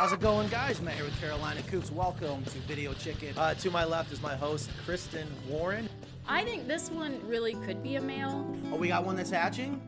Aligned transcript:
How's 0.00 0.14
it 0.14 0.20
going, 0.20 0.48
guys? 0.48 0.80
Matt 0.80 0.94
here 0.94 1.04
with 1.04 1.20
Carolina 1.20 1.60
Coops. 1.64 1.92
Welcome 1.92 2.42
to 2.44 2.58
Video 2.60 2.94
Chicken. 2.94 3.36
Uh, 3.36 3.52
to 3.52 3.70
my 3.70 3.84
left 3.84 4.10
is 4.10 4.22
my 4.22 4.34
host, 4.34 4.70
Kristen 4.86 5.28
Warren. 5.46 5.90
I 6.26 6.42
think 6.42 6.66
this 6.66 6.90
one 6.90 7.20
really 7.28 7.52
could 7.66 7.82
be 7.82 7.96
a 7.96 8.00
male. 8.00 8.50
Oh, 8.72 8.76
we 8.76 8.88
got 8.88 9.04
one 9.04 9.14
that's 9.14 9.28
hatching? 9.28 9.78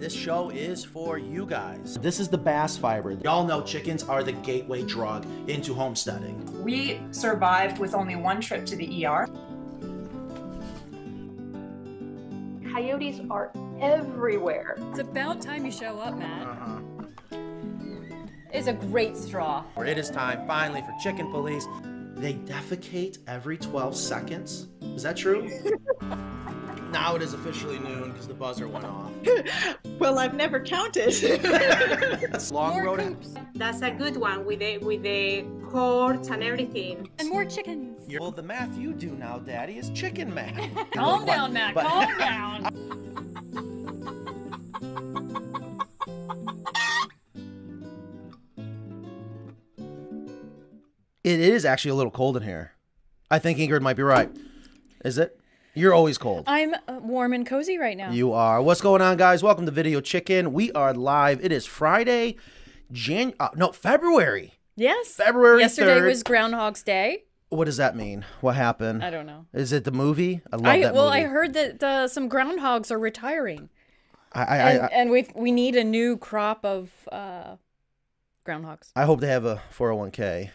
This 0.00 0.12
show 0.12 0.50
is 0.50 0.84
for 0.84 1.16
you 1.16 1.46
guys. 1.46 1.96
This 2.02 2.18
is 2.18 2.28
the 2.28 2.38
bass 2.38 2.76
fiber. 2.76 3.12
Y'all 3.12 3.46
know 3.46 3.62
chickens 3.62 4.02
are 4.02 4.24
the 4.24 4.32
gateway 4.32 4.82
drug 4.82 5.24
into 5.48 5.72
homesteading. 5.72 6.64
We 6.64 7.00
survived 7.12 7.78
with 7.78 7.94
only 7.94 8.16
one 8.16 8.40
trip 8.40 8.66
to 8.66 8.74
the 8.74 9.06
ER. 9.06 9.28
Coyotes 12.72 13.20
are 13.30 13.52
everywhere. 13.80 14.74
It's 14.90 14.98
about 14.98 15.40
time 15.40 15.64
you 15.64 15.70
show 15.70 16.00
up, 16.00 16.18
Matt. 16.18 16.48
Uh-huh. 16.48 16.79
It's 18.52 18.66
a 18.66 18.72
great 18.72 19.16
straw. 19.16 19.64
It 19.78 19.96
is 19.98 20.10
time 20.10 20.46
finally 20.46 20.82
for 20.82 20.92
chicken 21.02 21.30
police. 21.30 21.66
They 22.16 22.34
defecate 22.34 23.18
every 23.26 23.56
12 23.56 23.96
seconds. 23.96 24.68
Is 24.82 25.02
that 25.04 25.16
true? 25.16 25.48
now 26.90 27.14
it 27.16 27.22
is 27.22 27.32
officially 27.32 27.78
noon 27.78 28.10
because 28.12 28.26
the 28.26 28.34
buzzer 28.34 28.68
went 28.68 28.84
off. 28.84 29.10
Well, 30.00 30.18
I've 30.18 30.32
never 30.34 30.60
counted. 30.60 31.12
Long 32.50 32.72
More 32.72 32.84
road. 32.84 33.00
coops 33.00 33.34
That's 33.54 33.82
a 33.82 33.90
good 33.90 34.16
one 34.16 34.46
with 34.46 34.60
the 34.60 34.78
with 34.78 35.02
the 35.02 35.44
courts 35.70 36.30
and 36.30 36.42
everything. 36.42 37.06
and 37.18 37.28
more 37.28 37.44
chickens. 37.44 37.98
Well, 38.18 38.30
the 38.30 38.42
math 38.42 38.74
you 38.78 38.94
do 38.94 39.10
now, 39.10 39.36
Daddy, 39.40 39.76
is 39.76 39.90
chicken 39.90 40.32
math. 40.32 40.56
Calm 40.92 41.26
But- 41.26 41.34
down, 41.34 41.52
Matt. 41.52 41.74
but- 41.74 41.84
Calm 41.86 42.18
down. 42.18 42.70
It 51.22 51.38
is 51.38 51.66
actually 51.66 51.90
a 51.90 51.94
little 51.96 52.10
cold 52.10 52.38
in 52.38 52.44
here. 52.44 52.72
I 53.30 53.38
think 53.38 53.58
Ingrid 53.58 53.82
might 53.82 53.96
be 53.96 54.02
right. 54.02 54.30
Is 55.04 55.18
it? 55.18 55.38
You're 55.74 55.92
always 55.92 56.16
cold. 56.16 56.44
I'm 56.46 56.72
uh, 56.88 56.98
warm 57.02 57.34
and 57.34 57.46
cozy 57.46 57.76
right 57.76 57.94
now. 57.94 58.10
You 58.10 58.32
are. 58.32 58.62
What's 58.62 58.80
going 58.80 59.02
on, 59.02 59.18
guys? 59.18 59.42
Welcome 59.42 59.66
to 59.66 59.70
Video 59.70 60.00
Chicken. 60.00 60.54
We 60.54 60.72
are 60.72 60.94
live. 60.94 61.44
It 61.44 61.52
is 61.52 61.66
Friday, 61.66 62.36
Jan. 62.90 63.34
Uh, 63.38 63.50
no, 63.54 63.70
February. 63.70 64.54
yes. 64.76 65.14
February 65.14 65.60
Yesterday 65.60 66.00
3rd. 66.00 66.06
was 66.06 66.22
Groundhog's 66.22 66.82
Day. 66.82 67.24
What 67.50 67.66
does 67.66 67.76
that 67.76 67.94
mean? 67.94 68.24
What 68.40 68.56
happened? 68.56 69.04
I 69.04 69.10
don't 69.10 69.26
know. 69.26 69.44
Is 69.52 69.72
it 69.72 69.84
the 69.84 69.92
movie? 69.92 70.40
I 70.50 70.56
love 70.56 70.66
I 70.66 70.80
that 70.80 70.94
well, 70.94 71.10
movie. 71.10 71.18
I 71.18 71.24
heard 71.24 71.52
that 71.52 71.82
uh, 71.82 72.08
some 72.08 72.30
groundhogs 72.30 72.90
are 72.90 72.98
retiring, 72.98 73.68
I, 74.32 74.42
I, 74.42 74.56
and, 74.56 74.82
I, 74.82 74.86
and 74.86 75.10
we 75.10 75.28
we 75.34 75.52
need 75.52 75.76
a 75.76 75.84
new 75.84 76.16
crop 76.16 76.64
of 76.64 76.90
uh, 77.12 77.56
groundhogs. 78.46 78.92
I 78.96 79.04
hope 79.04 79.20
they 79.20 79.28
have 79.28 79.44
a 79.44 79.60
401k. 79.76 80.50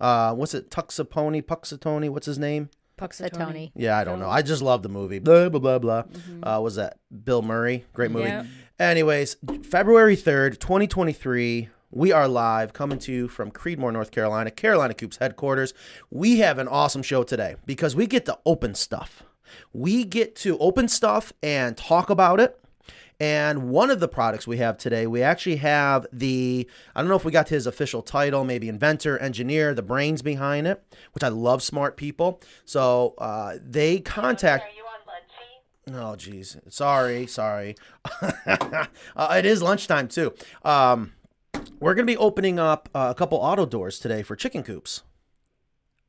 Uh, 0.00 0.34
what's 0.34 0.54
it? 0.54 0.70
Tuxapony, 0.70 1.42
Puxatony. 1.42 2.08
What's 2.10 2.26
his 2.26 2.38
name? 2.38 2.70
Puxatony. 2.98 3.70
Yeah, 3.76 3.96
I 3.96 4.04
don't 4.04 4.18
know. 4.18 4.28
I 4.28 4.42
just 4.42 4.60
love 4.60 4.82
the 4.82 4.88
movie. 4.88 5.18
Blah 5.20 5.48
blah 5.48 5.60
blah 5.60 5.78
blah. 5.78 6.02
Mm-hmm. 6.02 6.44
Uh, 6.44 6.60
was 6.60 6.74
that 6.76 6.98
Bill 7.24 7.42
Murray? 7.42 7.84
Great 7.92 8.10
movie. 8.10 8.28
Yeah. 8.28 8.44
Anyways, 8.78 9.36
February 9.62 10.16
third, 10.16 10.60
twenty 10.60 10.86
twenty 10.86 11.12
three. 11.12 11.68
We 11.90 12.12
are 12.12 12.28
live, 12.28 12.74
coming 12.74 12.98
to 12.98 13.12
you 13.12 13.28
from 13.28 13.50
Creedmoor, 13.50 13.92
North 13.92 14.10
Carolina, 14.10 14.50
Carolina 14.50 14.92
Coops 14.92 15.16
headquarters. 15.16 15.72
We 16.10 16.40
have 16.40 16.58
an 16.58 16.68
awesome 16.68 17.02
show 17.02 17.22
today 17.22 17.56
because 17.64 17.96
we 17.96 18.06
get 18.06 18.26
to 18.26 18.38
open 18.44 18.74
stuff. 18.74 19.22
We 19.72 20.04
get 20.04 20.36
to 20.36 20.58
open 20.58 20.88
stuff 20.88 21.32
and 21.42 21.76
talk 21.78 22.10
about 22.10 22.40
it. 22.40 22.60
And 23.20 23.70
one 23.70 23.90
of 23.90 23.98
the 23.98 24.06
products 24.06 24.46
we 24.46 24.58
have 24.58 24.78
today, 24.78 25.06
we 25.06 25.22
actually 25.22 25.56
have 25.56 26.06
the, 26.12 26.68
I 26.94 27.00
don't 27.00 27.08
know 27.08 27.16
if 27.16 27.24
we 27.24 27.32
got 27.32 27.48
his 27.48 27.66
official 27.66 28.00
title, 28.00 28.44
maybe 28.44 28.68
inventor, 28.68 29.18
engineer, 29.18 29.74
the 29.74 29.82
brains 29.82 30.22
behind 30.22 30.68
it, 30.68 30.84
which 31.12 31.24
I 31.24 31.28
love 31.28 31.62
smart 31.62 31.96
people. 31.96 32.40
So 32.64 33.14
uh, 33.18 33.56
they 33.60 33.98
contact. 33.98 34.64
Oh, 35.92 36.16
geez. 36.16 36.56
Sorry, 36.68 37.26
sorry. 37.26 37.74
uh, 38.22 38.86
it 39.36 39.46
is 39.46 39.62
lunchtime, 39.62 40.06
too. 40.06 40.34
Um, 40.64 41.14
we're 41.80 41.94
going 41.94 42.06
to 42.06 42.12
be 42.12 42.16
opening 42.16 42.58
up 42.60 42.88
uh, 42.94 43.08
a 43.10 43.14
couple 43.14 43.38
auto 43.38 43.66
doors 43.66 43.98
today 43.98 44.22
for 44.22 44.36
chicken 44.36 44.62
coops. 44.62 45.02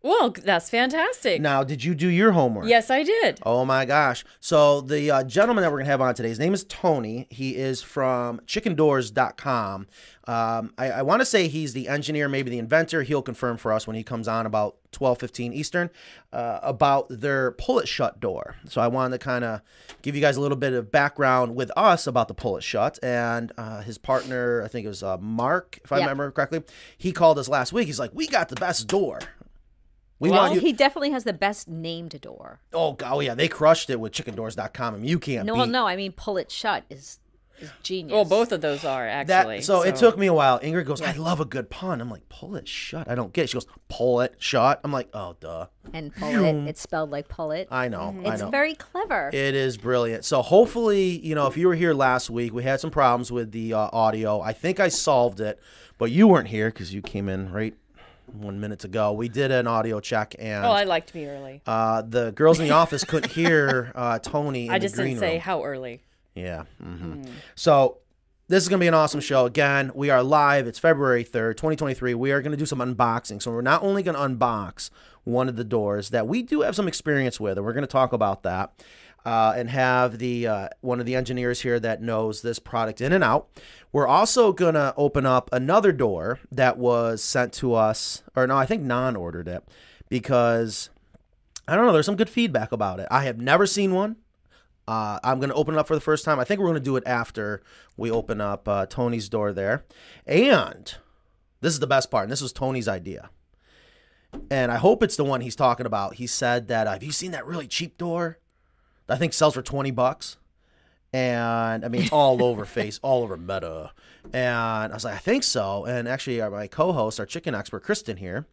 Well, 0.02 0.32
that's 0.32 0.70
fantastic. 0.70 1.42
Now, 1.42 1.64
did 1.64 1.84
you 1.84 1.94
do 1.94 2.08
your 2.08 2.32
homework? 2.32 2.68
Yes, 2.68 2.90
I 2.90 3.04
did. 3.04 3.40
Oh 3.44 3.66
my 3.66 3.84
gosh. 3.84 4.24
So 4.40 4.80
the 4.80 5.12
uh, 5.12 5.24
gentleman 5.26 5.62
that 5.62 5.72
we're 5.72 5.80
going 5.80 5.88
to 5.88 5.92
have 5.92 6.00
on 6.00 6.16
today, 6.16 6.30
his 6.30 6.40
name 6.40 6.54
is 6.54 6.64
Tony. 6.64 7.28
He 7.30 7.58
is 7.58 7.82
from 7.82 8.40
chickendoors.com. 8.48 9.88
Um, 10.26 10.74
I, 10.78 10.92
I 10.92 11.02
want 11.02 11.22
to 11.22 11.26
say 11.26 11.50
he's 11.50 11.74
the 11.74 11.90
engineer, 11.90 12.30
maybe 12.30 12.50
the 12.50 12.60
inventor. 12.60 13.04
He'll 13.04 13.22
confirm 13.22 13.58
for 13.58 13.74
us 13.74 13.88
when 13.88 13.96
he 13.98 14.04
comes 14.04 14.28
on 14.28 14.46
about 14.46 14.78
12:15 14.94 15.54
Eastern 15.54 15.90
uh, 16.32 16.60
about 16.62 17.08
their 17.10 17.52
pull 17.52 17.80
it 17.80 17.88
shut 17.88 18.20
door. 18.20 18.56
So 18.70 18.80
I 18.80 18.88
wanted 18.88 19.20
to 19.20 19.24
kind 19.24 19.44
of 19.44 19.62
give 20.02 20.16
you 20.16 20.22
guys 20.22 20.38
a 20.38 20.42
little 20.42 20.58
bit 20.58 20.72
of 20.74 20.92
background 20.92 21.56
with 21.56 21.72
us 21.76 22.08
about 22.08 22.28
the 22.28 22.34
pull 22.34 22.56
it 22.58 22.64
shut 22.64 23.00
and 23.04 23.52
uh, 23.58 23.82
his 23.82 23.98
partner, 23.98 24.62
I 24.64 24.68
think 24.70 24.86
it 24.86 24.90
was 24.90 25.04
uh, 25.04 25.18
Mark, 25.18 25.80
if 25.84 25.92
I 25.92 26.00
remember 26.00 26.32
correctly. 26.32 26.64
He 26.98 27.12
called 27.12 27.38
us 27.38 27.50
last 27.50 27.74
week. 27.74 27.88
He's 27.88 28.00
like, 28.00 28.12
"We 28.14 28.28
got 28.28 28.50
the 28.50 28.56
best 28.56 28.88
door." 28.88 29.20
We 30.20 30.30
Well, 30.32 30.42
want 30.42 30.56
you. 30.56 30.60
he 30.62 30.74
definitely 30.74 31.12
has 31.12 31.24
the 31.24 31.34
best 31.34 31.68
named 31.70 32.20
door. 32.22 32.60
Oh, 32.74 32.98
oh 33.06 33.20
yeah, 33.22 33.36
they 33.36 33.48
crushed 33.48 33.90
it 33.90 34.00
with 34.00 34.12
chickendoors.com. 34.12 34.94
I 34.94 34.98
mean, 34.98 35.08
you 35.08 35.20
can't 35.20 35.46
No, 35.46 35.54
beat 35.54 35.58
well, 35.60 35.68
no, 35.68 35.88
I 35.88 35.96
mean 35.96 36.12
pull 36.12 36.38
it 36.38 36.52
shut 36.52 36.84
is 36.90 37.20
is 37.62 37.70
genius. 37.84 38.14
Well, 38.14 38.24
both 38.24 38.54
of 38.54 38.62
those 38.62 38.86
are 38.86 39.04
that. 39.06 39.30
actually. 39.30 39.60
So, 39.62 39.82
it 39.82 39.98
took 39.98 40.18
me 40.18 40.28
a 40.28 40.34
while. 40.34 40.62
Ingrid 40.62 40.86
goes, 40.86 41.02
"I 41.02 41.12
love 41.12 41.42
a 41.42 41.46
good 41.46 41.70
pun." 41.70 42.00
I'm 42.00 42.10
like, 42.10 42.30
"Pull 42.30 42.56
it 42.56 42.70
shut." 42.70 43.10
I 43.10 43.16
don't 43.16 43.34
get. 43.34 43.44
it. 43.44 43.48
She 43.50 43.54
goes, 43.56 43.68
"Pull 43.90 44.22
it 44.22 44.36
shut." 44.38 44.80
I'm 44.84 44.94
like, 44.94 45.10
"Oh, 45.14 45.36
duh." 45.42 45.68
and 45.94 46.16
pull 46.16 46.46
it. 46.46 46.56
It's 46.70 46.80
spelled 46.80 47.10
like 47.12 47.28
pull 47.28 47.52
it. 47.52 47.68
I 47.70 47.90
know. 47.90 48.16
I 48.26 48.32
It's 48.34 48.42
know. 48.42 48.50
very 48.50 48.76
clever. 48.76 49.30
It 49.34 49.56
is 49.56 49.78
brilliant. 49.78 50.24
So 50.24 50.42
hopefully, 50.42 51.20
you 51.20 51.36
know, 51.36 51.48
if 51.48 51.58
you 51.58 51.68
were 51.68 51.76
here 51.76 51.94
last 51.94 52.30
week, 52.30 52.54
we 52.54 52.64
had 52.64 52.80
some 52.80 52.92
problems 52.92 53.30
with 53.30 53.52
the 53.52 53.74
uh, 53.74 53.90
audio. 53.92 54.40
I 54.40 54.54
think 54.54 54.80
I 54.80 54.88
solved 54.88 55.42
it, 55.42 55.60
but 55.98 56.12
you 56.12 56.28
weren't 56.30 56.48
here 56.50 56.70
because 56.70 56.94
you 56.94 57.02
came 57.02 57.28
in 57.28 57.52
right 57.52 57.74
one 58.34 58.60
minute 58.60 58.84
ago. 58.84 59.14
We 59.14 59.30
did 59.30 59.52
an 59.52 59.68
audio 59.68 60.00
check, 60.00 60.36
and 60.40 60.66
Oh, 60.66 60.72
I 60.72 60.84
liked 60.84 61.14
me 61.16 61.26
early. 61.28 61.62
uh, 61.66 62.02
the 62.02 62.32
girls 62.32 62.60
in 62.60 62.66
the 62.68 62.72
office 62.74 63.04
couldn't 63.04 63.32
hear 63.32 63.92
uh, 63.96 64.20
Tony. 64.20 64.68
In 64.68 64.72
I 64.74 64.80
just 64.80 64.96
the 64.96 65.02
green 65.04 65.14
didn't 65.16 65.22
say 65.22 65.32
room. 65.34 65.42
how 65.42 65.64
early. 65.64 66.02
Yeah. 66.36 66.64
hmm 66.82 67.24
So 67.56 67.98
this 68.48 68.64
is 68.64 68.70
going 68.70 68.80
to 68.80 68.84
be 68.84 68.88
an 68.88 68.94
awesome 68.94 69.20
show. 69.20 69.46
Again, 69.46 69.92
we 69.94 70.10
are 70.10 70.24
live. 70.24 70.66
It's 70.68 70.80
February 70.80 71.24
3rd, 71.24 71.58
2023. 71.58 72.14
We 72.16 72.32
are 72.32 72.42
going 72.42 72.52
to 72.52 72.58
do 72.58 72.66
some 72.66 72.80
unboxing. 72.80 73.42
So 73.42 73.52
we're 73.52 73.62
not 73.62 73.84
only 73.84 74.02
going 74.04 74.16
to 74.16 74.22
unbox 74.46 74.90
one 75.24 75.48
of 75.50 75.56
the 75.56 75.64
doors 75.64 76.10
that 76.10 76.28
we 76.28 76.42
do 76.42 76.62
have 76.62 76.76
some 76.76 76.88
experience 76.88 77.40
with, 77.40 77.58
and 77.58 77.66
we're 77.66 77.74
going 77.74 77.84
to 77.84 77.88
talk 77.88 78.14
about 78.14 78.44
that. 78.44 78.72
Uh, 79.26 79.54
and 79.56 79.70
have 79.70 80.18
the 80.18 80.48
uh, 80.48 80.70
one 80.80 81.00
of 81.00 81.06
the 81.06 81.14
engineers 81.14 81.62
here 81.62 81.80
that 81.80 82.02
knows 82.02 82.42
this 82.42 82.58
product 82.58 83.02
in 83.02 83.12
and 83.12 83.24
out. 83.24 83.50
We're 83.92 84.08
also 84.08 84.54
gonna 84.54 84.94
open 84.96 85.26
up 85.26 85.50
another 85.52 85.92
door 85.92 86.40
that 86.52 86.78
was 86.78 87.22
sent 87.22 87.52
to 87.56 87.74
us, 87.74 88.24
or 88.36 88.48
no, 88.48 88.58
I 88.58 88.66
think 88.66 88.82
Nan 88.82 89.18
ordered 89.18 89.48
it 89.48 89.64
because 90.08 90.90
I 91.70 91.76
don't 91.76 91.86
know. 91.86 91.94
There's 91.94 92.08
some 92.08 92.16
good 92.16 92.30
feedback 92.30 92.72
about 92.72 93.00
it. 93.00 93.08
I 93.12 93.26
have 93.26 93.38
never 93.38 93.68
seen 93.68 93.94
one. 93.94 94.16
Uh, 94.88 95.20
I'm 95.24 95.38
going 95.38 95.50
to 95.50 95.56
open 95.56 95.76
it 95.76 95.78
up 95.78 95.86
for 95.88 95.94
the 95.94 96.02
first 96.02 96.26
time. 96.26 96.40
I 96.40 96.44
think 96.44 96.60
we're 96.60 96.66
going 96.66 96.74
to 96.74 96.80
do 96.80 96.96
it 96.96 97.04
after 97.06 97.62
we 97.96 98.10
open 98.10 98.42
up 98.42 98.68
uh, 98.68 98.88
Tony's 98.88 99.30
door 99.30 99.54
there. 99.54 99.86
And 100.26 100.92
this 101.62 101.74
is 101.74 101.80
the 101.80 101.86
best 101.86 102.10
part. 102.10 102.24
And 102.24 102.32
this 102.32 102.42
was 102.42 102.52
Tony's 102.52 102.88
idea. 102.88 103.30
And 104.50 104.72
I 104.72 104.78
hope 104.78 105.04
it's 105.04 105.16
the 105.16 105.24
one 105.24 105.42
he's 105.42 105.56
talking 105.56 105.86
about. 105.86 106.16
He 106.16 106.26
said 106.26 106.70
that, 106.70 106.88
uh, 106.88 106.94
have 106.94 107.04
you 107.04 107.12
seen 107.12 107.30
that 107.32 107.46
really 107.46 107.68
cheap 107.68 108.00
door? 108.00 108.40
I 109.10 109.18
think 109.18 109.34
sells 109.34 109.54
for 109.56 109.62
20 109.62 109.92
bucks. 109.92 110.38
And 111.12 111.84
I 111.84 111.88
mean, 111.88 112.04
it's 112.04 112.12
all 112.12 112.44
over 112.44 112.66
face, 112.78 113.00
all 113.02 113.24
over 113.24 113.36
meta. 113.38 113.92
And 114.32 114.92
I 114.92 114.94
was 114.94 115.04
like, 115.04 115.16
I 115.16 115.20
think 115.20 115.44
so. 115.44 115.86
And 115.86 116.08
actually, 116.08 116.40
our, 116.42 116.52
my 116.52 116.68
co 116.68 116.92
host, 116.92 117.20
our 117.20 117.26
chicken 117.26 117.56
expert, 117.56 117.84
Kristen 117.84 118.18
here, 118.18 118.46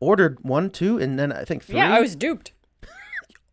ordered 0.00 0.38
one, 0.44 0.70
two, 0.70 0.98
and 0.98 1.18
then 1.18 1.32
I 1.32 1.44
think 1.44 1.64
three. 1.64 1.76
Yeah, 1.76 1.94
I 1.94 2.00
was 2.00 2.14
duped. 2.14 2.52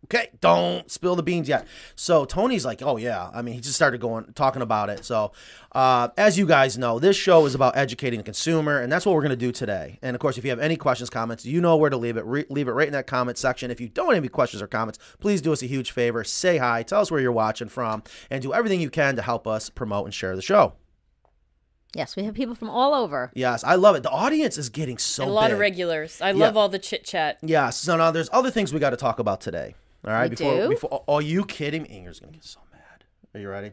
Okay, 0.06 0.30
don't 0.40 0.90
spill 0.92 1.16
the 1.16 1.24
beans 1.24 1.50
yet. 1.50 1.68
So 1.96 2.26
Tony's 2.26 2.64
like, 2.64 2.82
oh 2.84 2.98
yeah. 2.98 3.30
I 3.34 3.42
mean, 3.42 3.56
he 3.56 3.62
just 3.62 3.76
started 3.76 4.00
going 4.00 4.32
talking 4.34 4.62
about 4.62 4.90
it. 4.90 5.04
So, 5.04 5.32
uh, 5.72 6.10
as 6.16 6.38
you 6.38 6.46
guys 6.46 6.78
know, 6.78 7.00
this 7.00 7.18
show 7.18 7.46
is 7.48 7.56
about 7.56 7.76
educating 7.76 8.20
the 8.20 8.24
consumer, 8.24 8.80
and 8.80 8.92
that's 8.92 9.06
what 9.06 9.16
we're 9.16 9.24
gonna 9.24 9.36
do 9.36 9.52
today. 9.52 9.98
And 10.04 10.16
of 10.16 10.20
course, 10.20 10.38
if 10.38 10.44
you 10.44 10.52
have 10.52 10.60
any 10.60 10.76
questions, 10.78 11.10
comments, 11.10 11.44
you 11.46 11.60
know 11.60 11.76
where 11.76 11.90
to 11.90 11.98
leave 11.98 12.18
it. 12.18 12.26
Re- 12.26 12.46
leave 12.50 12.68
it 12.68 12.74
right 12.74 12.88
in 12.88 12.94
that 12.94 13.08
comment 13.08 13.38
section. 13.38 13.72
If 13.72 13.82
you 13.82 13.90
don't 13.90 14.10
have 14.10 14.18
any 14.18 14.28
questions 14.28 14.62
or 14.62 14.68
comments, 14.68 15.00
please 15.20 15.42
do 15.42 15.52
us 15.52 15.64
a 15.64 15.68
huge 15.68 15.90
favor. 15.92 16.24
Say 16.24 16.58
hi, 16.58 16.84
tell 16.84 17.02
us 17.02 17.10
where 17.10 17.20
you're 17.20 17.32
watching 17.32 17.68
from, 17.68 18.04
and 18.30 18.44
do 18.44 18.54
everything 18.54 18.80
you 18.82 18.92
can 18.92 19.16
to 19.16 19.24
help 19.24 19.48
us 19.48 19.70
promote 19.72 20.06
and 20.06 20.14
share 20.14 20.36
the 20.36 20.42
show. 20.42 20.74
yes, 21.96 22.16
we 22.16 22.26
have 22.26 22.36
people 22.36 22.54
from 22.54 22.70
all 22.70 22.94
over. 22.94 23.32
Yes, 23.34 23.64
I 23.64 23.76
love 23.76 23.96
it. 23.96 24.04
The 24.04 24.10
audience 24.10 24.58
is 24.58 24.70
getting 24.70 24.98
so 24.98 25.26
a 25.26 25.28
lot 25.28 25.48
big. 25.48 25.54
of 25.54 25.60
regulars. 25.60 26.22
I 26.22 26.32
love 26.32 26.56
all 26.58 26.70
the 26.70 26.78
chit 26.78 27.06
chat. 27.06 27.40
Yes. 27.42 27.78
So 27.78 27.96
now 27.98 28.12
there's 28.12 28.30
other 28.32 28.52
things 28.52 28.74
we 28.74 28.80
got 28.80 28.92
to 28.92 28.98
talk 28.98 29.18
about 29.18 29.42
today. 29.42 29.74
All 30.06 30.14
right. 30.14 30.30
We 30.30 30.36
before 30.36 30.56
do? 30.62 30.70
before 30.70 31.04
are 31.08 31.22
you 31.22 31.46
kidding 31.46 31.84
me? 31.84 31.90
Ingrid's 31.90 32.20
gonna 32.20 32.34
get 32.34 32.44
so 32.44 32.60
mad. 32.72 33.04
Are 33.34 33.40
you 33.40 33.50
ready? 33.50 33.72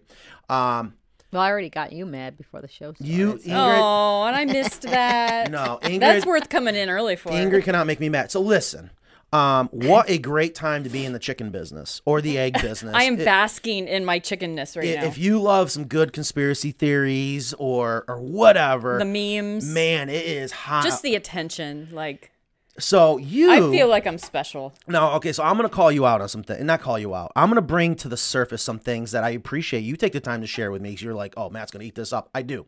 Um 0.49 0.94
Well, 1.32 1.43
I 1.43 1.50
already 1.50 1.70
got 1.70 1.93
you 1.93 2.06
mad 2.06 2.37
before 2.37 2.61
the 2.61 2.69
show 2.69 2.93
started. 2.93 3.06
You, 3.06 3.38
so- 3.38 3.49
Ingrid, 3.50 3.79
Oh, 3.79 4.25
and 4.25 4.37
I 4.37 4.44
missed 4.44 4.82
that. 4.82 5.50
no, 5.58 5.79
Ingrid, 5.82 6.00
That's 6.00 6.26
worth 6.26 6.49
coming 6.49 6.75
in 6.75 6.88
early 6.90 7.17
for. 7.17 7.31
Ingrid 7.31 7.64
cannot 7.64 7.87
make 7.87 8.00
me 8.00 8.08
mad. 8.08 8.31
So 8.31 8.40
listen, 8.40 8.90
um, 9.32 9.69
what 9.73 10.11
a 10.11 10.19
great 10.19 10.55
time 10.55 10.84
to 10.84 10.90
be 10.90 11.06
in 11.06 11.14
the 11.14 11.19
chicken 11.19 11.49
business 11.50 12.02
or 12.05 12.20
the 12.20 12.37
egg 12.38 12.55
business. 12.61 12.94
I 12.94 13.05
am 13.05 13.19
It- 13.19 13.25
basking 13.25 13.88
in 13.88 14.05
my 14.05 14.19
chickenness 14.19 14.76
right 14.76 14.99
i- 14.99 15.00
now. 15.00 15.06
If 15.06 15.17
you 15.17 15.40
love 15.40 15.70
some 15.70 15.85
good 15.85 16.12
conspiracy 16.12 16.70
theories 16.70 17.55
or 17.55 18.05
or 18.08 18.20
whatever, 18.20 18.99
the 18.99 19.05
memes, 19.06 19.64
man, 19.67 20.08
it 20.11 20.25
is 20.26 20.52
hot. 20.52 20.85
just 20.85 21.02
the 21.02 21.14
attention, 21.14 21.88
like 21.93 22.31
so 22.79 23.19
you, 23.19 23.51
I 23.51 23.59
feel 23.59 23.89
like 23.89 24.07
I'm 24.07 24.19
special. 24.19 24.73
No, 24.87 25.13
okay, 25.13 25.33
so 25.33 25.43
I'm 25.43 25.57
gonna 25.57 25.69
call 25.69 25.93
you 25.93 26.07
out 26.07 26.21
on 26.21 26.29
something, 26.29 26.65
not 26.65 26.81
call 26.81 26.99
you 26.99 27.15
out. 27.15 27.33
I'm 27.37 27.49
gonna 27.49 27.61
bring 27.61 27.95
to 27.97 28.09
the 28.09 28.17
surface 28.17 28.63
some 28.63 28.79
things 28.79 29.13
that 29.13 29.25
I 29.25 29.31
appreciate. 29.31 29.81
You 29.81 29.97
take 29.97 30.13
the 30.13 30.21
time 30.21 30.41
to 30.41 30.47
share 30.47 30.71
with 30.71 30.81
me. 30.81 30.91
because 30.91 31.03
you're 31.03 31.15
like, 31.15 31.35
oh, 31.37 31.51
Matt's 31.51 31.71
gonna 31.71 31.85
eat 31.85 31.95
this 31.95 32.13
up. 32.13 32.31
I 32.35 32.43
do, 32.43 32.67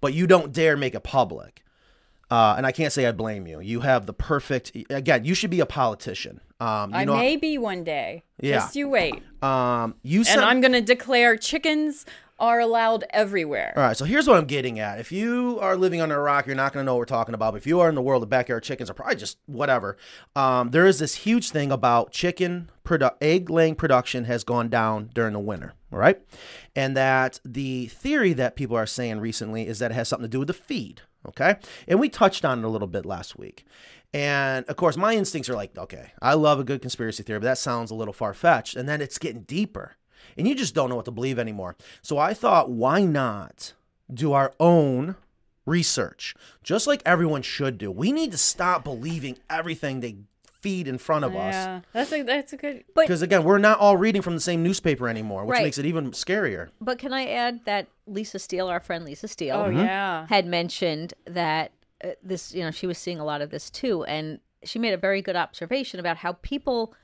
but 0.00 0.12
you 0.14 0.26
don't 0.26 0.52
dare 0.52 0.76
make 0.76 0.94
it 0.94 1.02
public. 1.02 1.62
Uh, 2.30 2.54
and 2.56 2.66
I 2.66 2.72
can't 2.72 2.92
say 2.92 3.04
I 3.06 3.12
blame 3.12 3.46
you. 3.46 3.60
You 3.60 3.80
have 3.80 4.06
the 4.06 4.14
perfect. 4.14 4.72
Again, 4.88 5.26
you 5.26 5.34
should 5.34 5.50
be 5.50 5.60
a 5.60 5.66
politician. 5.66 6.40
Um, 6.60 6.90
you 6.90 6.96
I 6.96 7.04
know, 7.04 7.16
may 7.16 7.36
be 7.36 7.58
one 7.58 7.84
day. 7.84 8.24
Yeah. 8.40 8.60
Just 8.60 8.74
you 8.76 8.88
wait. 8.88 9.22
Um, 9.42 9.96
you 10.02 10.24
said 10.24 10.38
And 10.38 10.44
I'm 10.46 10.60
to 10.72 10.80
declare 10.80 11.36
chickens 11.36 12.06
are 12.42 12.58
allowed 12.58 13.04
everywhere. 13.10 13.72
All 13.76 13.84
right, 13.84 13.96
so 13.96 14.04
here's 14.04 14.26
what 14.26 14.36
I'm 14.36 14.46
getting 14.46 14.80
at. 14.80 14.98
If 14.98 15.12
you 15.12 15.60
are 15.60 15.76
living 15.76 16.00
under 16.00 16.18
a 16.18 16.22
rock, 16.22 16.44
you're 16.44 16.56
not 16.56 16.72
going 16.72 16.82
to 16.82 16.84
know 16.84 16.94
what 16.94 16.98
we're 16.98 17.04
talking 17.04 17.34
about. 17.34 17.52
But 17.52 17.58
if 17.58 17.68
you 17.68 17.78
are 17.78 17.88
in 17.88 17.94
the 17.94 18.02
world 18.02 18.24
of 18.24 18.28
backyard 18.28 18.64
chickens, 18.64 18.90
or 18.90 18.94
probably 18.94 19.14
just 19.14 19.38
whatever, 19.46 19.96
um, 20.34 20.72
there 20.72 20.84
is 20.84 20.98
this 20.98 21.14
huge 21.14 21.50
thing 21.50 21.70
about 21.70 22.10
chicken 22.10 22.68
produ- 22.84 23.14
egg 23.20 23.48
laying 23.48 23.76
production 23.76 24.24
has 24.24 24.42
gone 24.42 24.68
down 24.68 25.10
during 25.14 25.34
the 25.34 25.38
winter. 25.38 25.74
All 25.92 26.00
right, 26.00 26.20
and 26.74 26.96
that 26.96 27.38
the 27.44 27.86
theory 27.86 28.32
that 28.32 28.56
people 28.56 28.76
are 28.76 28.86
saying 28.86 29.20
recently 29.20 29.68
is 29.68 29.78
that 29.78 29.92
it 29.92 29.94
has 29.94 30.08
something 30.08 30.24
to 30.24 30.28
do 30.28 30.40
with 30.40 30.48
the 30.48 30.54
feed. 30.54 31.02
Okay, 31.28 31.56
and 31.86 32.00
we 32.00 32.08
touched 32.08 32.44
on 32.44 32.58
it 32.58 32.64
a 32.64 32.68
little 32.68 32.88
bit 32.88 33.06
last 33.06 33.38
week. 33.38 33.64
And 34.12 34.66
of 34.66 34.74
course, 34.74 34.96
my 34.96 35.14
instincts 35.14 35.48
are 35.48 35.54
like, 35.54 35.78
okay, 35.78 36.12
I 36.20 36.34
love 36.34 36.58
a 36.58 36.64
good 36.64 36.82
conspiracy 36.82 37.22
theory, 37.22 37.38
but 37.38 37.44
that 37.44 37.58
sounds 37.58 37.92
a 37.92 37.94
little 37.94 38.12
far 38.12 38.34
fetched. 38.34 38.74
And 38.74 38.88
then 38.88 39.00
it's 39.00 39.16
getting 39.16 39.42
deeper, 39.42 39.92
and 40.36 40.46
you 40.48 40.54
just 40.54 40.74
don't 40.74 40.88
know 40.90 40.96
what 40.96 41.04
to 41.06 41.10
believe 41.10 41.38
anymore. 41.38 41.76
So 42.02 42.18
I 42.18 42.34
thought, 42.34 42.70
why 42.70 43.04
not 43.04 43.72
do 44.12 44.32
our 44.32 44.52
own 44.60 45.16
research, 45.66 46.34
just 46.62 46.86
like 46.86 47.02
everyone 47.06 47.42
should 47.42 47.78
do? 47.78 47.90
We 47.90 48.12
need 48.12 48.32
to 48.32 48.38
stop 48.38 48.84
believing 48.84 49.38
everything 49.48 50.00
they 50.00 50.16
feed 50.50 50.86
in 50.86 50.96
front 50.98 51.24
of 51.24 51.34
us. 51.34 51.54
Yeah, 51.54 51.80
that's 51.92 52.12
a 52.12 52.22
that's 52.22 52.52
a 52.52 52.56
good. 52.56 52.84
But 52.94 53.02
Because 53.02 53.22
again, 53.22 53.42
we're 53.44 53.58
not 53.58 53.78
all 53.80 53.96
reading 53.96 54.22
from 54.22 54.34
the 54.34 54.40
same 54.40 54.62
newspaper 54.62 55.08
anymore, 55.08 55.44
which 55.44 55.54
Right. 55.54 55.64
makes 55.64 55.78
it 55.78 55.86
even 55.86 56.12
scarier. 56.12 56.68
but 56.80 56.98
can 56.98 57.12
I 57.12 57.26
add 57.26 57.64
that 57.64 57.88
Lisa 58.06 58.38
Steele, 58.38 58.68
our 58.68 58.80
friend 58.80 59.04
Lisa 59.04 59.26
Steele, 59.28 59.56
Oh 59.56 59.64
Mm-hmm. 59.64 59.78
yeah. 59.78 60.26
had 60.28 60.46
mentioned 60.46 61.14
that 61.26 61.72
uh, 62.04 62.10
this, 62.22 62.52
you 62.54 62.62
know, 62.62 62.70
she 62.70 62.86
was 62.86 62.98
seeing 62.98 63.18
a 63.20 63.24
lot 63.24 63.40
of 63.42 63.50
this 63.50 63.70
too, 63.70 64.04
and 64.04 64.38
she 64.64 64.78
made 64.78 64.92
a 64.92 64.96
very 64.96 65.20
good 65.22 65.34
observation 65.36 65.98
about 66.00 66.18
how 66.18 66.32
people, 66.42 66.94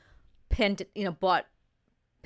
pand- 0.49 0.83
you 0.95 1.05
know, 1.05 1.13
bought 1.13 1.47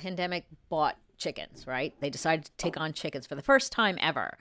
pandemic 0.02 0.44
bought 0.68 0.96
chickens. 1.16 1.66
Right? 1.66 1.94
They 2.00 2.10
decided 2.10 2.46
to 2.46 2.52
take 2.56 2.78
on 2.78 2.92
chickens 2.92 3.26
for 3.26 3.34
the 3.34 3.42
first 3.42 3.72
time 3.72 3.96
ever, 4.00 4.38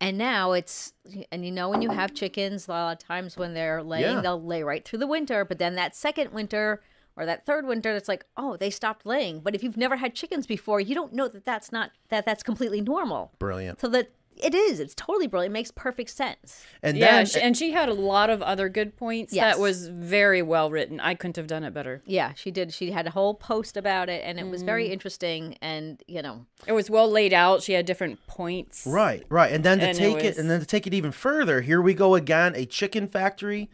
and 0.00 0.18
now 0.18 0.52
it's 0.52 0.92
and 1.30 1.44
you 1.44 1.52
know 1.52 1.68
when 1.68 1.82
you 1.82 1.90
have 1.90 2.14
chickens, 2.14 2.68
a 2.68 2.70
lot 2.72 2.92
of 2.92 2.98
times 3.06 3.36
when 3.36 3.54
they're 3.54 3.82
laying, 3.82 4.16
Yeah. 4.16 4.20
they'll 4.20 4.42
lay 4.42 4.62
right 4.62 4.84
through 4.84 4.98
the 5.00 5.06
winter, 5.06 5.44
but 5.44 5.58
then 5.58 5.74
that 5.76 5.96
second 5.96 6.32
winter. 6.32 6.82
Or 7.14 7.26
that 7.26 7.44
third 7.44 7.66
winter, 7.66 7.94
it's 7.94 8.08
like, 8.08 8.24
oh, 8.38 8.56
they 8.56 8.70
stopped 8.70 9.04
laying. 9.04 9.40
But 9.40 9.54
if 9.54 9.62
you've 9.62 9.76
never 9.76 9.96
had 9.96 10.14
chickens 10.14 10.46
before, 10.46 10.80
you 10.80 10.94
don't 10.94 11.12
know 11.12 11.28
that 11.28 11.44
that's 11.44 11.70
not 11.70 11.90
that 12.08 12.24
that's 12.24 12.42
completely 12.42 12.80
normal. 12.80 13.32
Brilliant. 13.38 13.82
So 13.82 13.88
that 13.88 14.12
it 14.42 14.54
is. 14.54 14.80
It's 14.80 14.94
totally 14.94 15.26
brilliant. 15.26 15.52
It 15.52 15.54
makes 15.54 15.70
perfect 15.70 16.10
sense. 16.10 16.64
And 16.82 16.96
yeah, 16.96 17.16
then, 17.16 17.26
she, 17.26 17.40
and 17.40 17.56
she 17.56 17.70
had 17.72 17.88
a 17.88 17.94
lot 17.94 18.30
of 18.30 18.42
other 18.42 18.68
good 18.68 18.96
points. 18.96 19.32
Yes. 19.32 19.54
That 19.54 19.60
was 19.60 19.88
very 19.88 20.42
well 20.42 20.70
written. 20.70 21.00
I 21.00 21.14
couldn't 21.14 21.36
have 21.36 21.46
done 21.46 21.64
it 21.64 21.72
better. 21.72 22.02
Yeah, 22.06 22.32
she 22.34 22.50
did. 22.50 22.72
She 22.72 22.90
had 22.90 23.06
a 23.06 23.10
whole 23.10 23.34
post 23.34 23.76
about 23.76 24.08
it, 24.08 24.22
and 24.24 24.38
it 24.38 24.46
was 24.48 24.62
very 24.62 24.88
Mm. 24.88 24.92
interesting. 24.92 25.58
And 25.62 26.02
you 26.06 26.22
know, 26.22 26.46
It 26.66 26.72
was 26.72 26.90
well 26.90 27.10
laid 27.10 27.32
out. 27.32 27.62
She 27.62 27.72
had 27.72 27.86
different 27.86 28.24
points. 28.26 28.86
Right, 28.86 29.24
right. 29.28 29.52
And 29.52 29.64
then 29.64 29.78
to 29.80 29.88
And 29.88 29.96
take 29.98 30.16
it, 30.18 30.26
was- 30.28 30.38
and 30.38 30.50
then 30.50 30.60
to 30.60 30.66
take 30.66 30.86
it 30.86 30.94
even 30.94 31.12
further, 31.12 31.60
here 31.62 31.80
we 31.82 31.94
go 31.94 32.14
again. 32.14 32.54
A 32.56 32.64
chicken 32.66 33.06
factory, 33.08 33.70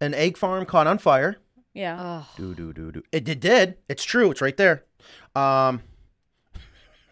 an 0.00 0.14
egg 0.14 0.36
farm 0.36 0.64
caught 0.66 0.86
on 0.86 0.98
fire. 0.98 1.36
Yeah. 1.74 2.24
Do 2.36 2.54
do 2.54 2.72
do 2.72 2.92
do. 2.92 3.02
It, 3.12 3.28
it 3.28 3.40
did. 3.40 3.78
It's 3.88 4.04
true. 4.04 4.30
It's 4.30 4.42
right 4.42 4.56
there. 4.56 4.84
Um. 5.34 5.82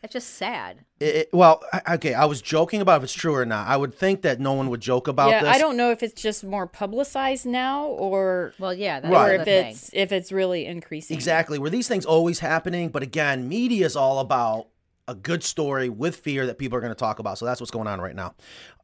It's 0.02 0.12
just 0.12 0.34
sad. 0.36 0.84
It, 0.98 1.04
it- 1.16 1.28
well, 1.32 1.62
I- 1.72 1.94
okay. 1.94 2.14
I 2.14 2.24
was 2.24 2.40
joking 2.42 2.80
about 2.80 2.98
if 2.98 3.04
it's 3.04 3.12
true 3.12 3.34
or 3.34 3.44
not. 3.44 3.66
I 3.68 3.76
would 3.76 3.94
think 3.94 4.22
that 4.22 4.40
no 4.40 4.52
one 4.54 4.70
would 4.70 4.80
joke 4.80 5.08
about 5.08 5.30
yeah, 5.30 5.42
this. 5.42 5.54
I 5.54 5.58
don't 5.58 5.76
know 5.76 5.90
if 5.90 6.02
it's 6.02 6.20
just 6.20 6.42
more 6.44 6.66
publicized 6.66 7.46
now 7.46 7.84
or 7.86 8.52
Well, 8.58 8.72
yeah, 8.74 9.00
that's 9.00 9.12
Right. 9.12 9.30
or 9.34 9.36
the 9.36 9.40
if 9.42 9.44
thing. 9.64 9.70
it's 9.72 9.90
if 9.92 10.12
it's 10.12 10.32
really 10.32 10.66
increasing. 10.66 11.14
exactly 11.14 11.58
were 11.58 11.70
these 11.70 11.88
things 11.88 12.04
always 12.06 12.38
happening. 12.40 12.88
But 12.88 13.02
again, 13.02 13.48
media 13.48 13.86
is 13.86 13.96
all 13.96 14.18
about 14.20 14.68
a 15.08 15.14
good 15.14 15.42
story 15.42 15.88
with 15.88 16.14
fear 16.16 16.46
that 16.46 16.56
people 16.58 16.78
are 16.78 16.80
going 16.80 16.92
to 16.92 16.98
talk 16.98 17.18
about. 17.18 17.36
So 17.36 17.44
that's 17.44 17.60
what's 17.60 17.70
going 17.72 17.88
on 17.88 18.00
right 18.00 18.14
now. 18.14 18.34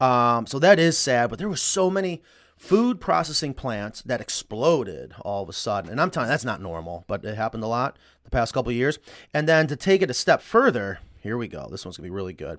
Um, 0.01 0.47
so 0.47 0.59
that 0.59 0.79
is 0.79 0.99
sad. 0.99 1.31
But 1.31 1.39
there 1.39 1.49
were 1.49 1.57
so 1.57 1.89
many 1.89 2.21
food 2.57 3.01
processing 3.01 3.55
plants 3.55 4.03
that 4.03 4.21
exploded 4.21 5.15
all 5.21 5.43
of 5.43 5.49
a 5.49 5.53
sudden, 5.53 5.91
and 5.91 6.01
I'm 6.01 6.11
telling 6.11 6.29
you 6.29 6.33
that's 6.33 6.45
not 6.45 6.61
normal, 6.61 7.05
but 7.07 7.25
it 7.25 7.37
happened 7.37 7.63
a 7.63 7.67
lot 7.69 7.97
the 8.25 8.31
past 8.31 8.55
couple 8.55 8.71
of 8.71 8.77
years. 8.77 8.99
And 9.35 9.47
then 9.49 9.67
to 9.69 9.77
take 9.77 10.03
it 10.03 10.11
a 10.11 10.15
step 10.15 10.41
further, 10.41 10.99
here 11.27 11.37
we 11.37 11.49
go. 11.49 11.69
This 11.71 11.85
one's 11.85 11.97
gonna 11.97 12.07
be 12.07 12.11
really 12.11 12.33
good. 12.33 12.59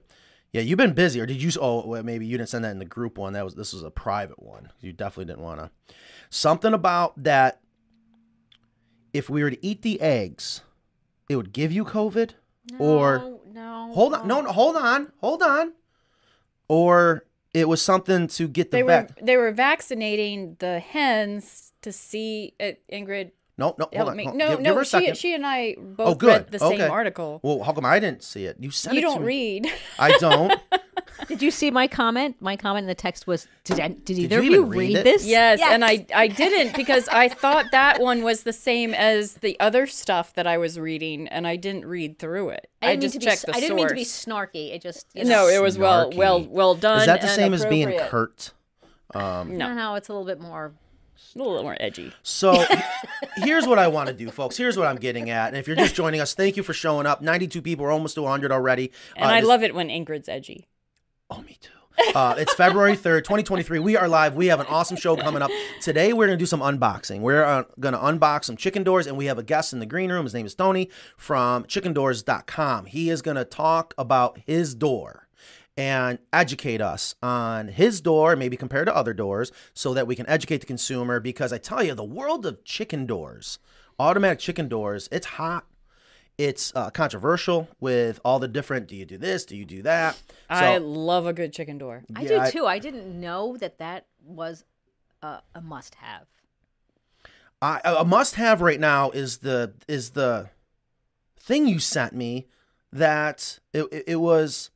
Yeah, 0.54 0.62
you've 0.62 0.78
been 0.78 0.94
busy, 0.94 1.20
or 1.20 1.26
did 1.26 1.42
you? 1.42 1.52
Oh, 1.60 1.86
well, 1.86 2.04
maybe 2.04 2.26
you 2.26 2.38
didn't 2.38 2.50
send 2.50 2.64
that 2.64 2.72
in 2.72 2.80
the 2.80 2.86
group 2.86 3.18
one. 3.18 3.34
That 3.34 3.44
was 3.44 3.56
this 3.56 3.74
was 3.74 3.84
a 3.84 3.92
private 3.92 4.42
one. 4.42 4.70
You 4.80 4.94
definitely 4.94 5.26
didn't 5.26 5.44
want 5.44 5.60
to. 5.60 5.70
Something 6.30 6.74
about 6.74 7.22
that. 7.24 7.60
If 9.14 9.30
we 9.30 9.42
were 9.44 9.50
to 9.50 9.66
eat 9.66 9.82
the 9.82 10.00
eggs, 10.02 10.62
it 11.30 11.36
would 11.38 11.52
give 11.52 11.72
you 11.72 11.84
COVID, 11.86 12.32
or 12.78 13.18
No, 13.20 13.42
no. 13.52 13.94
hold 13.94 14.14
on, 14.14 14.28
no, 14.28 14.42
no, 14.42 14.52
hold 14.52 14.76
on, 14.76 15.12
hold 15.22 15.42
on, 15.42 15.74
or 16.68 17.26
it 17.54 17.68
was 17.68 17.82
something 17.82 18.28
to 18.28 18.48
get 18.48 18.72
the 18.72 18.78
They 18.78 18.84
were 18.84 19.08
they 19.22 19.38
were 19.38 19.52
vaccinating 19.52 20.56
the 20.60 20.80
hens 20.80 21.74
to 21.82 21.92
see 21.92 22.54
uh, 22.60 22.72
Ingrid 22.92 23.32
No, 23.60 23.76
no, 23.80 23.86
hold 23.86 23.94
help 23.96 24.10
on. 24.10 24.18
me. 24.18 24.24
hold- 24.26 24.36
No, 24.38 24.50
give, 24.50 24.58
give 24.60 24.64
no, 24.66 24.76
her 24.76 24.82
a 24.82 24.86
she 24.86 24.90
second. 24.92 25.18
she 25.18 25.34
and 25.34 25.46
I 25.46 25.76
oh, 25.78 25.82
both 25.82 26.08
Oh, 26.10 26.16
good. 26.16 26.28
read 26.44 26.52
the 26.52 26.60
same 26.60 26.82
article. 26.92 27.40
Well, 27.42 27.64
how 27.64 27.74
come 27.74 27.86
I 27.86 28.00
didn't 28.00 28.24
see 28.24 28.46
it? 28.46 28.58
You 28.60 28.70
sent 28.72 28.94
You 28.96 29.00
it 29.00 29.02
to 29.02 29.08
don't 29.08 29.22
me. 29.22 29.28
read. 29.28 29.72
I 29.98 30.12
don't. 30.20 30.54
Did 31.28 31.42
you 31.42 31.50
see 31.50 31.72
my 31.72 31.88
comment? 31.88 32.36
My 32.40 32.56
comment 32.56 32.84
in 32.84 32.88
the 32.88 32.94
text 32.94 33.26
was, 33.26 33.48
"Did, 33.64 33.80
I- 33.80 33.88
did 33.88 34.20
either 34.20 34.36
you 34.36 34.40
of 34.40 34.46
you 34.46 34.52
even 34.52 34.70
read 34.70 34.96
read 34.98 35.06
this?" 35.06 35.26
Yes, 35.26 35.60
and 35.64 35.84
I 35.84 36.06
I 36.14 36.28
didn't 36.28 36.76
because 36.76 37.08
I 37.10 37.28
thought 37.28 37.66
that 37.72 38.00
one 38.00 38.22
was 38.24 38.44
the 38.44 38.54
same 38.54 38.94
as 38.94 39.34
the 39.36 39.60
other 39.60 39.88
stuff 39.88 40.34
that 40.36 40.46
I 40.46 40.60
was 40.60 40.80
reading, 40.80 41.28
and 41.28 41.48
I 41.48 41.56
didn't 41.56 41.86
read 41.86 42.20
through 42.20 42.50
it. 42.50 42.70
I 42.84 42.92
I, 42.92 42.96
just 42.98 43.14
to 43.14 43.20
be. 43.20 43.26
checked 43.26 43.40
s- 43.40 43.46
the 43.46 43.52
I 43.56 43.60
didn't 43.60 43.70
source. 43.80 43.80
mean 43.80 43.88
to 43.90 43.96
be 43.96 44.04
snarky. 44.06 44.74
It 44.76 44.82
just 44.84 45.08
you 45.16 45.24
know, 45.24 45.30
no, 45.30 45.48
it 45.48 45.60
was 45.62 45.80
well 45.80 46.12
well 46.16 46.44
well 46.46 46.76
done. 46.76 47.00
Is 47.00 47.06
that 47.08 47.22
the 47.22 47.28
and 47.28 47.36
same 47.36 47.54
as 47.56 47.66
being 47.66 47.88
appropriate. 47.88 48.10
curt? 48.12 48.54
Um, 49.16 49.58
no, 49.58 49.74
no. 49.74 49.96
It's 49.96 50.10
a 50.10 50.14
little 50.14 50.28
bit 50.28 50.40
more. 50.40 50.74
A 51.36 51.38
little 51.40 51.64
more 51.64 51.78
edgy. 51.80 52.14
So 52.24 52.64
here's 53.38 53.66
what 53.68 53.80
I 53.80 53.88
want 53.88 54.08
to 54.08 54.14
do, 54.14 54.30
folks. 54.32 54.58
Here's 54.58 54.78
what 54.78 54.88
I'm 54.88 54.98
getting 54.98 55.30
at. 55.30 55.48
And 55.50 55.58
if 55.58 55.68
you're 55.68 55.76
just 55.76 55.96
joining 55.96 56.22
us, 56.22 56.34
thank 56.34 56.58
you 56.58 56.64
for 56.64 56.74
showing 56.74 57.06
up. 57.06 57.22
92 57.22 57.62
people. 57.62 57.86
We're 57.86 57.92
almost 57.92 58.16
to 58.16 58.22
100 58.24 58.52
already. 58.52 58.92
And 59.16 59.26
Uh, 59.26 59.36
I 59.36 59.40
love 59.42 59.64
it 59.64 59.74
when 59.76 59.90
Ingrid's 59.90 60.30
edgy. 60.30 60.68
Oh, 61.30 61.42
me 61.42 61.58
too. 61.60 61.72
Uh, 62.14 62.36
it's 62.38 62.54
February 62.54 62.96
3rd, 62.96 63.24
2023. 63.24 63.80
We 63.80 63.98
are 63.98 64.08
live. 64.08 64.36
We 64.36 64.48
have 64.48 64.60
an 64.60 64.68
awesome 64.68 64.98
show 64.98 65.16
coming 65.16 65.42
up. 65.42 65.50
Today, 65.82 66.14
we're 66.14 66.28
going 66.28 66.38
to 66.38 66.42
do 66.42 66.46
some 66.46 66.60
unboxing. 66.62 67.22
We're 67.22 67.44
uh, 67.44 67.64
going 67.80 67.94
to 67.94 68.00
unbox 68.00 68.46
some 68.46 68.56
chicken 68.56 68.84
doors, 68.84 69.08
and 69.08 69.18
we 69.18 69.26
have 69.26 69.40
a 69.40 69.44
guest 69.44 69.74
in 69.74 69.80
the 69.80 69.86
green 69.88 70.12
room. 70.12 70.26
His 70.26 70.34
name 70.36 70.46
is 70.46 70.54
Tony 70.54 70.90
from 71.18 71.64
chickendoors.com. 71.64 72.86
He 72.86 73.10
is 73.10 73.22
going 73.24 73.38
to 73.38 73.46
talk 73.46 73.96
about 73.98 74.38
his 74.46 74.76
door 74.76 75.27
and 75.78 76.18
educate 76.34 76.82
us 76.82 77.16
on 77.22 77.68
his 77.70 78.02
door, 78.02 78.36
maybe 78.36 78.58
compared 78.58 78.88
to 78.88 78.96
other 78.96 79.14
doors, 79.14 79.52
so 79.74 79.94
that 79.94 80.08
we 80.08 80.16
can 80.16 80.28
educate 80.28 80.58
the 80.58 80.66
consumer. 80.66 81.20
Because 81.20 81.54
I 81.54 81.58
tell 81.60 81.84
you, 81.84 81.94
the 81.94 82.04
world 82.04 82.46
of 82.46 82.64
chicken 82.64 83.06
doors, 83.06 83.60
automatic 84.00 84.40
chicken 84.40 84.68
doors, 84.68 85.08
it's 85.12 85.28
hot. 85.28 85.66
It's 86.38 86.72
uh, 86.76 86.92
controversial 86.92 87.68
with 87.80 88.20
all 88.24 88.38
the 88.38 88.48
different. 88.48 88.88
Do 88.88 88.96
you 88.96 89.06
do 89.06 89.18
this? 89.18 89.44
Do 89.46 89.56
you 89.56 89.66
do 89.66 89.82
that? 89.84 90.22
I 90.50 90.78
love 90.78 91.26
a 91.26 91.34
good 91.34 91.52
chicken 91.52 91.78
door. 91.80 92.04
I 92.16 92.22
Yeah, 92.22 92.28
do 92.28 92.40
I- 92.40 92.52
too. 92.52 92.66
I 92.68 92.78
didn't 92.80 93.20
know 93.20 93.58
that 93.58 93.80
that 93.80 94.06
was 94.24 94.64
a, 95.24 95.40
a 95.56 95.62
must-have. 95.62 96.28
I, 97.60 97.82
a 97.84 98.06
must-have 98.06 98.62
right 98.62 98.80
now 98.80 99.10
is 99.10 99.40
the 99.40 99.74
is 99.88 100.12
the 100.12 100.50
thing 101.40 101.68
you 101.68 101.80
sent 101.80 102.14
me 102.14 102.46
that 102.94 103.58
it, 103.74 103.88
it, 103.92 104.04
it 104.10 104.16
was 104.18 104.70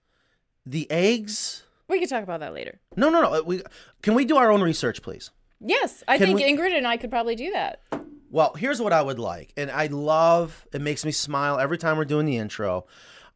the 0.66 0.90
eggs. 0.92 1.64
We 1.88 2.00
could 2.00 2.10
talk 2.10 2.24
about 2.24 2.40
that 2.40 2.54
later. 2.54 2.80
No, 2.96 3.10
no, 3.10 3.22
no. 3.22 3.44
We 3.44 3.62
can 4.02 4.14
we 4.16 4.26
do 4.26 4.38
our 4.38 4.52
own 4.52 4.62
research, 4.62 5.02
please? 5.02 5.32
Yes, 5.60 6.04
I 6.08 6.18
Can 6.18 6.28
think 6.28 6.40
we- 6.40 6.44
Ingrid 6.52 6.76
and 6.76 6.88
I 6.88 6.98
could 6.98 7.10
probably 7.12 7.36
do 7.36 7.52
that. 7.52 7.82
Well, 8.30 8.54
here's 8.54 8.82
what 8.82 8.94
I 8.94 9.02
would 9.02 9.20
like, 9.20 9.52
and 9.58 9.70
I 9.70 9.88
love. 9.88 10.66
It 10.74 10.82
makes 10.82 11.04
me 11.04 11.12
smile 11.12 11.60
every 11.60 11.78
time 11.78 11.98
we're 11.98 12.06
doing 12.06 12.26
the 12.26 12.38
intro. 12.38 12.86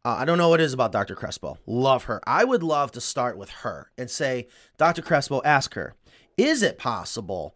Uh, 0.06 0.16
I 0.20 0.26
don't 0.26 0.38
know 0.38 0.50
what 0.50 0.62
it 0.62 0.64
is 0.64 0.74
about 0.74 0.92
Dr. 0.94 1.16
Crespo. 1.16 1.58
Love 1.66 2.06
her. 2.06 2.22
I 2.26 2.46
would 2.46 2.64
love 2.64 2.92
to 2.94 3.02
start 3.02 3.38
with 3.38 3.50
her 3.50 3.92
and 3.98 4.10
say, 4.10 4.48
Dr. 4.78 5.02
Crespo, 5.02 5.42
ask 5.44 5.74
her, 5.74 5.96
is 6.38 6.62
it 6.62 6.78
possible 6.78 7.56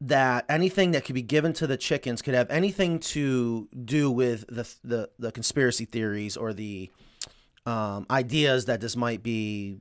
that 0.00 0.46
anything 0.48 0.92
that 0.92 1.04
could 1.04 1.14
be 1.14 1.20
given 1.22 1.52
to 1.54 1.66
the 1.66 1.76
chickens 1.76 2.22
could 2.22 2.32
have 2.32 2.48
anything 2.50 2.98
to 2.98 3.68
do 3.84 4.10
with 4.10 4.46
the 4.48 4.72
the, 4.82 5.10
the 5.18 5.30
conspiracy 5.32 5.84
theories 5.84 6.36
or 6.36 6.54
the 6.54 6.90
um, 7.66 8.06
ideas 8.10 8.66
that 8.66 8.80
this 8.80 8.96
might 8.96 9.22
be 9.22 9.78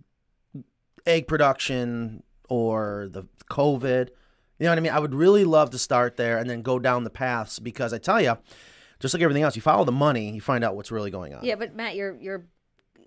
egg 1.05 1.27
production 1.27 2.23
or 2.49 3.07
the 3.11 3.23
COVID? 3.49 4.09
You 4.59 4.65
know 4.65 4.71
what 4.71 4.77
I 4.77 4.81
mean? 4.81 4.91
I 4.91 4.99
would 4.99 5.15
really 5.15 5.45
love 5.45 5.69
to 5.71 5.77
start 5.77 6.17
there 6.17 6.37
and 6.37 6.49
then 6.49 6.61
go 6.61 6.79
down 6.79 7.03
the 7.03 7.09
paths 7.09 7.59
because 7.59 7.93
I 7.93 7.97
tell 7.97 8.21
you, 8.21 8.37
just 8.99 9.13
like 9.13 9.23
everything 9.23 9.43
else, 9.43 9.55
you 9.55 9.61
follow 9.61 9.85
the 9.85 9.91
money, 9.91 10.31
you 10.31 10.41
find 10.41 10.63
out 10.63 10.75
what's 10.75 10.91
really 10.91 11.11
going 11.11 11.33
on. 11.33 11.43
Yeah, 11.43 11.55
but 11.55 11.73
Matt, 11.75 11.95
you're 11.95 12.17
you're 12.19 12.45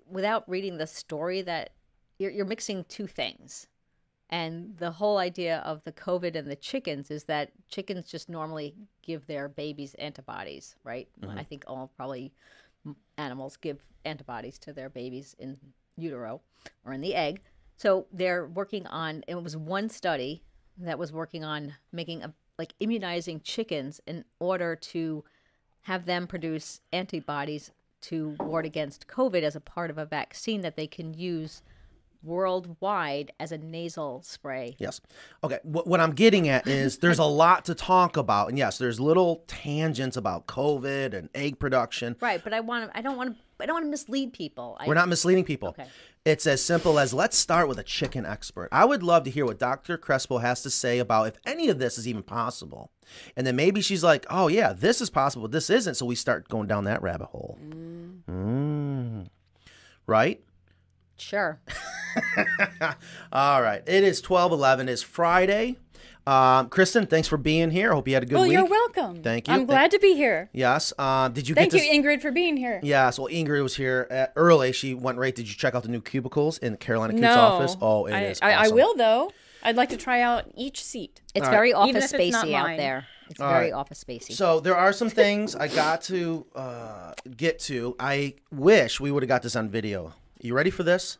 without 0.09 0.47
reading 0.49 0.77
the 0.77 0.87
story 0.87 1.41
that 1.43 1.71
you're 2.17 2.31
you're 2.31 2.45
mixing 2.45 2.85
two 2.85 3.07
things. 3.07 3.67
And 4.29 4.77
the 4.77 4.89
whole 4.89 5.19
idea 5.19 5.59
of 5.59 5.83
the 5.83 5.91
COVID 5.91 6.35
and 6.35 6.49
the 6.49 6.55
chickens 6.55 7.11
is 7.11 7.25
that 7.25 7.51
chickens 7.69 8.09
just 8.09 8.29
normally 8.29 8.73
give 9.03 9.27
their 9.27 9.47
babies 9.47 9.93
antibodies, 9.95 10.75
right? 10.83 11.07
I 11.37 11.43
think 11.43 11.65
all 11.67 11.91
probably 11.95 12.33
animals 13.17 13.57
give 13.57 13.83
antibodies 14.05 14.57
to 14.59 14.73
their 14.73 14.89
babies 14.89 15.35
in 15.39 15.57
utero 15.97 16.41
or 16.85 16.93
in 16.93 17.01
the 17.01 17.15
egg. 17.15 17.41
So 17.77 18.07
they're 18.11 18.45
working 18.45 18.87
on 18.87 19.23
it 19.27 19.35
was 19.35 19.57
one 19.57 19.89
study 19.89 20.43
that 20.77 20.99
was 20.99 21.11
working 21.11 21.43
on 21.43 21.75
making 21.91 22.23
a 22.23 22.33
like 22.57 22.73
immunizing 22.79 23.41
chickens 23.41 23.99
in 24.05 24.25
order 24.39 24.75
to 24.75 25.23
have 25.81 26.05
them 26.05 26.27
produce 26.27 26.81
antibodies 26.91 27.71
to 28.01 28.35
ward 28.39 28.65
against 28.65 29.07
COVID 29.07 29.41
as 29.41 29.55
a 29.55 29.61
part 29.61 29.89
of 29.89 29.97
a 29.97 30.05
vaccine 30.05 30.61
that 30.61 30.75
they 30.75 30.87
can 30.87 31.13
use 31.13 31.61
worldwide 32.23 33.31
as 33.39 33.51
a 33.51 33.57
nasal 33.57 34.21
spray. 34.23 34.75
Yes. 34.79 35.01
Okay. 35.43 35.59
What, 35.63 35.87
what 35.87 35.99
I'm 35.99 36.13
getting 36.13 36.47
at 36.47 36.67
is 36.67 36.97
there's 36.99 37.19
a 37.19 37.25
lot 37.25 37.65
to 37.65 37.75
talk 37.75 38.17
about, 38.17 38.49
and 38.49 38.57
yes, 38.57 38.77
there's 38.77 38.99
little 38.99 39.43
tangents 39.47 40.17
about 40.17 40.47
COVID 40.47 41.13
and 41.13 41.29
egg 41.35 41.59
production. 41.59 42.15
Right, 42.21 42.43
but 42.43 42.53
I 42.53 42.61
want 42.61 42.91
to 42.91 42.97
I 42.97 43.01
don't 43.01 43.17
want 43.17 43.35
to 43.35 43.43
I 43.59 43.65
don't 43.65 43.75
want 43.75 43.85
to 43.85 43.89
mislead 43.91 44.33
people. 44.33 44.77
We're 44.85 44.93
not 44.93 45.07
misleading 45.07 45.45
people. 45.45 45.69
Okay. 45.69 45.85
It's 46.25 46.47
as 46.47 46.63
simple 46.63 46.99
as 46.99 47.13
let's 47.13 47.37
start 47.37 47.67
with 47.67 47.77
a 47.79 47.83
chicken 47.83 48.25
expert. 48.25 48.69
I 48.71 48.85
would 48.85 49.03
love 49.03 49.23
to 49.25 49.29
hear 49.29 49.45
what 49.45 49.59
Dr. 49.59 49.97
Crespo 49.97 50.37
has 50.37 50.63
to 50.63 50.69
say 50.69 50.99
about 50.99 51.27
if 51.27 51.35
any 51.45 51.69
of 51.69 51.79
this 51.79 51.97
is 51.97 52.07
even 52.07 52.23
possible. 52.23 52.91
And 53.35 53.45
then 53.45 53.55
maybe 53.55 53.81
she's 53.81 54.03
like, 54.03 54.25
oh, 54.29 54.47
yeah, 54.47 54.73
this 54.73 55.01
is 55.01 55.09
possible, 55.09 55.47
this 55.47 55.69
isn't. 55.69 55.95
So 55.95 56.05
we 56.05 56.15
start 56.15 56.47
going 56.47 56.67
down 56.67 56.85
that 56.85 57.01
rabbit 57.01 57.27
hole. 57.27 57.57
Mm. 58.29 59.27
Right? 60.07 60.41
Sure. 61.23 61.59
All 63.31 63.61
right. 63.61 63.81
It 63.87 64.03
is 64.03 64.21
12 64.21 64.51
11. 64.51 64.89
It's 64.89 65.01
Friday. 65.01 65.77
Um, 66.25 66.69
Kristen, 66.69 67.05
thanks 67.07 67.27
for 67.27 67.37
being 67.37 67.69
here. 67.71 67.91
I 67.91 67.95
hope 67.95 68.07
you 68.07 68.13
had 68.13 68.23
a 68.23 68.25
good 68.25 68.35
Well, 68.35 68.43
week. 68.43 68.53
you're 68.53 68.65
welcome. 68.65 69.21
Thank 69.23 69.47
you. 69.47 69.53
I'm 69.53 69.61
Thank- 69.61 69.69
glad 69.69 69.91
to 69.91 69.99
be 69.99 70.15
here. 70.15 70.49
Yes. 70.53 70.93
Um, 70.97 71.33
did 71.33 71.49
you 71.49 71.55
get 71.55 71.61
Thank 71.71 71.73
get 71.73 71.85
you, 71.85 72.01
Ingrid, 72.01 72.21
for 72.21 72.31
being 72.31 72.55
here. 72.55 72.79
Yes, 72.83 73.19
well, 73.19 73.27
Ingrid 73.27 73.61
was 73.61 73.75
here 73.75 74.07
at, 74.09 74.31
early. 74.35 74.71
She 74.71 74.93
went 74.93 75.17
right. 75.17 75.35
Did 75.35 75.49
you 75.49 75.55
check 75.55 75.75
out 75.75 75.83
the 75.83 75.89
new 75.89 76.01
cubicles 76.01 76.57
in 76.59 76.73
the 76.73 76.77
Carolina 76.77 77.13
Coops 77.13 77.21
no, 77.21 77.35
office? 77.35 77.77
Oh, 77.81 78.05
it 78.05 78.13
I, 78.13 78.23
is 78.25 78.39
I, 78.41 78.51
I 78.53 78.67
will 78.69 78.95
though. 78.95 79.31
I'd 79.63 79.75
like 79.75 79.89
to 79.89 79.97
try 79.97 80.21
out 80.21 80.45
each 80.55 80.83
seat. 80.83 81.21
It's 81.33 81.45
All 81.45 81.51
very 81.51 81.69
Even 81.69 81.95
office 81.97 82.13
if 82.13 82.19
it's 82.19 82.31
not 82.33 82.45
spacey 82.45 82.53
out 82.53 82.77
there. 82.77 83.05
It's 83.29 83.39
All 83.39 83.49
very 83.49 83.65
right. 83.65 83.73
office 83.73 84.03
spacey. 84.03 84.33
So 84.33 84.59
there 84.59 84.75
are 84.75 84.91
some 84.93 85.09
things 85.09 85.55
I 85.55 85.69
got 85.69 86.01
to 86.03 86.45
uh, 86.55 87.13
get 87.35 87.59
to. 87.59 87.95
I 87.99 88.35
wish 88.51 88.99
we 88.99 89.11
would 89.11 89.23
have 89.23 89.29
got 89.29 89.41
this 89.41 89.55
on 89.55 89.69
video. 89.69 90.13
You 90.43 90.53
ready 90.53 90.71
for 90.71 90.83
this? 90.83 91.19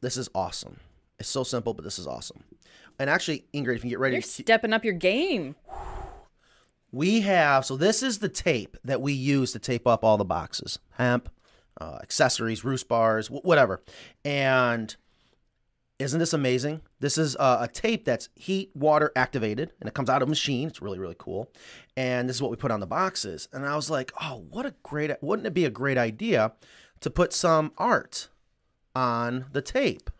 This 0.00 0.16
is 0.16 0.30
awesome. 0.34 0.78
It's 1.18 1.28
so 1.28 1.44
simple, 1.44 1.74
but 1.74 1.84
this 1.84 1.98
is 1.98 2.06
awesome. 2.06 2.42
And 2.98 3.10
actually, 3.10 3.44
Ingrid, 3.52 3.76
if 3.76 3.84
you 3.84 3.90
get 3.90 3.98
ready, 3.98 4.14
You're 4.16 4.22
stepping 4.22 4.72
up 4.72 4.82
your 4.82 4.94
game. 4.94 5.56
we 6.90 7.20
have. 7.20 7.66
So 7.66 7.76
this 7.76 8.02
is 8.02 8.20
the 8.20 8.30
tape 8.30 8.78
that 8.82 9.02
we 9.02 9.12
use 9.12 9.52
to 9.52 9.58
tape 9.58 9.86
up 9.86 10.02
all 10.02 10.16
the 10.16 10.24
boxes, 10.24 10.78
hemp, 10.92 11.28
uh, 11.78 11.98
accessories, 12.02 12.64
roost 12.64 12.88
bars, 12.88 13.28
wh- 13.28 13.44
whatever. 13.44 13.82
And 14.24 14.96
isn't 15.98 16.18
this 16.18 16.32
amazing? 16.32 16.80
This 16.98 17.18
is 17.18 17.36
uh, 17.36 17.58
a 17.60 17.68
tape 17.68 18.06
that's 18.06 18.30
heat, 18.36 18.70
water 18.74 19.12
activated, 19.14 19.74
and 19.80 19.86
it 19.86 19.92
comes 19.94 20.08
out 20.08 20.22
of 20.22 20.28
a 20.28 20.30
machine. 20.30 20.68
It's 20.68 20.80
really, 20.80 20.98
really 20.98 21.16
cool. 21.18 21.52
And 21.94 22.26
this 22.26 22.36
is 22.36 22.42
what 22.42 22.50
we 22.50 22.56
put 22.56 22.70
on 22.70 22.80
the 22.80 22.86
boxes. 22.86 23.48
And 23.52 23.66
I 23.66 23.76
was 23.76 23.90
like, 23.90 24.12
oh, 24.22 24.46
what 24.48 24.64
a 24.64 24.72
great! 24.82 25.10
Wouldn't 25.22 25.46
it 25.46 25.52
be 25.52 25.66
a 25.66 25.70
great 25.70 25.98
idea 25.98 26.52
to 27.00 27.10
put 27.10 27.32
some 27.32 27.72
art 27.78 28.28
on 28.94 29.46
the 29.52 29.62
tape? 29.62 30.10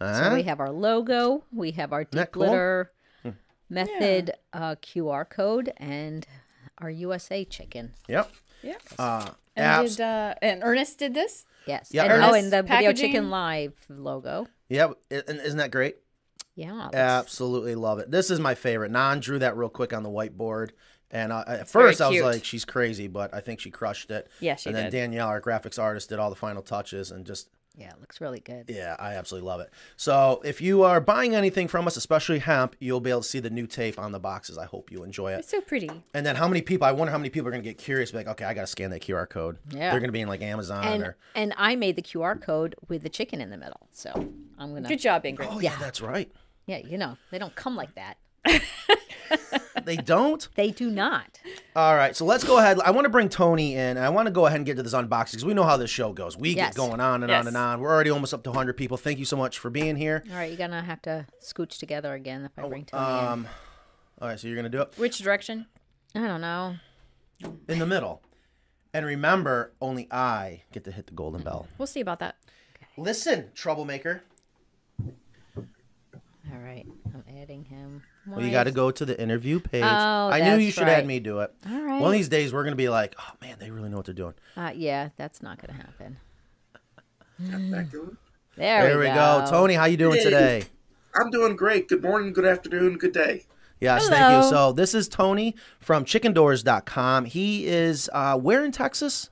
Huh? 0.00 0.28
So 0.30 0.34
we 0.34 0.42
have 0.44 0.60
our 0.60 0.70
logo, 0.70 1.44
we 1.52 1.70
have 1.72 1.92
our 1.92 2.04
that 2.04 2.10
deep 2.10 2.32
cool? 2.32 2.44
Hmm. 2.44 2.50
litter 2.50 2.92
method 3.68 4.32
uh, 4.52 4.76
QR 4.76 5.28
code, 5.28 5.72
and 5.78 6.26
our 6.78 6.90
USA 6.90 7.44
chicken. 7.44 7.94
yep. 8.08 8.30
Yeah. 8.62 8.74
Uh, 8.98 9.30
And 9.56 9.64
abs- 9.66 9.96
did 9.96 10.04
uh, 10.04 10.34
and 10.42 10.62
Ernest 10.62 10.98
did 10.98 11.14
this? 11.14 11.44
Yes. 11.66 11.88
Yeah, 11.92 12.04
and, 12.04 12.22
oh, 12.22 12.34
and 12.34 12.52
the 12.52 12.62
Video. 12.62 12.92
Chicken 12.92 13.30
Live 13.30 13.72
logo. 13.88 14.46
yeah. 14.68 14.88
And 15.10 15.40
isn't 15.40 15.58
that 15.58 15.70
great? 15.70 15.96
Yeah. 16.54 16.88
Absolutely 16.92 17.74
love 17.74 17.98
it. 17.98 18.10
This 18.10 18.30
is 18.30 18.38
my 18.40 18.54
favorite. 18.54 18.90
Nan 18.90 19.20
drew 19.20 19.38
that 19.40 19.56
real 19.56 19.68
quick 19.68 19.92
on 19.92 20.02
the 20.02 20.08
whiteboard. 20.08 20.70
And 21.10 21.32
uh, 21.32 21.44
at 21.46 21.68
first, 21.68 22.00
I 22.00 22.08
was 22.08 22.20
like, 22.20 22.44
she's 22.44 22.64
crazy, 22.64 23.06
but 23.08 23.32
I 23.34 23.40
think 23.40 23.60
she 23.60 23.70
crushed 23.70 24.10
it. 24.10 24.28
Yeah, 24.40 24.56
she 24.56 24.68
And 24.68 24.76
then 24.76 24.84
did. 24.90 24.98
Danielle, 24.98 25.28
our 25.28 25.40
graphics 25.40 25.80
artist, 25.80 26.08
did 26.08 26.18
all 26.18 26.30
the 26.30 26.36
final 26.36 26.62
touches 26.62 27.10
and 27.12 27.24
just, 27.24 27.48
Yeah, 27.76 27.90
it 27.90 28.00
looks 28.00 28.20
really 28.20 28.40
good. 28.40 28.64
yeah, 28.68 28.96
I 28.98 29.14
absolutely 29.14 29.46
love 29.46 29.60
it. 29.60 29.70
So 29.96 30.40
if 30.44 30.60
you 30.60 30.82
are 30.82 31.00
buying 31.00 31.34
anything 31.36 31.68
from 31.68 31.86
us, 31.86 31.96
especially 31.96 32.40
hemp, 32.40 32.74
you'll 32.80 33.00
be 33.00 33.10
able 33.10 33.20
to 33.20 33.28
see 33.28 33.38
the 33.38 33.50
new 33.50 33.66
tape 33.68 33.98
on 34.00 34.10
the 34.10 34.18
boxes. 34.18 34.58
I 34.58 34.64
hope 34.64 34.90
you 34.90 35.04
enjoy 35.04 35.32
it. 35.34 35.38
It's 35.40 35.50
so 35.50 35.60
pretty. 35.60 35.88
And 36.12 36.26
then 36.26 36.34
how 36.36 36.48
many 36.48 36.60
people, 36.60 36.86
I 36.88 36.92
wonder 36.92 37.12
how 37.12 37.18
many 37.18 37.30
people 37.30 37.46
are 37.48 37.52
going 37.52 37.62
to 37.62 37.68
get 37.68 37.78
curious, 37.78 38.10
be 38.10 38.16
like, 38.18 38.26
okay, 38.28 38.44
I 38.44 38.52
got 38.54 38.62
to 38.62 38.66
scan 38.66 38.90
that 38.90 39.02
QR 39.02 39.28
code. 39.28 39.58
Yeah. 39.70 39.90
They're 39.92 40.00
going 40.00 40.08
to 40.08 40.12
be 40.12 40.22
in 40.22 40.28
like 40.28 40.42
Amazon 40.42 40.84
And 40.84 41.02
or, 41.04 41.16
and 41.36 41.54
I 41.56 41.76
made 41.76 41.94
the 41.96 42.02
QR 42.02 42.40
code 42.40 42.74
with 42.88 43.02
the 43.04 43.10
chicken 43.10 43.40
in 43.40 43.50
the 43.50 43.58
middle. 43.58 43.86
So 43.92 44.10
I'm 44.58 44.74
gonna 44.74 44.88
Good 44.88 45.00
job, 45.00 45.22
Ingrid. 45.22 45.46
oh, 45.50 45.60
yeah, 45.60 45.76
that's 45.78 46.00
right. 46.00 46.32
Yeah, 46.66 46.78
you 46.78 46.98
know, 46.98 47.16
they 47.30 47.38
don't 47.38 47.54
come 47.54 47.76
like 47.76 47.94
that. 47.94 48.16
They 49.86 49.96
don't? 49.96 50.46
They 50.56 50.70
do 50.70 50.90
not. 50.90 51.40
All 51.74 51.94
right, 51.96 52.14
so 52.14 52.24
let's 52.24 52.44
go 52.44 52.58
ahead. 52.58 52.78
I 52.80 52.90
want 52.90 53.04
to 53.06 53.08
bring 53.08 53.28
Tony 53.28 53.74
in. 53.76 53.96
I 53.96 54.08
want 54.10 54.26
to 54.26 54.32
go 54.32 54.44
ahead 54.46 54.56
and 54.58 54.66
get 54.66 54.76
to 54.76 54.82
this 54.82 54.92
unboxing 54.94 55.32
because 55.32 55.44
we 55.44 55.54
know 55.54 55.62
how 55.64 55.76
this 55.76 55.90
show 55.90 56.12
goes. 56.12 56.36
We 56.36 56.50
Yes. 56.54 56.74
get 56.74 56.76
going 56.76 57.00
on 57.00 57.22
and 57.22 57.30
on 57.32 57.46
and 57.46 57.56
on. 57.56 57.80
We're 57.80 57.90
already 57.94 58.10
almost 58.10 58.34
up 58.34 58.42
to 58.44 58.50
100 58.50 58.76
people. 58.76 58.96
Thank 58.96 59.18
you 59.18 59.24
so 59.24 59.36
much 59.36 59.58
for 59.58 59.70
being 59.70 59.96
here. 59.96 60.22
All 60.30 60.36
right, 60.36 60.48
you're 60.50 60.58
gonna 60.58 60.82
have 60.82 61.00
to 61.02 61.26
scooch 61.42 61.78
together 61.78 62.12
again 62.14 62.44
if 62.44 62.52
I 62.58 62.68
bring 62.68 62.84
Tony 62.84 63.02
Um, 63.04 63.48
all 64.20 64.28
right, 64.28 64.38
so 64.40 64.46
you're 64.48 64.56
going 64.56 64.70
to 64.70 64.76
do 64.76 64.80
it 64.82 64.94
Which 64.96 65.18
direction? 65.18 65.66
I 66.14 66.26
don't 66.26 66.40
know. 66.40 66.76
in 67.68 67.78
the 67.78 67.86
middle. 67.86 68.22
And 68.94 69.04
remember, 69.04 69.72
only 69.80 70.08
I 70.10 70.62
get 70.72 70.84
to 70.84 70.90
hit 70.90 71.06
the 71.06 71.12
golden 71.12 71.42
bell. 71.42 71.68
We'll 71.78 71.86
see 71.86 72.00
about 72.00 72.18
that. 72.20 72.36
Listen, 72.96 73.50
troublemaker. 73.54 74.22
All 74.98 76.58
right, 76.58 76.86
I'm 77.14 77.24
adding 77.40 77.64
him. 77.64 78.02
Well, 78.26 78.42
you 78.44 78.50
got 78.50 78.64
to 78.64 78.72
go 78.72 78.90
to 78.90 79.04
the 79.04 79.20
interview 79.20 79.60
page. 79.60 79.84
Oh, 79.84 79.86
I 80.28 80.40
knew 80.40 80.56
you 80.56 80.70
should 80.72 80.88
add 80.88 80.98
right. 80.98 81.06
me 81.06 81.20
do 81.20 81.40
it. 81.40 81.54
All 81.68 81.80
right. 81.80 82.00
One 82.00 82.10
of 82.10 82.12
these 82.12 82.28
days, 82.28 82.52
we're 82.52 82.64
going 82.64 82.72
to 82.72 82.76
be 82.76 82.88
like, 82.88 83.14
oh, 83.18 83.32
man, 83.40 83.56
they 83.60 83.70
really 83.70 83.88
know 83.88 83.96
what 83.96 84.06
they're 84.06 84.14
doing. 84.14 84.34
Uh, 84.56 84.72
yeah, 84.74 85.10
that's 85.16 85.42
not 85.42 85.58
gonna 85.60 85.74
happen. 85.78 86.16
Back 87.38 87.90
to- 87.92 88.16
There, 88.56 88.82
There 88.88 88.98
we 88.98 89.06
go. 89.06 89.46
Tony, 89.48 89.74
how 89.74 89.84
you 89.84 89.96
doing 89.96 90.16
Hey. 90.18 90.24
today? 90.24 90.64
I'm 91.14 91.30
doing 91.30 91.56
great. 91.56 91.88
Good 91.88 92.02
morning, 92.02 92.32
good 92.32 92.44
afternoon, 92.46 92.98
good 92.98 93.12
day. 93.12 93.44
Yes, 93.80 94.08
thank 94.08 94.42
you. 94.42 94.48
So 94.48 94.72
this 94.72 94.94
is 94.94 95.06
Tony 95.08 95.54
from 95.80 96.04
chickendoors.com. 96.04 97.26
He 97.26 97.66
is 97.66 98.08
uh, 98.12 98.36
where 98.38 98.64
in 98.64 98.72
Texas? 98.72 99.28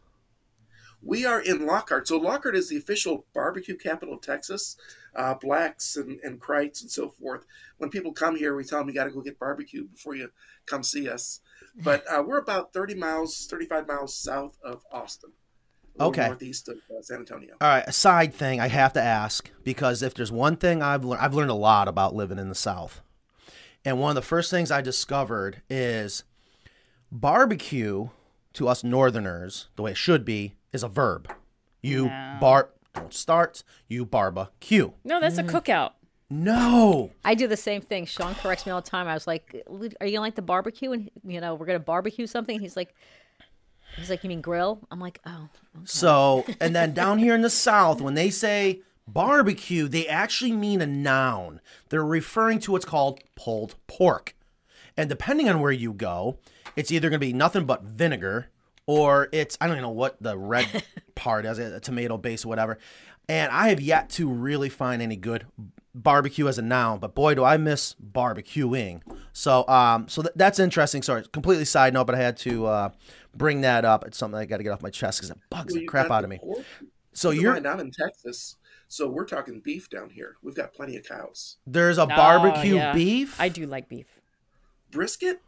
We 1.05 1.27
are 1.27 1.41
in 1.41 1.67
Lockhart. 1.67 2.09
So 2.09 2.17
Lockhart 2.17 2.57
is 2.57 2.69
the 2.69 2.77
official 2.77 3.27
barbecue 3.35 3.77
capital 3.77 4.15
of 4.15 4.23
Texas. 4.23 4.77
Uh, 5.15 5.35
Black's 5.35 5.97
and, 5.97 6.19
and 6.23 6.41
Kreuz 6.41 6.81
and 6.81 6.91
so 6.91 7.09
forth. 7.09 7.45
When 7.79 7.91
people 7.91 8.13
come 8.13 8.37
here, 8.37 8.57
we 8.57 8.65
tell 8.65 8.79
them 8.79 8.89
you 8.89 8.95
got 8.95 9.05
to 9.05 9.11
go 9.11 9.21
get 9.21 9.39
barbecue 9.39 9.85
before 9.87 10.17
you 10.17 10.31
come 10.67 10.83
see 10.83 11.09
us. 11.09 11.41
But 11.77 12.05
uh, 12.11 12.23
we're 12.27 12.39
about 12.39 12.73
30 12.73 12.95
miles, 12.95 13.47
35 13.47 13.87
miles 13.87 14.17
south 14.17 14.57
of 14.65 14.83
Austin. 14.91 15.33
Okay. 16.01 16.27
Northeast 16.27 16.69
of 16.69 16.77
uh, 16.91 17.03
San 17.03 17.19
Antonio. 17.19 17.55
All 17.61 17.69
right, 17.69 17.85
a 17.87 17.93
side 17.93 18.35
thing 18.35 18.61
I 18.61 18.67
have 18.67 18.93
to 18.95 19.03
ask 19.03 19.51
because 19.63 20.03
if 20.03 20.15
there's 20.15 20.33
one 20.33 20.57
thing 20.57 20.83
I've 20.83 21.05
learned, 21.05 21.23
I've 21.23 21.35
learned 21.35 21.53
a 21.53 21.55
lot 21.55 21.87
about 21.87 22.17
living 22.17 22.39
in 22.39 22.49
the 22.49 22.55
South. 22.57 23.01
And 23.85 24.01
one 24.01 24.11
of 24.11 24.17
the 24.17 24.23
first 24.23 24.51
things 24.51 24.73
I 24.73 24.81
discovered 24.81 25.63
is 25.69 26.25
barbecue 27.13 28.09
to 28.55 28.69
us 28.69 28.83
Northerners, 28.83 29.69
the 29.77 29.83
way 29.83 29.93
it 29.93 29.97
should 29.97 30.25
be, 30.25 30.55
is 30.75 30.83
a 30.83 30.89
verb. 30.89 31.33
You 31.83 32.09
bar 32.41 32.71
don't 32.95 33.13
start, 33.15 33.63
you 33.89 34.05
barbecue. 34.05 34.91
No, 35.05 35.21
that's 35.21 35.37
Mm. 35.39 35.49
a 35.49 35.53
cookout. 35.53 35.93
No. 36.31 37.11
I 37.25 37.35
do 37.35 37.47
the 37.47 37.57
same 37.57 37.81
thing. 37.81 38.07
Sean 38.07 38.35
corrects 38.35 38.67
me 38.67 38.73
all 38.73 38.81
the 38.81 38.89
time. 38.91 39.07
I 39.09 39.15
was 39.15 39.27
like, 39.27 39.65
"Are 40.01 40.07
you 40.07 40.13
gonna 40.13 40.21
like 40.21 40.35
the 40.37 40.43
barbecue?" 40.43 40.93
And 40.93 41.11
you 41.25 41.41
know, 41.41 41.55
we're 41.55 41.67
gonna 41.67 41.79
barbecue 41.79 42.27
something. 42.27 42.61
He's 42.61 42.77
like, 42.77 42.95
He's 43.97 44.11
like, 44.11 44.25
you 44.25 44.29
mean 44.29 44.41
grill? 44.41 44.81
I'm 44.91 44.99
like, 44.99 45.21
oh. 45.25 45.49
So, 45.85 46.45
and 46.61 46.75
then 46.75 46.95
down 46.95 47.19
here 47.19 47.33
in 47.33 47.43
the 47.43 47.51
South, 47.51 48.01
when 48.01 48.15
they 48.15 48.29
say 48.29 48.81
barbecue, 49.07 49.87
they 49.87 50.09
actually 50.09 50.51
mean 50.51 50.81
a 50.83 50.87
noun. 50.87 51.61
They're 51.91 52.05
referring 52.05 52.59
to 52.61 52.73
what's 52.73 52.85
called 52.85 53.21
pulled 53.37 53.77
pork. 53.87 54.35
And 54.97 55.09
depending 55.09 55.49
on 55.49 55.61
where 55.61 55.71
you 55.71 55.93
go, 55.93 56.39
it's 56.75 56.91
either 56.91 57.09
going 57.09 57.21
to 57.21 57.25
be 57.25 57.33
nothing 57.33 57.67
but 57.67 57.85
vinegar 57.85 58.49
or 58.87 59.29
it's, 59.33 59.57
I 59.61 59.67
don't 59.67 59.75
even 59.77 59.83
know 59.83 59.91
what 59.91 60.17
the 60.23 60.37
red 60.37 60.85
part 61.15 61.47
is, 61.47 61.59
a 61.59 61.81
tomato 61.81 62.17
base 62.19 62.45
or 62.45 62.49
whatever. 62.49 62.79
And 63.29 63.51
I 63.51 63.69
have 63.71 63.81
yet 63.81 64.11
to 64.11 64.29
really 64.29 64.69
find 64.69 65.01
any 65.01 65.17
good 65.17 65.47
barbecue 65.95 66.49
as 66.49 66.59
a 66.59 66.63
noun, 66.63 66.99
but 66.99 67.15
boy, 67.15 67.35
do 67.35 67.45
I 67.45 67.57
miss 67.57 67.95
barbecuing. 67.95 69.01
So, 69.33 69.67
um, 69.69 70.09
so 70.09 70.23
th- 70.23 70.35
that's 70.37 70.59
interesting. 70.59 71.03
Sorry, 71.03 71.25
completely 71.33 71.65
side 71.65 71.95
note, 71.95 72.05
but 72.07 72.15
I 72.17 72.19
had 72.19 72.37
to 72.39 72.67
uh, 72.67 72.89
bring 73.35 73.61
that 73.63 73.85
up. 73.85 74.05
It's 74.05 74.19
something 74.19 74.39
I 74.39 74.45
got 74.45 74.59
to 74.59 74.63
get 74.63 74.71
off 74.73 74.83
my 74.83 74.91
chest 74.91 75.21
because 75.21 75.31
it 75.31 75.39
bugs 75.51 75.73
Well, 75.73 75.81
the 75.81 75.87
crap 75.87 76.11
out 76.11 76.25
of 76.25 76.31
me. 76.31 76.39
pork. 76.39 76.65
So 77.13 77.31
Keep 77.33 77.43
you're 77.43 77.53
mind, 77.53 77.67
I'm 77.69 77.81
in 77.81 77.93
Texas, 77.93 78.57
so 78.89 79.09
we're 79.09 79.25
talking 79.25 79.61
beef 79.61 79.89
down 79.89 80.11
here. 80.11 80.35
We've 80.43 80.55
got 80.57 80.75
plenty 80.75 80.97
of 80.97 81.05
cows. 81.05 81.57
there's 81.67 81.97
a 81.97 82.03
Oh, 82.03 82.07
barbecue 82.07 82.75
yeah. 82.75 82.93
beef. 82.93 83.41
I 83.41 83.49
do 83.49 83.65
like 83.67 83.89
beef. 83.89 84.21
Brisket? 84.91 85.41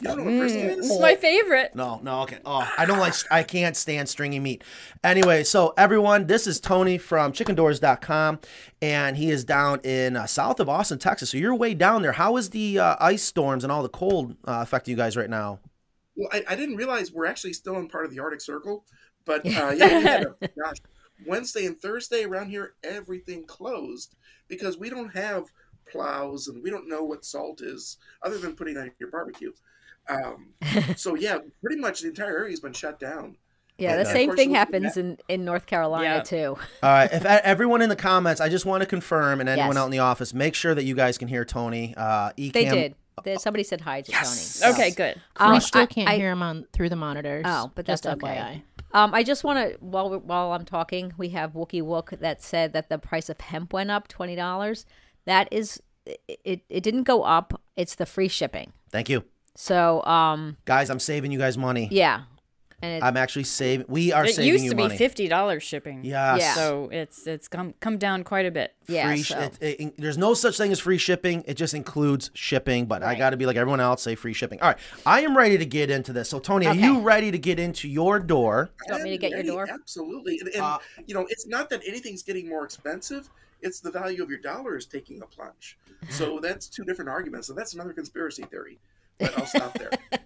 You 0.00 0.08
don't 0.08 0.18
know 0.18 0.24
what 0.24 0.38
brisket 0.38 0.76
This 0.76 0.86
is? 0.86 0.92
is 0.92 1.00
my 1.00 1.14
favorite. 1.14 1.74
No, 1.74 2.00
no, 2.02 2.22
okay. 2.22 2.38
Oh, 2.44 2.66
I 2.78 2.86
don't 2.86 2.98
like. 2.98 3.14
I 3.30 3.42
can't 3.42 3.76
stand 3.76 4.08
stringy 4.08 4.40
meat. 4.40 4.64
Anyway, 5.04 5.44
so 5.44 5.74
everyone, 5.76 6.26
this 6.26 6.46
is 6.46 6.58
Tony 6.58 6.96
from 6.96 7.32
ChickenDoors.com, 7.32 8.40
and 8.80 9.16
he 9.16 9.30
is 9.30 9.44
down 9.44 9.80
in 9.84 10.16
uh, 10.16 10.26
south 10.26 10.58
of 10.58 10.68
Austin, 10.68 10.98
Texas. 10.98 11.30
So 11.30 11.36
you're 11.36 11.54
way 11.54 11.74
down 11.74 12.00
there. 12.02 12.12
How 12.12 12.36
is 12.38 12.50
the 12.50 12.78
uh, 12.78 12.96
ice 12.98 13.22
storms 13.22 13.62
and 13.62 13.70
all 13.70 13.82
the 13.82 13.90
cold 13.90 14.36
uh, 14.46 14.60
affecting 14.62 14.92
you 14.92 14.96
guys 14.96 15.16
right 15.16 15.30
now? 15.30 15.60
Well, 16.16 16.28
I, 16.32 16.44
I 16.48 16.56
didn't 16.56 16.76
realize 16.76 17.12
we're 17.12 17.26
actually 17.26 17.52
still 17.52 17.76
in 17.76 17.88
part 17.88 18.06
of 18.06 18.10
the 18.10 18.20
Arctic 18.20 18.40
Circle, 18.40 18.84
but 19.26 19.46
uh, 19.46 19.72
yeah, 19.76 19.98
we 19.98 20.04
had 20.04 20.22
a, 20.22 20.48
gosh, 20.48 20.78
Wednesday 21.26 21.66
and 21.66 21.78
Thursday 21.78 22.24
around 22.24 22.48
here, 22.48 22.74
everything 22.82 23.44
closed 23.44 24.16
because 24.48 24.78
we 24.78 24.88
don't 24.88 25.14
have 25.14 25.44
plows 25.90 26.48
and 26.48 26.62
we 26.62 26.70
don't 26.70 26.88
know 26.88 27.04
what 27.04 27.24
salt 27.24 27.60
is 27.60 27.98
other 28.22 28.38
than 28.38 28.54
putting 28.54 28.76
on 28.76 28.90
your 28.98 29.10
barbecue. 29.10 29.52
Um, 30.08 30.48
so 30.96 31.14
yeah, 31.14 31.38
pretty 31.62 31.80
much 31.80 32.00
the 32.00 32.08
entire 32.08 32.36
area 32.38 32.50
has 32.50 32.60
been 32.60 32.72
shut 32.72 32.98
down. 32.98 33.36
Yeah, 33.78 33.92
And, 33.96 34.04
the 34.04 34.10
uh, 34.10 34.12
same 34.12 34.36
thing 34.36 34.54
happens 34.54 34.96
in, 34.98 35.16
in 35.28 35.44
North 35.46 35.64
Carolina 35.64 36.16
Yeah. 36.16 36.22
too. 36.22 36.56
All 36.82 36.90
right, 36.90 37.10
if 37.12 37.22
e- 37.24 37.28
everyone 37.28 37.80
in 37.80 37.88
the 37.88 37.96
comments, 37.96 38.40
I 38.40 38.48
just 38.50 38.66
want 38.66 38.82
to 38.82 38.86
confirm, 38.86 39.40
and 39.40 39.48
anyone 39.48 39.70
Yes. 39.70 39.76
out 39.78 39.84
in 39.86 39.90
the 39.90 40.00
office, 40.00 40.34
make 40.34 40.54
sure 40.54 40.74
that 40.74 40.84
you 40.84 40.94
guys 40.94 41.16
can 41.16 41.28
hear 41.28 41.44
Tony. 41.46 41.94
Uh, 41.96 42.30
Ecam, 42.32 42.52
They 42.52 42.64
did. 42.66 42.94
They, 43.24 43.36
somebody 43.36 43.64
said 43.64 43.80
hi 43.82 44.02
to 44.02 44.10
Yes. 44.12 44.60
Tony. 44.60 44.74
Okay, 44.74 44.90
good. 44.90 45.20
Um, 45.36 45.52
we 45.52 45.60
still 45.60 45.82
I- 45.82 45.86
can't 45.86 46.08
I- 46.10 46.16
hear 46.16 46.30
him 46.30 46.42
on 46.42 46.66
through 46.72 46.90
the 46.90 46.96
monitors. 46.96 47.44
Oh, 47.48 47.70
but 47.74 47.86
that's 47.86 48.02
just 48.02 48.16
okay. 48.22 48.34
FYI. 48.36 48.62
Um, 48.92 49.14
I 49.14 49.22
just 49.22 49.44
want 49.44 49.58
to 49.70 49.76
while 49.78 50.18
while 50.18 50.52
I'm 50.52 50.64
talking, 50.64 51.12
we 51.16 51.28
have 51.30 51.52
Wookie 51.52 51.82
Wook 51.82 52.18
that 52.20 52.42
said 52.42 52.72
that 52.72 52.88
the 52.88 52.98
price 52.98 53.28
of 53.28 53.40
hemp 53.40 53.72
went 53.72 53.90
up 53.90 54.08
twenty 54.08 54.34
dollars. 54.36 54.84
That 55.26 55.48
is, 55.52 55.80
it, 56.06 56.62
it 56.68 56.82
didn't 56.82 57.04
go 57.04 57.22
up. 57.22 57.60
It's 57.76 57.94
the 57.94 58.04
free 58.06 58.26
shipping. 58.28 58.72
Thank 58.90 59.08
you, 59.08 59.22
So, 59.56 60.02
um, 60.04 60.56
guys. 60.64 60.90
I'm 60.90 61.00
saving 61.00 61.32
you 61.32 61.38
guys 61.38 61.58
money. 61.58 61.88
yeah, 61.90 62.22
and 62.82 62.94
it, 62.94 63.04
I'm 63.06 63.16
actually 63.16 63.44
saving. 63.44 63.86
We 63.88 64.12
are 64.12 64.24
It 64.24 64.34
saving 64.36 64.48
used 64.52 64.68
to 64.70 64.76
be 64.76 64.82
money. 64.84 64.96
fifty 64.96 65.28
dollars 65.28 65.62
shipping. 65.62 66.02
Yes. 66.04 66.40
Yeah. 66.40 66.54
So 66.54 66.88
it's 66.92 67.26
it's 67.26 67.46
come 67.48 67.74
come 67.80 67.98
down 67.98 68.24
quite 68.24 68.46
a 68.46 68.50
bit. 68.50 68.72
yeah. 68.86 69.08
free 69.08 69.22
sh- 69.22 69.28
so- 69.28 69.38
it, 69.40 69.58
it- 69.60 69.94
there's 69.98 70.16
no 70.16 70.32
such 70.34 70.56
thing 70.56 70.70
as 70.72 70.78
free 70.80 70.96
shipping. 70.98 71.44
It 71.46 71.54
just 71.54 71.74
includes 71.74 72.30
shipping, 72.32 72.86
but 72.86 73.02
I 73.02 73.16
got 73.16 73.30
to 73.30 73.36
be 73.36 73.44
like 73.44 73.56
everyone 73.56 73.80
else, 73.80 74.02
say 74.02 74.14
free 74.14 74.32
shipping. 74.32 74.60
All 74.62 74.68
right, 74.68 74.78
I 75.04 75.20
am 75.22 75.36
ready 75.36 75.58
to 75.58 75.66
get 75.66 75.90
into 75.90 76.12
this. 76.12 76.30
So, 76.30 76.38
Tony, 76.38 76.66
are 76.66 76.74
you 76.74 77.00
ready 77.00 77.30
to 77.30 77.38
get 77.38 77.58
into 77.58 77.88
your 77.88 78.18
door? 78.20 78.70
You 78.86 78.92
want 78.92 79.02
me 79.04 79.10
to 79.18 79.26
I'm 79.26 79.30
get 79.32 79.44
your 79.46 79.54
door? 79.54 79.68
Absolutely. 79.70 80.38
And, 80.40 80.48
and 80.50 80.62
Uh, 80.62 80.78
you 81.06 81.14
know, 81.14 81.26
it's 81.28 81.46
not 81.46 81.68
that 81.70 81.82
anything's 81.86 82.22
getting 82.22 82.48
more 82.48 82.64
expensive. 82.64 83.28
It's 83.62 83.80
the 83.80 83.90
value 83.90 84.22
of 84.22 84.30
your 84.30 84.38
dollar 84.38 84.76
is 84.78 84.86
taking 84.86 85.20
a 85.20 85.26
plunge. 85.26 85.76
So 86.08 86.38
that's 86.42 86.66
two 86.66 86.84
different 86.84 87.10
arguments. 87.10 87.50
And 87.50 87.58
that's 87.58 87.74
another 87.74 87.92
conspiracy 87.92 88.44
theory. 88.44 88.78
But 89.20 89.38
I'll 89.38 89.46
stop 89.46 89.74
there. 89.78 89.90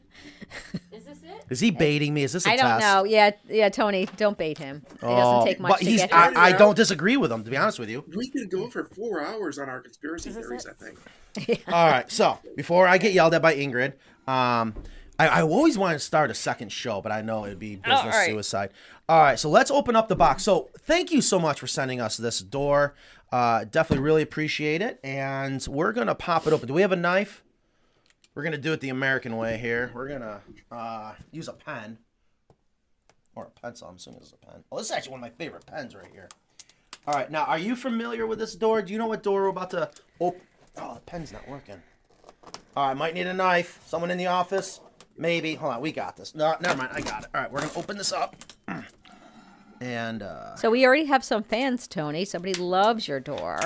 Is 0.92 1.04
this 1.04 1.18
it? 1.24 1.44
Is 1.50 1.60
he 1.60 1.70
baiting 1.70 2.14
me? 2.14 2.22
Is 2.22 2.32
this 2.32 2.46
a 2.46 2.50
I 2.50 2.56
don't 2.56 2.66
test? 2.66 2.80
know. 2.80 3.04
Yeah, 3.04 3.32
yeah, 3.48 3.68
Tony, 3.68 4.08
don't 4.16 4.38
bait 4.38 4.56
him. 4.58 4.82
It 4.90 4.98
Oh, 5.02 5.16
doesn't 5.16 5.46
take 5.48 5.60
much 5.60 5.70
but 5.72 5.78
to 5.80 5.84
he's. 5.84 6.00
get 6.00 6.10
him. 6.12 6.36
I, 6.36 6.48
I 6.48 6.52
don't 6.52 6.76
disagree 6.76 7.16
with 7.16 7.30
him, 7.32 7.42
to 7.44 7.50
be 7.50 7.56
honest 7.56 7.78
with 7.78 7.90
you. 7.90 8.04
we 8.16 8.28
could 8.30 8.50
go 8.50 8.70
for 8.70 8.84
four 8.84 9.22
hours 9.24 9.58
on 9.58 9.68
our 9.68 9.80
conspiracy 9.80 10.30
theories, 10.30 10.66
I 10.66 10.72
think. 10.72 11.62
All 11.68 11.90
right, 11.90 12.10
so 12.10 12.38
before 12.56 12.86
I 12.86 12.98
get 12.98 13.12
yelled 13.12 13.34
at 13.34 13.42
by 13.42 13.56
Ingrid, 13.56 13.94
um, 14.28 14.74
I, 15.18 15.28
I 15.28 15.42
always 15.42 15.76
want 15.76 15.94
to 15.94 15.98
start 15.98 16.30
a 16.30 16.34
second 16.34 16.70
show, 16.72 17.00
but 17.00 17.10
I 17.12 17.22
know 17.22 17.44
it'd 17.44 17.58
be 17.58 17.76
business 17.76 18.00
all 18.00 18.08
right. 18.10 18.26
suicide. 18.30 18.70
All 19.08 19.20
right, 19.20 19.38
so 19.38 19.48
let's 19.50 19.70
open 19.70 19.96
up 19.96 20.08
the 20.08 20.16
box. 20.16 20.44
So 20.44 20.70
thank 20.80 21.10
you 21.12 21.20
so 21.20 21.38
much 21.38 21.60
for 21.60 21.66
sending 21.66 22.00
us 22.00 22.16
this 22.16 22.38
door. 22.40 22.94
Uh, 23.32 23.64
definitely 23.64 24.04
really 24.04 24.22
appreciate 24.22 24.80
it, 24.80 25.00
and 25.04 25.64
we're 25.68 25.92
gonna 25.92 26.14
pop 26.14 26.46
it 26.46 26.52
open. 26.52 26.68
Do 26.68 26.74
we 26.74 26.82
have 26.82 26.92
a 26.92 26.96
knife? 26.96 27.42
We're 28.34 28.42
gonna 28.42 28.58
do 28.58 28.72
it 28.72 28.80
the 28.80 28.88
American 28.88 29.36
way 29.36 29.56
here. 29.58 29.90
We're 29.94 30.08
gonna 30.08 30.40
uh, 30.70 31.12
use 31.30 31.48
a 31.48 31.52
pen 31.52 31.98
or 33.36 33.44
a 33.44 33.60
pencil. 33.60 33.88
I'm 33.88 33.96
assuming 33.96 34.22
is 34.22 34.32
a 34.32 34.46
pen. 34.46 34.64
Oh, 34.72 34.78
this 34.78 34.86
is 34.86 34.92
actually 34.92 35.12
one 35.12 35.20
of 35.20 35.22
my 35.22 35.44
favorite 35.44 35.66
pens 35.66 35.94
right 35.94 36.08
here. 36.12 36.28
All 37.06 37.14
right, 37.14 37.30
now 37.30 37.44
are 37.44 37.58
you 37.58 37.76
familiar 37.76 38.26
with 38.26 38.38
this 38.38 38.54
door? 38.54 38.82
Do 38.82 38.92
you 38.92 38.98
know 38.98 39.06
what 39.06 39.22
door 39.22 39.42
we're 39.42 39.48
about 39.48 39.70
to 39.70 39.90
open? 40.20 40.40
Oh, 40.76 40.94
the 40.94 41.00
pen's 41.02 41.32
not 41.32 41.46
working. 41.48 41.80
All 42.76 42.88
right, 42.88 42.96
might 42.96 43.14
need 43.14 43.26
a 43.28 43.34
knife. 43.34 43.80
Someone 43.86 44.10
in 44.10 44.18
the 44.18 44.26
office? 44.26 44.80
Maybe. 45.16 45.54
Hold 45.54 45.74
on, 45.74 45.80
we 45.80 45.92
got 45.92 46.16
this. 46.16 46.34
No, 46.34 46.56
never 46.60 46.76
mind. 46.76 46.90
I 46.92 47.00
got 47.02 47.22
it. 47.24 47.30
All 47.32 47.40
right, 47.42 47.52
we're 47.52 47.60
gonna 47.60 47.72
open 47.76 47.96
this 47.96 48.12
up. 48.12 48.34
And 49.80 50.22
uh, 50.22 50.56
So 50.56 50.70
we 50.70 50.84
already 50.84 51.04
have 51.04 51.22
some 51.22 51.42
fans, 51.42 51.86
Tony. 51.86 52.24
Somebody 52.24 52.54
loves 52.54 53.06
your 53.06 53.20
door. 53.20 53.60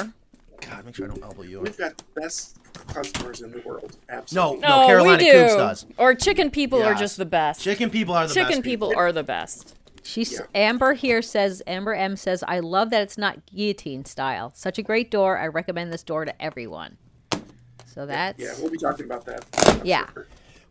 God, 0.60 0.84
make 0.84 0.94
sure 0.96 1.06
I 1.06 1.08
don't 1.08 1.22
elbow 1.22 1.42
you. 1.42 1.60
We've 1.60 1.76
got 1.76 1.96
the 1.96 2.20
best 2.20 2.58
customers 2.88 3.40
in 3.40 3.50
the 3.52 3.60
world. 3.60 3.96
No, 4.08 4.14
Absolutely. 4.16 4.60
no, 4.60 4.80
no, 4.80 4.86
Carolina 4.86 5.22
we 5.24 5.30
do. 5.30 5.40
Coops 5.42 5.54
does. 5.56 5.86
Or 5.96 6.14
chicken 6.14 6.50
people 6.50 6.82
are 6.82 6.94
just 6.94 7.16
the 7.16 7.24
best. 7.24 7.60
Chicken 7.62 7.90
people 7.90 8.14
are 8.14 8.26
the 8.26 8.34
Chicken 8.34 8.44
best 8.48 8.56
Chicken 8.56 8.62
people 8.62 8.92
are 8.96 9.12
the 9.12 9.22
best. 9.22 9.74
She's 10.02 10.32
Yeah. 10.32 10.40
Amber 10.54 10.94
here 10.94 11.20
says 11.22 11.62
Amber 11.66 11.94
M 11.94 12.16
says 12.16 12.42
I 12.46 12.60
love 12.60 12.90
that 12.90 13.02
it's 13.02 13.18
not 13.18 13.44
guillotine 13.46 14.04
style. 14.04 14.52
Such 14.54 14.78
a 14.78 14.82
great 14.82 15.10
door. 15.10 15.38
I 15.38 15.46
recommend 15.48 15.92
this 15.92 16.02
door 16.02 16.24
to 16.24 16.42
everyone. 16.42 16.96
So 17.86 18.06
that's 18.06 18.40
Yeah, 18.42 18.54
we'll 18.60 18.70
be 18.70 18.78
talking 18.78 19.04
about 19.06 19.24
that. 19.26 19.44
yeah. 19.84 20.06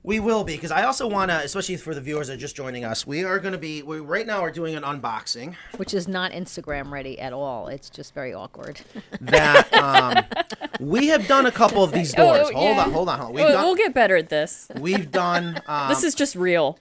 We 0.08 0.22
will 0.22 0.46
be 0.46 0.54
because 0.56 0.72
I 0.72 0.86
also 0.86 1.06
want 1.06 1.32
to, 1.32 1.38
especially 1.39 1.76
for 1.76 1.93
the 1.93 2.00
viewers 2.00 2.28
that 2.28 2.36
are 2.36 2.38
just 2.38 2.56
joining 2.56 2.86
us. 2.86 3.06
We 3.06 3.26
are 3.26 3.39
going 3.39 3.52
to 3.52 3.58
be. 3.58 3.84
We 3.84 4.00
right 4.00 4.26
now 4.26 4.39
are 4.39 4.50
doing 4.52 4.74
an 4.74 4.84
unboxing. 4.84 5.56
which 5.76 5.93
is 5.93 6.08
not 6.08 6.32
Instagram 6.32 6.91
ready 6.91 7.20
at 7.20 7.34
all. 7.34 7.67
It's 7.67 7.89
just 7.89 8.13
very 8.13 8.34
awkward. 8.34 8.80
That 9.20 9.74
um, 9.74 10.24
we 10.80 11.08
have 11.08 11.28
done 11.28 11.46
a 11.46 11.52
couple 11.52 11.84
of 11.84 11.91
these 11.91 12.13
Oh, 12.17 12.24
doors. 12.38 12.50
hold 12.52 12.78
yeah. 12.78 12.84
on, 12.86 12.91
hold 12.93 13.10
on, 13.10 13.20
hold 13.20 13.28
on. 13.32 13.34
We've 13.36 13.43
We'll, 13.43 13.54
done. 13.54 13.65
we'll 13.65 13.76
get 13.76 13.93
better 13.93 14.15
at 14.15 14.30
this. 14.30 14.70
We've 14.80 15.12
done. 15.12 15.60
Um, 15.67 15.89
This 15.89 16.06
is 16.06 16.15
just 16.15 16.38
real. 16.38 16.80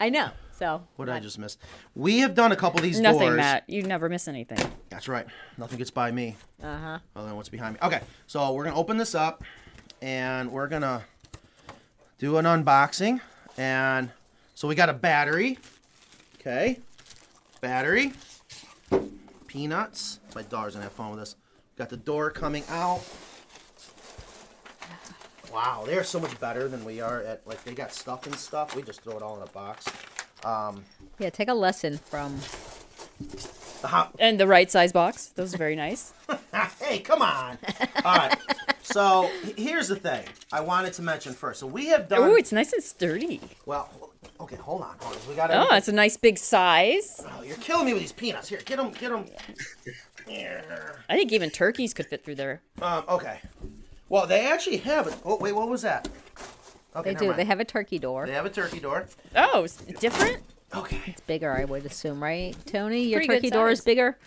I 0.00 0.08
know. 0.08 0.30
So 0.58 0.82
what 0.96 1.04
did 1.06 1.14
I 1.14 1.20
just 1.20 1.38
miss? 1.38 1.58
We 1.94 2.20
have 2.20 2.34
done 2.34 2.52
a 2.52 2.56
couple 2.56 2.78
of 2.78 2.84
these 2.84 3.00
Nothing, 3.00 3.20
doors. 3.20 3.36
Matt. 3.36 3.64
You 3.68 3.82
never 3.82 4.08
miss 4.08 4.28
anything. 4.28 4.58
That's 4.88 5.08
right. 5.08 5.26
Nothing 5.58 5.76
gets 5.76 5.90
by 5.90 6.10
me. 6.10 6.36
uh 6.62 6.78
huh. 6.78 6.98
other 7.14 7.26
than 7.28 7.36
what's 7.36 7.50
behind 7.50 7.74
me. 7.74 7.80
Okay, 7.82 8.00
so 8.26 8.50
we're 8.54 8.64
gonna 8.64 8.76
open 8.76 8.96
this 8.96 9.14
up, 9.14 9.44
and 10.00 10.50
we're 10.50 10.68
gonna 10.68 11.04
do 12.22 12.36
an 12.36 12.44
unboxing. 12.44 13.20
And 13.58 14.08
so 14.54 14.68
we 14.68 14.76
got 14.76 14.88
a 14.88 14.92
battery. 14.92 15.58
Okay, 16.36 16.78
battery. 17.60 18.12
Peanuts. 19.48 20.20
My 20.34 20.42
daughter's 20.42 20.74
gonna 20.74 20.84
have 20.84 20.92
fun 20.92 21.10
with 21.10 21.18
this. 21.18 21.34
Got 21.76 21.88
the 21.88 21.96
door 21.96 22.30
coming 22.30 22.62
out. 22.68 23.02
Wow, 25.52 25.82
they're 25.84 26.04
so 26.04 26.20
much 26.20 26.38
better 26.38 26.68
than 26.68 26.84
we 26.84 27.00
are 27.00 27.22
at. 27.22 27.44
Like 27.44 27.62
they 27.64 27.74
got 27.74 27.92
stuff 27.92 28.24
and 28.26 28.36
stuff. 28.36 28.76
We 28.76 28.82
just 28.82 29.02
throw 29.02 29.16
it 29.16 29.22
all 29.22 29.36
in 29.36 29.42
a 29.42 29.50
box. 29.50 29.86
Um, 30.44 30.84
Yeah, 31.18 31.30
take 31.30 31.48
a 31.48 31.54
lesson 31.54 31.98
from. 31.98 32.38
And 34.18 34.38
the 34.38 34.46
right 34.46 34.70
size 34.70 34.92
box. 34.92 35.26
Those 35.28 35.54
are 35.54 35.58
very 35.58 35.76
nice. 35.76 36.12
hey, 36.80 37.00
come 37.00 37.20
on. 37.22 37.58
All 38.04 38.14
right. 38.16 38.36
So 38.82 39.30
here's 39.56 39.88
the 39.88 39.96
thing 39.96 40.24
I 40.52 40.60
wanted 40.60 40.92
to 40.94 41.02
mention 41.02 41.32
first. 41.34 41.60
So 41.60 41.66
we 41.66 41.86
have 41.86 42.08
done. 42.08 42.20
Oh, 42.22 42.34
it's 42.34 42.52
nice 42.52 42.72
and 42.72 42.82
sturdy. 42.82 43.40
Well, 43.66 43.88
okay, 44.40 44.56
hold 44.56 44.82
on, 44.82 44.96
hold 45.00 45.16
on. 45.16 45.28
We 45.28 45.34
got. 45.34 45.50
Oh, 45.52 45.74
it's 45.74 45.88
a 45.88 45.92
nice 45.92 46.16
big 46.16 46.38
size. 46.38 47.24
Oh, 47.26 47.42
you're 47.42 47.56
killing 47.56 47.86
me 47.86 47.92
with 47.92 48.02
these 48.02 48.12
peanuts. 48.12 48.48
Here, 48.48 48.60
get 48.64 48.76
them, 48.76 48.90
get 48.92 49.10
them. 49.10 49.24
Here. 50.26 51.00
I 51.08 51.16
think 51.16 51.32
even 51.32 51.50
turkeys 51.50 51.92
could 51.94 52.06
fit 52.06 52.24
through 52.24 52.36
there. 52.36 52.62
Um, 52.80 53.04
okay. 53.08 53.40
Well, 54.08 54.26
they 54.26 54.46
actually 54.46 54.76
have 54.78 55.06
it. 55.08 55.16
Oh, 55.24 55.36
wait, 55.36 55.52
what 55.52 55.68
was 55.68 55.82
that? 55.82 56.08
Okay, 56.94 57.14
They 57.14 57.18
do. 57.18 57.26
mind. 57.28 57.38
They 57.38 57.44
have 57.44 57.60
a 57.60 57.64
turkey 57.64 57.98
door. 57.98 58.26
They 58.26 58.32
have 58.32 58.44
a 58.46 58.50
turkey 58.50 58.78
door. 58.78 59.06
Oh, 59.34 59.64
it's 59.64 59.76
different? 59.76 60.42
Okay. 60.74 61.00
It's 61.06 61.20
bigger, 61.20 61.52
I 61.52 61.64
would 61.64 61.84
assume, 61.84 62.22
right, 62.22 62.56
Tony? 62.66 63.02
Your 63.02 63.20
Pretty 63.20 63.34
turkey 63.34 63.50
door 63.50 63.70
is 63.70 63.82
bigger. 63.82 64.18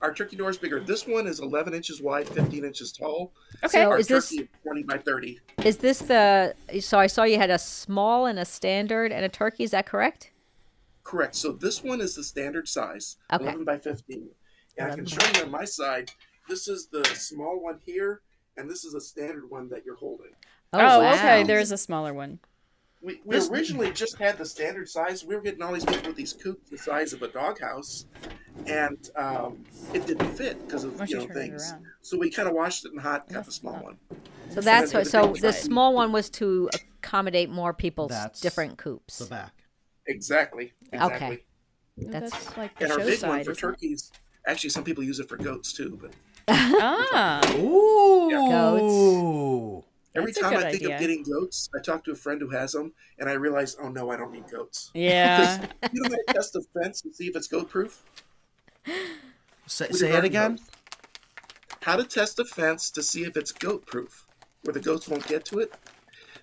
Our 0.00 0.14
turkey 0.14 0.36
door 0.36 0.50
is 0.50 0.58
bigger. 0.58 0.78
This 0.78 1.06
one 1.06 1.26
is 1.26 1.40
11 1.40 1.74
inches 1.74 2.00
wide, 2.00 2.28
15 2.28 2.64
inches 2.64 2.92
tall. 2.92 3.32
Okay. 3.64 3.82
So 3.82 3.90
Our 3.90 3.98
is 3.98 4.06
this 4.06 4.30
is 4.30 4.46
20 4.62 4.84
by 4.84 4.98
30. 4.98 5.40
is 5.64 5.78
this 5.78 5.98
the? 5.98 6.54
So 6.80 7.00
I 7.00 7.08
saw 7.08 7.24
you 7.24 7.36
had 7.38 7.50
a 7.50 7.58
small 7.58 8.26
and 8.26 8.38
a 8.38 8.44
standard 8.44 9.10
and 9.10 9.24
a 9.24 9.28
turkey. 9.28 9.64
Is 9.64 9.72
that 9.72 9.86
correct? 9.86 10.30
Correct. 11.02 11.34
So 11.34 11.50
this 11.50 11.82
one 11.82 12.00
is 12.00 12.14
the 12.14 12.22
standard 12.22 12.68
size, 12.68 13.16
Okay. 13.32 13.42
11 13.42 13.64
by 13.64 13.78
15. 13.78 14.28
And 14.76 14.92
I 14.92 14.94
can 14.94 15.06
show 15.06 15.26
you 15.34 15.42
on 15.44 15.50
my 15.50 15.64
side, 15.64 16.12
this 16.48 16.68
is 16.68 16.86
the 16.86 17.04
small 17.06 17.60
one 17.60 17.80
here, 17.84 18.20
and 18.56 18.70
this 18.70 18.84
is 18.84 18.94
a 18.94 19.00
standard 19.00 19.50
one 19.50 19.68
that 19.70 19.84
you're 19.84 19.96
holding. 19.96 20.30
Oh, 20.72 20.78
oh 20.78 20.98
wow. 21.00 21.14
okay. 21.14 21.42
There's 21.42 21.72
a 21.72 21.78
smaller 21.78 22.14
one. 22.14 22.38
We, 23.00 23.20
we 23.24 23.36
This- 23.36 23.48
originally 23.48 23.92
just 23.92 24.16
had 24.18 24.38
the 24.38 24.44
standard 24.46 24.88
size. 24.88 25.24
We 25.24 25.34
were 25.36 25.40
getting 25.40 25.62
all 25.62 25.72
these 25.72 25.84
people 25.84 26.08
with 26.08 26.16
these 26.16 26.32
coops 26.32 26.68
the 26.70 26.78
size 26.78 27.12
of 27.12 27.22
a 27.22 27.28
doghouse, 27.28 28.06
and 28.66 28.98
um, 29.16 29.64
it 29.94 30.06
didn't 30.06 30.30
fit 30.36 30.60
because 30.66 30.82
of 30.84 30.98
Why 30.98 31.06
you 31.06 31.20
you 31.20 31.28
know 31.28 31.34
things. 31.34 31.74
So 32.02 32.18
we 32.18 32.30
kind 32.30 32.48
of 32.48 32.54
washed 32.54 32.84
it 32.84 32.92
in 32.92 32.98
hot, 32.98 33.28
got 33.28 33.44
the 33.44 33.52
small 33.52 33.74
not- 33.74 33.84
one. 33.84 33.98
So 34.50 34.60
that's 34.60 34.92
then 34.92 35.00
what. 35.02 35.06
So 35.08 35.32
the 35.40 35.52
side. 35.52 35.62
small 35.62 35.94
one 35.94 36.10
was 36.10 36.28
to 36.30 36.68
accommodate 36.74 37.50
more 37.50 37.72
people's 37.72 38.10
That's 38.10 38.40
different 38.40 38.78
coops. 38.78 39.18
The 39.18 39.26
back. 39.26 39.52
Exactly. 40.06 40.72
Exactly. 40.92 41.44
That's- 41.98 42.30
That's 42.32 42.56
like 42.56 42.78
the 42.78 42.84
And 42.84 42.92
our 42.94 42.98
show 43.00 43.06
big 43.06 43.22
one 43.22 43.30
for 43.30 43.40
isn't 43.40 43.52
it? 43.52 43.58
turkeys. 43.58 44.10
Actually, 44.46 44.70
some 44.70 44.82
people 44.84 45.04
use 45.04 45.20
it 45.20 45.28
for 45.28 45.36
goats 45.36 45.72
too. 45.72 45.98
But 46.00 46.12
Ah, 46.48 47.42
Ooh. 47.58 48.30
Goats. 48.30 49.87
Every 50.14 50.32
That's 50.32 50.40
time 50.40 50.56
I 50.58 50.70
think 50.70 50.82
idea. 50.82 50.94
of 50.94 51.00
getting 51.00 51.22
goats, 51.22 51.68
I 51.76 51.82
talk 51.82 52.04
to 52.04 52.12
a 52.12 52.14
friend 52.14 52.40
who 52.40 52.50
has 52.50 52.72
them, 52.72 52.92
and 53.18 53.28
I 53.28 53.34
realize, 53.34 53.76
oh 53.80 53.88
no, 53.88 54.10
I 54.10 54.16
don't 54.16 54.32
need 54.32 54.50
goats. 54.50 54.90
yeah. 54.94 55.66
You 55.92 56.02
know 56.02 56.10
how 56.10 56.16
to 56.16 56.34
test 56.34 56.52
the 56.52 56.62
fence 56.74 57.02
and 57.04 57.14
see 57.14 57.26
if 57.26 57.36
it's 57.36 57.48
goat 57.48 57.68
proof? 57.68 58.02
Say, 59.66 59.88
say 59.90 60.12
it 60.16 60.24
again. 60.24 60.58
How 61.82 61.96
to 61.96 62.04
test 62.04 62.38
a 62.38 62.44
fence 62.44 62.90
to 62.92 63.02
see 63.02 63.24
if 63.24 63.36
it's 63.36 63.52
goat 63.52 63.86
proof, 63.86 64.26
where 64.62 64.72
the 64.72 64.80
goats 64.80 65.08
won't 65.08 65.26
get 65.26 65.44
to 65.46 65.58
it. 65.58 65.72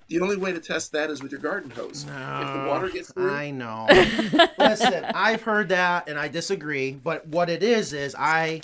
The 0.08 0.20
only 0.20 0.38
way 0.38 0.52
to 0.52 0.60
test 0.60 0.92
that 0.92 1.10
is 1.10 1.24
with 1.24 1.32
your 1.32 1.42
garden 1.42 1.72
hose. 1.72 2.04
if 2.04 2.10
the 2.10 2.66
water 2.68 2.90
gets 2.90 3.12
through, 3.12 3.32
I 3.32 3.50
know. 3.50 3.88
Listen, 4.60 5.04
I've 5.16 5.42
heard 5.42 5.70
that 5.70 6.08
and 6.08 6.20
I 6.20 6.28
disagree, 6.28 6.92
but 6.92 7.28
what 7.28 7.50
it 7.50 7.64
is 7.64 7.92
is 7.92 8.16
I 8.18 8.62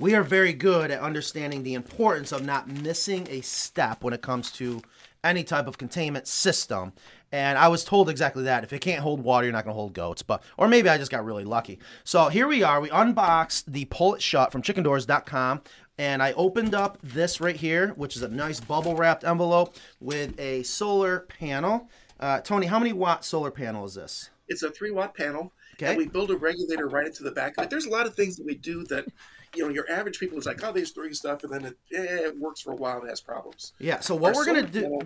we 0.00 0.14
are 0.14 0.22
very 0.22 0.52
good 0.52 0.90
at 0.90 1.00
understanding 1.00 1.62
the 1.62 1.74
importance 1.74 2.32
of 2.32 2.44
not 2.44 2.68
missing 2.68 3.26
a 3.30 3.42
step 3.42 4.02
when 4.02 4.14
it 4.14 4.22
comes 4.22 4.50
to 4.52 4.80
any 5.22 5.44
type 5.44 5.66
of 5.66 5.76
containment 5.76 6.26
system. 6.26 6.92
And 7.30 7.58
I 7.58 7.68
was 7.68 7.84
told 7.84 8.08
exactly 8.08 8.42
that. 8.44 8.64
If 8.64 8.72
it 8.72 8.80
can't 8.80 9.02
hold 9.02 9.22
water, 9.22 9.44
you're 9.44 9.52
not 9.52 9.64
going 9.64 9.74
to 9.74 9.78
hold 9.78 9.92
goats. 9.92 10.22
But 10.22 10.42
or 10.56 10.66
maybe 10.66 10.88
I 10.88 10.96
just 10.96 11.10
got 11.10 11.24
really 11.24 11.44
lucky. 11.44 11.78
So 12.02 12.28
here 12.28 12.48
we 12.48 12.62
are. 12.62 12.80
We 12.80 12.88
unboxed 12.88 13.70
the 13.72 13.84
Pull 13.84 14.14
It 14.14 14.22
Shut 14.22 14.50
from 14.50 14.62
chickendoors.com. 14.62 15.60
And 15.98 16.22
I 16.22 16.32
opened 16.32 16.74
up 16.74 16.98
this 17.02 17.40
right 17.40 17.54
here, 17.56 17.88
which 17.90 18.16
is 18.16 18.22
a 18.22 18.28
nice 18.28 18.58
bubble 18.58 18.96
wrapped 18.96 19.22
envelope 19.22 19.76
with 20.00 20.38
a 20.40 20.62
solar 20.62 21.20
panel. 21.20 21.90
Uh, 22.18 22.40
Tony, 22.40 22.66
how 22.66 22.78
many 22.78 22.94
watt 22.94 23.22
solar 23.24 23.50
panel 23.50 23.84
is 23.84 23.94
this? 23.94 24.30
it's 24.48 24.64
a 24.64 24.70
three 24.70 24.90
watt 24.90 25.14
panel, 25.14 25.52
Okay. 25.74 25.86
and 25.90 25.96
we 25.96 26.08
build 26.08 26.28
a 26.32 26.36
regulator 26.36 26.88
right 26.88 27.06
into 27.06 27.22
the 27.22 27.30
back 27.30 27.56
of 27.56 27.64
it. 27.64 27.70
There's 27.70 27.86
a 27.86 27.90
lot 27.90 28.06
of 28.06 28.16
things 28.16 28.36
that 28.36 28.44
we 28.44 28.56
do 28.56 28.82
that, 28.86 29.06
you 29.54 29.62
know, 29.64 29.68
your 29.68 29.90
average 29.90 30.18
people 30.18 30.38
is 30.38 30.46
like, 30.46 30.62
oh, 30.64 30.72
they're 30.72 30.84
throwing 30.84 31.12
stuff, 31.14 31.42
and 31.44 31.52
then 31.52 31.64
it, 31.64 31.76
eh, 31.94 32.26
it 32.28 32.38
works 32.38 32.60
for 32.60 32.72
a 32.72 32.76
while 32.76 33.00
and 33.00 33.08
has 33.08 33.20
problems. 33.20 33.72
Yeah. 33.78 34.00
So 34.00 34.14
what 34.14 34.34
Our 34.34 34.40
we're 34.40 34.46
gonna 34.46 34.60
solar 34.60 34.72
do? 34.72 34.82
panel- 34.82 35.02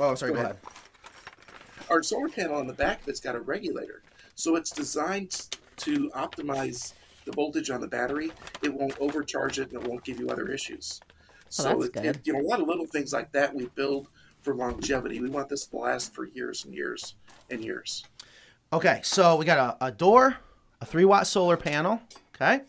Oh, 0.00 0.14
sorry. 0.14 0.32
Go, 0.32 0.38
ahead. 0.38 0.50
ahead. 0.52 1.88
our 1.90 2.02
solar 2.02 2.28
panel 2.28 2.56
on 2.56 2.66
the 2.66 2.72
back 2.72 3.02
of 3.02 3.08
it's 3.08 3.20
got 3.20 3.34
a 3.34 3.40
regulator, 3.40 4.02
so 4.34 4.56
it's 4.56 4.70
designed 4.70 5.48
to 5.78 6.10
optimize 6.10 6.92
the 7.24 7.32
voltage 7.32 7.70
on 7.70 7.80
the 7.80 7.86
battery. 7.88 8.30
It 8.62 8.72
won't 8.72 8.96
overcharge 9.00 9.58
it, 9.58 9.72
and 9.72 9.82
it 9.82 9.88
won't 9.88 10.04
give 10.04 10.18
you 10.20 10.28
other 10.30 10.48
issues. 10.48 11.00
So 11.48 11.62
that's 11.64 11.84
it, 11.86 11.92
good. 11.92 12.04
it- 12.04 12.20
you 12.26 12.32
know, 12.34 12.40
a 12.40 12.46
lot 12.48 12.60
of 12.60 12.68
little 12.68 12.86
things 12.86 13.12
like 13.12 13.32
that 13.32 13.54
we 13.54 13.66
build 13.74 14.08
for 14.42 14.54
longevity. 14.54 15.20
We 15.20 15.30
want 15.30 15.48
this 15.48 15.66
to 15.66 15.76
last 15.76 16.14
for 16.14 16.26
years 16.26 16.64
and 16.64 16.74
years 16.74 17.14
and 17.50 17.64
years. 17.64 18.04
Okay. 18.72 19.00
So 19.02 19.34
we 19.36 19.44
got 19.44 19.76
a, 19.80 19.86
a 19.86 19.90
door, 19.90 20.36
a 20.80 20.86
three 20.86 21.04
watt 21.04 21.26
solar 21.26 21.56
panel. 21.56 22.00
Okay. 22.36 22.60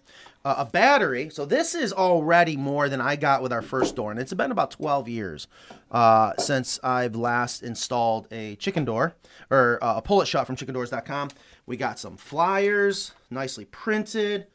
Uh, 0.46 0.56
a 0.60 0.66
battery. 0.66 1.30
So 1.30 1.44
this 1.46 1.76
is 1.76 1.92
already 1.92 2.56
more 2.56 2.88
than 2.88 3.02
I 3.02 3.18
got 3.18 3.42
with 3.42 3.52
our 3.52 3.62
first 3.62 3.98
door, 3.98 4.10
and 4.10 4.18
it's 4.18 4.34
been 4.34 4.52
about 4.52 4.72
12 4.72 5.10
years 5.10 5.48
uh, 5.92 6.32
since 6.38 6.80
I've 6.82 7.14
last 7.16 7.62
installed 7.62 8.26
a 8.32 8.56
chicken 8.56 8.86
door 8.86 9.16
or 9.50 9.80
uh, 9.84 9.98
a 9.98 10.02
pull 10.02 10.22
it 10.22 10.28
shut 10.28 10.48
from 10.48 10.56
chickendoors.com. 10.56 11.32
We 11.66 11.76
got 11.76 12.00
some 12.00 12.16
flyers, 12.16 13.12
nicely 13.30 13.66
printed. 13.66 14.48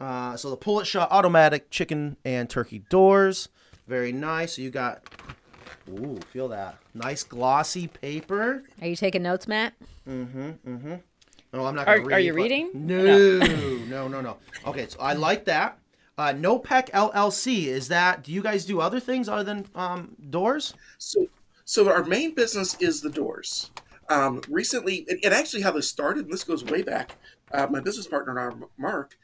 Uh, 0.00 0.36
so 0.36 0.50
the 0.50 0.56
pull 0.56 0.78
it 0.78 0.86
shut 0.86 1.10
automatic 1.10 1.68
chicken 1.68 2.16
and 2.24 2.48
turkey 2.48 2.80
doors, 2.88 3.48
very 3.88 4.12
nice. 4.12 4.54
So 4.54 4.62
you 4.62 4.70
got, 4.70 5.02
ooh, 5.88 6.20
feel 6.32 6.46
that 6.48 6.78
nice 6.94 7.24
glossy 7.24 7.88
paper. 7.88 8.62
Are 8.80 8.86
you 8.86 8.96
taking 8.96 9.22
notes, 9.22 9.48
Matt? 9.48 9.74
No, 11.54 11.66
I'm 11.66 11.76
not. 11.76 11.86
Are- 11.86 11.98
Gonna 11.98 12.08
read, 12.08 12.14
are 12.16 12.20
you 12.20 12.32
but- 12.32 12.42
reading? 12.42 12.70
No, 12.74 13.38
no, 13.86 14.08
no, 14.08 14.20
no. 14.20 14.36
Okay, 14.66 14.86
so 14.88 14.98
I 14.98 15.12
like 15.12 15.44
that. 15.44 15.78
Uh, 16.18 16.32
NoPec 16.32 16.90
LLC 16.90 17.66
is 17.66 17.88
that? 17.88 18.24
Do 18.24 18.32
you 18.32 18.42
guys 18.42 18.64
do 18.64 18.80
other 18.80 18.98
things 18.98 19.28
other 19.28 19.44
than 19.44 19.66
um, 19.74 20.16
doors? 20.30 20.74
So, 20.98 21.28
so 21.64 21.90
our 21.90 22.02
main 22.04 22.34
business 22.34 22.76
is 22.80 23.00
the 23.00 23.10
doors. 23.10 23.70
Um, 24.08 24.42
recently, 24.48 25.06
and, 25.08 25.20
and 25.24 25.32
actually, 25.32 25.62
how 25.62 25.70
this 25.70 25.88
started, 25.88 26.24
and 26.24 26.32
this 26.32 26.42
goes 26.44 26.64
way 26.64 26.82
back. 26.82 27.16
Uh, 27.52 27.68
my 27.70 27.80
business 27.80 28.08
partner 28.08 28.36
and 28.36 28.64
I, 28.64 28.66
Mark, 28.76 29.16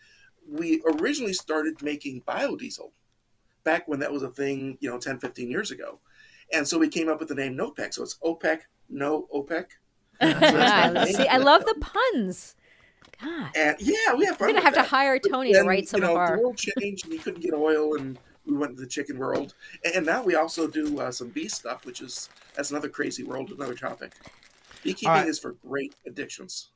we 0.49 0.83
originally 1.01 1.33
started 1.33 1.83
making 1.83 2.23
biodiesel 2.23 2.91
back 3.65 3.89
when 3.89 3.99
that 4.01 4.13
was 4.13 4.23
a 4.23 4.31
thing, 4.31 4.79
you 4.81 4.89
know, 4.89 4.99
10, 4.99 5.19
15 5.19 5.51
years 5.51 5.71
ago. 5.73 5.99
And 6.53 6.67
so 6.67 6.79
we 6.79 6.89
came 6.89 7.09
up 7.09 7.19
with 7.19 7.29
the 7.29 7.35
name 7.35 7.57
NOPEC. 7.57 7.95
So 7.95 8.03
it's 8.05 8.19
OPEC, 8.25 8.61
no 8.89 9.29
OPEC. 9.35 9.67
See, 10.21 11.29
I 11.29 11.39
love 11.39 11.65
the 11.65 11.75
puns. 11.81 12.57
God, 13.23 13.51
And 13.55 13.77
yeah, 13.81 14.15
we 14.17 14.25
have 14.25 14.39
fun. 14.39 14.49
we're 14.49 14.55
gonna 14.55 14.55
with 14.55 14.65
have 14.65 14.75
to 14.75 14.83
hire 14.83 15.19
But 15.23 15.31
Tony 15.31 15.53
to 15.53 15.63
write 15.63 15.89
some 15.89 16.01
you 16.01 16.07
know, 16.07 16.13
of 16.13 16.19
our. 16.19 16.37
The 16.37 16.43
world 16.43 16.57
changed, 16.57 17.05
and 17.05 17.13
you 17.13 17.19
couldn't 17.21 17.43
get 17.43 17.53
oil, 17.53 17.97
and 17.97 18.19
we 18.47 18.57
went 18.57 18.77
to 18.77 18.83
the 18.83 18.89
chicken 18.89 19.19
world. 19.19 19.55
And, 19.85 19.97
and 19.97 20.07
now 20.07 20.23
we 20.23 20.35
also 20.37 20.67
do 20.67 20.99
uh, 21.01 21.11
some 21.11 21.29
bee 21.29 21.49
stuff, 21.49 21.85
which 21.85 22.01
is 22.01 22.31
that's 22.55 22.71
another 22.71 22.89
crazy 22.89 23.23
world, 23.23 23.51
another 23.51 23.75
topic. 23.75 24.13
Beekeeping 24.83 25.09
All 25.11 25.17
right. 25.17 25.29
is 25.29 25.39
for 25.39 25.53
great 25.53 25.95
addictions. 26.07 26.71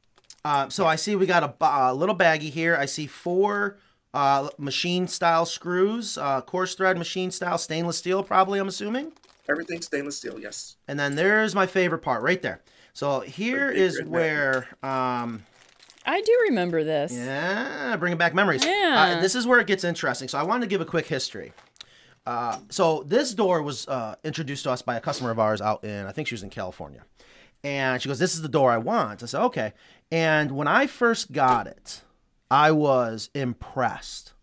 Uh, 0.45 0.69
so 0.69 0.85
I 0.87 0.97
see 0.97 1.17
we 1.17 1.25
got 1.25 1.43
a, 1.43 1.49
ba- 1.49 1.89
a 1.91 1.95
little 1.95 2.17
baggie 2.17 2.51
here. 2.51 2.77
I 2.77 2.85
see 2.85 3.07
four 3.07 3.79
uh, 4.13 4.51
machine 4.59 5.09
style 5.09 5.47
screws, 5.47 6.19
uh, 6.19 6.43
coarse 6.43 6.75
thread 6.75 6.99
machine 6.99 7.31
style 7.31 7.57
stainless 7.57 7.97
steel, 7.97 8.23
probably. 8.23 8.59
I'm 8.59 8.69
assuming. 8.69 9.13
Everything 9.49 9.81
stainless 9.81 10.19
steel, 10.19 10.39
yes. 10.39 10.77
And 10.87 10.99
then 10.99 11.15
there's 11.17 11.55
my 11.55 11.67
favorite 11.67 12.01
part 12.01 12.23
right 12.23 12.41
there. 12.43 12.63
So 12.95 13.21
here 13.21 13.69
big 13.69 13.79
is 13.79 13.99
red 13.99 14.09
where 14.09 14.69
um, 14.83 15.45
I 16.07 16.21
do 16.21 16.39
remember 16.49 16.85
this. 16.85 17.13
Yeah, 17.13 17.97
bringing 17.97 18.19
back 18.19 18.35
memories. 18.35 18.65
Yeah. 18.65 19.17
Uh, 19.19 19.21
this 19.21 19.35
is 19.35 19.47
where 19.47 19.59
it 19.59 19.67
gets 19.67 19.85
interesting. 19.85 20.29
So 20.29 20.39
I 20.39 20.43
wanted 20.43 20.63
to 20.63 20.67
give 20.69 20.81
a 20.81 20.85
quick 20.85 21.07
history. 21.07 21.53
Uh, 22.27 22.59
so 22.71 23.03
this 23.03 23.35
door 23.35 23.63
was 23.63 23.87
uh, 23.89 24.15
introduced 24.25 24.65
to 24.65 24.71
us 24.71 24.81
by 24.81 24.97
a 24.97 25.01
customer 25.01 25.31
of 25.31 25.39
ours 25.39 25.61
out 25.61 25.85
in, 25.85 26.07
I 26.07 26.13
think 26.13 26.29
she 26.29 26.35
was 26.35 26.43
in 26.43 26.51
California. 26.51 27.03
And 27.63 28.01
she 28.01 28.09
goes, 28.09 28.19
This 28.19 28.35
is 28.35 28.43
the 28.43 28.49
door 28.49 28.71
I 28.71 28.79
want. 28.79 29.23
I 29.23 29.27
said, 29.27 29.43
Okay. 29.43 29.73
And 30.11 30.53
when 30.53 30.69
I 30.69 30.87
first 30.87 31.33
got 31.33 31.67
it, 31.67 32.03
I 32.51 32.71
was 32.71 33.31
impressed 33.35 34.35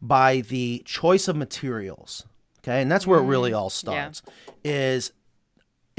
by 0.00 0.42
the 0.42 0.82
choice 0.84 1.26
of 1.28 1.36
materials. 1.36 2.26
Okay. 2.60 2.80
And 2.80 2.92
that's 2.92 3.06
where 3.06 3.18
it 3.18 3.24
really 3.24 3.52
all 3.52 3.70
starts. 3.70 4.22
Is 4.64 5.12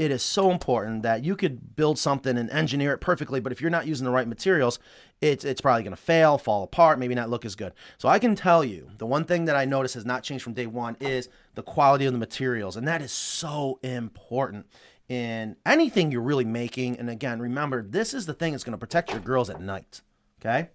it 0.00 0.10
is 0.10 0.22
so 0.22 0.50
important 0.50 1.02
that 1.02 1.26
you 1.26 1.36
could 1.36 1.76
build 1.76 1.98
something 1.98 2.38
and 2.38 2.48
engineer 2.48 2.94
it 2.94 3.02
perfectly, 3.02 3.38
but 3.38 3.52
if 3.52 3.60
you're 3.60 3.70
not 3.70 3.86
using 3.86 4.06
the 4.06 4.10
right 4.10 4.26
materials, 4.26 4.78
it's 5.20 5.44
it's 5.44 5.60
probably 5.60 5.82
going 5.82 5.94
to 5.94 6.00
fail, 6.00 6.38
fall 6.38 6.62
apart, 6.62 6.98
maybe 6.98 7.14
not 7.14 7.28
look 7.28 7.44
as 7.44 7.54
good. 7.54 7.74
So 7.98 8.08
I 8.08 8.18
can 8.18 8.34
tell 8.34 8.64
you, 8.64 8.88
the 8.96 9.04
one 9.04 9.26
thing 9.26 9.44
that 9.44 9.56
I 9.56 9.66
noticed 9.66 9.92
has 9.96 10.06
not 10.06 10.22
changed 10.22 10.42
from 10.42 10.54
day 10.54 10.66
one 10.66 10.96
is 11.00 11.28
the 11.54 11.62
quality 11.62 12.06
of 12.06 12.14
the 12.14 12.18
materials, 12.18 12.78
and 12.78 12.88
that 12.88 13.02
is 13.02 13.12
so 13.12 13.78
important 13.82 14.64
in 15.10 15.56
anything 15.66 16.10
you're 16.10 16.22
really 16.22 16.46
making. 16.46 16.98
And 16.98 17.10
again, 17.10 17.38
remember, 17.38 17.82
this 17.82 18.14
is 18.14 18.24
the 18.24 18.32
thing 18.32 18.52
that's 18.52 18.64
going 18.64 18.72
to 18.72 18.78
protect 18.78 19.10
your 19.10 19.20
girls 19.20 19.50
at 19.50 19.60
night. 19.60 20.00
Okay. 20.40 20.70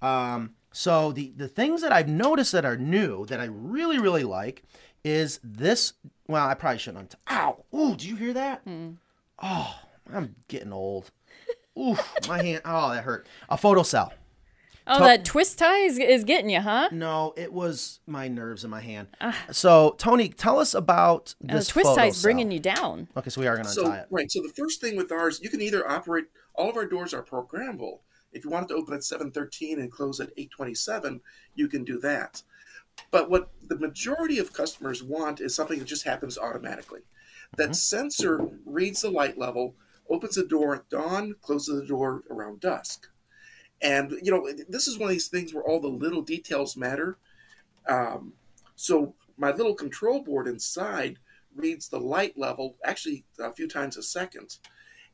Um, 0.00 0.54
so 0.72 1.12
the 1.12 1.34
the 1.36 1.48
things 1.48 1.82
that 1.82 1.92
I've 1.92 2.08
noticed 2.08 2.52
that 2.52 2.64
are 2.64 2.78
new 2.78 3.26
that 3.26 3.40
I 3.40 3.44
really 3.44 3.98
really 3.98 4.24
like 4.24 4.62
is 5.04 5.38
this. 5.44 5.92
Well, 6.30 6.46
I 6.46 6.54
probably 6.54 6.78
shouldn't. 6.78 7.14
Ow! 7.30 7.64
Ooh, 7.74 7.96
do 7.96 8.06
you 8.08 8.14
hear 8.16 8.32
that? 8.34 8.62
Oh, 9.42 9.74
I'm 10.12 10.36
getting 10.48 10.72
old. 10.72 11.10
Ooh, 11.78 11.96
my 12.28 12.42
hand. 12.42 12.62
Oh, 12.64 12.90
that 12.92 13.04
hurt. 13.04 13.26
A 13.48 13.56
photo 13.56 13.82
cell. 13.82 14.12
Oh, 14.86 14.98
To- 14.98 15.04
that 15.04 15.24
twist 15.24 15.58
tie 15.58 15.78
is, 15.78 15.98
is 15.98 16.24
getting 16.24 16.48
you, 16.50 16.60
huh? 16.60 16.88
No, 16.92 17.34
it 17.36 17.52
was 17.52 18.00
my 18.06 18.28
nerves 18.28 18.64
in 18.64 18.70
my 18.70 18.80
hand. 18.80 19.08
So, 19.50 19.94
Tony, 19.98 20.28
tell 20.28 20.58
us 20.58 20.72
about 20.74 21.34
Uh, 21.48 21.54
this 21.54 21.66
the 21.66 21.72
twist 21.72 21.88
photo 21.90 22.02
tie's 22.04 22.22
bringing 22.22 22.50
you 22.50 22.60
down. 22.60 23.08
Okay, 23.16 23.30
so 23.30 23.40
we 23.40 23.46
are 23.46 23.54
going 23.56 23.66
to 23.66 23.72
So 23.72 23.86
untie 23.86 23.98
it. 23.98 24.06
right, 24.10 24.30
so 24.30 24.40
the 24.42 24.52
first 24.56 24.80
thing 24.80 24.96
with 24.96 25.10
ours, 25.12 25.40
you 25.42 25.50
can 25.50 25.60
either 25.60 25.88
operate. 25.88 26.26
All 26.54 26.70
of 26.70 26.76
our 26.76 26.86
doors 26.86 27.12
are 27.12 27.22
programmable. 27.24 28.00
If 28.32 28.44
you 28.44 28.50
want 28.50 28.66
it 28.70 28.74
to 28.74 28.80
open 28.80 28.94
at 28.94 29.02
seven 29.02 29.32
thirteen 29.32 29.80
and 29.80 29.90
close 29.90 30.20
at 30.20 30.30
eight 30.36 30.50
twenty 30.52 30.74
seven, 30.74 31.20
you 31.56 31.66
can 31.66 31.82
do 31.84 31.98
that. 32.00 32.42
But 33.10 33.30
what 33.30 33.50
the 33.66 33.78
majority 33.78 34.38
of 34.38 34.52
customers 34.52 35.02
want 35.02 35.40
is 35.40 35.54
something 35.54 35.78
that 35.78 35.86
just 35.86 36.04
happens 36.04 36.38
automatically. 36.38 37.00
That 37.56 37.74
sensor 37.76 38.48
reads 38.64 39.02
the 39.02 39.10
light 39.10 39.36
level, 39.36 39.74
opens 40.08 40.36
the 40.36 40.46
door 40.46 40.74
at 40.76 40.88
dawn, 40.88 41.34
closes 41.42 41.80
the 41.80 41.86
door 41.86 42.22
around 42.30 42.60
dusk. 42.60 43.08
And, 43.82 44.12
you 44.22 44.30
know, 44.30 44.48
this 44.68 44.86
is 44.86 44.98
one 44.98 45.08
of 45.08 45.12
these 45.12 45.28
things 45.28 45.54
where 45.54 45.64
all 45.64 45.80
the 45.80 45.88
little 45.88 46.22
details 46.22 46.76
matter. 46.76 47.18
Um, 47.88 48.34
so 48.76 49.14
my 49.36 49.52
little 49.52 49.74
control 49.74 50.22
board 50.22 50.46
inside 50.46 51.18
reads 51.54 51.88
the 51.88 51.98
light 51.98 52.38
level 52.38 52.76
actually 52.84 53.24
a 53.38 53.52
few 53.52 53.66
times 53.66 53.96
a 53.96 54.02
second 54.02 54.58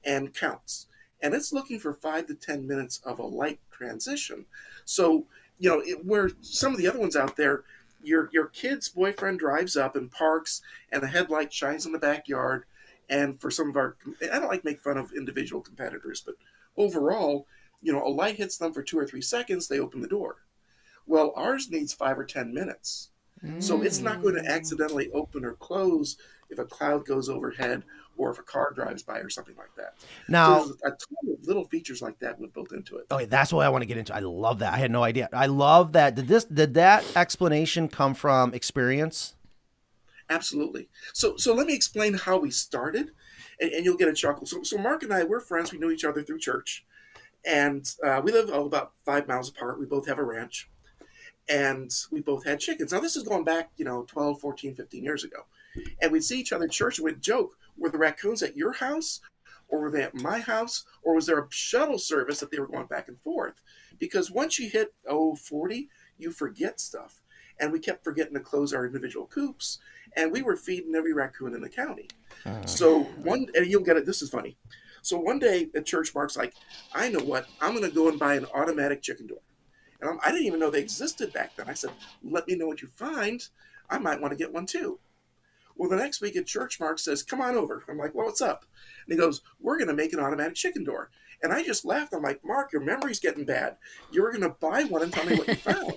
and 0.05 0.35
counts. 0.35 0.87
And 1.23 1.35
it's 1.35 1.53
looking 1.53 1.79
for 1.79 1.95
five 1.95 2.27
to 2.27 2.35
10 2.35 2.67
minutes 2.67 3.01
of 3.05 3.19
a 3.19 3.27
light 3.27 3.61
transition. 3.71 4.45
So, 4.85 5.27
you 5.59 5.71
know, 5.71 5.81
it, 5.81 6.05
where 6.05 6.31
some 6.41 6.73
of 6.73 6.79
the 6.79 6.89
other 6.89 6.99
ones 6.99 7.17
out 7.17 7.37
there, 7.37 7.65
your, 8.07 8.31
your 8.33 8.47
kid's 8.47 8.89
boyfriend 8.89 9.39
drives 9.39 9.77
up 9.77 9.97
and 9.97 10.11
parks 10.11 10.63
and 10.93 11.03
the 11.03 11.09
headlight 11.09 11.53
shines 11.53 11.87
in 11.87 11.93
the 11.93 11.99
backyard. 11.99 12.65
And 13.09 13.41
for 13.41 13.51
some 13.51 13.69
of 13.69 13.77
our, 13.77 13.97
I 14.23 14.39
don't 14.39 14.49
like 14.49 14.65
make 14.65 14.81
fun 14.81 14.97
of 14.97 15.13
individual 15.13 15.61
competitors, 15.61 16.23
but 16.25 16.35
overall, 16.77 17.47
you 17.83 17.93
know, 17.93 18.05
a 18.05 18.09
light 18.09 18.37
hits 18.37 18.59
them 18.59 18.73
for 18.73 18.83
two 18.83 18.99
or 18.99 19.07
three 19.07 19.23
seconds, 19.23 19.69
they 19.69 19.81
open 19.81 20.01
the 20.01 20.09
door. 20.09 20.37
Well, 21.07 21.33
ours 21.37 21.71
needs 21.71 21.93
five 21.93 22.19
or 22.19 22.25
10 22.25 22.53
minutes. 22.53 23.11
So 23.59 23.83
it's 23.83 24.01
not 24.01 24.23
going 24.23 24.35
to 24.35 24.41
mm. 24.41 24.49
accidentally 24.49 25.11
open 25.13 25.45
or 25.45 25.53
close 25.53 26.17
if 26.51 26.59
a 26.59 26.65
cloud 26.65 27.07
goes 27.07 27.29
overhead 27.29 27.83
or 28.17 28.31
if 28.31 28.39
a 28.39 28.43
car 28.43 28.73
drives 28.75 29.03
by 29.03 29.19
or 29.19 29.29
something 29.29 29.57
like 29.57 29.75
that. 29.77 29.95
Now, 30.29 30.65
so 30.65 30.73
a 30.85 30.91
ton 30.91 31.33
of 31.33 31.47
little 31.47 31.65
features 31.65 32.03
like 32.03 32.19
that 32.21 32.39
we've 32.39 32.53
built 32.53 32.73
into 32.73 32.97
it. 32.97 33.07
Okay, 33.11 33.27
that's 33.27 33.53
what 33.53 33.67
I 33.67 33.69
want 33.69 33.83
to 33.83 33.87
get 33.87 33.99
into. 33.99 34.15
I 34.15 34.21
love 34.21 34.61
that. 34.61 34.73
I 34.73 34.79
had 34.79 34.91
no 34.91 35.03
idea. 35.03 35.29
I 35.33 35.47
love 35.47 35.93
that. 35.93 36.15
Did 36.15 36.29
this 36.29 36.45
did 36.45 36.75
that 36.75 37.05
explanation 37.17 37.89
come 37.89 38.15
from 38.15 38.55
experience? 38.55 39.35
Absolutely. 40.29 40.89
So 41.13 41.37
so 41.37 41.55
let 41.55 41.67
me 41.67 41.75
explain 41.75 42.15
how 42.15 42.39
we 42.39 42.51
started, 42.51 43.11
and, 43.61 43.71
and 43.73 43.85
you'll 43.85 43.97
get 43.97 44.09
a 44.09 44.15
chuckle. 44.15 44.47
So 44.47 44.63
so 44.63 44.79
Mark 44.79 45.03
and 45.03 45.13
I 45.13 45.25
we're 45.25 45.41
friends. 45.41 45.73
We 45.73 45.79
knew 45.79 45.91
each 45.91 46.05
other 46.05 46.23
through 46.23 46.39
church, 46.39 46.85
and 47.45 47.89
uh, 48.05 48.21
we 48.25 48.33
live 48.33 48.51
all 48.51 48.67
about 48.67 48.93
five 49.05 49.29
miles 49.29 49.49
apart. 49.49 49.79
We 49.79 49.87
both 49.87 50.09
have 50.09 50.19
a 50.19 50.25
ranch, 50.25 50.69
and 51.49 51.91
we 52.11 52.21
both 52.21 52.45
had 52.45 52.61
chickens. 52.61 52.93
Now 52.93 53.01
this 53.01 53.17
is 53.17 53.23
going 53.23 53.45
back 53.45 53.71
you 53.77 53.85
know 53.85 54.05
12, 54.09 54.41
14, 54.41 54.75
15 54.75 55.05
years 55.05 55.23
ago, 55.23 55.45
and 56.01 56.11
we'd 56.11 56.25
see 56.25 56.41
each 56.41 56.53
other 56.53 56.65
at 56.65 56.73
church 56.73 56.99
and 56.99 57.05
we'd 57.05 57.23
joke, 57.23 57.57
"Were 57.79 57.91
the 57.91 57.99
raccoons 57.99 58.43
at 58.43 58.57
your 58.57 58.73
house?" 58.73 59.21
Or 59.69 59.81
were 59.81 59.91
they 59.91 60.03
at 60.03 60.15
my 60.15 60.39
house? 60.39 60.85
Or 61.03 61.15
was 61.15 61.27
there 61.27 61.41
a 61.41 61.47
shuttle 61.51 61.99
service 61.99 62.39
that 62.41 62.51
they 62.51 62.61
were 62.61 62.69
going 62.69 62.87
back 62.87 63.09
and 63.09 63.21
forth? 63.21 63.61
Because 63.99 64.31
once 64.31 64.59
you 64.59 64.71
hit 64.71 64.95
oh 65.09 65.35
40, 65.35 65.89
you 66.19 66.31
forget 66.31 66.79
stuff. 66.81 67.23
And 67.59 67.73
we 67.73 67.81
kept 67.81 68.05
forgetting 68.05 68.35
to 68.35 68.41
close 68.41 68.75
our 68.75 68.87
individual 68.87 69.27
coops, 69.27 69.79
and 70.15 70.31
we 70.31 70.43
were 70.43 70.57
feeding 70.57 70.95
every 70.95 71.15
raccoon 71.15 71.55
in 71.55 71.63
the 71.63 71.69
county. 71.69 72.09
Ah. 72.45 72.61
So 72.67 73.05
one, 73.23 73.47
and 73.55 73.67
you'll 73.67 73.83
get 73.83 73.97
it. 73.97 74.05
This 74.05 74.21
is 74.21 74.29
funny. 74.29 74.57
So 75.01 75.19
one 75.19 75.39
day 75.39 75.71
at 75.75 75.87
church, 75.87 76.15
Mark's 76.15 76.37
like, 76.37 76.55
"I 76.95 77.09
know 77.09 77.25
what? 77.25 77.49
I'm 77.61 77.75
going 77.75 77.89
to 77.89 77.95
go 77.95 78.09
and 78.09 78.19
buy 78.19 78.35
an 78.35 78.47
automatic 78.55 79.01
chicken 79.03 79.27
door." 79.27 79.39
And 80.01 80.11
I'm, 80.11 80.19
I 80.23 80.31
didn't 80.33 80.47
even 80.47 80.61
know 80.61 80.71
they 80.71 80.81
existed 80.81 81.33
back 81.33 81.57
then. 81.57 81.69
I 81.69 81.75
said, 81.75 81.93
"Let 82.23 82.47
me 82.47 82.57
know 82.57 82.67
what 82.67 82.83
you 82.83 82.89
find. 82.89 83.47
I 83.89 83.99
might 83.99 84.21
want 84.21 84.33
to 84.33 84.37
get 84.37 84.53
one 84.53 84.67
too." 84.67 84.99
Well, 85.77 85.91
the 85.91 85.97
next 85.97 86.21
week 86.21 86.37
at 86.37 86.47
church, 86.47 86.81
Mark 86.81 86.99
says, 86.99 87.23
"Come 87.23 87.41
on 87.41 87.55
over." 87.55 87.85
I'm 87.89 87.99
like, 87.99 88.15
"Well, 88.15 88.27
what's 88.27 88.41
up?" 88.41 88.65
And 89.07 89.13
he 89.13 89.19
goes, 89.19 89.43
"We're 89.61 89.77
going 89.77 89.89
to 89.89 89.95
make 89.95 90.13
an 90.13 90.21
automatic 90.21 90.55
chicken 90.55 90.85
door." 90.85 91.11
And 91.43 91.53
I 91.53 91.63
just 91.63 91.85
laughed. 91.85 92.15
I'm 92.15 92.23
like, 92.23 92.45
"Mark, 92.45 92.73
your 92.73 92.83
memory's 92.83 93.21
getting 93.21 93.45
bad. 93.45 93.77
You 94.11 94.23
were 94.23 94.31
going 94.31 94.43
to 94.43 94.57
buy 94.61 94.85
one 94.85 95.03
and 95.03 95.13
tell 95.13 95.27
me 95.27 95.37
what 95.37 95.49
you 95.49 95.55
found." 95.57 95.95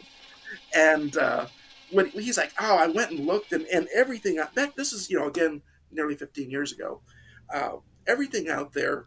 and 0.75 1.15
uh, 1.17 1.45
when 1.91 2.07
he's 2.07 2.37
like, 2.37 2.53
"Oh, 2.59 2.75
I 2.75 2.87
went 2.87 3.11
and 3.11 3.25
looked, 3.25 3.53
and, 3.53 3.65
and 3.67 3.87
everything 3.95 4.41
back. 4.53 4.75
This 4.75 4.91
is 4.91 5.09
you 5.09 5.17
know 5.17 5.27
again 5.27 5.61
nearly 5.91 6.15
15 6.15 6.51
years 6.51 6.71
ago. 6.71 7.01
Uh, 7.51 7.77
everything 8.05 8.49
out 8.49 8.73
there 8.73 9.05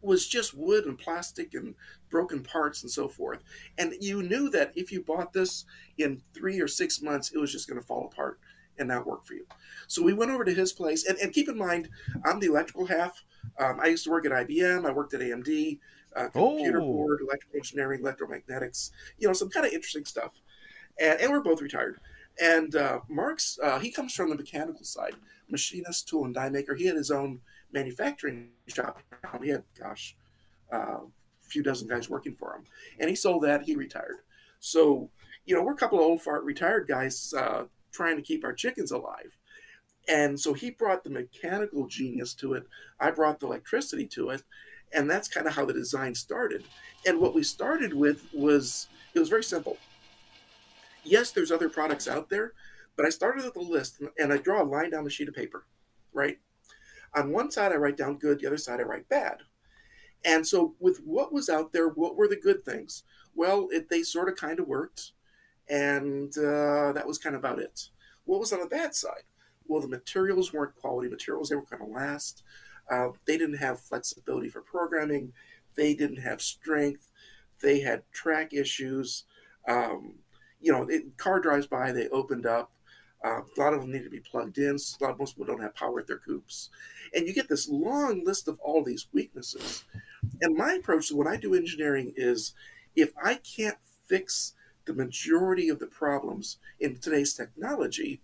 was 0.00 0.26
just 0.26 0.54
wood 0.54 0.84
and 0.84 0.98
plastic 0.98 1.54
and 1.54 1.74
broken 2.10 2.42
parts 2.42 2.82
and 2.82 2.90
so 2.90 3.08
forth. 3.08 3.42
And 3.78 3.94
you 4.00 4.22
knew 4.22 4.50
that 4.50 4.72
if 4.76 4.92
you 4.92 5.02
bought 5.02 5.32
this 5.32 5.64
in 5.96 6.20
three 6.34 6.60
or 6.60 6.68
six 6.68 7.00
months, 7.00 7.32
it 7.32 7.38
was 7.38 7.50
just 7.50 7.68
going 7.68 7.80
to 7.80 7.86
fall 7.86 8.10
apart 8.12 8.38
and 8.78 8.88
not 8.88 9.06
work 9.06 9.24
for 9.24 9.34
you. 9.34 9.46
So 9.86 10.02
we 10.02 10.12
went 10.12 10.30
over 10.30 10.44
to 10.44 10.54
his 10.54 10.72
place, 10.72 11.06
and, 11.06 11.18
and 11.18 11.32
keep 11.32 11.48
in 11.48 11.56
mind, 11.56 11.88
I'm 12.24 12.40
the 12.40 12.46
electrical 12.46 12.86
half. 12.86 13.22
Um, 13.58 13.78
I 13.80 13.86
used 13.86 14.04
to 14.04 14.10
work 14.10 14.26
at 14.26 14.32
IBM. 14.32 14.86
I 14.86 14.90
worked 14.92 15.14
at 15.14 15.20
AMD, 15.20 15.78
uh, 16.16 16.28
computer 16.28 16.80
Oh. 16.80 16.92
board, 16.92 17.20
electrical 17.22 17.56
engineering, 17.58 18.02
electromagnetics. 18.02 18.90
You 19.18 19.28
know, 19.28 19.34
some 19.34 19.50
kind 19.50 19.66
of 19.66 19.72
interesting 19.72 20.04
stuff. 20.04 20.32
And, 20.98 21.20
and 21.20 21.30
we're 21.30 21.40
both 21.40 21.60
retired. 21.60 22.00
And 22.40 22.74
uh, 22.74 23.00
Mark's, 23.08 23.58
uh, 23.62 23.78
he 23.78 23.90
comes 23.90 24.14
from 24.14 24.30
the 24.30 24.36
mechanical 24.36 24.84
side, 24.84 25.14
machinist, 25.48 26.08
tool, 26.08 26.24
and 26.24 26.34
die 26.34 26.48
maker. 26.48 26.74
He 26.74 26.86
had 26.86 26.96
his 26.96 27.10
own 27.10 27.40
manufacturing 27.72 28.48
shop. 28.66 28.98
He 29.42 29.50
had, 29.50 29.62
gosh, 29.78 30.16
uh, 30.72 30.76
a 30.76 31.00
few 31.42 31.62
dozen 31.62 31.86
guys 31.86 32.08
working 32.10 32.34
for 32.34 32.54
him. 32.54 32.64
And 32.98 33.08
he 33.08 33.14
sold 33.16 33.42
that. 33.44 33.62
He 33.62 33.76
retired. 33.76 34.18
So, 34.60 35.10
you 35.44 35.54
know, 35.54 35.62
we're 35.62 35.74
a 35.74 35.76
couple 35.76 35.98
of 35.98 36.04
old 36.06 36.22
fart 36.22 36.42
retired 36.44 36.88
guys 36.88 37.34
uh, 37.36 37.64
trying 37.94 38.16
to 38.16 38.22
keep 38.22 38.44
our 38.44 38.52
chickens 38.52 38.90
alive. 38.90 39.38
And 40.06 40.38
so 40.38 40.52
he 40.52 40.70
brought 40.70 41.04
the 41.04 41.10
mechanical 41.10 41.86
genius 41.86 42.34
to 42.34 42.54
it. 42.54 42.66
I 43.00 43.10
brought 43.10 43.40
the 43.40 43.46
electricity 43.46 44.06
to 44.08 44.30
it. 44.30 44.42
And 44.92 45.10
that's 45.10 45.28
kind 45.28 45.46
of 45.46 45.54
how 45.54 45.64
the 45.64 45.72
design 45.72 46.14
started. 46.14 46.64
And 47.06 47.20
what 47.20 47.34
we 47.34 47.42
started 47.42 47.94
with 47.94 48.26
was 48.34 48.88
it 49.14 49.18
was 49.18 49.28
very 49.28 49.44
simple. 49.44 49.78
Yes, 51.04 51.30
there's 51.30 51.52
other 51.52 51.68
products 51.68 52.08
out 52.08 52.28
there, 52.30 52.52
but 52.96 53.06
I 53.06 53.10
started 53.10 53.44
with 53.44 53.56
a 53.56 53.60
list 53.60 54.02
and 54.18 54.32
I 54.32 54.38
draw 54.38 54.62
a 54.62 54.64
line 54.64 54.90
down 54.90 55.04
the 55.04 55.10
sheet 55.10 55.28
of 55.28 55.34
paper, 55.34 55.64
right? 56.12 56.38
On 57.14 57.30
one 57.30 57.50
side, 57.50 57.72
I 57.72 57.76
write 57.76 57.96
down 57.96 58.18
good, 58.18 58.40
the 58.40 58.46
other 58.46 58.56
side, 58.56 58.80
I 58.80 58.84
write 58.84 59.08
bad. 59.08 59.38
And 60.24 60.46
so, 60.46 60.74
with 60.80 60.98
what 61.04 61.32
was 61.32 61.48
out 61.48 61.72
there, 61.72 61.88
what 61.88 62.16
were 62.16 62.26
the 62.26 62.36
good 62.36 62.64
things? 62.64 63.04
Well, 63.34 63.68
it, 63.70 63.88
they 63.88 64.02
sort 64.02 64.28
of 64.28 64.36
kind 64.36 64.58
of 64.58 64.66
worked, 64.66 65.12
and 65.68 66.36
uh, 66.38 66.92
that 66.92 67.06
was 67.06 67.18
kind 67.18 67.34
of 67.34 67.40
about 67.40 67.58
it. 67.58 67.88
What 68.24 68.40
was 68.40 68.52
on 68.52 68.60
the 68.60 68.66
bad 68.66 68.94
side? 68.94 69.24
Well, 69.66 69.80
the 69.80 69.88
materials 69.88 70.52
weren't 70.52 70.74
quality 70.74 71.08
materials, 71.08 71.48
they 71.48 71.56
were 71.56 71.62
going 71.62 71.84
to 71.84 71.98
last. 71.98 72.42
Uh, 72.90 73.08
they 73.26 73.38
didn't 73.38 73.56
have 73.56 73.80
flexibility 73.80 74.48
for 74.48 74.60
programming, 74.60 75.32
they 75.74 75.94
didn't 75.94 76.20
have 76.20 76.42
strength, 76.42 77.10
they 77.62 77.80
had 77.80 78.02
track 78.12 78.52
issues. 78.52 79.24
Um, 79.66 80.16
you 80.60 80.72
know, 80.72 80.86
it, 80.88 81.16
car 81.16 81.40
drives 81.40 81.66
by, 81.66 81.92
they 81.92 82.08
opened 82.08 82.46
up. 82.46 82.70
Uh, 83.24 83.40
a 83.40 83.60
lot 83.60 83.72
of 83.72 83.80
them 83.80 83.90
need 83.90 84.04
to 84.04 84.10
be 84.10 84.20
plugged 84.20 84.58
in. 84.58 84.76
A 85.00 85.04
lot, 85.04 85.18
most 85.18 85.36
people 85.36 85.46
don't 85.46 85.62
have 85.62 85.74
power 85.74 86.00
at 86.00 86.06
their 86.06 86.18
coops. 86.18 86.68
And 87.14 87.26
you 87.26 87.32
get 87.32 87.48
this 87.48 87.68
long 87.70 88.22
list 88.22 88.48
of 88.48 88.60
all 88.60 88.84
these 88.84 89.06
weaknesses. 89.14 89.84
And 90.42 90.56
my 90.56 90.74
approach 90.74 91.08
to 91.08 91.16
when 91.16 91.26
I 91.26 91.36
do 91.36 91.54
engineering 91.54 92.12
is 92.16 92.52
if 92.94 93.12
I 93.22 93.36
can't 93.36 93.78
fix 94.06 94.52
the 94.86 94.94
majority 94.94 95.68
of 95.68 95.78
the 95.78 95.86
problems 95.86 96.58
in 96.80 96.96
today's 96.96 97.34
technology, 97.34 98.20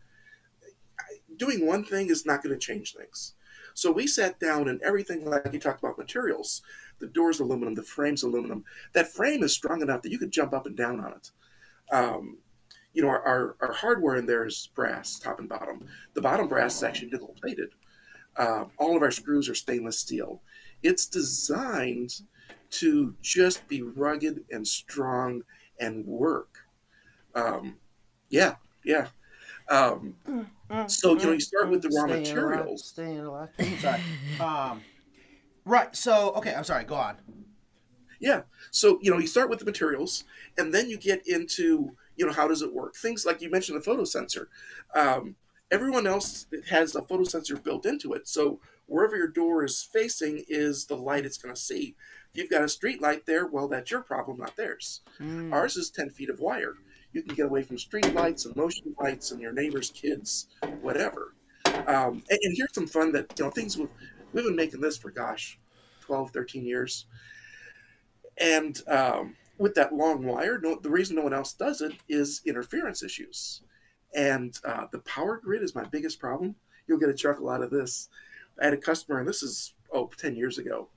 doing 1.37 1.66
one 1.66 1.85
thing 1.85 2.11
is 2.11 2.27
not 2.27 2.42
going 2.42 2.55
to 2.55 2.66
change 2.66 2.94
things. 2.94 3.35
So 3.75 3.90
we 3.90 4.07
sat 4.07 4.38
down 4.40 4.68
and 4.68 4.81
everything, 4.83 5.25
like 5.25 5.53
you 5.53 5.59
talked 5.59 5.83
about 5.83 5.99
materials, 5.99 6.62
the 6.99 7.07
door's 7.07 7.40
aluminum, 7.40 7.75
the 7.75 7.83
frame's 7.83 8.23
aluminum. 8.23 8.64
That 8.92 9.12
frame 9.12 9.42
is 9.42 9.53
strong 9.53 9.81
enough 9.81 10.03
that 10.03 10.12
you 10.12 10.18
could 10.18 10.33
jump 10.33 10.53
up 10.53 10.66
and 10.66 10.77
down 10.77 11.01
on 11.01 11.12
it. 11.12 11.31
Um, 11.92 12.38
you 12.92 13.03
know, 13.03 13.09
our, 13.09 13.23
our, 13.23 13.57
our 13.61 13.73
hardware 13.73 14.16
in 14.16 14.27
there 14.27 14.46
is 14.46 14.68
brass, 14.75 15.18
top 15.18 15.38
and 15.38 15.49
bottom. 15.49 15.87
The 16.14 16.20
bottom 16.20 16.49
brass 16.49 16.77
is 16.77 16.83
actually 16.83 17.11
nickel 17.11 17.35
plated. 17.40 17.70
Uh, 18.37 18.64
all 18.79 18.96
of 18.96 19.03
our 19.03 19.11
screws 19.11 19.49
are 19.49 19.55
stainless 19.55 19.99
steel. 19.99 20.42
It's 20.83 21.07
designed 21.07 22.23
to 22.70 23.14
just 23.23 23.66
be 23.68 23.83
rugged 23.83 24.44
and 24.51 24.66
strong 24.66 25.42
and 25.81 26.07
work. 26.07 26.59
Um, 27.35 27.77
yeah, 28.29 28.55
yeah. 28.85 29.09
Um, 29.69 30.14
so 30.87 31.16
you 31.16 31.25
know, 31.27 31.33
you 31.33 31.40
start 31.40 31.71
with 31.71 31.83
the 31.83 31.88
raw 31.88 32.05
Stay 32.05 32.05
in 32.05 32.09
the 32.09 32.14
left- 32.16 32.29
materials. 32.29 32.85
Stay 32.85 33.14
in 33.16 33.25
the. 33.25 33.77
Sorry. 33.81 34.01
Um, 34.40 34.83
right. 35.64 35.95
So, 35.95 36.31
okay. 36.35 36.55
I'm 36.55 36.64
sorry. 36.64 36.85
Go 36.85 36.95
on. 36.97 37.16
Yeah. 38.21 38.43
So, 38.71 38.99
you 39.01 39.11
know, 39.11 39.19
you 39.19 39.27
start 39.27 39.49
with 39.49 39.59
the 39.61 39.64
materials 39.64 40.25
and 40.59 40.75
then 40.75 40.88
you 40.90 40.99
get 40.99 41.27
into, 41.27 41.97
you 42.16 42.27
know, 42.27 42.33
how 42.33 42.47
does 42.49 42.62
it 42.62 42.73
work? 42.73 42.95
Things 42.97 43.25
like 43.25 43.40
you 43.40 43.51
mentioned 43.51 43.79
the 43.79 43.83
photo 43.83 44.05
sensor. 44.05 44.49
Um, 44.95 45.37
everyone 45.71 46.07
else 46.07 46.47
has 46.69 46.95
a 46.95 47.03
photo 47.03 47.25
sensor 47.25 47.57
built 47.57 47.87
into 47.87 48.12
it. 48.12 48.29
So 48.29 48.61
wherever 48.87 49.16
your 49.16 49.29
door 49.29 49.64
is 49.64 49.83
facing 49.83 50.45
is 50.49 50.85
the 50.87 50.97
light 50.97 51.25
it's 51.25 51.38
going 51.38 51.55
to 51.55 51.61
see. 51.61 51.95
You've 52.35 52.51
got 52.51 52.62
a 52.62 52.69
street 52.69 53.03
light 53.03 53.27
there, 53.27 53.47
well, 53.47 53.69
that's 53.69 53.90
your 53.90 54.03
problem, 54.03 54.38
not 54.38 54.57
theirs. 54.57 55.01
Ours 55.53 55.77
is 55.77 55.90
10 55.90 56.11
feet 56.11 56.31
of 56.31 56.40
wire. 56.40 56.75
You 57.12 57.23
can 57.23 57.35
get 57.35 57.47
away 57.47 57.62
from 57.62 57.77
street 57.77 58.14
lights 58.14 58.45
and 58.45 58.55
motion 58.55 58.95
lights 59.01 59.33
and 59.33 59.40
your 59.40 59.53
neighbor's 59.53 59.90
kids, 59.90 60.47
whatever. 60.81 61.35
Um, 61.66 62.23
and, 62.31 62.38
and 62.43 62.57
here's 62.57 62.73
some 62.73 62.87
fun 62.87 63.12
that, 63.12 63.33
you 63.37 63.45
know, 63.45 63.51
things 63.51 63.77
we've, 63.77 63.88
we've 64.33 64.45
been 64.45 64.55
making 64.55 64.81
this 64.81 64.97
for, 64.97 65.11
gosh, 65.11 65.59
12, 66.03 66.31
13 66.31 66.64
years. 66.64 67.07
And 68.38 68.81
um, 68.88 69.37
with 69.59 69.75
that 69.75 69.93
long 69.93 70.25
wire, 70.25 70.59
no, 70.62 70.79
the 70.81 70.90
reason 70.90 71.16
no 71.16 71.23
one 71.23 71.35
else 71.35 71.53
does 71.53 71.81
it 71.81 71.93
is 72.09 72.43
interference 72.47 73.03
issues. 73.03 73.62
And 74.14 74.57
uh, 74.64 74.87
the 74.90 75.01
power 75.01 75.40
grid 75.43 75.62
is 75.62 75.75
my 75.75 75.85
biggest 75.85 76.21
problem. 76.21 76.55
You'll 76.87 76.99
get 76.99 77.11
a 77.11 77.14
chuckle 77.14 77.51
out 77.51 77.62
of 77.62 77.71
this. 77.71 78.09
I 78.61 78.66
had 78.66 78.75
a 78.75 78.79
customer, 78.79 79.19
and 79.19 79.29
this 79.29 79.43
is, 79.43 79.75
oh, 79.93 80.11
10 80.16 80.37
years 80.37 80.59
ago. 80.59 80.88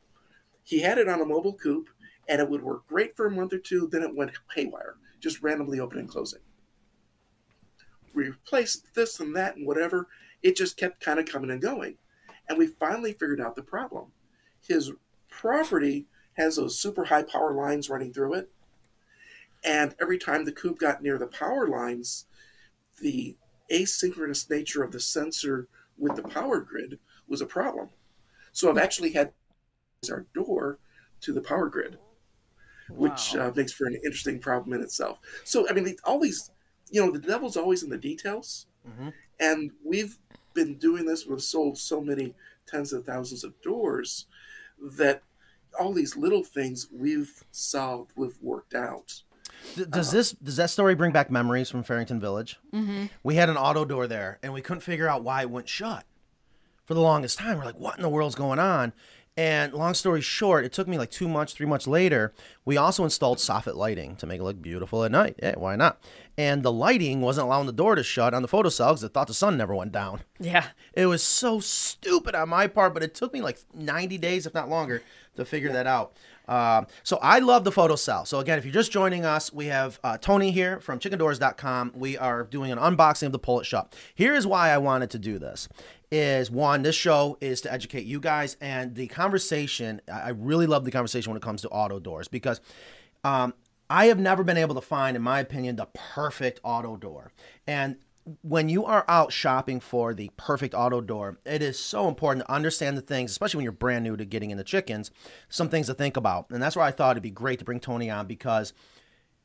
He 0.64 0.80
had 0.80 0.98
it 0.98 1.10
on 1.10 1.22
a 1.22 1.26
mobile 1.26 1.54
coop, 1.54 1.90
and 2.28 2.42
it 2.42 2.50
would 2.50 2.64
work 2.64 2.88
great 2.88 3.16
for 3.16 3.26
a 3.26 3.32
month 3.32 3.54
or 3.54 3.60
two. 3.60 3.88
Then 3.92 4.04
it 4.04 4.16
went 4.16 4.32
haywire, 4.56 4.96
just 5.20 5.42
randomly 5.42 5.80
opening 5.80 6.04
and 6.04 6.10
closing. 6.10 6.40
We 8.14 8.26
replaced 8.26 8.94
this 8.94 9.20
and 9.20 9.36
that 9.36 9.56
and 9.56 9.68
whatever. 9.68 10.08
It 10.42 10.56
just 10.56 10.78
kept 10.78 11.04
kind 11.04 11.20
of 11.20 11.26
coming 11.26 11.52
and 11.52 11.62
going. 11.62 11.98
And 12.48 12.58
we 12.58 12.68
finally 12.68 13.14
figured 13.14 13.42
out 13.42 13.56
the 13.56 13.64
problem. 13.64 14.12
His 14.68 14.92
property 15.30 16.06
has 16.34 16.56
those 16.56 16.80
super 16.80 17.06
high 17.06 17.24
power 17.24 17.54
lines 17.54 17.90
running 17.90 18.14
through 18.14 18.36
it. 18.36 18.50
And 19.64 19.96
every 20.02 20.18
time 20.18 20.46
the 20.46 20.52
coop 20.52 20.80
got 20.80 21.02
near 21.02 21.18
the 21.18 21.28
power 21.28 21.68
lines, 21.68 22.26
the 23.00 23.36
asynchronous 23.72 24.50
nature 24.50 24.84
of 24.84 24.92
the 24.92 25.00
sensor 25.00 25.68
with 25.98 26.16
the 26.16 26.24
power 26.24 26.60
grid 26.60 27.00
was 27.28 27.42
a 27.42 27.46
problem. 27.46 27.90
So 28.52 28.70
I've 28.70 28.78
actually 28.78 29.14
had 29.14 29.32
our 30.10 30.26
door 30.34 30.80
to 31.22 31.34
the 31.34 31.42
power 31.42 31.70
grid, 31.70 31.98
which 32.90 33.36
uh, 33.36 33.52
makes 33.56 33.72
for 33.72 33.88
an 33.88 33.96
interesting 33.96 34.40
problem 34.40 34.74
in 34.74 34.82
itself. 34.82 35.20
So, 35.44 35.68
I 35.70 35.74
mean, 35.74 35.96
all 36.04 36.20
these, 36.20 36.52
you 36.92 37.04
know, 37.04 37.12
the 37.12 37.20
devil's 37.20 37.58
always 37.58 37.84
in 37.84 37.90
the 37.90 37.98
details. 37.98 38.68
Mm-hmm. 38.88 39.10
And 39.40 39.72
we've 39.84 40.18
been 40.54 40.76
doing 40.76 41.06
this, 41.06 41.26
we've 41.26 41.42
sold 41.42 41.78
so 41.78 42.02
many 42.02 42.34
tens 42.68 42.94
of 42.94 43.06
thousands 43.06 43.44
of 43.44 43.60
doors 43.62 44.28
that 44.98 45.24
all 45.80 45.94
these 45.94 46.16
little 46.16 46.44
things 46.44 46.88
we've 46.92 47.44
solved, 47.52 48.12
we've 48.16 48.38
worked 48.42 48.76
out. 48.76 49.22
Does 49.90 50.12
this 50.12 50.32
does 50.32 50.58
that 50.58 50.70
story 50.70 50.94
bring 50.94 51.12
back 51.12 51.32
memories 51.32 51.70
from 51.70 51.84
Farrington 51.84 52.20
Village? 52.20 52.60
Mm-hmm. 52.74 53.06
We 53.24 53.36
had 53.36 53.50
an 53.50 53.58
auto 53.58 53.86
door 53.86 54.08
there, 54.08 54.40
and 54.44 54.54
we 54.54 54.62
couldn't 54.62 54.82
figure 54.82 55.08
out 55.08 55.24
why 55.24 55.42
it 55.42 55.50
wouldn't 55.50 55.70
shut 55.70 56.06
for 56.86 56.94
the 56.94 57.02
longest 57.02 57.40
time. 57.40 57.58
We're 57.58 57.66
like, 57.66 57.80
"What 57.80 57.96
in 57.96 58.02
the 58.02 58.10
world's 58.10 58.36
going 58.36 58.60
on?" 58.60 58.94
And 59.36 59.74
long 59.74 59.96
story 59.96 60.22
short, 60.22 60.64
it 60.64 60.72
took 60.72 60.88
me 60.88 61.00
like 61.00 61.10
two 61.10 61.28
months, 61.28 61.54
three 61.54 61.66
months 61.66 61.88
later. 61.88 62.34
We 62.66 62.78
also 62.78 63.04
installed 63.04 63.40
soffit 63.40 63.76
lighting 63.76 64.16
to 64.18 64.28
make 64.28 64.40
it 64.40 64.44
look 64.44 64.62
beautiful 64.62 65.04
at 65.04 65.12
night. 65.12 65.40
Yeah, 65.42 65.56
why 65.58 65.76
not? 65.76 66.00
And 66.38 66.62
the 66.62 66.72
lighting 66.72 67.22
wasn't 67.22 67.46
allowing 67.46 67.66
the 67.66 67.74
door 67.74 67.96
to 67.96 68.04
shut 68.04 68.36
on 68.36 68.44
the 68.44 68.48
photocell 68.48 68.90
because 68.90 69.04
it 69.04 69.14
thought 69.14 69.28
the 69.28 69.34
sun 69.34 69.58
never 69.58 69.74
went 69.74 69.92
down. 69.92 70.22
Yeah. 70.40 70.68
It 70.94 71.08
was 71.08 71.24
so 71.24 71.60
stupid 71.60 72.36
on 72.36 72.50
my 72.50 72.68
part, 72.68 72.94
but 72.94 73.02
it 73.02 73.16
took 73.16 73.34
me 73.34 73.42
like 73.42 73.58
90 73.74 74.20
days, 74.20 74.46
if 74.46 74.54
not 74.54 74.70
longer, 74.70 75.02
to 75.36 75.46
figure 75.46 75.72
that 75.72 75.88
out. 75.88 76.14
Um, 76.48 76.88
so 77.04 77.18
I 77.22 77.40
love 77.40 77.64
the 77.64 77.72
photocell. 77.72 78.28
So 78.28 78.40
again, 78.40 78.58
if 78.58 78.66
you're 78.66 78.74
just 78.74 78.92
joining 78.92 79.26
us, 79.26 79.54
we 79.54 79.68
have 79.68 80.00
uh, 80.04 80.18
Tony 80.18 80.52
here 80.52 80.80
from 80.80 81.00
chickendoors.com. 81.00 81.94
We 81.96 82.18
are 82.18 82.44
doing 82.44 82.72
an 82.72 82.78
unboxing 82.78 83.28
of 83.28 83.32
the 83.32 83.40
Pull 83.40 83.64
Shop. 83.64 83.96
Here 84.14 84.34
is 84.34 84.46
why 84.46 84.70
I 84.70 84.78
wanted 84.78 85.10
to 85.12 85.20
do 85.20 85.40
this. 85.40 85.70
Is 86.16 86.52
one, 86.52 86.84
this 86.84 86.96
show 86.96 87.40
is 87.42 87.62
to 87.62 87.74
educate 87.74 88.06
you 88.06 88.20
guys, 88.20 88.56
and 88.62 88.94
the 88.94 89.08
conversation. 89.08 90.00
I 90.08 90.30
really 90.30 90.68
love 90.68 90.86
the 90.86 90.92
conversation 90.92 91.32
when 91.32 91.38
it 91.38 91.44
comes 91.44 91.64
to 91.64 91.70
auto 91.70 92.00
doors 92.00 92.28
because 92.28 92.62
um, 93.24 93.56
I 93.90 94.06
have 94.06 94.20
never 94.20 94.44
been 94.44 94.58
able 94.58 94.76
to 94.76 94.82
find, 94.82 95.18
in 95.18 95.24
my 95.24 95.40
opinion, 95.40 95.76
the 95.76 95.88
perfect 95.94 96.60
auto 96.64 96.98
door. 96.98 97.32
And 97.66 97.96
when 98.44 98.70
you 98.70 98.86
are 98.86 99.06
out 99.08 99.34
shopping 99.34 99.80
for 99.80 100.14
the 100.14 100.30
perfect 100.38 100.76
auto 100.76 101.02
door, 101.02 101.40
it 101.48 101.64
is 101.64 101.80
so 101.80 102.08
important 102.08 102.46
to 102.46 102.52
understand 102.52 102.96
the 102.96 103.02
things, 103.02 103.32
especially 103.32 103.58
when 103.58 103.64
you're 103.64 103.72
brand 103.72 104.04
new 104.04 104.16
to 104.16 104.24
getting 104.24 104.52
into 104.52 104.64
chickens, 104.64 105.10
some 105.50 105.68
things 105.68 105.88
to 105.88 105.96
think 105.96 106.16
about. 106.16 106.46
And 106.52 106.62
that's 106.62 106.76
why 106.76 106.88
I 106.88 106.92
thought 106.92 107.14
it'd 107.14 107.24
be 107.24 107.32
great 107.32 107.58
to 107.58 107.66
bring 107.66 107.80
Tony 107.80 108.12
on 108.12 108.28
because 108.28 108.72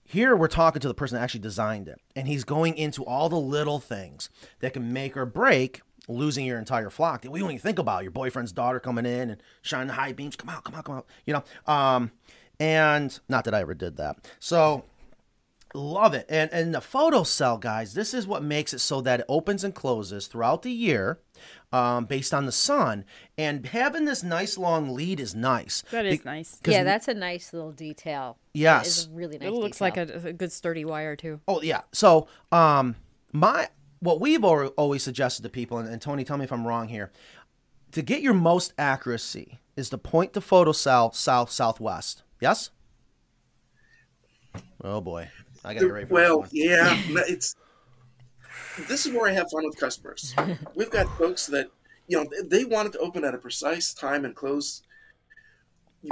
here 0.05 0.37
we're 0.37 0.49
talking 0.49 0.81
to 0.81 0.89
the 0.89 0.95
person 0.95 1.17
that 1.17 1.23
actually 1.23 1.41
designed 1.41 1.89
it. 1.89 1.99
And 2.15 2.29
he's 2.29 2.45
going 2.45 2.77
into 2.77 3.07
all 3.07 3.31
the 3.31 3.41
little 3.41 3.81
things 3.81 4.29
that 4.61 4.75
can 4.75 4.93
make 4.93 5.17
or 5.17 5.25
break 5.25 5.81
losing 6.09 6.45
your 6.47 6.59
entire 6.59 6.91
flock 6.91 7.23
that 7.23 7.31
we 7.31 7.41
don't 7.41 7.51
even 7.51 7.61
think 7.61 7.79
about. 7.79 8.03
Your 8.03 8.11
boyfriend's 8.11 8.53
daughter 8.53 8.81
coming 8.81 9.07
in 9.07 9.31
and 9.31 9.43
shining 9.63 9.89
the 9.89 9.95
high 9.95 10.13
beams. 10.13 10.37
Come 10.37 10.49
out, 10.49 10.65
come 10.65 10.75
out, 10.75 10.85
come 10.85 10.97
out. 10.97 11.07
You 11.27 11.35
know, 11.35 11.73
um, 11.73 12.11
and 12.59 13.19
not 13.29 13.45
that 13.45 13.55
I 13.55 13.61
ever 13.61 13.75
did 13.75 13.97
that. 13.99 14.29
So 14.41 14.85
love 15.75 16.15
it. 16.15 16.27
And 16.29 16.51
and 16.53 16.75
the 16.75 16.81
photocell, 16.81 17.61
guys, 17.61 17.95
this 17.95 18.15
is 18.15 18.27
what 18.27 18.43
makes 18.43 18.73
it 18.73 18.79
so 18.81 19.01
that 19.03 19.21
it 19.21 19.27
opens 19.29 19.65
and 19.65 19.75
closes 19.75 20.27
throughout 20.27 20.63
the 20.63 20.73
year. 20.73 21.21
Um, 21.71 22.07
based 22.07 22.33
on 22.33 22.47
the 22.47 22.53
sun 22.53 23.05
and 23.37 23.67
having 23.67 24.07
this 24.07 24.23
nice 24.25 24.57
long 24.57 24.95
lead 24.95 25.21
is 25.21 25.35
nice. 25.35 25.83
That 25.91 26.07
is 26.07 26.25
nice. 26.25 26.59
Yeah, 26.67 26.83
that's 26.83 27.09
a 27.09 27.15
nice 27.15 27.53
little 27.53 27.73
detail. 27.73 28.39
Yes, 28.55 28.83
That 28.83 28.87
is 28.89 29.07
a 29.07 29.11
really 29.11 29.39
nice. 29.39 29.49
It 29.49 29.53
looks 29.53 29.79
detail. 29.79 30.07
like 30.07 30.25
a, 30.25 30.29
a 30.29 30.33
good 30.33 30.51
sturdy 30.51 30.85
wire 30.87 31.15
too. 31.15 31.41
Oh 31.47 31.61
yeah. 31.61 31.83
So 31.93 32.27
um, 32.51 32.97
my 33.33 33.69
what 34.01 34.21
we've 34.21 34.45
always 34.45 35.03
suggested 35.03 35.43
to 35.43 35.49
people, 35.49 35.79
and, 35.79 35.89
and 35.89 36.01
Tony, 36.01 36.25
tell 36.25 36.37
me 36.37 36.45
if 36.45 36.53
I'm 36.53 36.67
wrong 36.67 36.89
here, 36.89 37.11
to 37.93 38.03
get 38.03 38.23
your 38.23 38.35
most 38.35 38.73
accuracy 38.79 39.59
is 39.77 39.91
to 39.91 39.99
point 39.99 40.33
the 40.33 40.41
photocell 40.41 41.15
south 41.15 41.51
southwest. 41.51 42.23
Yes. 42.41 42.71
Oh 44.83 45.01
boy, 45.01 45.29
I 45.65 45.75
got 45.75 45.81
to 45.81 45.87
get 45.87 45.93
ready 45.93 46.07
well, 46.11 46.47
yeah, 46.51 46.97
it's 47.09 47.57
this 48.87 49.07
is 49.07 49.13
where 49.13 49.29
I 49.29 49.33
have 49.33 49.51
fun 49.51 49.65
with 49.65 49.79
customers. 49.79 50.35
We've 50.75 50.91
got 50.91 51.07
folks 51.19 51.47
that 51.47 51.71
you 52.07 52.19
know 52.19 52.27
they 52.45 52.65
wanted 52.65 52.93
to 52.93 52.99
open 52.99 53.25
at 53.25 53.35
a 53.35 53.39
precise 53.39 53.95
time 53.95 54.25
and 54.25 54.35
close. 54.35 54.83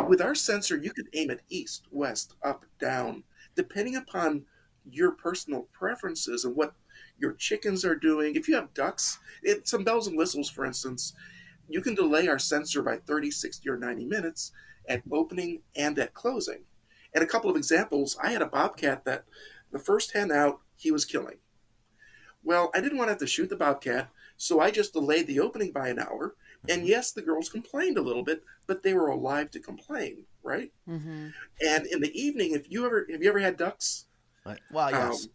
With 0.08 0.20
our 0.20 0.34
sensor, 0.34 0.76
you 0.76 0.90
could 0.90 1.08
aim 1.12 1.30
it 1.30 1.42
east, 1.48 1.86
west, 1.92 2.34
up, 2.42 2.64
down, 2.80 3.22
depending 3.54 3.94
upon 3.94 4.44
your 4.90 5.12
personal 5.12 5.68
preferences 5.72 6.44
and 6.44 6.56
what 6.56 6.74
your 7.18 7.32
chickens 7.32 7.84
are 7.84 7.94
doing. 7.94 8.34
If 8.34 8.48
you 8.48 8.54
have 8.54 8.74
ducks, 8.74 9.18
it, 9.42 9.66
some 9.68 9.84
bells 9.84 10.06
and 10.06 10.16
whistles, 10.16 10.50
for 10.50 10.64
instance, 10.64 11.12
you 11.68 11.80
can 11.80 11.94
delay 11.94 12.28
our 12.28 12.38
sensor 12.38 12.82
by 12.82 12.98
30, 12.98 13.30
60, 13.30 13.68
or 13.68 13.76
90 13.76 14.04
minutes 14.04 14.52
at 14.88 15.02
opening 15.10 15.62
and 15.74 15.98
at 15.98 16.14
closing. 16.14 16.60
And 17.14 17.24
a 17.24 17.26
couple 17.26 17.50
of 17.50 17.56
examples 17.56 18.16
I 18.22 18.30
had 18.30 18.42
a 18.42 18.46
bobcat 18.46 19.04
that 19.04 19.24
the 19.72 19.78
first 19.78 20.12
hen 20.12 20.30
out, 20.30 20.60
he 20.76 20.90
was 20.90 21.04
killing. 21.04 21.38
Well, 22.44 22.70
I 22.74 22.80
didn't 22.80 22.98
want 22.98 23.08
to 23.08 23.12
have 23.12 23.20
to 23.20 23.26
shoot 23.26 23.48
the 23.48 23.56
bobcat, 23.56 24.10
so 24.36 24.60
I 24.60 24.70
just 24.70 24.92
delayed 24.92 25.26
the 25.26 25.40
opening 25.40 25.72
by 25.72 25.88
an 25.88 25.98
hour. 25.98 26.36
And 26.68 26.86
yes, 26.86 27.12
the 27.12 27.22
girls 27.22 27.48
complained 27.48 27.98
a 27.98 28.02
little 28.02 28.22
bit, 28.22 28.44
but 28.66 28.82
they 28.82 28.94
were 28.94 29.08
alive 29.08 29.50
to 29.52 29.60
complain, 29.60 30.24
right? 30.42 30.72
Mm-hmm. 30.88 31.28
And 31.66 31.86
in 31.86 32.00
the 32.00 32.12
evening, 32.14 32.52
if 32.52 32.70
you 32.70 32.86
ever 32.86 33.06
have 33.10 33.22
you 33.22 33.28
ever 33.28 33.40
had 33.40 33.56
ducks? 33.56 34.06
Well, 34.70 34.90
yes. 34.90 35.24
Um, 35.24 35.30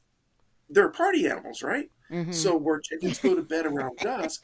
they're 0.71 0.89
party 0.89 1.27
animals, 1.27 1.61
right? 1.61 1.89
Mm-hmm. 2.09 2.31
So 2.31 2.57
where 2.57 2.79
chickens 2.79 3.19
go 3.19 3.35
to 3.35 3.41
bed 3.41 3.65
around 3.65 3.97
dusk, 3.97 4.43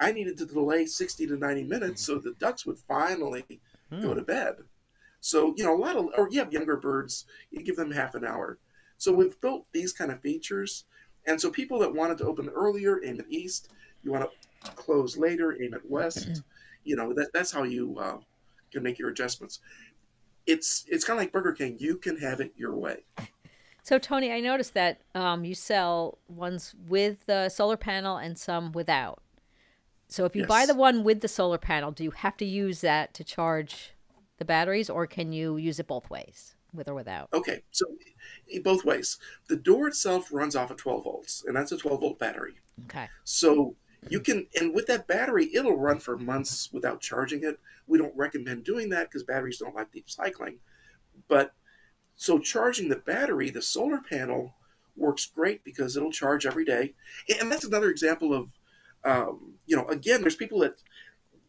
I 0.00 0.12
needed 0.12 0.38
to 0.38 0.46
delay 0.46 0.86
60 0.86 1.26
to 1.26 1.36
90 1.36 1.64
minutes 1.64 2.02
so 2.02 2.18
the 2.18 2.34
ducks 2.38 2.64
would 2.64 2.78
finally 2.78 3.44
go 4.00 4.14
to 4.14 4.22
bed. 4.22 4.54
So, 5.20 5.52
you 5.56 5.64
know, 5.64 5.74
a 5.74 5.76
lot 5.76 5.96
of, 5.96 6.06
or 6.16 6.28
you 6.30 6.38
have 6.38 6.52
younger 6.52 6.76
birds, 6.76 7.26
you 7.50 7.62
give 7.62 7.76
them 7.76 7.90
half 7.90 8.14
an 8.14 8.24
hour. 8.24 8.58
So 8.96 9.12
we've 9.12 9.38
built 9.40 9.66
these 9.72 9.92
kind 9.92 10.10
of 10.10 10.20
features. 10.20 10.84
And 11.26 11.40
so 11.40 11.50
people 11.50 11.78
that 11.80 11.94
wanted 11.94 12.18
to 12.18 12.24
open 12.24 12.48
earlier, 12.48 13.04
aim 13.04 13.20
at 13.20 13.26
east. 13.28 13.70
You 14.02 14.12
want 14.12 14.30
to 14.64 14.70
close 14.72 15.16
later, 15.18 15.60
aim 15.62 15.74
at 15.74 15.88
west. 15.88 16.42
You 16.84 16.96
know, 16.96 17.12
that, 17.12 17.32
that's 17.34 17.52
how 17.52 17.64
you 17.64 17.98
uh, 17.98 18.18
can 18.72 18.82
make 18.82 18.98
your 18.98 19.10
adjustments. 19.10 19.60
It's 20.46 20.86
it's 20.88 21.04
kind 21.04 21.18
of 21.18 21.22
like 21.22 21.32
Burger 21.32 21.52
King. 21.52 21.76
You 21.78 21.96
can 21.96 22.16
have 22.16 22.40
it 22.40 22.52
your 22.56 22.74
way. 22.74 23.04
So 23.82 23.98
Tony, 23.98 24.32
I 24.32 24.40
noticed 24.40 24.74
that 24.74 25.00
um, 25.14 25.44
you 25.44 25.54
sell 25.54 26.18
ones 26.28 26.74
with 26.88 27.26
the 27.26 27.48
solar 27.48 27.76
panel 27.76 28.16
and 28.16 28.38
some 28.38 28.72
without. 28.72 29.22
So 30.08 30.24
if 30.24 30.34
you 30.34 30.44
buy 30.44 30.66
the 30.66 30.74
one 30.74 31.04
with 31.04 31.20
the 31.20 31.28
solar 31.28 31.58
panel, 31.58 31.92
do 31.92 32.02
you 32.02 32.10
have 32.10 32.36
to 32.38 32.44
use 32.44 32.80
that 32.80 33.14
to 33.14 33.22
charge 33.22 33.92
the 34.38 34.44
batteries, 34.44 34.90
or 34.90 35.06
can 35.06 35.32
you 35.32 35.56
use 35.56 35.78
it 35.78 35.86
both 35.86 36.10
ways, 36.10 36.56
with 36.74 36.88
or 36.88 36.94
without? 36.94 37.28
Okay, 37.32 37.62
so 37.70 37.86
both 38.64 38.84
ways. 38.84 39.18
The 39.48 39.56
door 39.56 39.86
itself 39.86 40.32
runs 40.32 40.56
off 40.56 40.72
of 40.72 40.78
12 40.78 41.04
volts, 41.04 41.44
and 41.46 41.54
that's 41.54 41.70
a 41.70 41.76
12 41.76 42.00
volt 42.00 42.18
battery. 42.18 42.54
Okay. 42.86 43.08
So 43.22 43.76
you 44.08 44.18
can, 44.18 44.46
and 44.58 44.74
with 44.74 44.86
that 44.86 45.06
battery, 45.06 45.54
it'll 45.54 45.76
run 45.76 46.00
for 46.00 46.16
months 46.16 46.70
without 46.72 47.00
charging 47.00 47.44
it. 47.44 47.60
We 47.86 47.98
don't 47.98 48.16
recommend 48.16 48.64
doing 48.64 48.88
that 48.90 49.08
because 49.08 49.22
batteries 49.22 49.58
don't 49.58 49.76
like 49.76 49.92
deep 49.92 50.10
cycling. 50.10 50.58
But 51.28 51.52
so 52.20 52.38
charging 52.38 52.90
the 52.90 52.96
battery, 52.96 53.48
the 53.48 53.62
solar 53.62 54.02
panel 54.02 54.52
works 54.94 55.24
great 55.24 55.64
because 55.64 55.96
it'll 55.96 56.12
charge 56.12 56.44
every 56.44 56.66
day. 56.66 56.92
And 57.40 57.50
that's 57.50 57.64
another 57.64 57.88
example 57.88 58.34
of, 58.34 58.50
um, 59.06 59.54
you 59.64 59.74
know, 59.74 59.86
again, 59.86 60.20
there's 60.20 60.36
people 60.36 60.58
that 60.58 60.74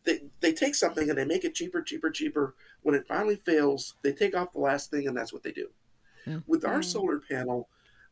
they, 0.06 0.22
they 0.40 0.54
take 0.54 0.76
something 0.76 1.10
and 1.10 1.18
they 1.18 1.26
make 1.26 1.44
it 1.44 1.56
cheaper, 1.56 1.82
cheaper, 1.82 2.10
cheaper. 2.10 2.56
When 2.84 2.96
it 2.96 3.06
finally 3.06 3.36
fails, 3.36 3.96
they 4.02 4.14
take 4.14 4.34
off 4.34 4.54
the 4.54 4.62
last 4.62 4.90
thing 4.90 5.10
and 5.10 5.18
that's 5.18 5.34
what 5.34 5.44
they 5.44 5.52
do. 5.52 5.68
With 6.48 6.64
our 6.64 6.82
solar 6.82 7.20
panel, 7.20 7.68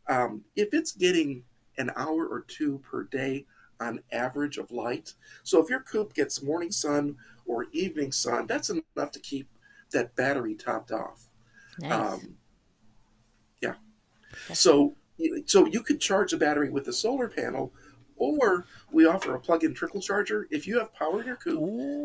um, 0.10 0.44
if 0.58 0.74
it's 0.74 0.92
getting 0.92 1.46
an 1.78 1.92
hour 1.96 2.28
or 2.28 2.42
two 2.42 2.80
per 2.80 3.04
day 3.04 3.46
on 3.80 4.02
average 4.12 4.58
of 4.58 4.70
light, 4.70 5.14
so 5.44 5.64
if 5.64 5.70
your 5.70 5.80
coop 5.80 6.14
gets 6.14 6.44
morning 6.44 6.74
sun 6.74 7.16
or 7.46 7.68
evening 7.72 8.12
sun, 8.12 8.48
that's 8.48 8.70
enough 8.70 9.12
to 9.12 9.20
keep 9.22 9.48
that 9.92 10.14
battery 10.18 10.56
topped 10.56 10.92
off. 10.92 11.30
Nice. 11.80 11.92
Um, 11.94 12.36
So, 14.54 14.96
you- 15.18 15.44
so 15.46 15.66
you 15.66 15.82
could 15.84 16.00
charge 16.00 16.34
a 16.34 16.38
battery 16.38 16.70
with 16.70 16.88
a 16.88 16.94
solar 16.94 17.28
panel, 17.28 17.74
or 18.16 18.66
we 18.92 19.06
offer 19.06 19.34
a 19.36 19.40
plug-in 19.40 19.74
trickle 19.74 20.02
charger. 20.02 20.48
If 20.52 20.68
you 20.68 20.80
have 20.80 20.94
power 20.94 21.22
in 21.22 21.28
your 21.28 21.36
coop, 21.38 21.60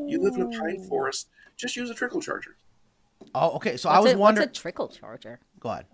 you 0.09 0.21
live 0.21 0.35
in 0.35 0.43
a 0.43 0.49
pine 0.59 0.83
forest, 0.89 1.29
just 1.57 1.77
use 1.77 1.91
a 1.91 1.95
trickle 1.95 2.21
charger. 2.21 2.57
Oh, 3.35 3.51
okay. 3.57 3.77
So 3.77 3.89
I 3.89 3.99
was 4.01 4.15
wondering. 4.15 4.47
What's 4.49 4.59
a 4.59 4.63
trickle 4.63 4.89
charger? 4.89 5.41
Go 5.61 5.71
ahead. 5.71 5.87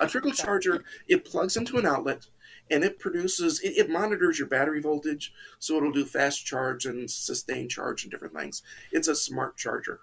A 0.00 0.06
trickle 0.06 0.32
charger, 0.32 0.84
it 1.08 1.24
plugs 1.24 1.56
into 1.56 1.76
an 1.78 1.86
outlet 1.86 2.26
and 2.70 2.84
it 2.84 2.98
produces, 2.98 3.60
it, 3.60 3.76
it 3.76 3.90
monitors 3.90 4.38
your 4.38 4.46
battery 4.48 4.80
voltage. 4.80 5.32
So 5.58 5.76
it'll 5.76 5.92
do 5.92 6.04
fast 6.04 6.44
charge 6.44 6.86
and 6.86 7.10
sustained 7.10 7.70
charge 7.70 8.02
and 8.04 8.10
different 8.10 8.34
things. 8.34 8.62
It's 8.92 9.08
a 9.08 9.14
smart 9.16 9.56
charger. 9.56 10.00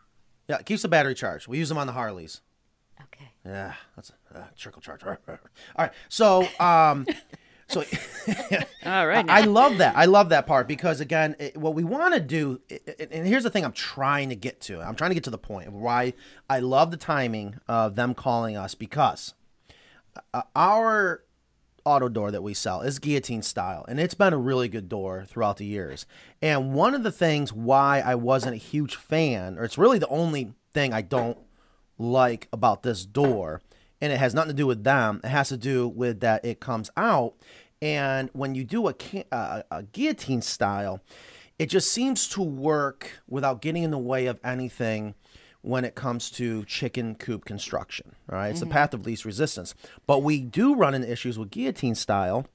Yeah, 0.48 0.58
it 0.58 0.66
keeps 0.66 0.82
the 0.84 0.88
battery 0.90 1.16
charged. 1.16 1.48
We 1.48 1.58
use 1.58 1.70
them 1.70 1.78
on 1.78 1.88
the 1.88 1.94
Harleys. 1.94 2.42
Okay. 3.04 3.30
Yeah, 3.46 3.74
that's 3.96 4.12
a 4.34 4.38
uh, 4.40 4.44
trickle 4.58 4.82
charge. 4.82 5.04
All 5.06 5.18
right. 5.78 5.92
So, 6.10 6.48
um, 6.60 7.06
so 7.68 7.82
All 8.86 9.08
right. 9.08 9.26
I 9.30 9.42
love 9.42 9.78
that. 9.80 9.96
I 9.98 10.06
love 10.06 10.30
that 10.30 10.48
part 10.48 10.68
because 10.68 11.00
again, 11.02 11.36
it, 11.40 11.58
what 11.58 11.74
we 11.76 11.84
want 11.84 12.14
to 12.14 12.20
do, 12.20 12.62
i- 12.72 12.80
i- 12.88 13.08
and 13.12 13.28
here's 13.28 13.44
the 13.44 13.50
thing 13.50 13.66
I'm 13.66 13.72
trying 13.74 14.30
to 14.30 14.36
get 14.36 14.62
to. 14.62 14.82
I'm 14.82 14.96
trying 14.96 15.12
to 15.12 15.16
get 15.16 15.24
to 15.26 15.30
the 15.30 15.38
point 15.38 15.68
of 15.68 15.74
why 15.74 16.14
I 16.50 16.60
love 16.60 16.92
the 16.92 16.98
timing 16.98 17.56
of 17.68 17.96
them 17.96 18.14
calling 18.14 18.56
us 18.58 18.76
because 18.76 19.34
uh, 20.34 20.44
our 20.56 21.24
auto 21.84 22.10
door 22.10 22.32
that 22.32 22.42
we 22.42 22.54
sell 22.54 22.82
is 22.82 22.98
guillotine 22.98 23.44
style 23.44 23.86
and 23.88 24.00
it's 24.00 24.16
been 24.16 24.34
a 24.34 24.38
really 24.38 24.68
good 24.68 24.90
door 24.90 25.24
throughout 25.28 25.58
the 25.58 25.66
years 25.66 26.08
and 26.42 26.74
one 26.74 26.96
of 26.96 27.04
the 27.04 27.12
things 27.12 27.54
why 27.54 28.00
i 28.00 28.16
wasn't 28.16 28.52
a 28.52 28.58
huge 28.58 28.96
fan 28.96 29.56
or 29.56 29.64
it's 29.64 29.78
really 29.78 30.00
the 30.00 30.08
only 30.08 30.52
thing 30.74 30.92
i 30.94 31.02
don't 31.04 31.38
like 31.98 32.48
about 32.52 32.84
this 32.84 33.06
door 33.06 33.62
and 34.02 34.12
it 34.12 34.18
has 34.18 34.34
nothing 34.34 34.50
to 34.50 34.56
do 34.56 34.68
with 34.68 34.84
them 34.84 35.22
it 35.24 35.30
has 35.30 35.50
to 35.50 35.58
do 35.58 35.88
with 35.88 36.20
that 36.20 36.44
it 36.44 36.60
comes 36.60 36.90
out 36.98 37.34
and 37.82 38.30
when 38.34 38.56
you 38.56 38.64
do 38.64 38.88
a, 38.88 38.96
uh, 39.32 39.62
a 39.72 39.84
guillotine 39.84 40.42
style 40.42 41.02
it 41.58 41.68
just 41.68 41.92
seems 41.92 42.28
to 42.30 42.42
work 42.42 43.22
without 43.28 43.62
getting 43.62 43.84
in 43.84 43.92
the 43.92 43.98
way 43.98 44.26
of 44.26 44.40
anything 44.44 45.16
when 45.62 45.84
it 45.84 45.96
comes 45.96 46.30
to 46.30 46.64
chicken 46.66 47.16
coop 47.16 47.44
construction. 47.44 48.16
All 48.30 48.38
right, 48.38 48.50
it's 48.50 48.60
the 48.60 48.68
path 48.68 48.94
of 48.94 49.06
least 49.06 49.26
resistance. 49.26 49.74
But 50.06 50.22
we 50.22 50.40
do 50.40 50.76
run 50.76 50.94
into 50.94 51.12
issues 51.12 51.40
with 51.40 51.50
guillotine 51.50 51.96
style 51.96 52.46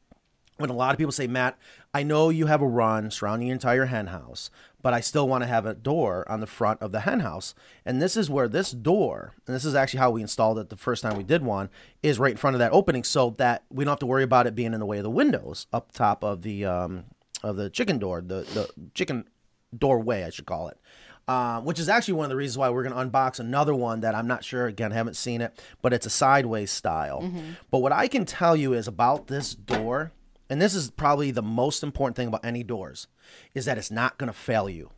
when 0.61 0.71
a 0.71 0.75
lot 0.75 0.93
of 0.93 0.99
people 0.99 1.13
say, 1.13 1.27
Matt, 1.27 1.59
I 1.93 2.03
know 2.03 2.29
you 2.29 2.47
have 2.47 2.63
a 2.63 2.67
run 2.67 3.11
surrounding 3.11 3.49
the 3.49 3.53
entire 3.53 3.87
hen 3.87 4.09
house, 4.09 4.51
but 4.83 4.95
I 4.95 5.01
still 5.01 5.29
want 5.29 5.43
to 5.43 5.49
have 5.49 5.67
a 5.67 5.75
door 5.75 6.25
on 6.31 6.41
the 6.41 6.47
front 6.47 6.81
of 6.81 6.93
the 6.93 7.01
hen 7.01 7.21
house. 7.21 7.55
And 7.85 8.01
this 8.01 8.17
is 8.17 8.31
where 8.31 8.49
this 8.49 8.71
door, 8.71 9.35
and 9.47 9.57
this 9.57 9.65
is 9.65 9.75
actually 9.75 9.99
how 10.01 10.11
we 10.11 10.23
installed 10.23 10.59
it 10.59 10.69
the 10.69 10.77
first 10.77 11.03
time 11.03 11.17
we 11.17 11.25
did 11.25 11.43
one, 11.43 11.71
is 12.03 12.19
right 12.19 12.33
in 12.33 12.37
front 12.37 12.55
of 12.55 12.61
that 12.61 12.73
opening 12.73 13.05
so 13.05 13.31
that 13.39 13.65
we 13.71 13.85
don't 13.85 13.93
have 13.93 13.99
to 14.01 14.07
worry 14.07 14.23
about 14.23 14.47
it 14.47 14.55
being 14.55 14.75
in 14.75 14.81
the 14.81 14.87
way 14.87 14.99
of 14.99 15.05
the 15.05 15.11
windows 15.11 15.67
up 15.73 15.93
top 15.93 16.23
of 16.23 16.43
the 16.43 16.65
um, 16.65 17.05
of 17.43 17.57
the 17.57 17.71
chicken 17.71 17.99
door, 17.99 18.21
the, 18.21 18.43
the 18.55 18.69
chicken 18.95 19.25
doorway, 19.77 20.25
I 20.25 20.31
should 20.31 20.47
call 20.47 20.69
it. 20.69 20.79
Uh, 21.29 21.61
which 21.61 21.79
is 21.79 21.89
actually 21.89 22.15
one 22.15 22.25
of 22.25 22.31
the 22.31 22.35
reasons 22.37 22.59
why 22.59 22.69
we're 22.69 22.83
going 22.83 22.95
to 22.95 23.11
unbox 23.11 23.39
another 23.39 23.73
one 23.73 24.01
that 24.01 24.17
I'm 24.17 24.27
not 24.27 24.43
sure, 24.43 24.67
again, 24.67 24.91
haven't 24.91 25.15
seen 25.15 25.41
it, 25.41 25.63
but 25.81 25.93
it's 25.93 26.05
a 26.05 26.11
sideways 26.11 26.73
style. 26.73 27.21
But 27.71 27.79
what 27.79 27.93
I 27.93 28.09
can 28.09 28.25
tell 28.25 28.57
you 28.57 28.73
is 28.73 28.89
about 28.89 29.29
this 29.29 29.55
door, 29.55 30.11
and 30.51 30.61
this 30.61 30.75
is 30.75 30.91
probably 30.91 31.31
the 31.31 31.43
most 31.43 31.83
important 31.83 32.17
thing 32.17 32.29
about 32.29 32.45
any 32.45 32.63
doors, 32.63 33.07
is 33.55 33.65
that 33.65 33.79
it's 33.79 33.91
not 33.91 34.19
going 34.19 34.27
to 34.29 34.37
fail 34.37 34.69
you. 34.69 34.91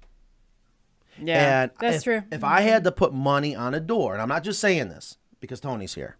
yeah, 1.23 1.63
and 1.63 1.71
that's 1.79 1.99
if, 1.99 2.05
true. 2.05 2.23
If 2.33 2.43
I 2.43 2.63
had 2.63 2.85
to 2.85 2.93
put 2.93 3.13
money 3.13 3.55
on 3.55 3.75
a 3.75 3.81
door, 3.81 4.15
and 4.15 4.23
I'm 4.23 4.29
not 4.29 4.43
just 4.45 4.61
saying 4.61 4.89
this 4.89 5.19
because 5.41 5.61
Tony's 5.61 5.95
here, 5.95 6.17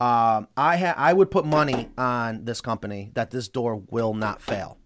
um, 0.00 0.48
I 0.56 0.76
ha- 0.76 0.94
I 0.96 1.12
would 1.12 1.30
put 1.30 1.44
money 1.44 1.90
on 1.96 2.44
this 2.44 2.60
company 2.60 3.10
that 3.14 3.30
this 3.30 3.48
door 3.48 3.76
will 3.90 4.14
not 4.14 4.40
fail. 4.42 4.78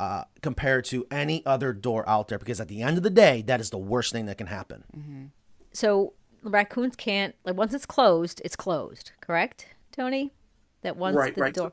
Uh, 0.00 0.22
compared 0.42 0.84
to 0.84 1.04
any 1.10 1.44
other 1.44 1.72
door 1.72 2.08
out 2.08 2.28
there, 2.28 2.38
because 2.38 2.60
at 2.60 2.68
the 2.68 2.82
end 2.82 2.96
of 2.96 3.02
the 3.02 3.10
day, 3.10 3.42
that 3.42 3.60
is 3.60 3.70
the 3.70 3.78
worst 3.78 4.12
thing 4.12 4.26
that 4.26 4.38
can 4.38 4.46
happen. 4.46 5.32
So 5.72 6.12
the 6.44 6.50
raccoons 6.50 6.94
can't 6.94 7.34
like 7.44 7.56
once 7.56 7.74
it's 7.74 7.84
closed, 7.84 8.40
it's 8.44 8.54
closed. 8.54 9.10
Correct, 9.20 9.66
Tony? 9.90 10.32
That 10.82 10.96
once 10.96 11.16
Right, 11.16 11.34
the 11.34 11.40
right. 11.40 11.52
door. 11.52 11.72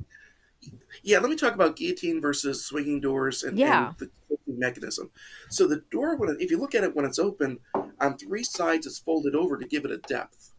Yeah, 1.03 1.19
let 1.19 1.29
me 1.29 1.35
talk 1.35 1.53
about 1.53 1.75
guillotine 1.75 2.21
versus 2.21 2.65
swinging 2.65 3.01
doors 3.01 3.43
and, 3.43 3.57
Yeah. 3.57 3.89
and 3.89 3.97
the 3.97 4.09
mechanism. 4.47 5.11
So 5.49 5.67
the 5.67 5.83
door, 5.91 6.15
when 6.15 6.29
it, 6.29 6.37
if 6.39 6.51
you 6.51 6.57
look 6.57 6.75
at 6.75 6.83
it 6.83 6.95
when 6.95 7.05
it's 7.05 7.19
open, 7.19 7.59
on 7.99 8.17
three 8.17 8.43
sides 8.43 8.85
it's 8.87 8.99
folded 8.99 9.35
over 9.35 9.57
to 9.57 9.67
give 9.67 9.85
it 9.85 9.91
a 9.91 9.97
depth, 9.97 10.53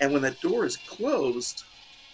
and 0.00 0.12
when 0.12 0.22
that 0.22 0.40
door 0.40 0.64
is 0.64 0.76
closed, 0.76 1.64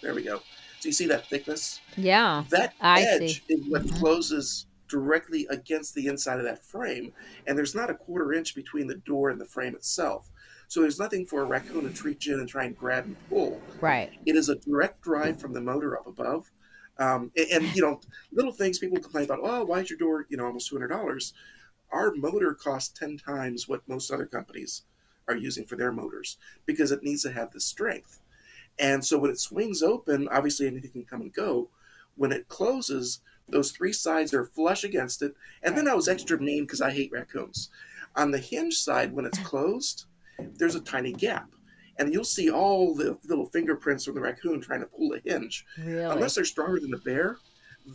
there 0.01 0.13
we 0.13 0.23
go. 0.23 0.37
So 0.79 0.89
you 0.89 0.91
see 0.91 1.07
that 1.07 1.27
thickness? 1.27 1.79
Yeah. 1.97 2.43
That 2.49 2.73
I 2.81 3.01
edge 3.01 3.45
see. 3.47 3.53
is 3.53 3.67
what 3.67 3.83
mm-hmm. 3.83 3.97
closes 3.97 4.67
directly 4.87 5.47
against 5.49 5.95
the 5.95 6.07
inside 6.07 6.37
of 6.37 6.45
that 6.45 6.63
frame, 6.63 7.11
and 7.47 7.57
there's 7.57 7.75
not 7.75 7.89
a 7.89 7.95
quarter 7.95 8.33
inch 8.33 8.55
between 8.55 8.87
the 8.87 8.95
door 8.97 9.29
and 9.29 9.39
the 9.39 9.45
frame 9.45 9.75
itself. 9.75 10.29
So 10.67 10.81
there's 10.81 10.99
nothing 10.99 11.25
for 11.25 11.41
a 11.41 11.45
raccoon 11.45 11.91
to 11.91 12.03
reach 12.03 12.27
in 12.27 12.39
and 12.39 12.49
try 12.49 12.65
and 12.65 12.75
grab 12.75 13.05
and 13.05 13.15
pull. 13.29 13.61
Right. 13.81 14.11
It 14.25 14.35
is 14.35 14.49
a 14.49 14.55
direct 14.55 15.01
drive 15.01 15.39
from 15.39 15.53
the 15.53 15.61
motor 15.61 15.97
up 15.97 16.07
above. 16.07 16.51
Um, 16.97 17.31
and, 17.35 17.47
and, 17.63 17.75
you 17.75 17.81
know, 17.81 17.99
little 18.31 18.51
things 18.51 18.79
people 18.79 18.99
complain 18.99 19.25
about. 19.25 19.39
Oh, 19.41 19.65
why 19.65 19.81
is 19.81 19.89
your 19.89 19.99
door, 19.99 20.25
you 20.29 20.37
know, 20.37 20.45
almost 20.45 20.69
two 20.69 20.75
hundred 20.75 20.89
dollars? 20.89 21.33
Our 21.91 22.13
motor 22.15 22.53
costs 22.53 22.97
ten 22.97 23.17
times 23.17 23.67
what 23.67 23.87
most 23.87 24.11
other 24.11 24.25
companies 24.25 24.83
are 25.27 25.35
using 25.35 25.65
for 25.65 25.75
their 25.75 25.91
motors 25.91 26.37
because 26.65 26.91
it 26.91 27.03
needs 27.03 27.23
to 27.23 27.31
have 27.31 27.51
the 27.51 27.59
strength. 27.59 28.21
And 28.77 29.03
so 29.03 29.17
when 29.17 29.31
it 29.31 29.39
swings 29.39 29.81
open, 29.81 30.27
obviously 30.29 30.67
anything 30.67 30.91
can 30.91 31.05
come 31.05 31.21
and 31.21 31.33
go. 31.33 31.69
When 32.15 32.31
it 32.31 32.47
closes, 32.47 33.21
those 33.47 33.71
three 33.71 33.93
sides 33.93 34.33
are 34.33 34.45
flush 34.45 34.83
against 34.83 35.21
it. 35.21 35.35
And 35.63 35.77
then 35.77 35.87
I 35.87 35.95
was 35.95 36.07
extra 36.07 36.39
mean 36.39 36.63
because 36.63 36.81
I 36.81 36.91
hate 36.91 37.11
raccoons. 37.11 37.69
On 38.15 38.31
the 38.31 38.37
hinge 38.37 38.75
side, 38.75 39.13
when 39.13 39.25
it's 39.25 39.39
closed, 39.39 40.05
there's 40.39 40.75
a 40.75 40.81
tiny 40.81 41.11
gap. 41.11 41.54
And 41.97 42.11
you'll 42.13 42.23
see 42.23 42.51
all 42.51 42.93
the 42.93 43.17
little 43.25 43.45
fingerprints 43.45 44.05
from 44.05 44.15
the 44.15 44.21
raccoon 44.21 44.61
trying 44.61 44.81
to 44.81 44.85
pull 44.85 45.09
the 45.09 45.21
hinge. 45.23 45.65
Really. 45.77 46.03
Unless 46.03 46.35
they're 46.35 46.45
stronger 46.45 46.79
than 46.79 46.93
a 46.93 46.97
bear, 46.97 47.37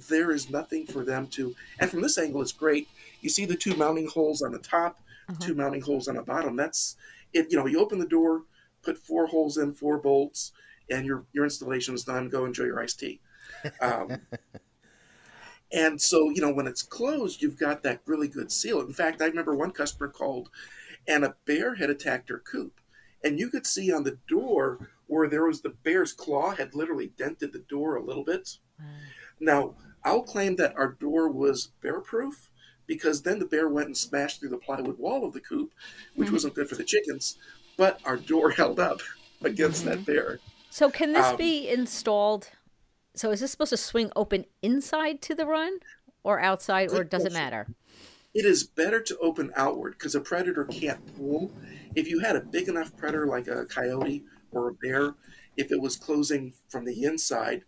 there 0.09 0.31
is 0.31 0.51
nothing 0.51 0.87
for 0.87 1.05
them 1.05 1.27
to. 1.29 1.55
And 1.79 1.91
from 1.91 2.01
this 2.01 2.19
angle, 2.19 2.43
it's 2.43 2.53
great. 2.53 2.89
You 3.21 3.29
see 3.29 3.45
the 3.45 3.57
two 3.57 3.75
mounting 3.77 4.09
holes 4.09 4.43
on 4.43 4.53
the 4.53 4.59
top, 4.59 5.01
two 5.41 5.55
mounting 5.55 5.83
holes 5.83 6.09
on 6.09 6.17
the 6.17 6.23
bottom. 6.23 6.57
That's 6.57 6.97
it. 7.33 7.49
You 7.51 7.59
know, 7.59 7.67
you 7.67 7.81
open 7.81 7.99
the 7.99 8.07
door, 8.07 8.43
put 8.83 8.99
four 8.99 9.27
holes 9.27 9.59
in, 9.59 9.75
four 9.75 9.99
bolts, 9.99 10.53
and 10.91 11.07
your 11.07 11.25
your 11.33 11.45
installation 11.45 11.95
is 11.95 12.05
done. 12.05 12.29
Go 12.29 12.45
enjoy 12.45 12.65
your 12.65 12.81
iced 12.81 13.01
tea. 13.01 13.21
Um, 13.81 14.17
and 15.73 16.01
so, 16.01 16.31
you 16.31 16.41
know, 16.41 16.53
when 16.53 16.67
it's 16.67 16.83
closed, 16.83 17.43
you've 17.43 17.59
got 17.59 17.83
that 17.83 18.01
really 18.07 18.29
good 18.29 18.51
seal. 18.51 18.81
In 18.81 18.93
fact, 18.93 19.23
I 19.23 19.27
remember 19.27 19.55
one 19.55 19.73
customer 19.73 20.09
called, 20.09 20.51
and 21.07 21.25
a 21.25 21.37
bear 21.47 21.75
had 21.77 21.91
attacked 21.91 22.29
her 22.29 22.39
coop, 22.39 22.80
and 23.25 23.39
you 23.39 23.49
could 23.51 23.67
see 23.67 23.93
on 23.93 24.05
the 24.05 24.19
door 24.29 24.91
where 25.07 25.29
there 25.29 25.45
was 25.45 25.61
the 25.61 25.75
bear's 25.83 26.13
claw 26.13 26.55
had 26.55 26.75
literally 26.75 27.13
dented 27.19 27.53
the 27.53 27.59
door 27.69 27.97
a 27.97 28.03
little 28.03 28.25
bit. 28.25 28.59
Now, 29.41 29.75
I'll 30.05 30.23
claim 30.23 30.57
that 30.57 30.77
our 30.77 30.93
door 30.93 31.29
was 31.29 31.73
bear 31.83 32.01
proof 32.01 32.51
because 32.87 33.23
then 33.23 33.39
the 33.39 33.45
bear 33.47 33.69
went 33.69 33.87
and 33.87 33.97
smashed 33.97 34.41
through 34.41 34.49
the 34.51 34.57
plywood 34.59 34.99
wall 34.99 35.25
of 35.25 35.33
the 35.33 35.41
coop, 35.41 35.73
which 36.15 36.31
wasn't 36.31 36.55
good 36.55 36.69
for 36.69 36.75
the 36.77 36.85
chickens, 36.85 37.39
but 37.77 38.01
our 38.05 38.17
door 38.17 38.51
held 38.63 38.81
up 38.81 39.01
against 39.43 39.85
that 39.85 40.05
bear. 40.05 40.39
So 40.71 40.91
can 40.91 41.13
this 41.13 41.27
Um, 41.27 41.37
be 41.37 41.69
installed? 41.69 42.49
So 43.17 43.31
is 43.31 43.41
this 43.41 43.51
supposed 43.51 43.71
to 43.71 43.77
swing 43.77 44.11
open 44.17 44.45
inside 44.63 45.21
to 45.23 45.35
the 45.35 45.47
run 45.47 45.79
or 46.23 46.41
outside, 46.41 46.93
or 46.93 47.03
does 47.05 47.25
it 47.25 47.33
matter? 47.33 47.67
It 48.35 48.45
is 48.45 48.65
better 48.65 49.01
to 49.01 49.19
open 49.19 49.53
outward 49.57 49.93
because 49.99 50.15
a 50.15 50.21
predator 50.21 50.65
can't 50.65 51.01
pull. 51.17 51.51
If 51.95 52.09
you 52.09 52.21
had 52.21 52.37
a 52.37 52.41
big 52.41 52.69
enough 52.69 52.97
predator 52.97 53.27
like 53.27 53.49
a 53.49 53.65
coyote 53.67 54.25
or 54.53 54.69
a 54.69 54.75
bear, 54.75 55.15
if 55.57 55.73
it 55.73 55.81
was 55.81 55.97
closing 55.97 56.53
from 56.69 56.85
the 56.85 57.05
inside, 57.05 57.65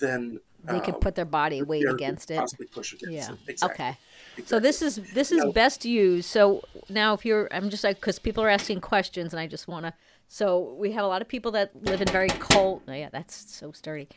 then 0.00 0.40
They 0.64 0.78
uh, 0.78 0.80
can 0.80 0.94
put 0.94 1.14
their 1.14 1.24
body 1.24 1.62
weight 1.62 1.88
against 1.88 2.30
it. 2.30 2.38
Possibly 2.38 2.66
push 2.66 2.92
against 2.92 3.12
Yeah. 3.12 3.32
it. 3.32 3.38
Exactly. 3.46 3.84
Okay. 3.84 3.98
So 4.46 4.58
this 4.58 4.82
is 4.82 4.96
this 5.14 5.30
is 5.30 5.44
No. 5.44 5.52
best 5.52 5.84
used. 5.84 6.28
So 6.28 6.62
now, 6.88 7.14
if 7.14 7.24
you're, 7.24 7.48
I'm 7.52 7.70
just 7.70 7.84
like 7.84 7.96
because 8.00 8.18
people 8.18 8.42
are 8.42 8.48
asking 8.48 8.80
questions, 8.80 9.32
and 9.32 9.40
I 9.40 9.46
just 9.46 9.68
want 9.68 9.86
to. 9.86 9.94
So 10.28 10.74
we 10.78 10.92
have 10.92 11.04
a 11.04 11.08
lot 11.08 11.22
of 11.22 11.28
people 11.28 11.52
that 11.52 11.70
live 11.84 12.00
in 12.00 12.08
very 12.08 12.28
cold. 12.28 12.82
Oh, 12.88 12.92
yeah, 12.92 13.08
that's 13.10 13.52
so 13.52 13.72
sturdy. 13.72 14.08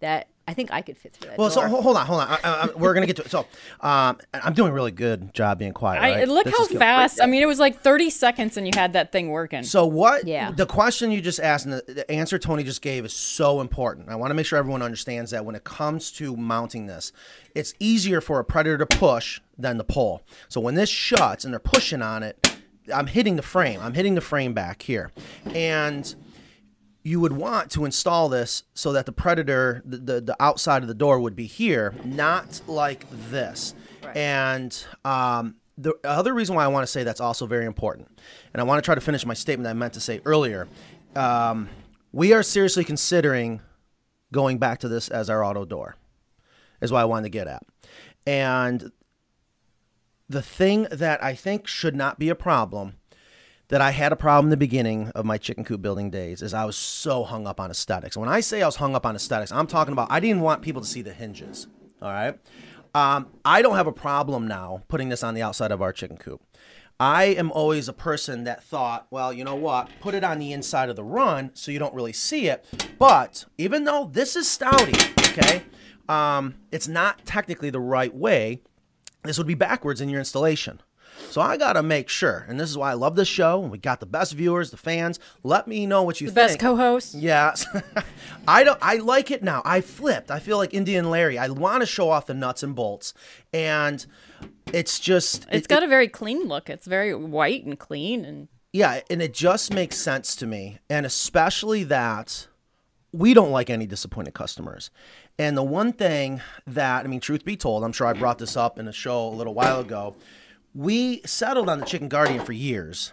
That 0.00 0.28
I 0.48 0.54
think 0.54 0.72
I 0.72 0.82
could 0.82 0.98
fit 0.98 1.12
through 1.14 1.30
that. 1.30 1.38
Well, 1.38 1.50
so 1.50 1.60
door. 1.60 1.68
ho- 1.68 1.80
hold 1.82 1.96
on, 1.96 2.04
hold 2.06 2.20
on. 2.20 2.28
I, 2.28 2.38
I, 2.42 2.62
I- 2.64 2.68
we're 2.76 2.94
gonna 2.94 3.06
get 3.06 3.16
to 3.16 3.22
it. 3.22 3.30
So, 3.30 3.46
um, 3.80 4.18
I'm 4.34 4.54
doing 4.54 4.70
a 4.70 4.74
really 4.74 4.90
good 4.90 5.32
job 5.32 5.58
being 5.58 5.72
quiet. 5.72 6.02
I 6.02 6.24
look 6.24 6.44
This 6.46 6.56
how 6.56 6.62
is 6.64 6.68
good. 6.70 6.78
fast. 6.78 7.20
I 7.22 7.26
mean, 7.26 7.42
it 7.42 7.46
was 7.46 7.60
like 7.60 7.80
30 7.80 8.10
seconds 8.10 8.56
and 8.56 8.66
you 8.66 8.72
had 8.74 8.94
that 8.94 9.12
thing 9.12 9.28
working. 9.30 9.62
So 9.62 9.86
what? 9.86 10.26
Yeah. 10.26 10.50
The 10.50 10.66
question 10.66 11.10
you 11.12 11.20
just 11.20 11.38
asked 11.40 11.64
and 11.66 11.74
the, 11.74 11.92
the 11.94 12.10
answer 12.10 12.38
Tony 12.38 12.64
just 12.64 12.82
gave 12.82 13.04
is 13.04 13.12
so 13.12 13.60
important. 13.60 14.08
I 14.08 14.16
want 14.16 14.30
to 14.30 14.34
make 14.34 14.46
sure 14.46 14.58
everyone 14.58 14.82
understands 14.82 15.30
that 15.30 15.44
when 15.44 15.54
it 15.54 15.62
comes 15.64 16.10
to 16.12 16.36
mounting 16.36 16.86
this, 16.86 17.12
it's 17.54 17.74
easier 17.78 18.20
for 18.20 18.40
a 18.40 18.44
predator 18.44 18.78
to 18.78 18.86
push 18.86 19.40
than 19.56 19.78
to 19.78 19.84
pull. 19.84 20.22
So 20.48 20.60
when 20.60 20.74
this 20.74 20.88
shuts 20.90 21.44
and 21.44 21.54
they're 21.54 21.60
pushing 21.60 22.02
on 22.02 22.22
it, 22.24 22.58
I'm 22.92 23.06
hitting 23.06 23.36
the 23.36 23.42
frame. 23.42 23.78
I'm 23.80 23.94
hitting 23.94 24.16
the 24.16 24.20
frame 24.20 24.54
back 24.54 24.82
here, 24.82 25.12
and 25.54 26.12
you 27.02 27.20
would 27.20 27.32
want 27.32 27.70
to 27.72 27.84
install 27.84 28.28
this 28.28 28.62
so 28.74 28.92
that 28.92 29.06
the 29.06 29.12
predator, 29.12 29.82
the, 29.84 29.98
the, 29.98 30.20
the 30.20 30.36
outside 30.40 30.82
of 30.82 30.88
the 30.88 30.94
door 30.94 31.18
would 31.18 31.34
be 31.34 31.46
here, 31.46 31.94
not 32.04 32.60
like 32.66 33.06
this. 33.10 33.74
And 34.14 34.84
um, 35.04 35.56
the 35.76 35.94
other 36.04 36.32
reason 36.32 36.54
why 36.54 36.64
I 36.64 36.68
want 36.68 36.84
to 36.84 36.90
say 36.90 37.02
that's 37.02 37.20
also 37.20 37.46
very 37.46 37.66
important, 37.66 38.08
and 38.52 38.60
I 38.60 38.64
want 38.64 38.82
to 38.82 38.86
try 38.86 38.94
to 38.94 39.00
finish 39.00 39.26
my 39.26 39.34
statement 39.34 39.68
I 39.68 39.72
meant 39.72 39.94
to 39.94 40.00
say 40.00 40.20
earlier. 40.24 40.68
Um, 41.16 41.68
we 42.12 42.32
are 42.32 42.42
seriously 42.42 42.84
considering 42.84 43.60
going 44.32 44.58
back 44.58 44.78
to 44.80 44.88
this 44.88 45.08
as 45.08 45.28
our 45.28 45.44
auto 45.44 45.64
door, 45.64 45.96
is 46.80 46.92
what 46.92 47.00
I 47.00 47.04
wanted 47.04 47.24
to 47.24 47.30
get 47.30 47.48
at. 47.48 47.62
And 48.26 48.92
the 50.28 50.42
thing 50.42 50.86
that 50.90 51.22
I 51.22 51.34
think 51.34 51.66
should 51.66 51.96
not 51.96 52.18
be 52.18 52.28
a 52.28 52.34
problem 52.34 52.94
that 53.72 53.80
I 53.80 53.90
had 53.90 54.12
a 54.12 54.16
problem 54.16 54.46
in 54.46 54.50
the 54.50 54.58
beginning 54.58 55.08
of 55.14 55.24
my 55.24 55.38
chicken 55.38 55.64
coop 55.64 55.80
building 55.80 56.10
days 56.10 56.42
is 56.42 56.52
I 56.52 56.66
was 56.66 56.76
so 56.76 57.24
hung 57.24 57.46
up 57.46 57.58
on 57.58 57.70
aesthetics. 57.70 58.18
When 58.18 58.28
I 58.28 58.40
say 58.40 58.60
I 58.60 58.66
was 58.66 58.76
hung 58.76 58.94
up 58.94 59.06
on 59.06 59.16
aesthetics, 59.16 59.50
I'm 59.50 59.66
talking 59.66 59.92
about 59.92 60.12
I 60.12 60.20
didn't 60.20 60.42
want 60.42 60.60
people 60.60 60.82
to 60.82 60.86
see 60.86 61.00
the 61.00 61.14
hinges. 61.14 61.68
All 62.02 62.10
right. 62.10 62.38
Um, 62.94 63.28
I 63.46 63.62
don't 63.62 63.76
have 63.76 63.86
a 63.86 63.92
problem 63.92 64.46
now 64.46 64.82
putting 64.88 65.08
this 65.08 65.22
on 65.22 65.32
the 65.32 65.40
outside 65.40 65.72
of 65.72 65.80
our 65.80 65.90
chicken 65.90 66.18
coop. 66.18 66.42
I 67.00 67.24
am 67.24 67.50
always 67.50 67.88
a 67.88 67.94
person 67.94 68.44
that 68.44 68.62
thought, 68.62 69.06
well, 69.10 69.32
you 69.32 69.42
know 69.42 69.56
what? 69.56 69.88
Put 70.02 70.14
it 70.14 70.22
on 70.22 70.38
the 70.38 70.52
inside 70.52 70.90
of 70.90 70.96
the 70.96 71.02
run 71.02 71.50
so 71.54 71.72
you 71.72 71.78
don't 71.78 71.94
really 71.94 72.12
see 72.12 72.48
it. 72.48 72.66
But 72.98 73.46
even 73.56 73.84
though 73.84 74.10
this 74.12 74.36
is 74.36 74.46
stouty, 74.48 75.18
okay, 75.30 75.62
um, 76.10 76.56
it's 76.70 76.88
not 76.88 77.24
technically 77.24 77.70
the 77.70 77.80
right 77.80 78.14
way. 78.14 78.60
This 79.22 79.38
would 79.38 79.46
be 79.46 79.54
backwards 79.54 80.02
in 80.02 80.10
your 80.10 80.18
installation. 80.18 80.82
So 81.32 81.40
I 81.40 81.56
gotta 81.56 81.82
make 81.82 82.08
sure, 82.10 82.44
and 82.48 82.60
this 82.60 82.68
is 82.68 82.76
why 82.76 82.90
I 82.90 82.94
love 82.94 83.16
this 83.16 83.26
show. 83.26 83.58
We 83.58 83.78
got 83.78 84.00
the 84.00 84.06
best 84.06 84.34
viewers, 84.34 84.70
the 84.70 84.76
fans. 84.76 85.18
Let 85.42 85.66
me 85.66 85.86
know 85.86 86.02
what 86.02 86.20
you 86.20 86.26
The 86.28 86.34
think. 86.34 86.48
best 86.50 86.58
co-host. 86.60 87.14
Yes, 87.14 87.66
I 88.46 88.62
don't. 88.64 88.78
I 88.82 88.96
like 88.96 89.30
it 89.30 89.42
now. 89.42 89.62
I 89.64 89.80
flipped. 89.80 90.30
I 90.30 90.38
feel 90.40 90.58
like 90.58 90.74
Indian 90.74 91.10
Larry. 91.10 91.38
I 91.38 91.48
want 91.48 91.80
to 91.80 91.86
show 91.86 92.10
off 92.10 92.26
the 92.26 92.34
nuts 92.34 92.62
and 92.62 92.74
bolts, 92.74 93.14
and 93.52 94.04
it's 94.74 95.00
just 95.00 95.46
It's 95.50 95.64
it- 95.64 95.68
got 95.68 95.82
a 95.82 95.88
very 95.88 96.06
clean 96.08 96.44
look. 96.48 96.68
It's 96.68 96.86
very 96.86 97.14
white 97.14 97.64
and 97.64 97.78
clean 97.78 98.24
and 98.26 98.48
yeah, 98.74 99.00
and 99.10 99.20
it 99.20 99.34
just 99.34 99.72
makes 99.72 99.96
sense 99.98 100.34
to 100.36 100.46
me, 100.46 100.78
and 100.90 101.04
especially 101.06 101.82
that 101.84 102.46
we 103.12 103.34
don't 103.34 103.50
like 103.50 103.68
any 103.70 103.86
disappointed 103.86 104.32
customers. 104.34 104.90
And 105.38 105.56
the 105.56 105.62
one 105.62 105.92
thing 105.92 106.40
that 106.66 107.04
I 107.04 107.08
mean, 107.08 107.20
truth 107.20 107.44
be 107.44 107.56
told, 107.56 107.84
I'm 107.84 107.92
sure 107.92 108.06
I 108.06 108.12
brought 108.12 108.38
this 108.38 108.56
up 108.56 108.78
in 108.78 108.86
a 108.88 108.92
show 108.92 109.28
a 109.28 109.34
little 109.34 109.54
while 109.54 109.80
ago. 109.80 110.14
We 110.74 111.20
settled 111.26 111.68
on 111.68 111.80
the 111.80 111.86
Chicken 111.86 112.08
Guardian 112.08 112.44
for 112.44 112.52
years, 112.52 113.12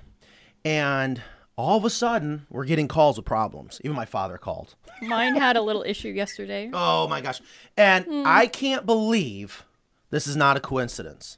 and 0.64 1.22
all 1.58 1.78
of 1.78 1.84
a 1.84 1.90
sudden, 1.90 2.46
we're 2.50 2.64
getting 2.66 2.88
calls 2.88 3.18
with 3.18 3.26
problems. 3.26 3.82
Even 3.84 3.96
my 3.96 4.06
father 4.06 4.38
called. 4.38 4.76
mine 5.02 5.36
had 5.36 5.58
a 5.58 5.62
little 5.62 5.84
issue 5.84 6.08
yesterday. 6.10 6.70
Oh 6.74 7.08
my 7.10 7.20
gosh. 7.20 7.42
And 7.76 8.06
I 8.26 8.48
can't 8.48 8.86
believe 8.86 9.66
this 10.10 10.26
is 10.26 10.38
not 10.38 10.56
a 10.56 10.62
coincidence. 10.62 11.38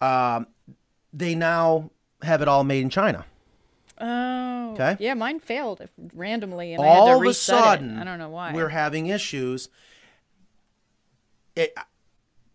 Um, 0.00 0.46
they 1.12 1.34
now 1.34 1.90
have 2.22 2.40
it 2.40 2.48
all 2.48 2.64
made 2.64 2.80
in 2.82 2.88
China. 2.90 3.26
Oh. 4.00 4.72
Okay. 4.72 4.96
Yeah, 5.00 5.14
mine 5.14 5.40
failed 5.40 5.82
randomly 6.14 6.72
and 6.72 6.82
I 6.82 6.86
had 6.86 6.94
to 6.94 7.00
all 7.00 7.08
of 7.14 7.18
a 7.18 7.20
reset 7.20 7.58
it. 7.58 7.62
sudden, 7.62 7.98
I 7.98 8.04
don't 8.04 8.18
know 8.18 8.30
why. 8.30 8.52
we're 8.54 8.68
having 8.68 9.06
issues. 9.08 9.68
It, 11.56 11.74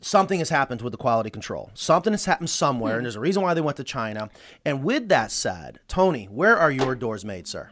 something 0.04 0.40
has 0.40 0.50
happened 0.50 0.82
with 0.82 0.92
the 0.92 0.98
quality 0.98 1.30
control. 1.30 1.72
Something 1.74 2.14
has 2.14 2.26
happened 2.26 2.50
somewhere, 2.50 2.94
Hmm. 2.94 2.98
and 2.98 3.06
there's 3.06 3.16
a 3.16 3.20
reason 3.20 3.42
why 3.42 3.54
they 3.54 3.62
went 3.62 3.78
to 3.78 3.84
China. 3.84 4.30
And 4.66 4.84
with 4.84 5.10
that 5.10 5.32
said, 5.32 5.80
Tony, 5.88 6.26
where 6.26 6.58
are 6.58 6.72
your 6.72 6.94
doors 6.96 7.24
made, 7.26 7.48
sir? 7.48 7.72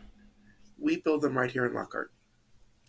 We 0.80 0.98
build 0.98 1.22
them 1.22 1.38
right 1.38 1.52
here 1.52 1.66
in 1.66 1.74
Lockhart. 1.74 2.12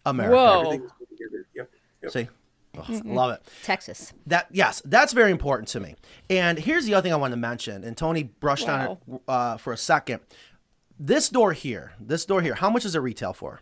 America. 0.07 0.34
Whoa. 0.36 0.61
Everything 0.61 0.84
is 0.86 0.93
together. 1.09 1.47
Yep. 1.55 1.70
yep. 2.03 2.12
See, 2.12 2.28
Oh, 2.74 3.01
love 3.05 3.32
it. 3.32 3.43
Texas. 3.62 4.14
That 4.26 4.47
yes, 4.51 4.80
that's 4.86 5.12
very 5.12 5.30
important 5.30 5.68
to 5.68 5.80
me. 5.80 5.95
And 6.30 6.59
here's 6.59 6.86
the 6.86 6.95
other 6.95 7.03
thing 7.03 7.12
I 7.12 7.16
wanted 7.16 7.34
to 7.34 7.40
mention, 7.40 7.84
and 7.84 7.95
Tony 7.99 8.22
brushed 8.22 8.66
on 8.66 8.80
it 9.09 9.20
uh, 9.28 9.59
for 9.59 9.74
a 9.74 9.76
second. 9.76 10.20
This 10.99 11.28
door 11.28 11.53
here, 11.53 11.93
this 12.01 12.24
door 12.24 12.40
here, 12.40 12.55
how 12.55 12.70
much 12.70 12.84
does 12.84 12.95
it 12.95 13.01
retail 13.01 13.34
for? 13.34 13.61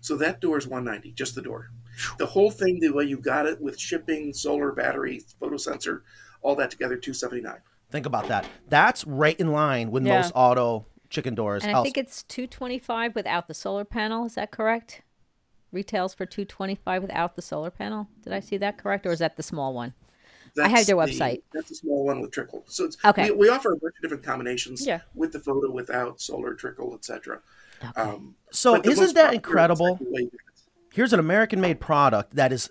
So 0.00 0.16
that 0.18 0.40
door 0.40 0.58
is 0.58 0.66
190, 0.68 1.10
just 1.16 1.34
the 1.34 1.42
door. 1.42 1.70
The 2.18 2.26
whole 2.26 2.50
thing, 2.50 2.80
the 2.80 2.90
way 2.90 3.04
you 3.04 3.18
got 3.18 3.46
it 3.46 3.60
with 3.60 3.78
shipping, 3.78 4.32
solar, 4.32 4.72
battery, 4.72 5.22
photo 5.40 5.56
sensor, 5.56 6.02
all 6.42 6.54
that 6.56 6.70
together, 6.70 6.96
279. 6.96 7.56
Think 7.90 8.06
about 8.06 8.28
that. 8.28 8.46
That's 8.68 9.06
right 9.06 9.38
in 9.38 9.52
line 9.52 9.90
with 9.90 10.04
Yeah. 10.06 10.16
most 10.20 10.32
auto 10.34 10.86
chicken 11.10 11.34
doors. 11.34 11.62
And 11.62 11.72
I 11.72 11.76
else- 11.76 11.84
think 11.86 11.98
it's 11.98 12.22
225 12.24 13.14
without 13.14 13.46
the 13.48 13.54
solar 13.54 13.84
panel. 13.84 14.26
Is 14.26 14.34
that 14.34 14.50
correct? 14.50 15.02
Retails 15.70 16.14
for 16.14 16.26
225 16.26 17.02
without 17.02 17.36
the 17.36 17.42
solar 17.42 17.70
panel. 17.70 18.08
Did 18.22 18.32
I 18.32 18.40
see 18.40 18.56
that 18.58 18.78
correct, 18.78 19.06
or 19.06 19.12
is 19.12 19.18
that 19.20 19.36
the 19.36 19.42
small 19.42 19.72
one? 19.74 19.94
I 20.60 20.68
have 20.68 20.86
their 20.86 20.94
the- 20.96 21.02
website. 21.02 21.42
that's 21.52 21.70
a 21.72 21.74
small 21.74 22.04
one 22.04 22.20
with 22.20 22.30
trickle. 22.30 22.64
So 22.68 22.84
it's, 22.84 22.96
Okay. 23.04 23.30
we, 23.32 23.36
we 23.36 23.48
offer 23.48 23.72
a 23.72 23.76
bunch 23.76 23.94
of 23.96 24.02
different 24.02 24.22
combinations 24.22 24.86
Yeah. 24.86 25.00
with 25.14 25.32
the 25.32 25.40
photo, 25.40 25.70
without, 25.70 26.20
solar, 26.20 26.54
trickle, 26.54 26.94
etc. 26.94 27.40
Um, 27.96 28.36
so. 28.52 28.76
Isn't 28.76 28.84
that 28.84 28.94
popular 29.14 29.28
is 29.30 29.34
incredible? 29.34 29.98
Like 30.96 31.10
the 31.10 31.16
way 31.16 31.18
you 31.18 31.34
get 31.48 31.50
it. 31.50 31.50
Here's 31.58 31.60
an 31.60 31.66
American-made 31.66 31.80
product 31.80 32.36
that 32.36 32.52
is. 32.52 32.70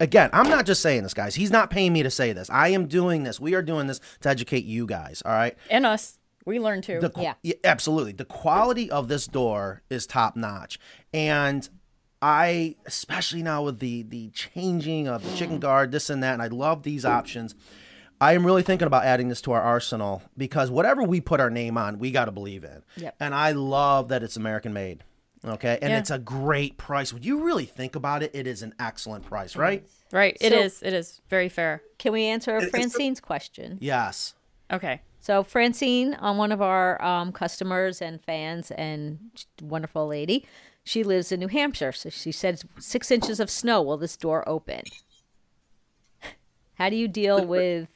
Again, 0.00 0.28
I'm 0.32 0.48
not 0.48 0.66
just 0.66 0.82
saying 0.82 1.04
this, 1.04 1.14
guys. 1.14 1.36
He's 1.36 1.52
not 1.52 1.70
paying 1.70 1.92
me 1.92 2.02
to 2.02 2.10
say 2.10 2.32
this. 2.32 2.50
I 2.50 2.68
am 2.68 2.88
doing 2.88 3.22
this. 3.22 3.38
We 3.38 3.54
are 3.54 3.62
doing 3.62 3.86
this 3.86 4.00
to 4.22 4.28
educate 4.28 4.64
you 4.64 4.86
guys. 4.86 5.22
All 5.24 5.32
right. 5.32 5.56
and 5.70 5.86
us. 5.86 6.18
We 6.46 6.58
learned 6.58 6.82
too. 6.84 6.98
The, 7.00 7.10
qu- 7.10 7.22
Yeah. 7.42 7.54
absolutely. 7.64 8.12
The 8.12 8.24
quality 8.24 8.90
of 8.90 9.06
this 9.08 9.26
door 9.26 9.82
is 9.88 10.06
top 10.06 10.34
notch, 10.36 10.78
and 11.14 11.66
I, 12.20 12.74
especially 12.86 13.42
now 13.42 13.62
with 13.62 13.78
the 13.78 14.02
the 14.02 14.30
changing 14.30 15.08
of 15.08 15.22
the 15.24 15.36
chicken 15.36 15.58
guard, 15.58 15.90
this 15.92 16.10
and 16.10 16.22
that, 16.22 16.32
and 16.34 16.42
I 16.42 16.48
love 16.48 16.82
these 16.82 17.04
options. 17.04 17.54
I 18.20 18.34
am 18.34 18.44
really 18.44 18.62
thinking 18.62 18.86
about 18.86 19.04
adding 19.04 19.28
this 19.28 19.40
to 19.42 19.52
our 19.52 19.62
arsenal 19.62 20.22
because 20.36 20.70
whatever 20.70 21.02
we 21.02 21.20
put 21.20 21.40
our 21.40 21.50
name 21.50 21.76
on, 21.78 21.98
we 21.98 22.10
got 22.10 22.24
to 22.26 22.32
believe 22.32 22.64
in. 22.64 22.82
Yep. 22.96 23.16
And 23.20 23.34
I 23.34 23.52
love 23.52 24.08
that 24.08 24.22
it's 24.22 24.36
American 24.36 24.72
made. 24.72 25.02
Okay, 25.46 25.78
and 25.82 25.90
Yeah. 25.90 25.98
it's 25.98 26.10
a 26.10 26.18
great 26.18 26.76
price. 26.78 27.12
When 27.12 27.22
you 27.22 27.44
really 27.44 27.66
think 27.66 27.94
about 27.96 28.22
it, 28.22 28.30
it 28.34 28.46
is 28.46 28.62
an 28.62 28.74
excellent 28.78 29.26
price, 29.26 29.56
right? 29.56 29.84
right. 30.10 30.36
It 30.40 30.52
So- 30.52 30.58
is. 30.58 30.82
It 30.82 30.92
is 30.94 31.20
very 31.28 31.48
fair. 31.48 31.82
Can 31.98 32.12
we 32.12 32.24
answer 32.24 32.56
it's- 32.56 32.70
Francine's 32.70 33.20
question? 33.20 33.76
Yes. 33.80 34.34
Okay. 34.72 35.02
So 35.20 35.42
Francine, 35.42 36.14
on 36.14 36.36
one 36.36 36.52
of 36.52 36.60
our 36.62 37.02
um, 37.02 37.32
customers 37.32 38.00
and 38.02 38.22
fans, 38.22 38.70
and 38.72 39.30
wonderful 39.60 40.06
lady, 40.06 40.46
she 40.82 41.02
lives 41.02 41.32
in 41.32 41.40
New 41.40 41.48
Hampshire. 41.48 41.92
So 41.92 42.10
she 42.10 42.30
said 42.32 42.60
six 42.78 43.10
inches 43.10 43.40
of 43.40 43.50
snow. 43.50 43.82
Will 43.82 43.96
this 43.96 44.16
door 44.16 44.46
open? 44.48 44.82
How 46.74 46.88
do 46.90 46.96
you 46.96 47.06
deal 47.08 47.44
with 47.46 47.88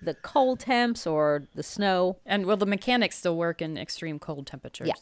the 0.00 0.14
cold 0.14 0.60
temps 0.60 1.06
or 1.06 1.46
the 1.54 1.62
snow? 1.62 2.18
And 2.26 2.46
will 2.46 2.56
the 2.56 2.66
mechanics 2.66 3.18
still 3.18 3.36
work 3.36 3.62
in 3.62 3.78
extreme 3.78 4.18
cold 4.18 4.46
temperatures? 4.46 4.88
Yeah. 4.88 4.94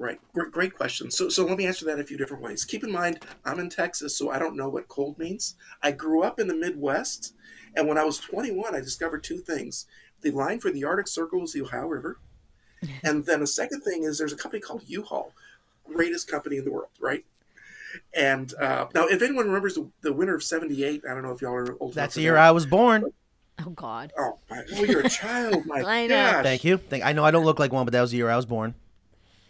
Right. 0.00 0.18
Great, 0.32 0.50
great 0.50 0.74
question. 0.74 1.10
So, 1.10 1.28
so 1.28 1.44
let 1.44 1.58
me 1.58 1.66
answer 1.66 1.84
that 1.84 2.00
a 2.00 2.04
few 2.04 2.16
different 2.16 2.42
ways. 2.42 2.64
Keep 2.64 2.84
in 2.84 2.90
mind, 2.90 3.22
I'm 3.44 3.58
in 3.58 3.68
Texas, 3.68 4.16
so 4.16 4.30
I 4.30 4.38
don't 4.38 4.56
know 4.56 4.70
what 4.70 4.88
cold 4.88 5.18
means. 5.18 5.56
I 5.82 5.92
grew 5.92 6.22
up 6.22 6.40
in 6.40 6.48
the 6.48 6.54
Midwest, 6.54 7.34
and 7.76 7.86
when 7.86 7.98
I 7.98 8.04
was 8.04 8.16
21, 8.16 8.74
I 8.74 8.80
discovered 8.80 9.22
two 9.22 9.36
things. 9.36 9.84
The 10.22 10.30
line 10.30 10.58
for 10.58 10.70
the 10.70 10.84
Arctic 10.84 11.06
Circle 11.06 11.44
is 11.44 11.52
the 11.52 11.60
Ohio 11.60 11.86
River. 11.86 12.18
and 13.04 13.26
then 13.26 13.40
the 13.40 13.46
second 13.46 13.82
thing 13.82 14.04
is 14.04 14.16
there's 14.16 14.32
a 14.32 14.36
company 14.36 14.62
called 14.62 14.84
U-Haul, 14.86 15.34
greatest 15.84 16.30
company 16.30 16.56
in 16.56 16.64
the 16.64 16.72
world, 16.72 16.88
right? 16.98 17.26
And 18.14 18.54
uh, 18.54 18.86
now, 18.94 19.06
if 19.06 19.20
anyone 19.20 19.48
remembers 19.48 19.74
the, 19.74 19.86
the 20.00 20.14
winter 20.14 20.34
of 20.34 20.42
78, 20.42 21.02
I 21.04 21.12
don't 21.12 21.22
know 21.22 21.32
if 21.32 21.42
y'all 21.42 21.52
are 21.52 21.76
old 21.78 21.92
That's 21.92 22.14
the 22.14 22.22
year 22.22 22.34
that. 22.34 22.48
I 22.48 22.52
was 22.52 22.64
born. 22.64 23.04
Oh 23.58 23.70
God. 23.70 24.14
Oh, 24.18 24.38
my, 24.48 24.64
oh, 24.76 24.84
you're 24.84 25.00
a 25.00 25.10
child. 25.10 25.66
My 25.66 25.82
I 25.86 26.06
know. 26.06 26.14
gosh. 26.14 26.42
Thank 26.42 26.64
you. 26.64 26.78
Thank, 26.78 27.04
I 27.04 27.12
know 27.12 27.22
I 27.22 27.30
don't 27.30 27.44
look 27.44 27.58
like 27.58 27.70
one, 27.70 27.84
but 27.84 27.92
that 27.92 28.00
was 28.00 28.12
the 28.12 28.16
year 28.16 28.30
I 28.30 28.36
was 28.36 28.46
born. 28.46 28.74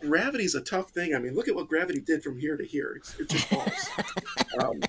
Gravity's 0.01 0.55
a 0.55 0.61
tough 0.61 0.91
thing. 0.91 1.15
I 1.15 1.19
mean, 1.19 1.35
look 1.35 1.49
at 1.49 1.55
what 1.55 1.69
gravity 1.69 2.01
did 2.01 2.23
from 2.23 2.39
here 2.39 2.57
to 2.57 2.65
here. 2.65 2.95
It's, 2.97 3.19
it's 3.19 3.35
just 3.35 3.47
falls. 3.47 3.91
um, 4.63 4.81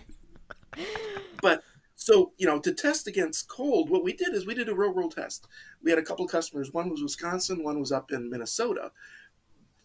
but 1.41 1.64
so 1.95 2.32
you 2.38 2.47
know, 2.47 2.59
to 2.59 2.74
test 2.74 3.07
against 3.07 3.47
cold, 3.47 3.89
what 3.89 4.03
we 4.03 4.14
did 4.14 4.34
is 4.34 4.45
we 4.45 4.55
did 4.55 4.70
a 4.70 4.76
real 4.76 4.93
world 4.93 5.16
test. 5.16 5.47
We 5.84 5.91
had 5.91 5.99
a 5.99 6.03
couple 6.03 6.26
of 6.26 6.32
customers. 6.32 6.74
One 6.74 6.89
was 6.89 7.01
Wisconsin. 7.01 7.64
One 7.64 7.80
was 7.80 7.91
up 7.91 8.12
in 8.12 8.30
Minnesota. 8.30 8.91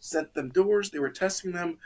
Sent 0.00 0.34
them 0.34 0.50
doors. 0.50 0.90
They 0.90 0.98
were 0.98 1.10
testing 1.10 1.52
them. 1.52 1.78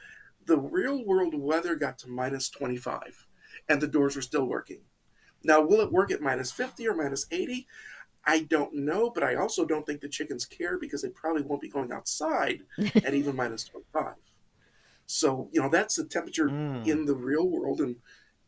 The 0.47 0.59
real 0.59 1.05
world 1.05 1.35
weather 1.35 1.75
got 1.75 1.99
to 1.99 2.09
minus 2.09 2.49
twenty 2.49 2.77
five, 2.77 3.27
and 3.69 3.81
the 3.81 3.89
doors 3.89 4.17
were 4.17 4.23
still 4.23 4.45
working. 4.45 4.83
Now, 5.43 5.63
will 5.63 5.81
it 5.81 5.93
work 5.93 6.11
at 6.11 6.21
minus 6.21 6.53
fifty 6.53 6.87
or 6.87 6.95
minus 6.95 7.27
eighty? 7.31 7.67
I 8.25 8.41
don't 8.41 8.75
know, 8.75 9.11
but 9.11 9.23
I 9.23 9.37
also 9.37 9.65
don't 9.65 9.87
think 9.87 10.01
the 10.01 10.09
chickens 10.09 10.45
care 10.45 10.79
because 10.79 11.03
they 11.03 11.09
probably 11.09 11.43
won't 11.43 11.63
be 11.63 11.69
going 11.69 11.93
outside 11.93 12.63
at 12.95 13.15
even 13.15 13.35
minus 13.35 13.65
25. 13.65 14.15
So, 15.07 15.49
you 15.53 15.61
know, 15.61 15.69
that's 15.69 15.97
the 15.97 16.05
temperature 16.05 16.49
in 16.85 17.05
the 17.05 17.15
real 17.15 17.49
world 17.49 17.81
and 17.81 17.97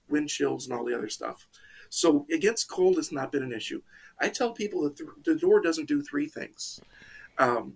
wind 0.08 0.28
chills 0.28 0.66
and 0.66 0.76
all 0.76 0.84
the 0.84 0.96
other 0.96 1.08
stuff. 1.08 1.48
So, 1.88 2.26
against 2.32 2.70
cold 2.70 2.98
it's 2.98 3.12
not 3.12 3.32
been 3.32 3.42
an 3.42 3.52
issue. 3.52 3.82
I 4.20 4.28
tell 4.28 4.52
people 4.52 4.82
that 4.84 4.96
the, 4.96 5.08
the 5.24 5.34
door 5.34 5.60
doesn't 5.60 5.88
do 5.88 6.02
three 6.02 6.26
things. 6.26 6.80
Um, 7.38 7.74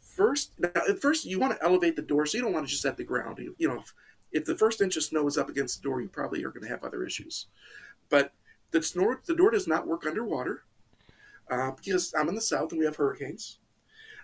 first, 0.00 0.52
now, 0.58 0.70
at 0.88 1.00
first 1.00 1.24
you 1.24 1.38
want 1.38 1.56
to 1.56 1.64
elevate 1.64 1.94
the 1.94 2.02
door, 2.02 2.26
so 2.26 2.36
you 2.36 2.44
don't 2.44 2.52
want 2.52 2.66
to 2.66 2.70
just 2.70 2.84
at 2.84 2.96
the 2.96 3.04
ground. 3.04 3.38
You, 3.38 3.54
you 3.58 3.68
know, 3.68 3.78
if, 3.78 3.94
if 4.32 4.44
the 4.44 4.58
first 4.58 4.80
inch 4.80 4.96
of 4.96 5.04
snow 5.04 5.26
is 5.26 5.38
up 5.38 5.48
against 5.48 5.80
the 5.80 5.88
door, 5.88 6.00
you 6.00 6.08
probably 6.08 6.44
are 6.44 6.50
going 6.50 6.64
to 6.64 6.68
have 6.68 6.84
other 6.84 7.04
issues. 7.04 7.46
But 8.08 8.32
the 8.72 8.82
snore, 8.82 9.20
the 9.26 9.36
door 9.36 9.50
does 9.50 9.68
not 9.68 9.86
work 9.86 10.04
underwater 10.06 10.64
uh, 11.50 11.72
because 11.72 12.14
I'm 12.18 12.28
in 12.28 12.34
the 12.34 12.40
south 12.40 12.72
and 12.72 12.78
we 12.78 12.84
have 12.84 12.96
hurricanes. 12.96 13.58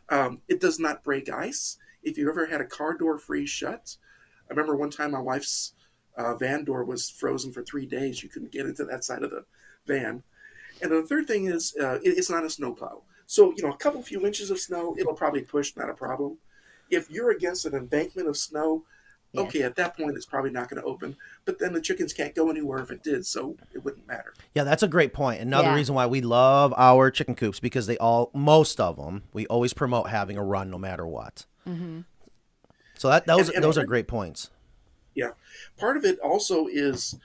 Um, 0.09 0.41
it 0.49 0.61
does 0.61 0.79
not 0.79 1.05
break 1.05 1.29
ice. 1.31 1.79
If 2.03 2.19
you 2.19 2.29
ever 2.29 2.47
had 2.47 2.61
a 2.61 2.67
car 2.67 2.95
door 2.95 3.19
freeze 3.19 3.51
shut, 3.51 3.97
I 4.49 4.53
remember 4.53 4.77
one 4.77 4.91
time 4.91 5.13
my 5.13 5.21
wife's 5.21 5.73
uh, 6.17 6.35
van 6.35 6.65
door 6.65 6.85
was 6.85 7.11
frozen 7.11 7.53
for 7.53 7.63
three 7.63 7.87
days. 7.87 8.23
You 8.23 8.29
couldn't 8.29 8.53
get 8.53 8.67
into 8.67 8.85
that 8.85 9.05
side 9.05 9.23
of 9.23 9.31
the 9.31 9.45
van. 9.87 10.23
And 10.83 10.91
the 10.91 11.03
third 11.03 11.27
thing 11.27 11.47
is, 11.47 11.75
uh, 11.81 11.99
it, 12.03 12.19
it's 12.19 12.31
not 12.31 12.45
a 12.45 12.51
snowplow. 12.51 13.03
So, 13.27 13.55
you 13.57 13.63
know, 13.63 13.73
a 13.73 13.77
couple 13.77 14.03
few 14.03 14.27
inches 14.27 14.51
of 14.51 14.59
snow, 14.59 14.95
it'll 14.99 15.15
probably 15.15 15.43
push, 15.43 15.75
not 15.77 15.89
a 15.89 15.95
problem. 15.95 16.39
If 16.91 17.11
you're 17.11 17.31
against 17.31 17.65
an 17.65 17.75
embankment 17.75 18.29
of 18.29 18.37
snow, 18.37 18.85
Yes. 19.35 19.47
okay, 19.49 19.63
at 19.63 19.77
that 19.77 19.97
point, 19.97 20.17
it's 20.17 20.27
probably 20.27 20.51
not 20.51 20.69
going 20.71 20.81
to 20.81 20.87
open. 20.89 21.17
But 21.45 21.59
then 21.59 21.73
the 21.73 21.81
chickens 21.81 22.13
can't 22.13 22.35
go 22.35 22.49
anywhere 22.51 22.79
if 22.79 22.91
it 22.91 23.03
did, 23.03 23.27
so 23.27 23.57
it 23.75 23.85
wouldn't 23.85 24.07
matter. 24.07 24.33
Yeah, 24.55 24.65
that's 24.65 24.83
a 24.83 24.89
great 24.89 25.13
point. 25.13 25.41
Another 25.41 25.69
Yeah. 25.69 25.75
reason 25.75 25.95
why 25.95 26.07
we 26.07 26.21
love 26.21 26.73
our 26.77 27.11
chicken 27.11 27.35
coops 27.35 27.61
because 27.61 27.87
they 27.87 27.99
all, 27.99 28.31
most 28.33 28.81
of 28.81 28.97
them, 28.97 29.25
we 29.33 29.47
always 29.49 29.75
promote 29.75 30.09
having 30.11 30.37
a 30.39 30.45
run 30.45 30.71
no 30.71 30.79
matter 30.79 31.07
what. 31.07 31.47
Mm-hmm. 31.67 32.01
So 32.97 33.09
that 33.09 33.27
those 33.27 33.49
And- 33.49 33.57
and- 33.57 33.65
those 33.65 33.77
are 33.77 33.85
great 33.85 34.07
points. 34.09 34.51
Yeah. 35.15 35.33
Part 35.77 35.97
of 35.97 36.05
it 36.05 36.19
also 36.21 36.67
is 36.67 37.17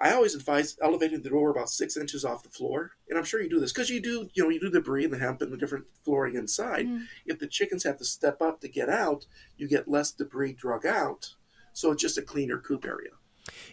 I 0.00 0.12
always 0.12 0.36
advise 0.36 0.76
elevating 0.80 1.22
the 1.22 1.28
door 1.30 1.50
about 1.50 1.68
six 1.70 1.96
inches 1.96 2.24
off 2.24 2.44
the 2.44 2.48
floor. 2.50 2.92
And 3.08 3.18
I'm 3.18 3.24
sure 3.24 3.42
you 3.42 3.50
do 3.50 3.58
this 3.58 3.72
because 3.72 3.90
you 3.90 4.00
do, 4.00 4.28
you 4.32 4.44
know, 4.44 4.48
you 4.48 4.60
do 4.60 4.70
the 4.70 4.80
brie 4.80 5.02
and 5.04 5.12
the 5.12 5.18
hemp 5.18 5.42
and 5.42 5.52
the 5.52 5.56
different 5.56 5.86
flooring 6.04 6.36
inside. 6.36 6.86
If 7.26 7.40
the 7.40 7.48
chickens 7.48 7.82
have 7.82 7.98
to 7.98 8.04
step 8.04 8.40
up 8.40 8.60
to 8.60 8.68
get 8.68 8.88
out, 8.88 9.26
you 9.56 9.66
get 9.66 9.88
less 9.88 10.12
debris 10.12 10.52
drug 10.52 10.86
out. 10.86 11.34
So 11.78 11.92
it's 11.92 12.02
just 12.02 12.18
a 12.18 12.22
cleaner 12.22 12.58
coop 12.58 12.84
area. 12.84 13.10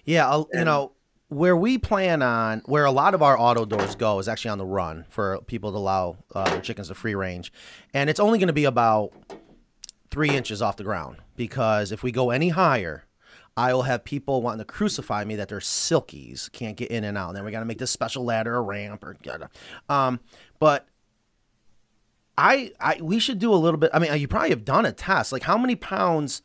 Yeah, 0.03 0.29
I'll- 0.29 0.47
you 0.53 0.59
And- 0.59 0.65
know, 0.65 0.91
where 1.29 1.57
we 1.57 1.79
plan 1.79 2.21
on, 2.21 2.61
where 2.65 2.85
a 2.85 2.91
lot 2.91 3.15
of 3.15 3.23
our 3.23 3.35
auto 3.37 3.65
doors 3.65 3.95
go 3.95 4.19
is 4.19 4.27
actually 4.27 4.51
on 4.51 4.59
the 4.59 4.65
run 4.65 5.05
for 5.09 5.39
people 5.47 5.71
to 5.71 5.77
allow 5.79 6.17
uh, 6.35 6.47
their 6.51 6.61
chickens 6.61 6.89
to 6.89 6.93
free 6.93 7.15
range. 7.15 7.51
And 7.95 8.07
it's 8.07 8.19
only 8.19 8.37
going 8.37 8.45
to 8.47 8.53
be 8.53 8.65
about 8.65 9.11
three 10.11 10.29
inches 10.29 10.61
off 10.61 10.77
the 10.77 10.83
ground 10.83 11.17
because 11.35 11.91
if 11.91 12.03
we 12.03 12.11
go 12.11 12.29
any 12.29 12.49
higher, 12.49 13.05
I 13.57 13.73
will 13.73 13.83
have 13.83 14.03
people 14.03 14.43
wanting 14.43 14.59
to 14.59 14.65
crucify 14.65 15.23
me 15.25 15.35
that 15.37 15.49
they're 15.49 15.57
silkies, 15.59 16.51
can't 16.51 16.77
get 16.77 16.91
in 16.91 17.03
and 17.03 17.17
out. 17.17 17.29
And 17.29 17.37
then 17.37 17.43
we 17.43 17.51
got 17.51 17.61
to 17.61 17.65
make 17.65 17.79
this 17.79 17.89
special 17.89 18.23
ladder 18.23 18.53
or 18.53 18.63
ramp 18.63 19.03
or, 19.03 19.17
um, 19.89 20.19
but 20.59 20.87
I, 22.37 22.71
I, 22.79 22.99
we 23.01 23.17
should 23.17 23.39
do 23.39 23.51
a 23.51 23.55
little 23.55 23.79
bit. 23.79 23.89
I 23.93 23.99
mean, 23.99 24.15
you 24.19 24.27
probably 24.27 24.51
have 24.51 24.63
done 24.63 24.85
a 24.85 24.91
test. 24.91 25.31
Like, 25.31 25.43
how 25.43 25.57
many 25.57 25.75
pounds, 25.75 26.43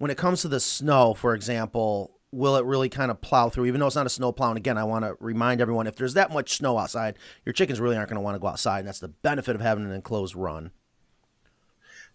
when 0.00 0.10
it 0.10 0.16
comes 0.16 0.40
to 0.40 0.48
the 0.48 0.60
snow, 0.60 1.12
for 1.12 1.34
example, 1.34 2.18
will 2.32 2.56
it 2.56 2.64
really 2.64 2.88
kind 2.88 3.10
of 3.10 3.20
plow 3.20 3.50
through? 3.50 3.66
Even 3.66 3.80
though 3.80 3.86
it's 3.86 3.96
not 3.96 4.06
a 4.06 4.10
snow 4.10 4.32
plow. 4.32 4.48
And 4.48 4.56
again, 4.56 4.78
I 4.78 4.84
want 4.84 5.04
to 5.04 5.14
remind 5.20 5.60
everyone: 5.60 5.86
if 5.86 5.94
there's 5.94 6.14
that 6.14 6.32
much 6.32 6.56
snow 6.56 6.78
outside, 6.78 7.16
your 7.44 7.52
chickens 7.52 7.80
really 7.80 7.98
aren't 7.98 8.08
going 8.08 8.16
to 8.16 8.22
want 8.22 8.34
to 8.34 8.38
go 8.38 8.46
outside, 8.46 8.78
and 8.78 8.88
that's 8.88 8.98
the 8.98 9.08
benefit 9.08 9.54
of 9.54 9.60
having 9.60 9.84
an 9.84 9.92
enclosed 9.92 10.34
run. 10.34 10.70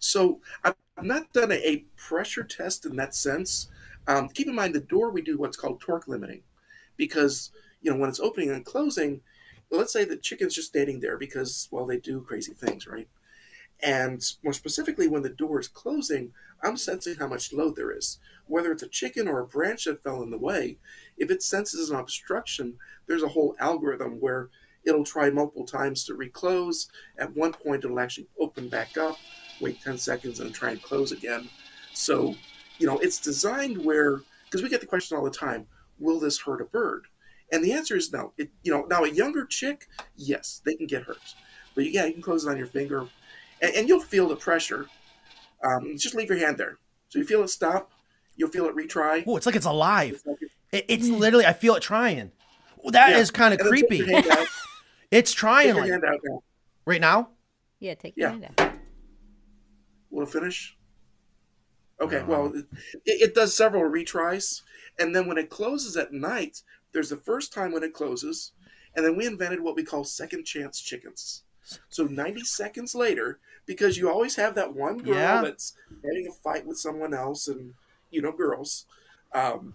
So 0.00 0.40
I've 0.64 0.74
not 1.00 1.32
done 1.32 1.52
a, 1.52 1.84
pressure 1.96 2.42
test 2.42 2.86
in 2.86 2.96
that 2.96 3.14
sense. 3.14 3.68
Um, 4.08 4.28
keep 4.30 4.48
in 4.48 4.54
mind 4.56 4.74
the 4.74 4.80
door 4.80 5.10
we 5.10 5.22
do 5.22 5.38
what's 5.38 5.56
called 5.56 5.80
torque 5.80 6.08
limiting, 6.08 6.42
because 6.96 7.52
you 7.82 7.92
know 7.92 7.98
when 7.98 8.08
it's 8.10 8.18
opening 8.18 8.50
and 8.50 8.64
closing, 8.64 9.20
let's 9.70 9.92
say 9.92 10.04
the 10.04 10.16
chicken's 10.16 10.56
just 10.56 10.68
standing 10.68 10.98
there 10.98 11.18
because 11.18 11.68
well 11.70 11.86
they 11.86 11.98
do 11.98 12.20
crazy 12.22 12.52
things, 12.52 12.88
right? 12.88 13.06
And 13.82 14.22
more 14.42 14.52
specifically, 14.52 15.08
when 15.08 15.22
the 15.22 15.28
door 15.28 15.60
is 15.60 15.68
closing, 15.68 16.32
I'm 16.62 16.76
sensing 16.76 17.16
how 17.16 17.26
much 17.26 17.52
load 17.52 17.76
there 17.76 17.90
is. 17.90 18.18
Whether 18.46 18.72
it's 18.72 18.82
a 18.82 18.88
chicken 18.88 19.28
or 19.28 19.40
a 19.40 19.46
branch 19.46 19.84
that 19.84 20.02
fell 20.02 20.22
in 20.22 20.30
the 20.30 20.38
way, 20.38 20.78
if 21.18 21.30
it 21.30 21.42
senses 21.42 21.90
an 21.90 21.98
obstruction, 21.98 22.78
there's 23.06 23.22
a 23.22 23.28
whole 23.28 23.54
algorithm 23.60 24.20
where 24.20 24.48
it'll 24.84 25.04
try 25.04 25.28
multiple 25.30 25.66
times 25.66 26.04
to 26.04 26.14
reclose. 26.14 26.88
At 27.18 27.36
one 27.36 27.52
point, 27.52 27.84
it'll 27.84 28.00
actually 28.00 28.28
open 28.40 28.68
back 28.68 28.96
up, 28.96 29.16
wait 29.60 29.82
10 29.82 29.98
seconds, 29.98 30.40
and 30.40 30.54
try 30.54 30.70
and 30.70 30.82
close 30.82 31.12
again. 31.12 31.48
So, 31.92 32.34
you 32.78 32.86
know, 32.86 32.98
it's 32.98 33.18
designed 33.18 33.84
where, 33.84 34.20
because 34.44 34.62
we 34.62 34.68
get 34.68 34.80
the 34.80 34.86
question 34.86 35.16
all 35.16 35.24
the 35.24 35.30
time, 35.30 35.66
will 35.98 36.20
this 36.20 36.40
hurt 36.40 36.60
a 36.60 36.64
bird? 36.64 37.06
And 37.52 37.62
the 37.62 37.72
answer 37.72 37.96
is 37.96 38.12
no. 38.12 38.32
It, 38.38 38.50
you 38.62 38.72
know, 38.72 38.86
now 38.88 39.04
a 39.04 39.10
younger 39.10 39.44
chick, 39.44 39.86
yes, 40.16 40.62
they 40.64 40.74
can 40.74 40.86
get 40.86 41.04
hurt. 41.04 41.34
But 41.74 41.90
yeah, 41.90 42.06
you 42.06 42.12
can 42.12 42.22
close 42.22 42.44
it 42.44 42.50
on 42.50 42.56
your 42.56 42.66
finger, 42.66 43.06
and, 43.62 43.74
and 43.74 43.88
you'll 43.88 44.00
feel 44.00 44.28
the 44.28 44.36
pressure. 44.36 44.86
Um, 45.64 45.96
just 45.96 46.14
leave 46.14 46.28
your 46.28 46.38
hand 46.38 46.58
there. 46.58 46.78
So 47.08 47.18
you 47.18 47.24
feel 47.24 47.42
it 47.42 47.48
stop, 47.48 47.90
you'll 48.36 48.50
feel 48.50 48.66
it 48.66 48.76
retry. 48.76 49.24
Oh, 49.26 49.36
it's 49.36 49.46
like 49.46 49.56
it's 49.56 49.66
alive. 49.66 50.14
It's 50.14 50.26
like 50.26 50.42
it- 50.42 50.50
It, 50.72 50.84
it's 50.88 51.08
literally, 51.08 51.46
I 51.46 51.52
feel 51.52 51.76
it 51.76 51.82
trying. 51.82 52.32
Well, 52.76 52.90
that 52.92 53.12
is 53.16 53.30
Yeah. 53.32 53.38
kind 53.38 53.54
of 53.54 53.60
and 53.60 53.68
then 53.68 53.74
take 53.80 53.88
creepy. 53.88 53.96
your 54.10 54.20
hand 54.22 54.26
out. 54.30 54.46
It's 55.12 55.30
Take 55.30 55.38
trying 55.38 55.66
your 55.68 55.76
like 55.76 55.90
hand 55.90 56.04
out 56.04 56.18
now. 56.24 56.42
right 56.84 57.00
now. 57.00 57.28
Yeah, 57.78 57.94
take 57.94 58.14
Yeah. 58.16 58.32
your 58.32 58.40
hand 58.40 58.54
out. 58.58 58.72
Will 60.10 60.24
it 60.24 60.30
finish? 60.30 60.76
Okay, 62.00 62.18
No. 62.20 62.26
well, 62.26 62.46
it, 62.54 62.66
it 63.04 63.34
does 63.34 63.56
several 63.56 63.82
retries, 63.90 64.62
and 64.98 65.14
then 65.14 65.26
when 65.28 65.38
it 65.38 65.48
closes 65.48 65.96
at 65.96 66.12
night, 66.12 66.60
there's 66.92 67.08
the 67.10 67.16
first 67.16 67.52
time 67.52 67.72
when 67.72 67.82
it 67.84 67.94
closes, 67.94 68.52
and 68.96 69.04
then 69.06 69.16
we 69.16 69.26
invented 69.26 69.60
what 69.60 69.76
we 69.76 69.84
call 69.84 70.02
second 70.04 70.44
chance 70.44 70.80
chickens. 70.80 71.44
So 71.88 72.04
90 72.04 72.42
seconds 72.42 72.94
later, 72.94 73.38
because 73.66 73.98
you 73.98 74.08
always 74.10 74.36
have 74.36 74.54
that 74.54 74.74
one 74.74 74.98
girl 74.98 75.14
Yeah. 75.14 75.42
that's 75.42 75.74
having 76.04 76.28
a 76.28 76.32
fight 76.32 76.66
with 76.66 76.78
someone 76.78 77.12
else, 77.14 77.48
and 77.48 77.74
you 78.10 78.22
know, 78.22 78.32
girls. 78.32 78.86
Um, 79.34 79.74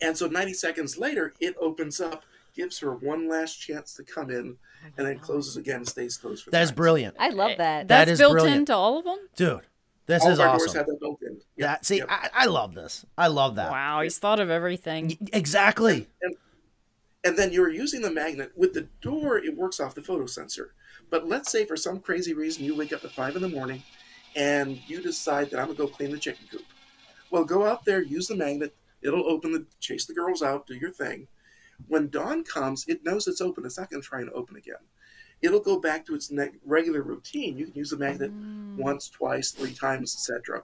and 0.00 0.16
so 0.16 0.26
90 0.26 0.54
seconds 0.54 0.98
later, 0.98 1.32
it 1.40 1.54
opens 1.60 2.00
up, 2.00 2.24
gives 2.54 2.78
her 2.80 2.94
one 2.94 3.28
last 3.28 3.56
chance 3.56 3.94
to 3.94 4.02
come 4.02 4.30
in, 4.30 4.56
and 4.96 5.06
then 5.06 5.18
closes 5.18 5.56
again 5.56 5.76
and 5.76 5.88
stays 5.88 6.16
closed 6.16 6.44
for 6.44 6.50
That 6.50 6.62
is 6.62 6.72
brilliant, 6.72 7.16
I 7.18 7.28
love 7.28 7.58
that. 7.58 7.88
That 7.88 8.06
That's 8.06 8.18
built 8.18 8.32
brilliant. 8.32 8.56
into 8.60 8.74
all 8.74 8.98
of 8.98 9.04
them. 9.04 9.18
dude. 9.36 9.60
This 10.06 10.24
All 10.24 10.30
is 10.30 10.38
of 10.40 10.46
our 10.46 10.58
doors 10.58 10.70
awesome. 10.70 10.78
have 10.78 10.86
that 10.88 10.98
built 11.00 11.22
in. 11.22 11.34
Yep, 11.34 11.40
That 11.58 11.84
see, 11.86 11.98
yep. 11.98 12.08
I, 12.10 12.30
I 12.34 12.46
love 12.46 12.74
this. 12.74 13.06
I 13.16 13.28
love 13.28 13.54
that. 13.54 13.70
Wow, 13.70 14.00
he's 14.00 14.18
thought 14.18 14.40
of 14.40 14.50
everything. 14.50 15.16
Y- 15.20 15.28
Exactly. 15.34 16.08
and 16.20 16.34
then 17.36 17.52
you're 17.52 17.70
using 17.70 18.02
the 18.02 18.10
magnet. 18.10 18.52
With 18.56 18.74
the 18.74 18.88
door 19.00 19.38
it 19.38 19.56
works 19.56 19.80
off 19.80 19.94
the 19.94 20.02
photo 20.02 20.26
sensor 20.26 20.74
but 21.10 21.28
let's 21.28 21.50
say 21.50 21.64
for 21.64 21.76
some 21.76 22.00
crazy 22.00 22.34
reason 22.34 22.64
you 22.64 22.76
wake 22.76 22.92
up 22.92 23.04
at 23.04 23.12
five 23.12 23.36
in 23.36 23.42
the 23.42 23.48
morning 23.48 23.82
and 24.36 24.80
you 24.86 25.02
decide 25.02 25.50
that 25.50 25.58
i'm 25.58 25.66
going 25.66 25.76
to 25.76 25.82
go 25.82 25.88
clean 25.88 26.12
the 26.12 26.18
chicken 26.18 26.46
coop. 26.50 26.64
Well 27.30 27.44
go 27.44 27.66
out 27.66 27.84
there 27.84 28.02
use 28.02 28.28
the 28.28 28.36
magnet. 28.36 28.74
It'll 29.02 29.28
open 29.28 29.52
the 29.52 29.66
chase 29.80 30.06
the 30.06 30.14
girls 30.14 30.42
out 30.42 30.66
do 30.66 30.74
your 30.74 30.92
thing. 30.92 31.26
When 31.88 32.08
dawn 32.08 32.44
comes 32.44 32.86
it 32.88 33.04
knows 33.04 33.26
it's 33.26 33.40
open. 33.40 33.64
It's 33.64 33.78
not 33.78 33.90
going 33.90 34.02
to 34.02 34.08
try 34.08 34.20
and 34.20 34.30
open 34.30 34.56
again. 34.56 34.76
It'll 35.42 35.60
go 35.60 35.80
back 35.80 36.04
to 36.06 36.14
its 36.14 36.30
regular 36.66 37.02
routine. 37.02 37.56
You 37.56 37.64
can 37.64 37.74
use 37.74 37.90
the 37.90 37.96
magnet 37.96 38.30
mm. 38.30 38.76
once 38.76 39.08
twice 39.08 39.52
three 39.52 39.74
times 39.74 40.14
etc 40.14 40.62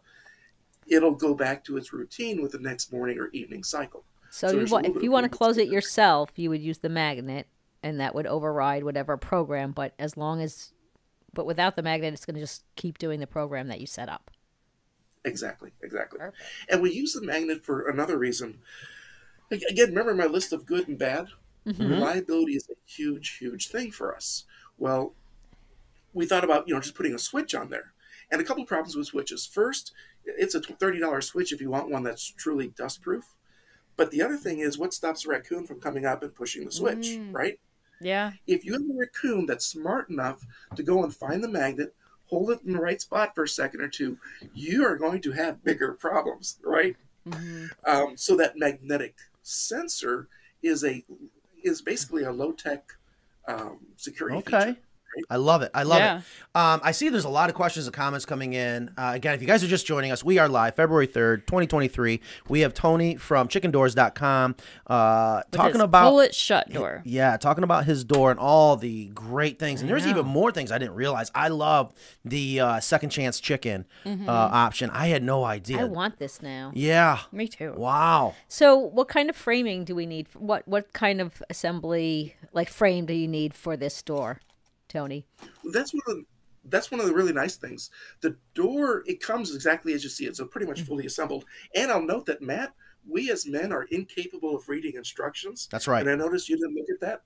it'll 0.88 1.14
go 1.14 1.34
back 1.34 1.64
to 1.64 1.76
its 1.76 1.92
routine 1.92 2.42
with 2.42 2.52
the 2.52 2.59
next 2.59 2.92
morning 2.92 3.18
or 3.18 3.28
evening 3.28 3.64
cycle 3.64 4.04
So, 4.37 4.49
So 4.49 4.61
you 4.61 4.66
want, 4.66 4.87
if 4.87 5.03
you 5.03 5.11
want 5.11 5.24
to 5.24 5.30
close 5.30 5.57
it 5.57 5.68
yourself, 5.68 6.30
you 6.37 6.51
would 6.51 6.61
use 6.61 6.80
the 6.80 6.91
magnet, 6.91 7.47
and 7.82 8.01
that 8.01 8.14
would 8.14 8.26
override 8.26 8.84
whatever 8.84 9.16
program. 9.16 9.72
But 9.72 9.95
as 9.99 10.18
long 10.18 10.43
as, 10.43 10.72
but 11.32 11.47
without 11.47 11.74
the 11.74 11.82
magnet, 11.82 12.12
it's 12.12 12.26
going 12.26 12.34
to 12.34 12.43
just 12.43 12.62
keep 12.74 12.99
doing 12.99 13.18
the 13.18 13.26
program 13.26 13.68
that 13.68 13.80
you 13.80 13.87
set 13.87 14.11
up. 14.11 14.30
Exactly, 15.24 15.70
exactly. 15.82 16.18
Perfect. 16.18 16.43
And 16.68 16.82
we 16.82 16.93
use 16.93 17.14
the 17.14 17.22
magnet 17.22 17.64
for 17.64 17.89
another 17.89 18.18
reason. 18.18 18.59
Again, 19.51 19.89
remember 19.89 20.14
my 20.14 20.26
list 20.26 20.53
of 20.53 20.66
good 20.66 20.87
and 20.87 20.99
bad? 20.99 21.28
Mm-hmm. 21.66 21.82
Mm-hmm. 21.82 21.93
Reliability 21.95 22.57
is 22.57 22.68
a 22.68 22.74
huge, 22.84 23.39
huge 23.39 23.68
thing 23.68 23.91
for 23.91 24.14
us. 24.14 24.45
Well, 24.76 25.14
we 26.12 26.26
thought 26.26 26.45
about, 26.45 26.68
you 26.68 26.74
know, 26.74 26.80
just 26.80 26.95
putting 26.95 27.14
a 27.14 27.18
switch 27.18 27.55
on 27.55 27.70
there. 27.70 27.95
And 28.30 28.39
a 28.43 28.45
couple 28.45 28.64
of 28.64 28.68
problems 28.68 28.97
with 28.97 29.07
switches. 29.07 29.47
First, 29.47 29.93
it's 30.26 30.55
a 30.55 30.61
$30 30.61 31.24
switch 31.24 31.55
if 31.55 31.62
you 31.62 31.70
want 31.70 31.89
one 31.89 32.03
that's 32.03 32.26
truly 32.26 32.68
dust 32.76 33.01
proof. 33.01 33.24
But 33.97 34.11
the 34.11 34.22
other 34.22 34.36
thing 34.36 34.59
is 34.61 34.78
what 34.78 34.92
stops 34.94 35.24
a 35.24 35.28
raccoon 35.30 35.66
from 35.66 35.80
coming 35.80 36.05
up 36.05 36.22
and 36.22 36.34
pushing 36.34 36.64
the 36.64 36.70
switch, 36.70 37.18
right? 37.32 37.59
Yeah. 38.01 38.32
If 38.47 38.64
you 38.64 38.72
have 38.74 38.82
a 38.82 38.94
raccoon 38.94 39.47
that's 39.47 39.66
smart 39.66 40.11
enough 40.11 40.44
to 40.74 40.82
go 40.82 41.03
and 41.03 41.14
find 41.14 41.42
the 41.42 41.49
magnet, 41.49 41.94
hold 42.26 42.51
it 42.51 42.61
in 42.66 42.72
the 42.74 42.80
right 42.80 43.01
spot 43.01 43.34
for 43.34 43.44
a 43.44 43.49
second 43.49 43.80
or 43.80 43.88
two, 43.88 44.18
you 44.55 44.84
are 44.84 44.97
going 44.97 45.22
to 45.22 45.32
have 45.32 45.64
bigger 45.64 45.92
problems, 45.94 46.59
right? 46.62 46.97
Um, 47.86 48.16
so 48.16 48.36
that 48.36 48.57
magnetic 48.59 49.16
sensor 49.42 50.28
is 50.62 50.84
a 50.84 51.03
is 51.64 51.82
basically 51.82 52.22
a 52.22 52.30
low 52.30 52.53
tech 52.53 52.92
um, 53.49 53.78
security 53.97 54.36
Okay. 54.38 54.66
feature. 54.74 54.80
Great. 55.16 55.24
I 55.30 55.36
love 55.36 55.62
it. 55.62 55.70
I 55.74 55.82
love 55.82 55.98
Yeah. 55.98 56.18
it. 56.18 56.22
Um, 56.54 56.80
I 56.82 56.92
see 56.92 57.08
there's 57.08 57.24
a 57.24 57.28
lot 57.28 57.48
of 57.50 57.54
questions 57.56 57.86
and 57.86 57.94
comments 57.94 58.24
coming 58.24 58.52
in. 58.54 58.90
Uh, 58.96 59.12
again, 59.14 59.34
if 59.34 59.40
you 59.42 59.46
guys 59.46 59.62
are 59.62 59.66
just 59.68 59.86
joining 59.86 60.10
us, 60.10 60.24
we 60.24 60.38
are 60.38 60.48
live 60.48 60.74
February 60.74 61.06
3rd, 61.06 61.46
2023. 61.46 62.20
We 62.48 62.60
have 62.60 62.72
Tony 62.72 63.16
from 63.16 63.48
chickendoors.com 63.48 64.56
uh, 64.86 65.42
With 65.44 65.50
talking 65.52 65.80
about. 65.80 66.08
pull 66.10 66.20
it 66.20 66.34
shut 66.34 66.70
door. 66.72 67.02
Yeah, 67.04 67.36
talking 67.36 67.64
about 67.64 67.84
his 67.84 68.04
door 68.04 68.30
and 68.30 68.40
all 68.40 68.76
the 68.76 69.06
great 69.08 69.58
things. 69.58 69.80
And 69.80 69.90
there's 69.90 70.04
know. 70.04 70.10
even 70.10 70.26
more 70.26 70.50
things 70.52 70.72
I 70.72 70.78
didn't 70.78 70.94
realize. 70.94 71.30
I 71.34 71.48
love 71.48 71.92
the 72.24 72.60
uh, 72.60 72.80
second 72.80 73.10
chance 73.10 73.40
chicken 73.40 73.84
Mhm. 74.04 74.28
uh, 74.28 74.30
option. 74.32 74.90
I 74.90 75.08
had 75.08 75.22
no 75.22 75.44
idea. 75.44 75.80
I 75.80 75.84
want 75.84 76.18
this 76.18 76.40
now. 76.42 76.70
yeah. 76.74 77.18
Me 77.32 77.48
too. 77.48 77.74
Wow. 77.76 78.34
So, 78.48 78.76
what 78.76 79.08
kind 79.08 79.28
of 79.28 79.36
framing 79.36 79.84
do 79.84 79.94
we 79.94 80.06
need? 80.06 80.26
What 80.34 80.66
what 80.66 80.92
kind 80.92 81.20
of 81.20 81.42
assembly, 81.50 82.34
like 82.52 82.68
frame, 82.68 83.06
do 83.06 83.12
you 83.14 83.28
need 83.28 83.54
for 83.54 83.76
this 83.76 84.00
door, 84.02 84.40
Tony? 84.89 85.26
That's 85.72 85.93
one 85.93 86.03
of 86.09 86.16
the 86.16 86.24
that's 86.68 86.91
one 86.91 86.99
of 87.01 87.07
the 87.07 87.14
really 87.14 87.32
nice 87.32 87.57
things. 87.57 87.91
The 88.22 88.37
door 88.55 89.05
it 89.07 89.20
comes 89.22 89.55
exactly 89.55 89.93
as 89.93 90.03
you 90.03 90.11
see 90.11 90.26
it, 90.26 90.37
so 90.37 90.47
pretty 90.47 90.66
much 90.66 90.82
fully 90.82 91.07
assembled. 91.07 91.45
And 91.76 91.93
I'll 91.93 92.03
note 92.03 92.26
that 92.26 92.43
Matt, 92.43 92.74
we 93.09 93.30
as 93.30 93.47
men 93.47 93.72
are 93.72 93.84
incapable 93.84 94.57
of 94.57 94.68
reading 94.68 94.95
instructions. 94.97 95.68
That's 95.70 95.87
right. 95.87 96.01
And 96.01 96.11
I 96.11 96.16
noticed 96.16 96.49
you 96.49 96.57
didn't 96.57 96.74
look 96.74 96.91
at 96.91 97.01
that. 97.01 97.22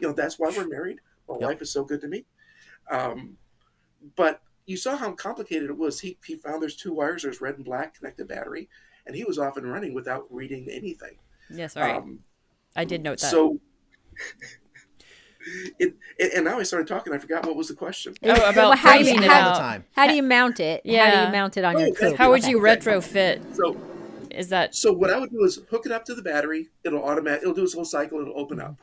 You 0.00 0.08
know, 0.08 0.12
that's 0.14 0.38
why 0.38 0.52
we're 0.54 0.68
married. 0.68 0.98
My 1.28 1.36
Yep. 1.36 1.48
wife 1.48 1.62
is 1.62 1.72
so 1.72 1.84
good 1.84 2.00
to 2.02 2.08
me. 2.08 2.26
Um, 2.90 3.38
but 4.14 4.42
you 4.66 4.76
saw 4.76 4.96
how 4.96 5.12
complicated 5.12 5.70
it 5.70 5.76
was. 5.76 5.98
He 6.00 6.18
he 6.24 6.36
found 6.36 6.62
there's 6.62 6.76
two 6.76 6.92
wires, 6.92 7.22
there's 7.22 7.40
red 7.40 7.56
and 7.56 7.64
black 7.64 7.94
connected 7.94 8.28
battery, 8.28 8.68
and 9.06 9.16
he 9.16 9.24
was 9.24 9.38
off 9.38 9.56
and 9.56 9.70
running 9.70 9.94
without 9.94 10.26
reading 10.30 10.68
anything. 10.70 11.16
Yes, 11.50 11.76
right. 11.76 11.96
Um, 11.96 12.20
I 12.76 12.84
did 12.84 13.02
note 13.02 13.20
that. 13.20 13.30
so 13.30 13.58
it, 15.78 15.94
and- 16.18 16.32
and 16.32 16.44
now 16.44 16.58
I 16.58 16.62
started 16.62 16.86
talking. 16.88 17.12
I 17.12 17.18
forgot 17.18 17.46
what 17.46 17.56
was 17.56 17.68
the 17.68 17.74
question. 17.74 18.14
Oh, 18.22 18.30
about 18.32 18.56
Well, 18.56 18.72
how 18.76 18.98
do 18.98 19.04
you- 19.04 19.14
it 19.16 19.24
how- 19.24 19.50
out. 19.50 19.58
time. 19.58 19.84
How 19.92 20.06
do 20.06 20.14
you 20.14 20.22
mount 20.22 20.60
it? 20.60 20.82
How 20.86 21.10
do 21.10 21.26
you 21.26 21.32
mount 21.32 21.56
it 21.56 21.64
on 21.64 21.78
your 21.78 21.88
Oh, 21.88 21.92
coop? 21.94 22.16
How 22.16 22.30
would 22.30 22.44
you 22.46 22.58
Okay. 22.58 22.76
retrofit? 22.76 23.56
So 23.56 23.76
Is 24.30 24.48
that 24.48 24.74
So 24.74 24.94
what 24.94 25.10
I 25.10 25.18
would 25.18 25.30
do 25.30 25.44
is 25.44 25.60
hook 25.68 25.84
it 25.84 25.92
up 25.92 26.06
to 26.06 26.14
the 26.14 26.22
battery. 26.22 26.70
It'll 26.84 27.04
automatic. 27.04 27.42
It'll 27.42 27.52
do 27.52 27.64
its 27.64 27.74
whole 27.74 27.84
cycle. 27.84 28.18
It'll 28.22 28.38
open 28.40 28.58
up. 28.60 28.80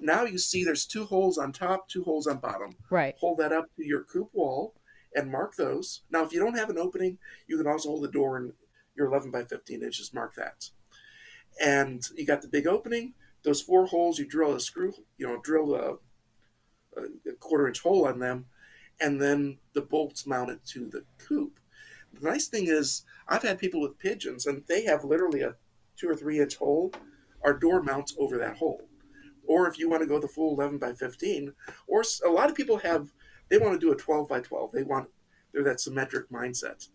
Now 0.00 0.24
you 0.24 0.36
see 0.36 0.64
there's 0.64 0.84
two 0.84 1.04
holes 1.06 1.38
on 1.38 1.50
top, 1.50 1.88
two 1.88 2.04
holes 2.04 2.26
on 2.26 2.36
bottom. 2.40 2.76
Right. 2.90 3.14
Hold 3.18 3.38
that 3.38 3.52
up 3.52 3.74
to 3.76 3.86
your 3.86 4.04
coop 4.04 4.28
wall 4.34 4.74
and 5.14 5.30
mark 5.30 5.56
those. 5.56 6.02
Now, 6.10 6.24
if 6.24 6.34
you 6.34 6.40
don't 6.40 6.58
have 6.58 6.68
an 6.68 6.76
opening, 6.76 7.16
you 7.46 7.56
can 7.56 7.66
also 7.66 7.88
hold 7.88 8.02
the 8.04 8.08
door 8.10 8.36
in 8.36 8.52
your 8.94 9.06
11 9.06 9.30
by 9.30 9.44
15 9.44 9.82
inches. 9.82 10.12
Mark 10.12 10.34
that. 10.34 10.68
And 11.58 12.02
you 12.14 12.26
got 12.26 12.42
the 12.42 12.48
big 12.48 12.66
opening. 12.66 13.14
Those 13.44 13.60
four 13.60 13.86
holes, 13.86 14.18
you 14.18 14.26
drill 14.26 14.54
a 14.54 14.60
screw. 14.60 14.94
You 15.18 15.26
know, 15.26 15.40
drill 15.42 15.74
a, 15.74 15.94
a 16.96 17.32
quarter 17.40 17.66
inch 17.66 17.80
hole 17.80 18.06
on 18.06 18.18
them, 18.18 18.46
and 19.00 19.20
then 19.20 19.58
the 19.74 19.82
bolts 19.82 20.26
mounted 20.26 20.64
to 20.68 20.88
the 20.88 21.04
coop. 21.18 21.58
The 22.12 22.28
nice 22.28 22.48
thing 22.48 22.66
is, 22.68 23.02
I've 23.28 23.42
had 23.42 23.58
people 23.58 23.80
with 23.80 23.98
pigeons, 23.98 24.46
and 24.46 24.62
they 24.68 24.84
have 24.84 25.04
literally 25.04 25.42
a 25.42 25.56
two 25.96 26.08
or 26.08 26.16
three 26.16 26.40
inch 26.40 26.56
hole. 26.56 26.92
Our 27.42 27.54
door 27.54 27.82
mounts 27.82 28.14
over 28.18 28.38
that 28.38 28.58
hole. 28.58 28.88
Or 29.46 29.66
if 29.66 29.78
you 29.78 29.90
want 29.90 30.02
to 30.02 30.08
go 30.08 30.20
the 30.20 30.28
full 30.28 30.54
11 30.54 30.78
by 30.78 30.92
15, 30.92 31.52
or 31.88 32.04
a 32.24 32.30
lot 32.30 32.48
of 32.48 32.56
people 32.56 32.78
have, 32.78 33.12
they 33.48 33.58
want 33.58 33.72
to 33.72 33.78
do 33.78 33.92
a 33.92 33.96
12 33.96 34.28
by 34.28 34.40
12. 34.40 34.70
They 34.72 34.84
want, 34.84 35.08
they're 35.52 35.64
that 35.64 35.80
symmetric 35.80 36.30
mindset. 36.30 36.88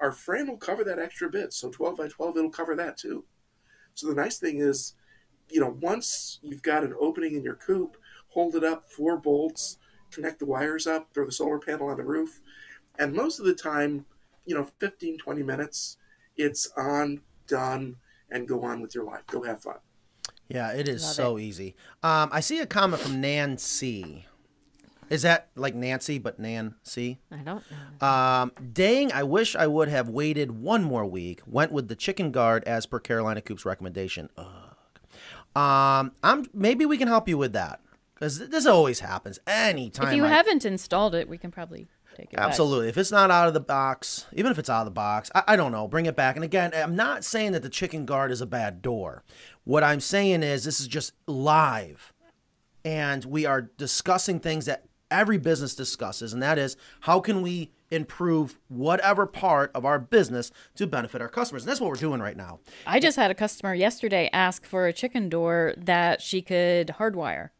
Our 0.00 0.12
frame 0.12 0.46
will 0.46 0.56
cover 0.56 0.84
that 0.84 1.00
extra 1.00 1.28
bit. 1.28 1.52
So 1.52 1.70
12 1.70 1.96
by 1.96 2.08
12, 2.08 2.36
it'll 2.36 2.50
cover 2.50 2.76
that 2.76 2.96
too. 2.96 3.24
So 3.94 4.06
the 4.06 4.14
nice 4.14 4.38
thing 4.38 4.58
is, 4.58 4.94
you 5.50 5.60
know, 5.60 5.76
once 5.80 6.38
you've 6.42 6.62
got 6.62 6.84
an 6.84 6.94
opening 7.00 7.34
in 7.34 7.42
your 7.42 7.54
coop, 7.54 7.96
hold 8.28 8.54
it 8.54 8.64
up, 8.64 8.90
four 8.90 9.16
bolts, 9.16 9.78
connect 10.10 10.38
the 10.38 10.46
wires 10.46 10.86
up, 10.86 11.12
throw 11.12 11.26
the 11.26 11.32
solar 11.32 11.58
panel 11.58 11.88
on 11.88 11.96
the 11.96 12.04
roof. 12.04 12.40
And 12.98 13.12
most 13.12 13.38
of 13.38 13.46
the 13.46 13.54
time, 13.54 14.06
you 14.44 14.54
know, 14.54 14.68
15, 14.78 15.18
20 15.18 15.42
minutes, 15.42 15.96
it's 16.36 16.70
on, 16.76 17.20
done, 17.46 17.96
and 18.30 18.46
go 18.46 18.62
on 18.62 18.80
with 18.80 18.94
your 18.94 19.04
life. 19.04 19.26
Go 19.26 19.42
have 19.42 19.62
fun. 19.62 19.76
Yeah, 20.48 20.72
it 20.72 20.88
is 20.88 21.02
Love 21.02 21.14
so 21.14 21.38
easy. 21.38 21.76
Um, 22.02 22.30
I 22.32 22.40
see 22.40 22.58
a 22.58 22.66
comment 22.66 23.02
from 23.02 23.20
Nancy. 23.20 24.26
Is 25.10 25.22
that 25.22 25.48
like 25.54 25.74
Nancy, 25.74 26.18
but 26.18 26.38
Nancy? 26.38 27.18
I 27.30 27.36
don't 27.36 27.62
know. 28.00 28.06
Um, 28.06 28.52
dang, 28.72 29.12
I 29.12 29.22
wish 29.22 29.56
I 29.56 29.66
would 29.66 29.88
have 29.88 30.08
waited 30.08 30.60
one 30.60 30.84
more 30.84 31.06
week. 31.06 31.40
Went 31.46 31.72
with 31.72 31.88
the 31.88 31.96
chicken 31.96 32.30
guard 32.30 32.62
as 32.64 32.86
per 32.86 32.98
Carolina 32.98 33.40
Coop's 33.40 33.64
recommendation. 33.64 34.28
Ugh. 34.36 34.67
Um, 35.56 36.12
I'm 36.22 36.46
maybe 36.54 36.86
we 36.86 36.98
can 36.98 37.08
help 37.08 37.28
you 37.28 37.38
with 37.38 37.52
that 37.54 37.80
because 38.14 38.48
this 38.48 38.66
always 38.66 39.00
happens 39.00 39.38
anytime. 39.46 40.08
if 40.08 40.14
you 40.14 40.24
I- 40.24 40.28
haven't 40.28 40.64
installed 40.64 41.14
it, 41.14 41.28
we 41.28 41.38
can 41.38 41.50
probably 41.50 41.88
take 42.16 42.32
it 42.32 42.36
back. 42.36 42.46
Absolutely. 42.46 42.88
If 42.88 42.98
it's 42.98 43.10
not 43.10 43.30
out 43.30 43.48
of 43.48 43.54
the 43.54 43.60
box, 43.60 44.26
even 44.32 44.52
if 44.52 44.58
it's 44.58 44.70
out 44.70 44.80
of 44.80 44.84
the 44.86 44.90
box, 44.90 45.30
I, 45.34 45.42
I 45.48 45.56
don't 45.56 45.72
know, 45.72 45.88
bring 45.88 46.06
it 46.06 46.16
back. 46.16 46.36
And 46.36 46.44
again, 46.44 46.72
I'm 46.74 46.96
not 46.96 47.24
saying 47.24 47.52
that 47.52 47.62
the 47.62 47.68
chicken 47.68 48.06
guard 48.06 48.30
is 48.30 48.40
a 48.40 48.46
bad 48.46 48.82
door. 48.82 49.24
What 49.64 49.82
I'm 49.84 50.00
saying 50.00 50.42
is 50.42 50.64
this 50.64 50.80
is 50.80 50.86
just 50.88 51.12
live. 51.26 52.12
And 52.84 53.24
we 53.24 53.44
are 53.44 53.62
discussing 53.62 54.40
things 54.40 54.66
that 54.66 54.84
every 55.10 55.38
business 55.38 55.74
discusses, 55.74 56.32
and 56.32 56.42
that 56.42 56.58
is 56.58 56.76
how 57.00 57.20
can 57.20 57.42
we 57.42 57.70
improve 57.90 58.58
whatever 58.68 59.26
part 59.26 59.70
of 59.74 59.84
our 59.84 59.98
business 59.98 60.50
to 60.76 60.86
benefit 60.86 61.20
our 61.22 61.28
customers. 61.28 61.62
And 61.62 61.70
that's 61.70 61.80
what 61.80 61.88
we're 61.88 61.96
doing 61.96 62.20
right 62.20 62.36
now. 62.36 62.60
I 62.86 63.00
just 63.00 63.16
had 63.16 63.30
a 63.30 63.34
customer 63.34 63.74
yesterday 63.74 64.28
ask 64.32 64.64
for 64.66 64.86
a 64.86 64.92
chicken 64.92 65.28
door 65.28 65.74
that 65.76 66.20
she 66.20 66.42
could 66.42 66.88
hardwire. 66.98 67.50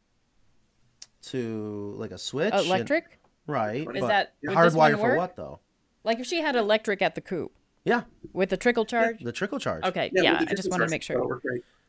To 1.22 1.95
like 1.99 2.11
a 2.11 2.18
switch. 2.18 2.53
and- 2.55 2.66
Electric? 2.66 3.18
right. 3.47 3.81
Is 3.81 3.87
but 4.01 4.09
that- 4.09 4.35
would 4.45 4.57
this 4.57 4.74
one 4.74 4.93
hardwired 4.93 5.01
for 5.01 5.16
what 5.16 5.37
though? 5.37 5.61
Like 6.05 6.20
if 6.20 6.26
she 6.26 6.41
had 6.41 6.57
electric 6.57 7.03
at 7.03 7.14
the 7.14 7.20
coop 7.20 7.53
Yeah. 7.85 8.03
with 8.33 8.51
the 8.51 8.57
trickle 8.57 8.85
charge? 8.85 9.20
The 9.22 9.33
trickle 9.33 9.59
charge. 9.59 9.85
Okay, 9.85 10.11
with 10.12 10.22
yeah, 10.22 10.35
I 10.35 10.39
just 10.45 10.51
different 10.62 10.70
wanted 10.72 10.85
to 10.87 10.91
make 10.91 11.03
sure. 11.03 11.41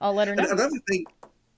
I'll 0.02 0.14
let 0.14 0.28
her 0.28 0.34
And 0.34 0.44
know. 0.44 0.52
another 0.52 0.80
thing 0.90 1.06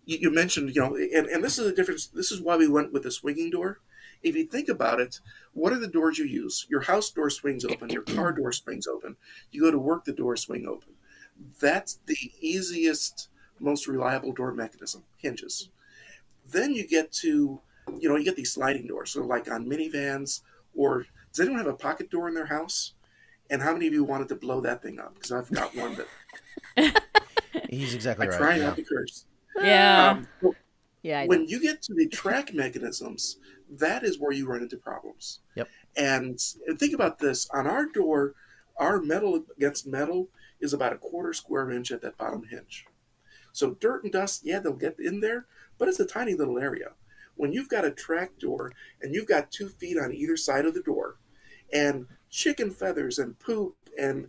you, 0.05 0.17
you 0.17 0.31
mentioned, 0.33 0.73
you 0.75 0.81
know, 0.81 0.95
and, 0.95 1.27
and 1.27 1.43
this 1.43 1.57
is 1.59 1.65
the 1.65 1.71
difference. 1.73 2.07
This 2.07 2.31
is 2.31 2.41
why 2.41 2.57
we 2.57 2.67
went 2.67 2.91
with 2.91 3.03
the 3.03 3.11
swinging 3.11 3.51
door. 3.51 3.79
If 4.23 4.35
you 4.35 4.45
think 4.45 4.69
about 4.69 4.99
it, 4.99 5.19
what 5.53 5.73
are 5.73 5.79
the 5.79 5.87
doors 5.87 6.17
you 6.17 6.25
use? 6.25 6.65
Your 6.69 6.81
house 6.81 7.09
door 7.11 7.29
swings 7.29 7.65
open. 7.65 7.89
Your 7.89 8.03
car 8.03 8.31
door 8.37 8.51
swings 8.51 8.87
open. 8.87 9.15
You 9.51 9.61
go 9.61 9.71
to 9.71 9.79
work, 9.79 10.05
the 10.05 10.13
door 10.13 10.35
swing 10.37 10.67
open. 10.67 10.93
That's 11.59 11.99
the 12.05 12.17
easiest, 12.39 13.29
most 13.59 13.87
reliable 13.87 14.31
door 14.33 14.53
mechanism. 14.53 15.03
Hinges. 15.17 15.69
Then 16.51 16.73
you 16.73 16.87
get 16.87 17.11
to, 17.13 17.59
you 17.99 18.09
know, 18.09 18.15
you 18.15 18.25
get 18.25 18.35
these 18.35 18.51
sliding 18.53 18.87
doors. 18.87 19.11
So 19.11 19.23
like 19.23 19.49
on 19.49 19.65
minivans, 19.65 20.41
or 20.75 21.05
does 21.31 21.39
anyone 21.39 21.59
have 21.59 21.67
a 21.67 21.73
pocket 21.75 22.09
door 22.09 22.27
in 22.27 22.35
their 22.35 22.45
house? 22.47 22.93
And 23.49 23.61
how 23.61 23.73
many 23.73 23.87
of 23.87 23.93
you 23.93 24.03
wanted 24.03 24.29
to 24.29 24.35
blow 24.35 24.61
that 24.61 24.81
thing 24.81 24.99
up? 24.99 25.13
Because 25.15 25.31
I've 25.31 25.51
got 25.51 25.75
one 25.75 25.95
that 25.95 26.07
He's 27.69 27.93
I 27.93 27.95
exactly 27.95 28.27
right. 28.27 28.37
try 28.37 28.57
yeah. 28.57 28.63
not 28.67 28.75
to 28.77 28.83
curse. 28.83 29.25
Yeah. 29.61 30.11
Um, 30.11 30.27
well, 30.41 30.55
Yeah. 31.03 31.21
I 31.21 31.25
when 31.27 31.41
know. 31.41 31.47
you 31.49 31.61
get 31.61 31.81
to 31.83 31.93
the 31.93 32.07
track 32.07 32.53
mechanisms, 32.53 33.37
that 33.79 34.03
is 34.03 34.19
where 34.19 34.31
you 34.31 34.47
run 34.47 34.61
into 34.61 34.77
problems. 34.77 35.39
Yep. 35.55 35.69
And, 35.95 36.39
and 36.67 36.79
think 36.79 36.93
about 36.93 37.19
this: 37.19 37.49
on 37.53 37.67
our 37.67 37.85
door, 37.85 38.35
our 38.77 39.01
metal 39.01 39.43
against 39.55 39.87
metal 39.87 40.29
is 40.59 40.73
about 40.73 40.93
a 40.93 40.97
quarter 40.97 41.33
square 41.33 41.71
inch 41.71 41.91
at 41.91 42.01
that 42.01 42.17
bottom 42.17 42.43
hinge. 42.49 42.85
So 43.53 43.71
dirt 43.71 44.03
and 44.03 44.13
dust, 44.13 44.41
yeah, 44.45 44.59
they'll 44.59 44.73
get 44.73 44.97
in 44.99 45.19
there, 45.19 45.45
but 45.77 45.87
it's 45.87 45.99
a 45.99 46.05
tiny 46.05 46.35
little 46.35 46.57
area. 46.59 46.91
When 47.35 47.51
you've 47.51 47.69
got 47.69 47.85
a 47.85 47.91
track 47.91 48.37
door 48.39 48.71
and 49.01 49.13
you've 49.13 49.27
got 49.27 49.51
two 49.51 49.69
feet 49.69 49.97
on 49.97 50.13
either 50.13 50.37
side 50.37 50.65
of 50.65 50.73
the 50.73 50.81
door, 50.81 51.17
and 51.73 52.05
chicken 52.29 52.69
feathers 52.71 53.19
and 53.19 53.37
poop 53.39 53.75
and 53.99 54.27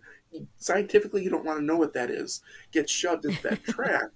scientifically 0.56 1.22
you 1.22 1.30
don't 1.30 1.44
want 1.44 1.58
to 1.58 1.64
know 1.64 1.76
what 1.76 1.92
that 1.92 2.10
is 2.10 2.40
get 2.72 2.88
shoved 2.88 3.24
into 3.24 3.42
that 3.42 3.62
track 3.68 4.10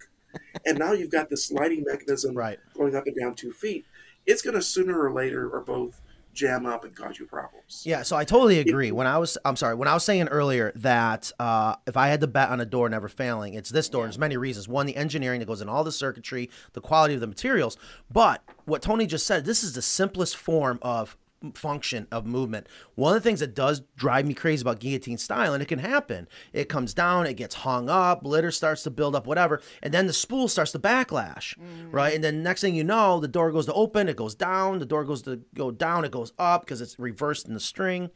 and 0.64 0.78
now 0.78 0.92
you've 0.92 1.10
got 1.10 1.28
the 1.28 1.36
sliding 1.36 1.84
mechanism 1.86 2.34
Right. 2.34 2.58
going 2.74 2.94
up 2.94 3.06
and 3.06 3.16
down 3.18 3.34
two 3.34 3.52
feet, 3.52 3.86
it's 4.26 4.42
going 4.42 4.54
to 4.54 4.62
sooner 4.62 4.98
or 4.98 5.12
later 5.12 5.48
or 5.48 5.60
both 5.60 6.00
jam 6.36 6.66
up 6.66 6.84
and 6.84 6.94
cause 6.94 7.18
you 7.18 7.26
problems. 7.26 7.82
Yeah, 7.84 8.02
so 8.02 8.14
I 8.14 8.24
totally 8.24 8.58
agree. 8.60 8.92
When 8.92 9.06
I 9.06 9.18
was, 9.18 9.38
I'm 9.44 9.56
sorry, 9.56 9.74
when 9.74 9.88
I 9.88 9.94
was 9.94 10.04
saying 10.04 10.28
earlier 10.28 10.70
that 10.76 11.32
uh, 11.40 11.76
if 11.86 11.96
I 11.96 12.08
had 12.08 12.20
to 12.20 12.26
bet 12.26 12.50
on 12.50 12.60
a 12.60 12.66
door 12.66 12.88
never 12.88 13.08
failing, 13.08 13.54
it's 13.54 13.70
this 13.70 13.88
door. 13.88 14.04
and 14.04 14.12
There's 14.12 14.18
many 14.18 14.36
reasons. 14.36 14.68
One, 14.68 14.86
the 14.86 14.96
engineering 14.96 15.40
that 15.40 15.46
goes 15.46 15.62
in 15.62 15.68
all 15.68 15.82
the 15.82 15.90
circuitry, 15.90 16.50
the 16.74 16.80
quality 16.80 17.14
of 17.14 17.20
the 17.20 17.26
materials. 17.26 17.78
But 18.10 18.42
what 18.66 18.82
Tony 18.82 19.06
just 19.06 19.26
said, 19.26 19.46
this 19.46 19.64
is 19.64 19.72
the 19.72 19.82
simplest 19.82 20.36
form 20.36 20.78
of 20.82 21.16
function 21.52 22.06
of 22.10 22.26
movement. 22.26 22.66
One 22.94 23.16
of 23.16 23.22
the 23.22 23.28
things 23.28 23.40
that 23.40 23.54
does 23.54 23.82
drive 23.96 24.26
me 24.26 24.34
crazy 24.34 24.62
about 24.62 24.80
guillotine 24.80 25.18
style, 25.18 25.52
and 25.54 25.62
it 25.62 25.66
can 25.66 25.78
happen, 25.78 26.28
it 26.52 26.68
comes 26.68 26.94
down, 26.94 27.26
it 27.26 27.34
gets 27.34 27.56
hung 27.56 27.88
up, 27.88 28.24
litter 28.24 28.50
starts 28.50 28.82
to 28.84 28.90
build 28.90 29.14
up, 29.14 29.26
whatever, 29.26 29.60
and 29.82 29.92
then 29.92 30.06
the 30.06 30.12
spool 30.12 30.48
starts 30.48 30.72
to 30.72 30.78
backlash, 30.78 31.54
right? 31.90 32.14
And 32.14 32.22
then 32.22 32.42
next 32.42 32.60
thing 32.60 32.74
you 32.74 32.84
know, 32.84 33.20
the 33.20 33.28
door 33.28 33.52
goes 33.52 33.66
to 33.66 33.72
open, 33.74 34.08
it 34.08 34.16
goes 34.16 34.34
down, 34.34 34.78
the 34.78 34.86
door 34.86 35.04
goes 35.04 35.22
to 35.22 35.42
go 35.54 35.70
down, 35.70 36.04
it 36.04 36.10
goes 36.10 36.32
up 36.38 36.64
because 36.64 36.80
it's 36.80 36.98
reversed 36.98 37.46
in 37.46 37.54
the 37.54 37.60
string. 37.60 38.10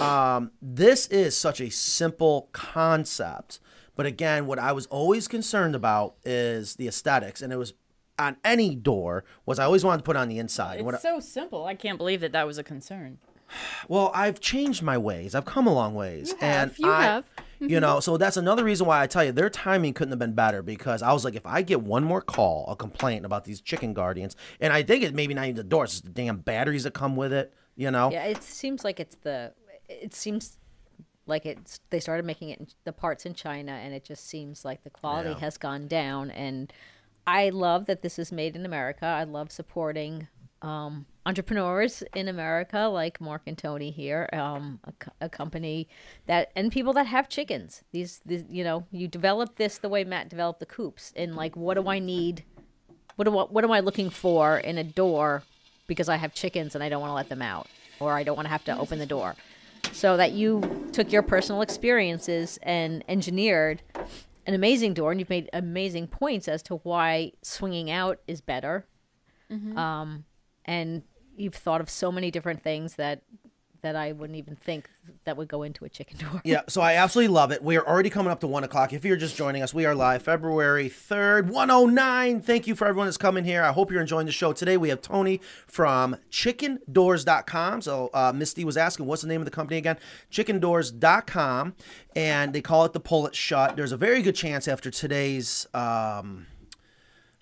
Um, 0.00 0.52
this 0.60 1.06
is 1.08 1.36
such 1.36 1.60
a 1.60 1.70
simple 1.70 2.48
concept. 2.52 3.60
But 3.96 4.06
again, 4.06 4.46
what 4.46 4.58
I 4.58 4.72
was 4.72 4.86
always 4.86 5.28
concerned 5.28 5.74
about 5.74 6.16
is 6.24 6.76
the 6.76 6.88
aesthetics, 6.88 7.42
and 7.42 7.52
it 7.52 7.56
was 7.56 7.74
on 8.18 8.36
any 8.44 8.74
door 8.74 9.24
was 9.46 9.58
I 9.58 9.64
always 9.64 9.84
wanted 9.84 9.98
to 9.98 10.04
put 10.04 10.16
on 10.16 10.28
the 10.28 10.38
inside. 10.38 10.82
What 10.82 10.94
I- 10.94 10.96
It's 10.98 11.02
so 11.02 11.20
simple. 11.20 11.64
I 11.64 11.74
can't 11.74 11.98
believe 11.98 12.20
that 12.20 12.32
that 12.32 12.46
was 12.46 12.58
a 12.58 12.62
concern. 12.64 13.18
well, 13.88 14.10
I've 14.14 14.40
changed 14.40 14.82
my 14.82 14.96
ways. 14.98 15.34
I've 15.34 15.44
come 15.44 15.66
a 15.66 15.72
long 15.74 15.94
ways, 15.94 16.30
You 16.30 16.38
and 16.40 16.70
have, 16.70 16.78
you 16.78 16.90
I, 16.90 17.02
have. 17.02 17.24
You 17.60 17.80
know, 17.80 17.98
so 18.00 18.18
that's 18.18 18.36
another 18.36 18.62
reason 18.62 18.86
why 18.86 19.00
I 19.00 19.06
tell 19.06 19.24
you 19.24 19.32
their 19.32 19.48
timing 19.48 19.94
couldn't 19.94 20.12
have 20.12 20.18
been 20.18 20.34
better 20.34 20.60
because 20.60 21.00
I 21.02 21.14
was 21.14 21.24
like, 21.24 21.34
if 21.34 21.46
I 21.46 21.62
get 21.62 21.80
one 21.80 22.04
more 22.04 22.20
call, 22.20 22.66
a 22.68 22.76
complaint 22.76 23.24
about 23.24 23.44
these 23.44 23.62
chicken 23.62 23.94
guardians, 23.94 24.36
and 24.60 24.70
I 24.70 24.82
think 24.82 25.02
it 25.02 25.14
maybe 25.14 25.32
not 25.32 25.44
even 25.44 25.56
the 25.56 25.64
doors, 25.64 25.92
it's 25.92 26.00
the 26.02 26.10
damn 26.10 26.38
batteries 26.38 26.82
that 26.84 26.92
come 26.92 27.16
with 27.16 27.32
it. 27.32 27.54
You 27.74 27.90
know, 27.90 28.10
Yeah, 28.10 28.24
it 28.24 28.42
seems 28.42 28.84
like 28.84 29.00
it's 29.00 29.14
the. 29.16 29.54
It 29.88 30.14
seems 30.14 30.58
like 31.26 31.46
it's 31.46 31.80
they 31.88 32.00
started 32.00 32.26
making 32.26 32.50
it 32.50 32.58
in 32.60 32.66
the 32.84 32.92
parts 32.92 33.24
in 33.24 33.32
China, 33.32 33.72
and 33.72 33.94
it 33.94 34.04
just 34.04 34.26
seems 34.28 34.62
like 34.64 34.84
the 34.84 34.90
quality 34.90 35.30
Yeah. 35.30 35.38
has 35.38 35.56
gone 35.56 35.86
down. 35.86 36.30
And 36.32 36.70
I 37.26 37.50
love 37.50 37.86
that 37.86 38.02
this 38.02 38.18
is 38.18 38.32
made 38.32 38.56
in 38.56 38.66
America. 38.66 39.06
I 39.06 39.24
love 39.24 39.50
supporting 39.50 40.28
um, 40.62 41.06
entrepreneurs 41.26 42.02
in 42.14 42.28
America, 42.28 42.80
like 42.80 43.20
Mark 43.20 43.42
and 43.46 43.56
Tony 43.56 43.90
here, 43.90 44.28
um, 44.32 44.80
a, 44.84 44.92
a 45.22 45.28
company 45.28 45.88
that 46.26 46.50
and 46.56 46.72
people 46.72 46.92
that 46.94 47.06
have 47.06 47.28
chickens. 47.28 47.82
These, 47.92 48.20
these, 48.24 48.44
you 48.48 48.64
know, 48.64 48.86
you 48.90 49.08
develop 49.08 49.56
this 49.56 49.78
the 49.78 49.88
way 49.88 50.04
Matt 50.04 50.28
developed 50.28 50.60
the 50.60 50.66
coops, 50.66 51.12
and 51.16 51.36
like, 51.36 51.56
what 51.56 51.74
do 51.74 51.88
I 51.88 51.98
need? 51.98 52.44
What 53.16 53.26
do 53.26 53.38
I, 53.38 53.44
what 53.44 53.64
am 53.64 53.72
I 53.72 53.80
looking 53.80 54.10
for 54.10 54.58
in 54.58 54.78
a 54.78 54.84
door 54.84 55.42
because 55.86 56.08
I 56.08 56.16
have 56.16 56.34
chickens 56.34 56.74
and 56.74 56.82
I 56.82 56.88
don't 56.88 57.00
want 57.00 57.10
to 57.10 57.14
let 57.14 57.28
them 57.28 57.42
out 57.42 57.68
or 58.00 58.12
I 58.12 58.22
don't 58.22 58.36
want 58.36 58.46
to 58.46 58.50
have 58.50 58.64
to 58.64 58.78
open 58.78 58.98
the 58.98 59.06
door. 59.06 59.34
So 59.92 60.16
that 60.16 60.32
you 60.32 60.88
took 60.92 61.12
your 61.12 61.22
personal 61.22 61.62
experiences 61.62 62.58
and 62.62 63.04
engineered 63.08 63.82
an 64.46 64.54
amazing 64.54 64.94
door 64.94 65.10
and 65.10 65.20
you've 65.20 65.30
made 65.30 65.48
amazing 65.52 66.06
points 66.08 66.48
as 66.48 66.62
to 66.64 66.76
why 66.76 67.32
swinging 67.42 67.90
out 67.90 68.20
is 68.26 68.40
better. 68.40 68.86
Um, 69.78 70.24
and 70.64 71.02
you've 71.36 71.54
thought 71.54 71.80
of 71.80 71.88
so 71.90 72.10
many 72.12 72.30
different 72.30 72.62
things 72.62 72.94
that 72.96 73.22
that 73.84 73.96
I 73.96 74.12
wouldn't 74.12 74.38
even 74.38 74.56
think 74.56 74.88
that 75.24 75.36
would 75.36 75.46
go 75.46 75.62
into 75.62 75.84
a 75.84 75.90
chicken 75.90 76.16
door. 76.16 76.40
Yeah, 76.42 76.62
so 76.68 76.80
I 76.80 76.94
absolutely 76.94 77.34
love 77.34 77.52
it. 77.52 77.62
We 77.62 77.76
are 77.76 77.86
already 77.86 78.08
coming 78.08 78.32
up 78.32 78.40
to 78.40 78.46
one 78.46 78.64
o'clock. 78.64 78.94
If 78.94 79.04
you're 79.04 79.18
just 79.18 79.36
joining 79.36 79.62
us, 79.62 79.74
we 79.74 79.84
are 79.84 79.94
live 79.94 80.22
February 80.22 80.88
3rd, 80.88 81.50
109. 81.50 82.40
Thank 82.40 82.66
you 82.66 82.74
for 82.74 82.86
everyone 82.86 83.06
that's 83.06 83.18
coming 83.18 83.44
here. 83.44 83.62
I 83.62 83.72
hope 83.72 83.90
you're 83.90 84.00
enjoying 84.00 84.24
the 84.24 84.32
show. 84.32 84.54
Today 84.54 84.78
we 84.78 84.88
have 84.88 85.02
Tony 85.02 85.38
from 85.66 86.16
chickendoors.com. 86.30 87.82
So 87.82 88.08
uh, 88.14 88.32
Misty 88.34 88.64
was 88.64 88.78
asking, 88.78 89.04
what's 89.04 89.20
the 89.20 89.28
name 89.28 89.42
of 89.42 89.44
the 89.44 89.50
company 89.50 89.76
again? 89.76 89.98
Chickendoors.com. 90.32 91.74
And 92.16 92.54
they 92.54 92.62
call 92.62 92.86
it 92.86 92.94
the 92.94 93.00
Pull 93.00 93.26
It 93.26 93.34
Shut. 93.34 93.76
There's 93.76 93.92
a 93.92 93.98
very 93.98 94.22
good 94.22 94.34
chance 94.34 94.66
after 94.66 94.90
today's. 94.90 95.66
Um, 95.74 96.46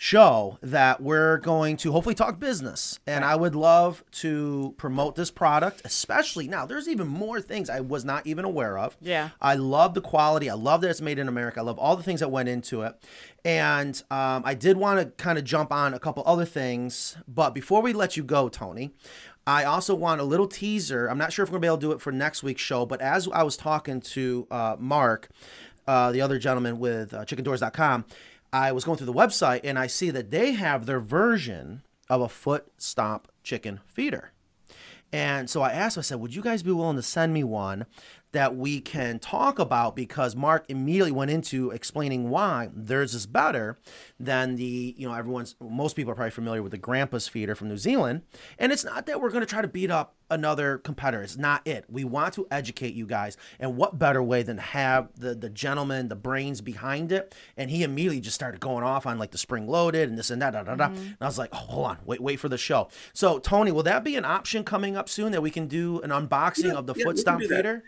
show 0.03 0.59
that 0.61 1.01
we're 1.01 1.39
going 1.39 1.77
to 1.77 1.93
hopefully 1.93 2.17
talk 2.17 2.41
business. 2.41 2.99
And 3.07 3.25
I 3.25 3.37
would 3.37 3.55
love 3.55 4.03
to 4.15 4.75
promote 4.77 5.15
this 5.15 5.31
product, 5.31 5.81
especially 5.85 6.49
now. 6.49 6.67
There's 6.67 6.89
even 6.89 7.07
more 7.07 7.41
things 7.41 7.71
I 7.71 7.79
was 7.79 8.05
not 8.05 8.27
even 8.27 8.45
aware 8.45 8.77
of. 8.79 8.97
Yeah. 9.01 9.29
I 9.41 9.55
love 9.55 9.95
the 9.95 10.01
quality. 10.01 10.51
I 10.51 10.55
love 10.55 10.81
that 10.81 10.91
it's 10.91 11.01
made 11.01 11.21
in 11.21 11.29
America. 11.29 11.61
I 11.61 11.63
love 11.63 11.79
all 11.79 11.95
the 11.95 12.03
things 12.03 12.19
that 12.19 12.33
went 12.33 12.49
into 12.49 12.83
it. 12.83 12.97
And 13.45 14.03
um, 14.11 14.43
I 14.45 14.55
did 14.55 14.77
want 14.77 14.99
to 14.99 15.23
kind 15.23 15.39
of 15.39 15.45
jump 15.45 15.73
on 15.73 15.95
a 15.95 16.01
couple 16.01 16.25
other 16.27 16.47
things. 16.47 17.17
But 17.29 17.51
before 17.51 17.81
we 17.81 17.93
let 17.93 18.17
you 18.17 18.25
go, 18.25 18.49
Tony, 18.49 18.91
I 19.47 19.63
also 19.63 19.95
want 19.95 20.21
a 20.21 20.25
little 20.25 20.49
teaser. 20.49 21.07
I'm 21.07 21.19
not 21.19 21.33
sure 21.33 21.45
if 21.45 21.49
we're 21.49 21.61
going 21.61 21.63
to 21.63 21.67
be 21.67 21.69
able 21.69 21.79
to 21.79 21.87
do 21.87 21.93
it 21.93 22.01
for 22.01 22.11
next 22.11 22.43
week's 22.43 22.61
show, 22.61 22.85
but 22.87 23.01
as 23.01 23.29
I 23.33 23.45
was 23.45 23.57
talking 23.57 24.01
to 24.01 24.49
uh, 24.51 24.75
Mark, 24.81 25.29
uh, 25.87 26.11
the 26.11 26.21
other 26.21 26.41
gentleman 26.41 26.81
with 26.81 27.15
uh, 27.15 27.25
chickendoors.com, 27.25 28.05
I 28.53 28.73
was 28.73 28.85
going 28.85 28.99
through 28.99 29.07
the 29.07 29.13
website 29.13 29.61
and 29.65 29.79
I 29.79 29.87
see 29.87 30.11
that 30.11 30.31
they 30.31 30.53
have 30.53 30.87
their 30.87 31.01
version 31.01 31.83
of 32.11 32.21
a 32.21 32.29
foot 32.29 32.67
stomp 32.77 33.29
chicken 33.43 33.81
feeder. 33.87 34.33
And 35.13 35.49
so 35.49 35.63
I 35.63 35.73
asked, 35.73 35.99
I 35.99 36.03
said, 36.03 36.21
would 36.21 36.35
you 36.35 36.43
guys 36.43 36.63
be 36.63 36.73
willing 36.73 36.97
to 36.97 37.03
send 37.03 37.35
me 37.35 37.45
one 37.45 37.87
that 38.33 38.57
we 38.57 38.81
can 38.81 39.19
talk 39.19 39.59
about? 39.59 39.95
Because 39.95 40.35
Mark 40.35 40.65
immediately 40.69 41.13
went 41.13 41.31
into 41.31 41.71
explaining 41.71 42.31
why 42.31 42.71
theirs 42.75 43.15
is 43.15 43.27
better 43.27 43.79
than 44.19 44.57
the, 44.57 44.95
you 44.97 45.09
know, 45.09 45.15
everyone's, 45.15 45.55
most 45.61 45.97
people 45.97 46.13
are 46.13 46.17
probably 46.17 46.31
familiar 46.31 46.63
with 46.63 46.73
the 46.73 46.79
Grandpa's 46.79 47.29
feeder 47.29 47.55
from 47.55 47.69
New 47.69 47.77
Zealand. 47.77 48.23
And 48.59 48.73
it's 48.73 48.85
not 48.85 49.07
that 49.07 49.21
we're 49.21 49.31
going 49.31 49.43
to 49.43 49.47
try 49.47 49.63
to 49.63 49.69
beat 49.69 49.91
up 49.91 50.15
another 50.31 50.79
competitor. 50.79 51.23
It's 51.23 51.37
not 51.37 51.67
it. 51.67 51.85
We 51.91 52.05
want 52.05 52.33
to 52.35 52.47
educate 52.51 52.95
you 52.95 53.07
guys. 53.07 53.37
And 53.61 53.77
what 53.77 53.99
better 53.99 54.23
way 54.23 54.43
than 54.43 54.57
have 54.59 55.11
the, 55.15 55.35
the 55.35 55.51
gentleman, 55.51 56.09
the 56.09 56.17
brains 56.17 56.63
behind 56.63 57.13
it? 57.13 57.35
And 57.57 57.71
he 57.71 57.83
immediately 57.83 58.21
just 58.21 58.35
started 58.35 58.61
going 58.61 58.83
off 58.83 59.07
on 59.07 59.19
like 59.19 59.31
the 59.31 59.39
spring 59.39 59.67
loaded 59.67 60.09
and 60.09 60.19
this 60.19 60.31
and 60.31 60.41
that, 60.41 60.53
da, 60.53 60.63
da, 60.63 60.75
da. 60.75 60.89
Mm-hmm. 60.89 60.97
And 60.97 61.17
I 61.21 61.27
was 61.27 61.39
like, 61.39 61.51
oh, 61.53 61.59
hold 61.59 61.87
on, 61.87 61.99
wait, 62.07 62.23
wait 62.23 62.41
for 62.41 62.49
the 62.49 62.57
show. 62.57 62.89
So, 63.13 63.39
Tony, 63.39 63.73
will 63.73 63.83
that 63.83 64.05
be 64.05 64.17
an 64.17 64.25
option 64.25 64.65
coming 64.65 64.97
up 64.97 65.11
soon 65.11 65.33
that 65.33 65.43
we 65.43 65.51
can 65.51 65.67
do 65.67 66.01
an 66.01 66.09
unboxing 66.11 66.65
Yeah, 66.65 66.75
of 66.75 66.87
the 66.87 66.95
yeah, 66.97 67.05
foot 67.05 67.19
stomp 67.19 67.43
do 67.43 67.49
that. 67.49 67.83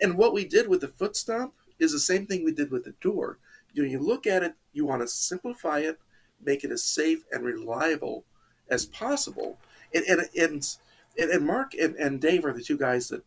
And, 0.00 0.16
what 0.16 0.32
we 0.32 0.44
did 0.44 0.68
with 0.68 0.80
the 0.80 0.88
foot 0.88 1.16
stomp 1.16 1.54
is 1.78 1.92
the 1.92 1.98
same 1.98 2.26
thing 2.26 2.44
we 2.44 2.52
did 2.52 2.70
with 2.70 2.84
the 2.84 2.94
door. 3.00 3.38
You 3.72 3.82
know, 3.82 3.88
you 3.88 3.98
look 3.98 4.26
at 4.26 4.42
it, 4.42 4.54
you 4.72 4.86
want 4.86 5.02
to 5.02 5.08
simplify 5.08 5.80
it, 5.80 5.98
make 6.44 6.64
it 6.64 6.70
as 6.70 6.84
safe 6.84 7.24
and 7.32 7.44
reliable 7.44 8.24
as 8.68 8.86
possible. 8.86 9.58
And 9.94 10.04
and 10.04 10.20
and, 10.38 10.76
and, 11.18 11.30
and 11.30 11.46
Mark 11.46 11.74
and, 11.74 11.96
and 11.96 12.20
Dave 12.20 12.44
are 12.44 12.52
the 12.52 12.62
two 12.62 12.78
guys 12.78 13.08
that 13.08 13.24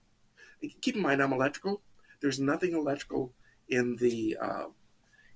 keep 0.82 0.96
in 0.96 1.02
mind 1.02 1.22
I'm 1.22 1.34
electrical. 1.34 1.82
There's 2.22 2.40
nothing 2.40 2.74
electrical 2.74 3.34
in 3.70 3.96
the 3.98 4.38
uh, 4.42 4.66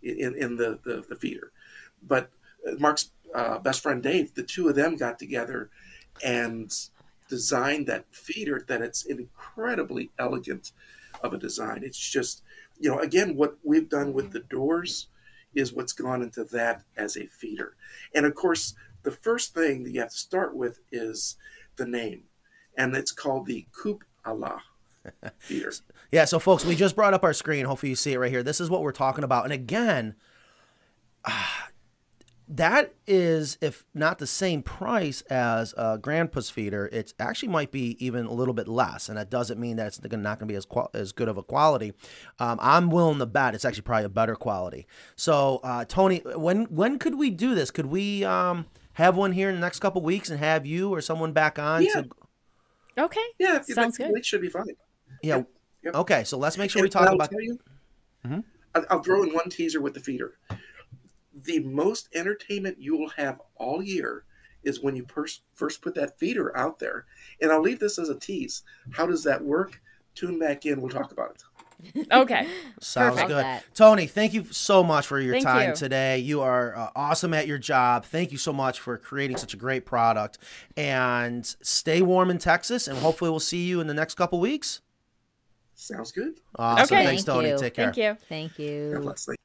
in 0.01 0.36
in 0.36 0.55
the, 0.55 0.80
the 0.84 1.03
the 1.07 1.15
feeder, 1.15 1.51
but 2.03 2.30
uh, 2.67 2.76
Mark's 2.80 3.11
uh, 3.34 3.59
best 3.59 3.84
friend 3.84 4.01
Dave, 4.01 4.34
the 4.34 4.43
two 4.43 4.70
of 4.70 4.76
them 4.76 4.95
got 4.95 5.20
together 5.20 5.70
and 6.24 6.74
designed 7.30 7.88
that 7.88 8.05
feeder 8.11 8.63
that 8.67 8.82
it's 8.82 9.05
incredibly 9.05 10.09
elegant 10.17 10.72
of 11.24 11.34
a 11.34 11.38
design. 11.38 11.82
It's 11.84 11.97
just, 11.97 12.43
you 12.80 12.89
know, 12.89 12.99
again, 12.99 13.36
what 13.36 13.57
we've 13.63 13.89
done 13.89 14.13
with 14.13 14.32
the 14.32 14.39
doors 14.41 15.07
is 15.53 15.74
what's 15.74 15.93
gone 15.93 16.22
into 16.22 16.43
that 16.45 16.84
as 16.95 17.17
a 17.17 17.26
feeder. 17.26 17.76
And 18.13 18.26
of 18.26 18.36
course, 18.36 18.76
the 19.03 19.11
first 19.11 19.53
thing 19.53 19.84
that 19.84 19.91
you 19.91 20.01
have 20.01 20.09
to 20.09 20.17
start 20.17 20.55
with 20.55 20.80
is 20.91 21.36
the 21.78 21.86
name, 21.86 22.24
and 22.78 22.95
it's 22.95 23.11
called 23.11 23.45
the 23.45 23.65
Coupe 23.72 24.03
Allah 24.26 24.61
feeder. 25.39 25.72
Yeah, 26.11 26.26
so 26.26 26.39
folks, 26.39 26.65
we 26.65 26.76
just 26.76 26.95
brought 26.95 27.13
up 27.13 27.24
our 27.24 27.34
screen. 27.34 27.65
Hopefully, 27.65 27.91
you 27.91 27.95
see 27.95 28.13
it 28.13 28.20
right 28.20 28.32
here. 28.32 28.43
This 28.43 28.59
is 28.59 28.70
what 28.70 28.82
we're 28.82 28.91
talking 28.91 29.24
about. 29.24 29.45
And 29.45 29.53
again, 29.53 30.15
ah, 31.26 31.70
that 32.51 32.93
is, 33.05 33.57
if 33.61 33.85
not 33.93 34.17
the 34.17 34.25
same 34.27 34.63
price 34.63 35.21
as 35.29 35.73
a 35.77 35.97
Grandpa's 35.99 36.49
feeder, 36.49 36.87
it 36.91 37.13
actually 37.19 37.49
might 37.49 37.71
be 37.71 37.95
even 38.03 38.25
a 38.25 38.33
little 38.33 38.53
bit 38.55 38.67
less. 38.67 39.07
And 39.07 39.17
that 39.17 39.29
doesn't 39.29 39.59
mean 39.59 39.77
that 39.77 39.87
it's 39.87 40.01
not 40.01 40.11
going 40.11 40.39
to 40.39 40.45
be 40.47 40.55
as 40.55 40.65
qual- 40.65 40.89
as 40.93 41.11
good 41.11 41.27
of 41.27 41.37
a 41.37 41.43
quality. 41.43 41.93
Um, 42.39 42.57
I'm 42.61 42.89
willing 42.89 43.19
to 43.19 43.25
bet 43.27 43.53
it's 43.53 43.65
actually 43.65 43.83
probably 43.83 44.05
a 44.05 44.09
better 44.09 44.35
quality. 44.35 44.87
So, 45.15 45.59
uh, 45.63 45.85
Tony, 45.85 46.21
when 46.35 46.65
when 46.65 46.97
could 46.97 47.15
we 47.15 47.29
do 47.29 47.53
this? 47.53 47.69
Could 47.71 47.85
we 47.85 48.23
um, 48.25 48.65
have 48.93 49.15
one 49.15 49.31
here 49.33 49.49
in 49.49 49.55
the 49.55 49.61
next 49.61 49.79
couple 49.79 50.01
weeks 50.01 50.29
and 50.29 50.39
have 50.39 50.65
you 50.65 50.89
or 50.93 51.01
someone 51.01 51.31
back 51.33 51.59
on? 51.59 51.83
Yeah. 51.83 52.01
To, 52.01 52.09
Okay. 52.97 53.21
Yeah, 53.37 53.57
if 53.57 53.65
Sounds 53.67 53.97
good. 53.97 54.11
It 54.17 54.25
should 54.25 54.41
be 54.41 54.49
fine. 54.49 54.65
yeah. 55.21 55.43
Yep. 55.83 55.95
Okay, 55.95 56.23
so 56.25 56.37
let's 56.37 56.57
make 56.57 56.69
sure 56.69 56.81
we 56.81 56.89
talk 56.89 57.07
I'll 57.07 57.13
about. 57.15 57.29
tell 57.29 57.39
you, 57.39 57.57
Mhm. 58.25 58.43
I'll 58.89 59.01
throw 59.01 59.23
in 59.23 59.33
one 59.33 59.49
teaser 59.49 59.79
with 59.79 59.93
the 59.93 60.01
feeder. 60.01 60.33
The 61.45 61.59
most 61.59 62.09
entertainment 62.13 62.77
you 62.79 62.97
will 62.97 63.09
have 63.09 63.41
all 63.55 63.81
year 63.81 64.23
is 64.63 64.81
when 64.81 64.95
you 64.95 65.03
pers- 65.03 65.41
first 65.53 65.81
put 65.81 65.95
that 65.95 66.19
feeder 66.19 66.55
out 66.57 66.79
there. 66.79 67.05
And 67.41 67.51
I'll 67.51 67.61
leave 67.61 67.79
this 67.79 67.97
as 67.97 68.09
a 68.09 68.19
tease. 68.19 68.63
How 68.91 69.05
does 69.05 69.23
that 69.23 69.43
work? 69.43 69.81
Tune 70.15 70.39
back 70.39 70.65
in. 70.65 70.81
We'll 70.81 70.89
talk 70.89 71.11
about 71.11 71.31
it. 71.35 71.43
Okay. 72.11 72.45
Sounds 72.81 73.13
Perfect. 73.13 73.27
good. 73.29 73.43
That. 73.45 73.63
Tony, 73.73 74.05
thank 74.05 74.33
you 74.33 74.45
so 74.51 74.83
much 74.83 75.07
for 75.07 75.17
your 75.19 75.35
Thank 75.35 75.45
time 75.45 75.69
you. 75.69 75.75
today. 75.75 76.17
You 76.19 76.41
are 76.41 76.75
uh, 76.75 76.89
awesome 76.95 77.33
at 77.33 77.47
your 77.47 77.57
job. 77.57 78.03
Thank 78.03 78.33
you 78.33 78.37
so 78.37 78.51
much 78.51 78.81
for 78.81 78.97
creating 78.97 79.37
such 79.37 79.53
a 79.53 79.57
great 79.57 79.85
product. 79.85 80.39
And 80.75 81.45
stay 81.61 82.01
warm 82.01 82.31
in 82.31 82.37
Texas, 82.37 82.89
and 82.89 82.97
hopefully 82.97 83.29
we'll 83.29 83.39
see 83.39 83.65
you 83.65 83.79
in 83.79 83.87
the 83.87 83.93
next 83.93 84.15
couple 84.15 84.41
weeks. 84.41 84.81
Sounds 85.73 86.11
good. 86.11 86.33
Awesome. 86.57 86.83
Okay. 86.83 87.05
Thanks, 87.05 87.23
Thank 87.23 87.37
Tony. 87.37 87.49
you. 87.51 87.57
Take 87.57 87.75
care. 87.75 87.85
Thank 87.85 87.97
you. 87.97 88.17
Thank 88.27 88.59
you. 88.59 89.13
Thank 89.15 89.39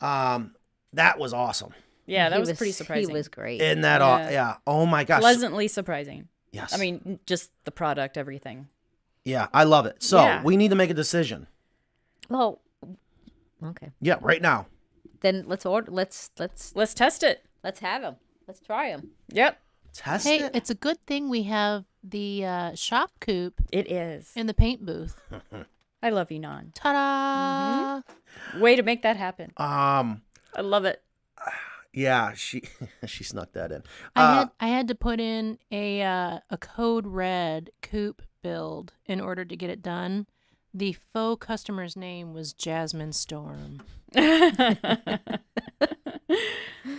you. 0.00 0.06
Um, 0.06 0.54
that 0.94 1.18
was 1.18 1.32
awesome. 1.32 1.72
Yeah, 2.06 2.28
that 2.28 2.36
He 2.36 2.40
was, 2.40 2.52
pretty 2.58 2.72
surprising. 2.72 3.08
He 3.08 3.12
was 3.14 3.28
great. 3.28 3.60
Isn't 3.62 3.80
that 3.82 4.02
all? 4.02 4.18
Yeah. 4.18 4.30
Yeah. 4.30 4.54
Oh 4.66 4.84
my 4.86 5.04
gosh. 5.04 5.20
Pleasantly 5.20 5.68
surprising. 5.68 6.28
Yes. 6.52 6.72
I 6.74 6.76
mean, 6.76 7.18
just 7.26 7.50
the 7.64 7.70
product, 7.70 8.16
everything. 8.18 8.68
yeah, 9.24 9.46
I 9.54 9.64
love 9.64 9.86
it. 9.86 10.02
So 10.02 10.18
Yeah. 10.22 10.42
we 10.42 10.56
need 10.56 10.68
to 10.68 10.76
make 10.76 10.90
a 10.90 10.94
decision. 10.94 11.46
well, 12.28 12.60
okay. 13.64 13.90
Yeah, 14.00 14.16
right 14.20 14.40
now. 14.42 14.66
Then 15.20 15.44
let's 15.46 15.64
order. 15.64 15.90
Let's 15.90 16.30
let's 16.38 16.76
Let's 16.76 16.92
test 16.94 17.22
it. 17.22 17.44
let's 17.62 17.80
have 17.80 18.02
them. 18.02 18.16
Let's 18.46 18.60
try 18.60 18.90
them. 18.90 19.10
Yep. 19.30 19.58
Test 19.94 20.26
Hey, 20.26 20.40
it. 20.42 20.54
it's 20.54 20.68
a 20.70 20.74
good 20.74 20.98
thing 21.06 21.30
we 21.30 21.44
have 21.44 21.84
the 22.02 22.44
uh, 22.44 22.74
shop 22.74 23.12
coop 23.20 23.54
It 23.72 23.90
is. 23.90 24.32
in 24.36 24.46
the 24.46 24.52
paint 24.54 24.84
booth. 24.84 25.22
I 26.02 26.10
love 26.10 26.30
you, 26.30 26.38
Nan. 26.40 26.72
Ta-da! 26.74 28.02
Way 28.60 28.76
to 28.76 28.82
make 28.82 29.00
that 29.02 29.16
happen. 29.16 29.52
Um, 29.56 30.20
I 30.56 30.60
love 30.62 30.84
it. 30.84 31.02
Yeah, 31.92 32.32
she 32.34 32.62
she 33.06 33.22
snuck 33.24 33.52
that 33.52 33.70
in. 33.72 33.82
I 34.16 34.22
Uh, 34.22 34.34
had 34.38 34.50
I 34.60 34.66
had 34.68 34.88
to 34.88 34.94
put 34.94 35.20
in 35.20 35.58
a 35.70 36.02
uh, 36.02 36.38
a 36.50 36.58
code 36.58 37.06
red 37.06 37.70
coop 37.82 38.22
build 38.42 38.92
in 39.06 39.20
order 39.20 39.44
to 39.44 39.56
get 39.56 39.70
it 39.70 39.80
done. 39.82 40.26
The 40.76 40.92
faux 41.12 41.44
customer's 41.46 41.96
name 41.96 42.32
was 42.34 42.52
Jasmine 42.52 43.12
Storm. 43.12 43.82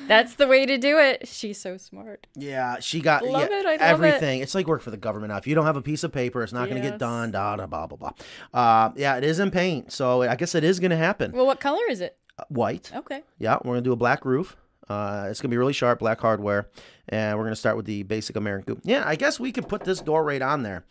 That's 0.07 0.35
the 0.35 0.47
way 0.47 0.65
to 0.65 0.77
do 0.77 0.97
it. 0.97 1.27
She's 1.27 1.59
so 1.59 1.77
smart. 1.77 2.27
Yeah, 2.35 2.79
she 2.79 3.01
got 3.01 3.23
Love 3.25 3.49
yeah, 3.49 3.59
it, 3.59 3.65
I 3.65 3.71
love 3.71 4.03
it. 4.03 4.07
everything. 4.07 4.39
It's 4.41 4.55
like 4.55 4.67
work 4.67 4.81
for 4.81 4.91
the 4.91 4.97
government 4.97 5.31
now. 5.31 5.37
If 5.37 5.45
you 5.47 5.55
don't 5.55 5.65
have 5.65 5.75
a 5.77 5.81
piece 5.81 6.03
of 6.03 6.11
paper, 6.11 6.41
it's 6.43 6.53
not 6.53 6.69
going 6.69 6.81
to 6.81 6.87
get 6.89 6.99
done. 6.99 7.31
Da 7.31 7.55
da 7.57 7.65
blah 7.67 7.87
blah 7.87 7.97
blah. 7.97 8.11
Uh, 8.53 8.91
yeah, 8.95 9.17
it 9.17 9.23
is 9.23 9.39
in 9.39 9.51
paint, 9.51 9.91
so 9.91 10.21
I 10.23 10.35
guess 10.35 10.55
it 10.55 10.63
is 10.63 10.79
going 10.79 10.91
to 10.91 10.97
happen. 10.97 11.31
Well, 11.31 11.45
what 11.45 11.59
color 11.59 11.81
is 11.89 12.01
it? 12.01 12.17
White. 12.49 12.91
Okay. 12.95 13.23
Yeah, 13.39 13.57
we're 13.63 13.73
gonna 13.73 13.81
do 13.81 13.93
a 13.93 13.97
black 13.97 14.25
roof. 14.25 14.55
Uh, 14.87 15.27
it's 15.29 15.41
gonna 15.41 15.49
be 15.51 15.57
really 15.57 15.73
sharp, 15.73 15.99
black 15.99 16.19
hardware, 16.21 16.67
and 17.09 17.37
we're 17.37 17.43
gonna 17.45 17.55
start 17.55 17.77
with 17.77 17.85
the 17.85 18.03
basic 18.03 18.35
American 18.35 18.75
coop. 18.75 18.81
Yeah, 18.83 19.03
I 19.05 19.15
guess 19.15 19.39
we 19.39 19.51
could 19.51 19.67
put 19.67 19.83
this 19.83 19.99
door 20.01 20.23
right 20.23 20.41
on 20.41 20.63
there. 20.63 20.85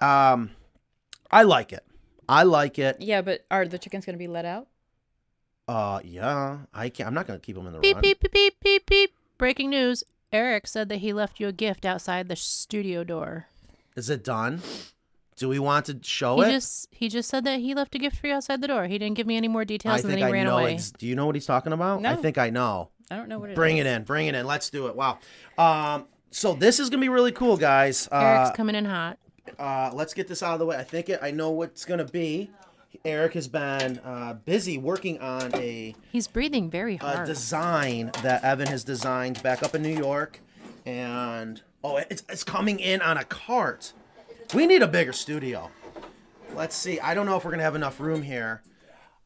Um, 0.00 0.50
I 1.30 1.42
like 1.44 1.72
it. 1.72 1.84
I 2.28 2.42
like 2.42 2.78
it. 2.78 3.00
Yeah, 3.00 3.22
but 3.22 3.44
are 3.50 3.66
the 3.66 3.78
chickens 3.78 4.04
going 4.04 4.14
to 4.14 4.18
be 4.18 4.28
let 4.28 4.44
out? 4.44 4.68
Uh, 5.66 6.00
yeah, 6.04 6.58
I 6.74 6.88
can. 6.88 7.04
not 7.04 7.08
I'm 7.08 7.14
not 7.14 7.26
gonna 7.26 7.38
keep 7.38 7.56
them 7.56 7.66
in 7.66 7.72
the 7.72 7.78
Beep 7.80 7.96
run. 7.96 8.02
beep 8.02 8.20
beep 8.20 8.32
beep 8.32 8.54
beep 8.62 8.86
beep. 8.86 9.10
Breaking 9.38 9.70
news. 9.70 10.04
Eric 10.32 10.66
said 10.66 10.88
that 10.90 10.96
he 10.96 11.12
left 11.12 11.40
you 11.40 11.48
a 11.48 11.52
gift 11.52 11.86
outside 11.86 12.28
the 12.28 12.36
studio 12.36 13.02
door. 13.02 13.46
Is 13.96 14.10
it 14.10 14.22
done? 14.22 14.60
Do 15.38 15.48
we 15.48 15.58
want 15.58 15.86
to 15.86 15.98
show 16.02 16.36
he 16.40 16.48
it? 16.48 16.52
just 16.52 16.88
he 16.90 17.08
just 17.08 17.28
said 17.30 17.44
that 17.44 17.60
he 17.60 17.74
left 17.74 17.94
a 17.94 17.98
gift 17.98 18.16
for 18.16 18.26
you 18.26 18.34
outside 18.34 18.60
the 18.60 18.68
door. 18.68 18.86
He 18.86 18.98
didn't 18.98 19.16
give 19.16 19.26
me 19.26 19.36
any 19.36 19.48
more 19.48 19.62
I 19.62 19.64
details, 19.64 20.02
and 20.02 20.10
then 20.10 20.18
he 20.18 20.24
I 20.24 20.30
ran 20.30 20.46
know. 20.46 20.58
away. 20.58 20.74
ex- 20.74 20.90
do 20.90 21.06
you 21.06 21.14
know 21.14 21.26
what 21.26 21.34
he's 21.36 21.46
talking 21.46 21.72
about? 21.72 22.04
I 22.04 22.16
think 22.16 22.38
I 22.38 22.50
know. 22.50 22.90
I 23.10 23.16
don't 23.16 23.28
know 23.28 23.38
what 23.38 23.50
it 23.50 23.52
is. 23.52 23.56
Bring 23.56 23.78
it 23.78 23.86
in. 23.86 24.02
Bring 24.04 24.26
it 24.26 24.34
in. 24.34 24.46
Let's 24.46 24.68
do 24.70 24.86
it. 24.88 24.96
Wow. 24.96 25.18
Um, 25.56 26.06
so 26.30 26.52
this 26.54 26.78
is 26.80 26.90
gonna 26.90 27.00
be 27.00 27.08
really 27.08 27.32
cool, 27.32 27.56
guys. 27.56 28.08
Uh, 28.12 28.18
Eric's 28.18 28.56
coming 28.56 28.74
in 28.74 28.84
hot. 28.84 29.18
uh, 29.58 29.90
let's 29.94 30.12
get 30.12 30.28
this 30.28 30.42
out 30.42 30.52
of 30.54 30.58
the 30.58 30.66
way. 30.66 30.76
I 30.76 30.84
think 30.84 31.08
it, 31.08 31.20
I 31.22 31.30
know 31.30 31.50
what's 31.50 31.84
gonna 31.84 32.04
be. 32.04 32.50
Eric 33.04 33.34
has 33.34 33.46
been 33.48 33.98
uh, 33.98 34.34
busy 34.44 34.76
working 34.76 35.20
on 35.20 35.54
a, 35.54 35.94
He's 36.10 36.26
breathing 36.26 36.68
very 36.70 36.96
a 36.96 36.98
hard. 36.98 37.26
design 37.26 38.10
that 38.22 38.42
Evan 38.42 38.66
has 38.66 38.82
designed 38.82 39.42
back 39.42 39.62
up 39.62 39.74
in 39.74 39.82
New 39.82 39.94
York, 39.96 40.40
and 40.84 41.62
oh, 41.84 41.98
it's, 41.98 42.24
it's 42.28 42.44
coming 42.44 42.80
in 42.80 43.00
on 43.02 43.16
a 43.16 43.24
cart. 43.24 43.92
We 44.54 44.66
need 44.66 44.82
a 44.82 44.86
bigger 44.88 45.12
studio. 45.12 45.70
Let's 46.54 46.74
see. 46.74 46.98
I 47.00 47.14
don't 47.14 47.26
know 47.26 47.36
if 47.36 47.44
we're 47.44 47.50
gonna 47.50 47.62
have 47.62 47.74
enough 47.74 48.00
room 48.00 48.22
here. 48.22 48.62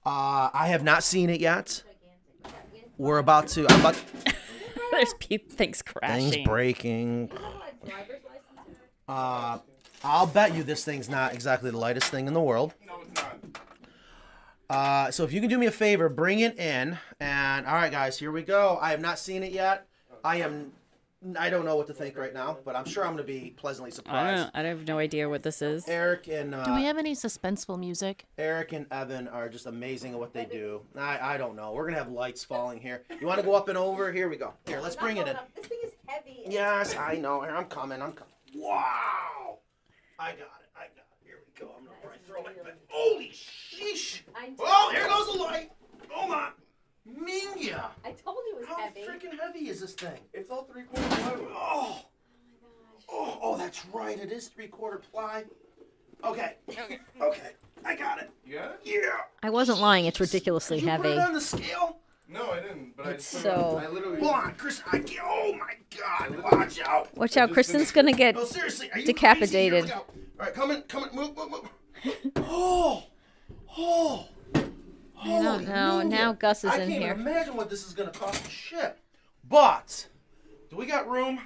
Uh, 0.05 0.51
I 0.53 0.69
have 0.69 0.83
not 0.83 1.05
seen 1.05 1.31
it 1.31 1.41
yet. 1.41 1.83
We're 2.99 3.19
about 3.19 3.49
to. 3.49 3.67
I'm 3.71 3.81
about 3.81 4.01
There's 4.91 5.15
pe- 5.21 5.39
things 5.39 5.81
crashing. 5.83 6.31
things 6.31 6.47
breaking. 6.47 7.31
Uh, 9.09 9.59
I'll 10.05 10.27
bet 10.27 10.55
you 10.55 10.63
this 10.65 10.85
thing's 10.85 11.09
not 11.09 11.33
exactly 11.33 11.71
the 11.71 11.79
lightest 11.79 12.11
thing 12.11 12.27
in 12.27 12.35
the 12.35 12.41
world. 12.41 12.75
No, 12.87 12.95
it's 13.09 13.23
not. 13.23 13.37
Uh, 14.69 15.11
so 15.11 15.23
if 15.25 15.33
you 15.33 15.41
can 15.41 15.49
do 15.51 15.59
me 15.59 15.67
a 15.67 15.71
favor, 15.71 16.09
bring 16.09 16.41
it 16.41 16.59
in. 16.59 16.99
And 17.21 17.67
all 17.67 17.75
right, 17.75 17.93
guys, 17.93 18.19
here 18.19 18.33
we 18.33 18.43
go. 18.43 18.79
I 18.81 18.91
have 18.91 19.01
not 19.01 19.19
seen 19.19 19.43
it 19.43 19.53
yet. 19.53 19.87
I 20.25 20.37
am. 20.41 20.73
I 21.39 21.51
don't 21.51 21.65
know 21.65 21.77
what 21.77 21.87
to 21.87 21.95
think 21.95 22.17
right 22.17 22.35
now, 22.35 22.59
but 22.65 22.75
I'm 22.75 22.85
sure 22.85 23.05
I'm 23.05 23.13
going 23.15 23.25
to 23.27 23.33
be 23.33 23.55
pleasantly 23.57 23.91
I 23.93 23.95
surprised. 23.95 24.53
don't. 24.55 24.65
I 24.65 24.69
have 24.69 24.87
no 24.89 24.99
idea 24.99 25.29
what 25.29 25.43
this 25.43 25.63
is. 25.63 25.87
Eric 25.89 26.29
and 26.29 26.51
Do 26.51 26.57
we 26.75 26.83
uh, 26.83 26.87
have 26.87 26.99
any 26.99 27.15
suspenseful 27.15 27.79
music? 27.79 28.25
Eric 28.39 28.73
and 28.73 28.87
Evan 28.91 29.29
are 29.29 29.49
just 29.49 29.67
amazing 29.67 30.13
at 30.15 30.19
what 30.19 30.33
they 30.33 30.45
do. 30.45 30.83
I, 30.97 31.35
I 31.35 31.37
don't 31.39 31.55
know. 31.55 31.73
We're 31.73 31.85
gonna 31.87 31.99
have 31.99 32.11
lights 32.11 32.43
falling 32.45 32.81
here. 32.81 33.03
You 33.21 33.27
want 33.27 33.39
to 33.41 33.47
go 33.47 33.55
up 33.55 33.69
and 33.69 33.79
over? 33.79 34.13
Here 34.13 34.29
we 34.29 34.37
go. 34.37 34.53
Here, 34.67 34.81
let's 34.81 34.97
bring 34.97 35.17
it 35.17 35.29
in. 35.29 35.37
This 35.55 35.67
thing 35.67 35.79
is 35.85 35.93
heavy. 36.07 36.43
Yes, 36.49 36.97
I 36.97 37.15
know. 37.17 37.43
Here, 37.43 37.55
I'm 37.55 37.67
coming. 37.67 38.03
I'm 38.03 38.13
coming. 38.13 38.33
Wow! 38.55 39.59
I 40.19 40.31
got 40.31 40.39
it. 40.41 40.71
I 40.77 40.81
got 40.81 41.07
it. 41.13 41.25
Here 41.25 41.37
we 41.47 41.61
go. 41.61 41.73
I'm 41.79 41.85
gonna 41.85 41.97
probably 42.01 42.19
throw 42.27 42.43
my 42.43 42.51
back. 42.69 42.79
Holy 42.89 43.31
sheesh! 43.31 44.23
Oh, 44.59 44.91
here 44.93 45.07
goes 45.09 45.27
the 45.33 45.39
light. 45.43 45.71
Hold 46.11 46.33
on. 46.33 46.53
Minya! 47.09 47.87
I 48.05 48.13
told 48.13 48.39
you 48.49 48.57
it 48.57 48.61
was 48.61 48.69
How 48.69 48.77
heavy. 48.79 49.01
How 49.03 49.09
freaking 49.13 49.39
heavy 49.39 49.69
is 49.69 49.81
this 49.81 49.93
thing? 49.95 50.21
It's 50.33 50.51
all 50.51 50.65
three 50.65 50.85
quarters 50.85 51.13
plywood. 51.19 51.49
Oh! 51.53 51.55
Oh, 51.55 52.03
my 52.63 52.69
gosh. 52.95 53.05
Oh, 53.11 53.39
oh, 53.43 53.57
that's 53.59 53.85
right. 53.87 54.19
It 54.19 54.31
is 54.31 54.49
three 54.49 54.69
quarter 54.69 54.99
ply. 54.99 55.45
Okay. 56.25 56.55
Okay. 56.71 57.01
Okay. 57.21 57.51
I 57.85 57.97
got 57.97 58.21
it. 58.23 58.31
You 58.47 58.55
got 58.59 58.71
it? 58.73 58.81
Yeah. 58.85 59.17
I 59.43 59.51
wasn't 59.51 59.81
lying. 59.81 60.05
It's 60.07 60.21
ridiculously 60.21 60.79
Did 60.79 60.87
you 60.87 60.97
put 60.97 61.07
heavy. 61.07 61.19
it 61.19 61.27
on 61.27 61.33
the 61.35 61.41
scale? 61.41 61.99
No, 62.29 62.53
I 62.53 62.61
didn't. 62.61 62.97
But 62.97 63.07
It's 63.09 63.35
I 63.35 63.39
just 63.39 63.45
put 63.45 63.51
it 63.51 63.55
on- 63.57 63.71
so- 63.73 63.79
I 63.79 63.89
literally. 63.91 64.21
Hold 64.21 64.35
on, 64.35 64.55
Chris. 64.55 64.83
I 64.93 64.99
can't. 65.01 65.21
Oh 65.25 65.53
my 65.59 65.75
God! 65.99 66.53
Watch 66.53 66.81
out! 66.81 67.17
Watch 67.17 67.37
out, 67.37 67.51
Kristen's 67.53 67.91
gonna 67.91 68.13
get. 68.13 68.37
No, 68.37 68.45
seriously. 68.45 68.89
Are 68.93 69.01
you 69.01 69.07
Decapitated. 69.07 69.83
Crazy? 69.85 69.95
Here 69.95 70.03
we 70.15 70.21
go. 70.23 70.23
All 70.41 70.47
right, 70.47 70.55
come 70.55 70.71
in, 70.71 70.83
come 70.83 71.09
in, 71.09 71.15
move, 71.17 71.37
move, 71.37 71.51
move. 71.51 71.69
Oh, 72.37 73.03
oh. 73.77 74.29
I 75.25 75.43
don't 75.43 75.65
know. 75.67 75.93
moly. 75.99 76.05
Now 76.07 76.33
Gus 76.33 76.65
is 76.65 76.71
I 76.71 76.79
in 76.81 76.89
can't 76.89 77.03
here. 77.03 77.13
imagine 77.13 77.57
what 77.57 77.71
this 77.71 77.87
is 77.87 77.95
gonna 77.95 78.11
cost 78.11 78.43
the 78.45 78.51
ship. 78.51 78.99
But, 79.49 80.07
do 80.71 80.77
we 80.77 80.87
got 80.87 81.09
room? 81.09 81.41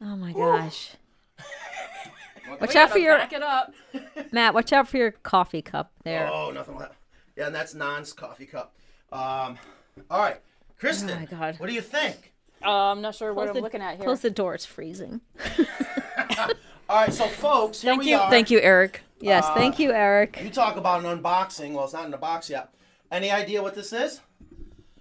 Oh 0.00 0.16
my 0.16 0.32
gosh. 0.32 0.92
Watch 2.60 2.76
out 2.76 2.90
for 2.90 2.98
your 2.98 3.18
back 3.18 3.32
it 3.32 3.42
up. 3.42 3.74
Matt. 4.32 4.54
Watch 4.54 4.72
out 4.72 4.88
for 4.88 4.96
your 4.96 5.10
coffee 5.10 5.62
cup 5.62 5.92
there. 6.04 6.28
Oh, 6.32 6.50
nothing 6.50 6.76
like 6.76 6.88
that. 6.88 6.96
Yeah, 7.36 7.46
and 7.46 7.54
that's 7.54 7.74
Nan's 7.74 8.12
coffee 8.12 8.46
cup. 8.46 8.74
Um, 9.12 9.58
all 10.10 10.20
right, 10.20 10.40
Kristen. 10.78 11.10
Oh 11.10 11.18
my 11.18 11.24
God. 11.26 11.58
What 11.58 11.68
do 11.68 11.74
you 11.74 11.80
think? 11.80 12.32
Uh, 12.64 12.90
I'm 12.90 13.00
not 13.00 13.14
sure 13.14 13.32
what 13.32 13.46
Close 13.46 13.56
I'm 13.56 13.62
looking 13.62 13.82
at 13.82 13.96
here. 13.96 14.04
Close 14.04 14.20
the 14.20 14.30
door. 14.30 14.54
It's 14.54 14.64
freezing. 14.66 15.20
All 16.88 16.96
right, 17.02 17.12
so 17.12 17.26
folks, 17.26 17.82
here 17.82 17.92
Thank 17.92 18.02
we 18.02 18.10
you. 18.10 18.16
are. 18.16 18.30
Thank 18.30 18.50
you, 18.50 18.60
Eric. 18.60 19.02
Yes. 19.20 19.44
Uh, 19.44 19.54
thank 19.54 19.78
you, 19.78 19.92
Eric. 19.92 20.40
You 20.42 20.48
talk 20.48 20.76
about 20.76 21.04
an 21.04 21.18
unboxing. 21.22 21.74
Well, 21.74 21.84
it's 21.84 21.92
not 21.92 22.06
in 22.06 22.10
the 22.10 22.16
box 22.16 22.48
yet. 22.48 22.72
Any 23.10 23.30
idea 23.30 23.62
what 23.62 23.74
this 23.74 23.92
is? 23.92 24.20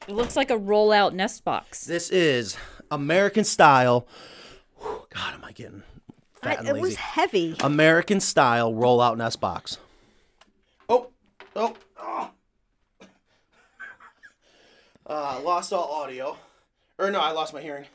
It 0.08 0.14
looks 0.14 0.36
like 0.38 0.50
a 0.50 0.58
roll-out 0.58 1.14
nest 1.14 1.44
box. 1.44 1.84
This 1.84 2.10
is 2.10 2.56
American 2.90 3.44
style. 3.44 4.08
Whew, 4.80 5.06
God, 5.14 5.34
am 5.34 5.44
I 5.44 5.52
getting 5.52 5.84
I, 6.42 6.46
fat 6.46 6.60
and 6.60 6.70
it 6.70 6.74
lazy? 6.74 6.80
It 6.80 6.82
was 6.82 6.96
heavy. 6.96 7.56
American 7.60 8.22
style 8.22 8.74
roll-out 8.74 9.18
nest 9.18 9.42
box. 9.42 9.78
Oh, 10.88 11.10
oh, 11.56 11.76
oh. 12.00 12.32
Uh, 15.06 15.42
lost 15.44 15.74
all 15.74 15.92
audio. 15.92 16.38
Or 16.98 17.12
no, 17.12 17.20
I 17.20 17.32
lost 17.32 17.54
my 17.54 17.62
hearing. 17.62 17.86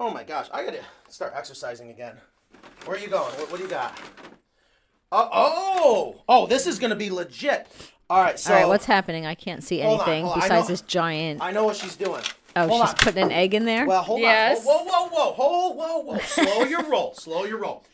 Oh 0.00 0.10
my 0.10 0.24
gosh, 0.24 0.48
I 0.52 0.64
gotta 0.64 0.80
start 1.08 1.34
exercising 1.36 1.90
again. 1.90 2.16
Where 2.86 2.96
are 2.96 3.00
you 3.00 3.08
going? 3.08 3.32
What, 3.34 3.50
what 3.50 3.56
do 3.58 3.64
you 3.64 3.70
got? 3.70 4.00
Oh, 5.12 5.28
oh, 5.32 6.22
oh, 6.28 6.46
this 6.46 6.66
is 6.66 6.78
gonna 6.78 6.96
be 6.96 7.10
legit. 7.10 7.68
All 8.10 8.20
right, 8.22 8.38
so 8.38 8.52
All 8.52 8.60
right. 8.60 8.68
What's 8.68 8.84
happening? 8.84 9.24
I 9.26 9.34
can't 9.34 9.62
see 9.64 9.80
Hold 9.80 10.00
on, 10.00 10.06
anything 10.08 10.24
hold 10.24 10.36
on, 10.36 10.42
I 10.42 10.44
besides 10.44 10.68
know- 10.68 10.72
this 10.72 10.80
giant. 10.82 11.42
I 11.42 11.50
know 11.52 11.64
what 11.64 11.76
she's 11.76 11.96
doing. 11.96 12.22
Oh, 12.56 12.68
Hold 12.68 12.82
she's 12.82 12.90
on. 12.90 12.96
putting 12.96 13.22
an 13.24 13.32
egg 13.32 13.54
in 13.54 13.64
there. 13.64 13.86
Well, 13.86 14.02
hold 14.02 14.20
Yes. 14.20 14.58
on. 14.60 14.64
Whoa, 14.64 14.84
whoa, 14.84 15.08
whoa, 15.08 15.32
whoa, 15.32 15.68
whoa, 15.70 15.98
whoa. 16.02 16.18
Slow 16.18 16.64
your 16.64 16.84
roll. 16.84 17.14
Slow 17.14 17.44
your 17.44 17.58
roll. 17.58 17.84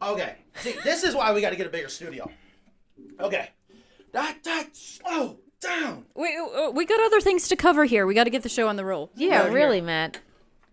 Okay. 0.00 0.36
See, 0.62 0.74
this 0.84 1.04
is 1.04 1.14
why 1.14 1.32
we 1.32 1.40
got 1.42 1.50
to 1.50 1.56
get 1.56 1.66
a 1.66 1.70
bigger 1.70 1.88
studio. 1.88 2.30
Okay. 3.20 3.50
That, 4.12 4.42
that, 4.44 4.74
slow 4.74 5.38
down. 5.60 6.06
We 6.14 6.38
uh, 6.38 6.70
we 6.70 6.86
got 6.86 7.00
other 7.00 7.20
things 7.20 7.48
to 7.48 7.56
cover 7.56 7.84
here. 7.84 8.06
We 8.06 8.14
got 8.14 8.24
to 8.24 8.30
get 8.30 8.42
the 8.42 8.48
show 8.48 8.68
on 8.68 8.76
the 8.76 8.84
roll. 8.84 9.10
yeah, 9.14 9.42
here. 9.44 9.52
really, 9.52 9.80
Matt. 9.82 10.20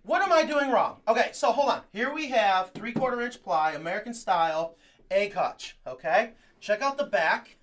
What 0.04 0.22
am 0.22 0.32
I 0.32 0.44
doing 0.44 0.70
wrong? 0.72 0.98
Okay, 1.08 1.30
so 1.34 1.52
hold 1.52 1.70
on. 1.70 1.82
Here 1.91 2.14
we 2.14 2.30
have 2.30 2.72
three 2.72 2.94
quarter 2.94 3.22
inch 3.22 3.41
ply, 3.44 3.72
American 3.74 4.14
style, 4.14 4.76
egg 5.12 5.34
hutch. 5.34 5.78
Okay. 5.88 6.32
Check 6.62 6.82
out 6.82 6.98
the 6.98 7.06
back. 7.06 7.58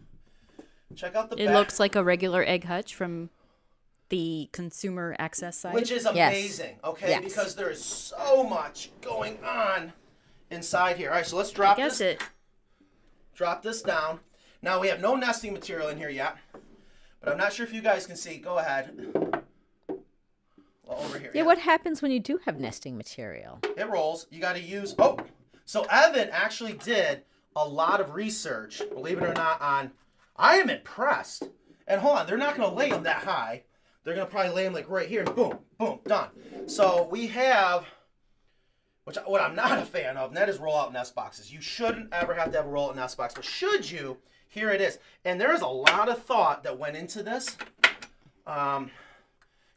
Check 0.96 1.14
out 1.14 1.30
the 1.30 1.36
It 1.40 1.46
back. 1.46 1.54
looks 1.54 1.80
like 1.80 1.94
a 1.94 2.02
regular 2.04 2.44
egg 2.44 2.64
hutch 2.64 2.94
from 2.94 3.30
the 4.08 4.48
consumer 4.52 5.14
access 5.18 5.56
side. 5.56 5.74
which 5.74 5.90
is 5.92 6.04
Yes. 6.04 6.32
amazing. 6.32 6.78
Okay, 6.82 7.10
Yes. 7.10 7.24
because 7.24 7.54
there 7.54 7.70
is 7.70 7.84
so 7.84 8.42
much 8.42 8.90
going 9.00 9.42
on 9.44 9.92
inside 10.50 10.96
here. 10.96 11.10
All 11.10 11.16
right, 11.16 11.26
so 11.26 11.36
let's 11.36 11.52
drop 11.52 11.78
I 11.78 11.82
guess 11.82 11.98
this. 11.98 12.16
it. 12.20 12.22
Drop 13.34 13.62
this 13.62 13.82
down. 13.82 14.20
Now 14.62 14.80
we 14.80 14.88
have 14.88 15.00
no 15.00 15.14
nesting 15.14 15.52
material 15.52 15.88
in 15.88 15.96
here 15.96 16.10
yet, 16.10 16.36
but 17.20 17.30
I'm 17.30 17.38
not 17.38 17.52
sure 17.52 17.64
if 17.64 17.72
you 17.72 17.80
guys 17.82 18.06
can 18.06 18.16
see. 18.16 18.36
Go 18.38 18.58
ahead. 18.58 18.90
Well, 19.88 20.98
over 20.98 21.18
here. 21.20 21.30
Yeah. 21.32 21.42
What 21.44 21.58
happens 21.58 22.02
when 22.02 22.10
you 22.10 22.18
do 22.20 22.38
have 22.44 22.58
nesting 22.58 22.96
material? 22.96 23.60
It 23.76 23.88
rolls. 23.88 24.26
You 24.30 24.40
got 24.40 24.54
to 24.54 24.60
use. 24.60 24.94
Oh, 24.98 25.18
so 25.64 25.84
Evan 25.84 26.28
actually 26.30 26.72
did 26.72 27.22
a 27.54 27.66
lot 27.66 28.00
of 28.00 28.14
research, 28.14 28.82
believe 28.92 29.18
it 29.18 29.24
or 29.24 29.32
not, 29.34 29.60
on. 29.60 29.92
I 30.40 30.56
am 30.56 30.70
impressed. 30.70 31.44
And 31.86 32.00
hold 32.00 32.18
on, 32.18 32.26
they're 32.26 32.38
not 32.38 32.56
going 32.56 32.68
to 32.70 32.74
lay 32.74 32.90
them 32.90 33.02
that 33.04 33.24
high. 33.24 33.64
They're 34.04 34.14
going 34.14 34.26
to 34.26 34.30
probably 34.30 34.52
lay 34.52 34.64
them 34.64 34.72
like 34.72 34.88
right 34.88 35.08
here. 35.08 35.24
Boom, 35.24 35.58
boom, 35.78 36.00
done. 36.06 36.28
So 36.66 37.06
we 37.10 37.26
have, 37.28 37.84
which 39.04 39.16
what 39.26 39.40
I'm 39.42 39.54
not 39.54 39.78
a 39.78 39.84
fan 39.84 40.16
of, 40.16 40.28
and 40.30 40.36
that 40.36 40.48
is 40.48 40.58
roll-out 40.58 40.92
nest 40.92 41.14
boxes. 41.14 41.52
You 41.52 41.60
shouldn't 41.60 42.12
ever 42.12 42.34
have 42.34 42.50
to 42.52 42.56
have 42.58 42.66
a 42.66 42.70
roll-out 42.70 42.96
nest 42.96 43.16
box, 43.18 43.34
but 43.34 43.44
should 43.44 43.90
you? 43.90 44.16
Here 44.48 44.70
it 44.70 44.80
is. 44.80 44.98
And 45.24 45.40
there 45.40 45.52
is 45.54 45.60
a 45.60 45.66
lot 45.68 46.08
of 46.08 46.22
thought 46.22 46.64
that 46.64 46.78
went 46.78 46.96
into 46.96 47.22
this. 47.22 47.56
Um, 48.46 48.90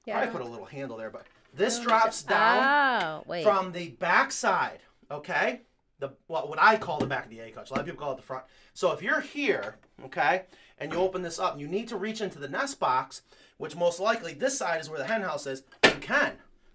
Yeah. 0.05 0.22
Probably 0.22 0.32
put 0.39 0.47
a 0.47 0.49
little 0.49 0.66
handle 0.66 0.97
there, 0.97 1.09
but 1.09 1.26
This 1.53 1.80
drops 1.80 2.24
down 2.24 3.24
Oh, 3.28 3.43
from 3.43 3.72
the 3.74 3.89
back 3.89 4.32
side, 4.32 4.80
okay? 5.11 5.61
The 6.04 6.12
well, 6.28 6.49
what 6.49 6.60
I 6.62 6.76
call 6.76 6.99
the 6.99 7.08
back 7.08 7.24
of 7.24 7.30
the 7.30 7.39
egg 7.39 7.56
hutch. 7.56 7.70
A 7.70 7.74
lot 7.74 7.80
of 7.80 7.86
people 7.86 8.01
call 8.01 8.12
it 8.12 8.18
the 8.18 8.24
front. 8.24 8.43
So 8.74 8.91
if 8.91 9.01
you're 9.01 9.22
here, 9.22 9.78
okay, 10.04 10.43
and 10.78 10.91
you 10.91 10.99
open 10.99 11.22
this 11.22 11.39
up, 11.39 11.58
you 11.58 11.66
need 11.66 11.88
to 11.88 11.95
reach 11.95 12.20
into 12.20 12.39
the 12.39 12.49
nest 12.49 12.78
box, 12.78 13.22
which 13.58 13.78
most 13.78 14.01
likely 14.01 14.34
this 14.34 14.58
side 14.58 14.82
is 14.82 14.89
where 14.89 14.99
the 14.99 15.06
hen 15.06 15.22
house 15.22 15.47
is. 15.47 15.64
You 15.86 15.91
can, 16.01 16.34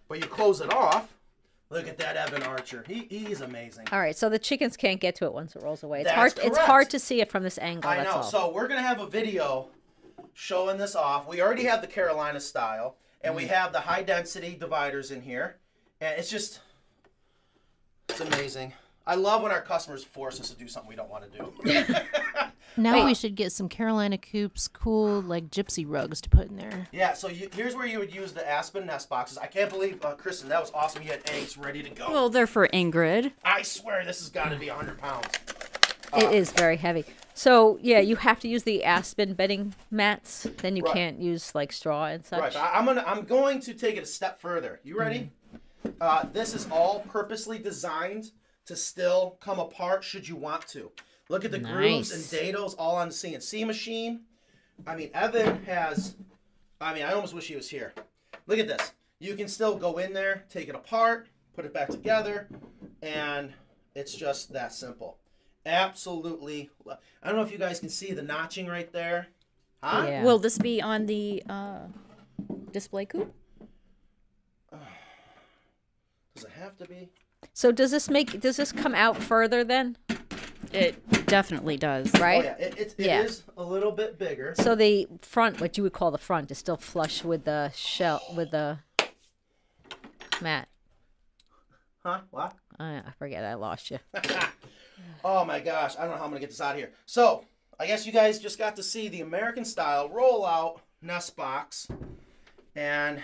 but 0.09 0.19
you 0.19 0.25
close 0.25 0.63
it 0.63 0.73
off. 0.73 1.13
Look 1.69 1.87
at 1.87 1.99
that 1.99 2.17
Evan 2.17 2.43
Archer. 2.43 2.85
He 2.89 3.07
he's 3.11 3.43
amazing. 3.43 3.89
All 3.93 4.01
right, 4.01 4.17
so 4.17 4.31
the 4.31 4.39
chickens 4.39 4.79
can't 4.79 4.99
get 4.99 5.15
to 5.17 5.27
it 5.27 5.35
once 5.35 5.55
it 5.55 5.63
rolls 5.63 5.83
away. 5.83 6.01
It's 6.01 6.09
That's 6.09 6.17
hard. 6.17 6.47
It's 6.47 6.59
hard 6.59 6.89
to 6.91 6.99
see 6.99 7.21
it 7.21 7.31
from 7.31 7.43
this 7.43 7.59
angle. 7.59 7.91
I 7.91 8.05
know. 8.05 8.13
all. 8.13 8.23
So 8.23 8.51
we're 8.51 8.67
gonna 8.67 8.81
have 8.81 8.99
a 9.01 9.07
video 9.07 9.69
showing 10.33 10.79
this 10.79 10.97
off. 10.97 11.29
We 11.29 11.43
already 11.43 11.65
have 11.65 11.83
the 11.83 11.87
Carolina 11.87 12.41
style, 12.41 12.97
and 13.21 13.35
Mm. 13.35 13.37
we 13.37 13.47
have 13.49 13.73
the 13.75 13.81
high 13.81 14.03
density 14.05 14.57
dividers 14.59 15.11
in 15.11 15.21
here, 15.21 15.57
and 16.01 16.19
it's 16.19 16.31
just 16.31 16.61
it's 18.09 18.21
amazing. 18.21 18.73
I 19.09 19.15
love 19.15 19.43
when 19.43 19.51
our 19.51 19.63
customers 19.63 20.05
force 20.05 20.39
us 20.39 20.51
to 20.51 20.57
do 20.57 20.69
something 20.69 20.89
we 20.89 20.95
don't 20.95 21.09
want 21.11 21.25
to 21.33 21.39
do. 21.39 21.95
Now 22.77 23.05
we 23.07 23.15
should 23.15 23.35
get 23.35 23.51
some 23.51 23.69
Carolina 23.69 24.19
Coops 24.19 24.69
cool 24.69 25.21
like 25.23 25.51
gypsy 25.51 25.85
rugs 25.89 26.21
to 26.21 26.29
put 26.31 26.49
in 26.49 26.57
there. 26.57 26.87
yeah. 26.93 27.13
So 27.15 27.27
you, 27.27 27.49
here's 27.53 27.75
where 27.75 27.87
you 27.87 27.99
would 27.99 28.15
use 28.15 28.31
the 28.31 28.49
Aspen 28.49 28.87
nest 28.87 29.09
boxes. 29.09 29.37
I 29.37 29.47
can't 29.47 29.69
believe, 29.69 30.05
uh, 30.05 30.15
Kristen, 30.15 30.49
that 30.51 30.61
was 30.61 30.71
awesome. 30.73 31.03
You 31.03 31.11
had 31.11 31.29
eggs 31.31 31.57
ready 31.59 31.83
to 31.83 31.91
go. 31.91 32.09
Well, 32.09 32.29
they're 32.29 32.47
for 32.47 32.69
Ingrid. 32.69 33.33
I 33.45 33.63
swear 33.63 34.05
this 34.05 34.21
has 34.21 34.29
got 34.29 34.51
to 34.51 34.57
be 34.57 34.69
100 34.69 34.97
pounds. 34.99 35.27
It 36.17 36.33
is 36.33 36.53
very 36.53 36.77
heavy. 36.77 37.05
So 37.35 37.79
yeah, 37.83 37.99
you 37.99 38.15
have 38.15 38.39
to 38.41 38.49
use 38.49 38.63
the 38.63 38.85
aspen 38.85 39.35
bedding 39.35 39.75
mats. 39.91 40.47
Then 40.59 40.77
you 40.77 40.85
Right. 40.85 40.95
can't 40.95 41.21
use 41.21 41.57
like 41.57 41.73
straw 41.73 42.05
and 42.05 42.25
such. 42.25 42.39
Right, 42.41 42.57
I- 42.57 42.79
I'm 42.79 42.85
gonna 42.85 43.03
I'm 43.05 43.25
going 43.25 43.59
to 43.63 43.75
take 43.75 43.97
it 43.97 44.05
a 44.05 44.07
step 44.07 44.41
further. 44.41 44.79
You 44.85 44.97
ready? 44.99 45.31
Uh, 46.01 46.27
this 46.33 46.55
is 46.55 46.69
all 46.71 47.01
purposely 47.09 47.59
designed 47.59 48.31
to 48.69 48.77
still 48.77 49.37
come 49.41 49.59
apart 49.59 50.05
should 50.05 50.29
you 50.29 50.37
want 50.37 50.69
to. 50.69 50.93
Look 51.31 51.45
at 51.45 51.51
the 51.51 51.59
grooves 51.59 52.13
and 52.13 52.23
dados 52.23 52.75
all 52.79 52.97
on 52.97 53.09
the 53.09 53.15
CNC 53.15 53.67
machine. 53.67 54.21
I 54.87 54.95
mean, 54.95 55.11
Evan 55.13 55.65
has. 55.65 56.15
I 56.81 56.95
mean, 56.95 57.03
I 57.03 57.13
almost 57.13 57.35
wish 57.35 57.49
he 57.49 57.57
was 57.57 57.69
here. 57.69 57.93
Look 58.47 58.59
at 58.59 58.69
this. 58.69 58.93
You 59.19 59.35
can 59.35 59.49
still 59.49 59.77
go 59.77 59.99
in 59.99 60.13
there, 60.13 60.45
take 60.49 60.69
it 60.69 60.75
apart, 60.75 61.29
put 61.57 61.65
it 61.65 61.75
back 61.75 61.89
together, 61.89 62.49
and 63.03 63.53
it's 63.95 64.15
just 64.15 64.53
that 64.53 64.73
simple. 64.73 65.19
Absolutely. 65.67 66.71
I 66.89 67.27
don't 67.27 67.37
know 67.37 67.43
if 67.43 67.51
you 67.51 67.59
guys 67.59 67.81
can 67.81 67.89
see 67.89 68.13
the 68.13 68.23
notching 68.23 68.67
right 68.67 68.91
there. 68.93 69.27
Huh? 69.83 70.05
Yeah. 70.07 70.25
Will 70.25 70.39
this 70.39 70.57
be 70.59 70.81
on 70.81 71.07
the 71.07 71.43
uh, 71.49 71.81
display 72.73 73.07
coop? 73.07 73.35
Does 76.35 76.45
it 76.45 76.51
have 76.53 76.77
to 76.77 76.87
be? 76.87 77.11
So 77.59 77.73
does 77.73 77.91
this 77.91 78.09
make 78.09 78.39
does 78.39 78.57
this 78.57 78.71
come 78.71 78.95
out 78.95 79.21
further 79.21 79.65
then? 79.65 79.97
It 80.73 81.27
definitely 81.27 81.77
does. 81.77 82.09
Right. 82.21 82.45
Oh, 82.45 82.45
yeah, 82.45 82.57
it, 82.57 82.79
it, 82.79 82.95
it 82.97 83.07
Yeah. 83.07 83.23
is 83.23 83.43
a 83.57 83.65
little 83.65 83.91
bit 83.91 84.17
bigger. 84.17 84.55
So 84.61 84.77
the 84.77 85.09
front, 85.23 85.61
what 85.61 85.77
you 85.77 85.83
would 85.83 85.93
call 85.93 86.13
the 86.13 86.19
front, 86.19 86.53
is 86.53 86.59
still 86.59 86.77
flush 86.77 87.25
with 87.25 87.47
the 87.47 87.73
shell 87.75 88.23
with 88.37 88.53
the 88.53 88.79
mat. 90.41 90.69
Huh? 92.05 92.21
What? 92.31 92.55
I, 92.79 92.99
I 92.99 93.11
forget. 93.19 93.45
I 93.45 93.55
lost 93.55 93.91
you. 93.91 93.99
Oh 95.25 95.45
my 95.45 95.59
gosh, 95.59 95.97
I 95.97 96.03
don't 96.03 96.11
know 96.13 96.17
how 96.17 96.25
I'm 96.25 96.31
gonna 96.31 96.41
get 96.41 96.51
this 96.51 96.61
out 96.61 96.73
of 96.73 96.79
here. 96.79 96.93
So, 97.07 97.45
I 97.79 97.87
guess 97.87 98.07
you 98.07 98.13
guys 98.13 98.39
just 98.39 98.57
got 98.57 98.77
to 98.77 98.85
see 98.85 99.09
the 99.09 99.21
American 99.21 99.65
style 99.65 100.09
rollout 100.09 100.79
nest 101.03 101.35
box, 101.35 101.89
and 102.77 103.21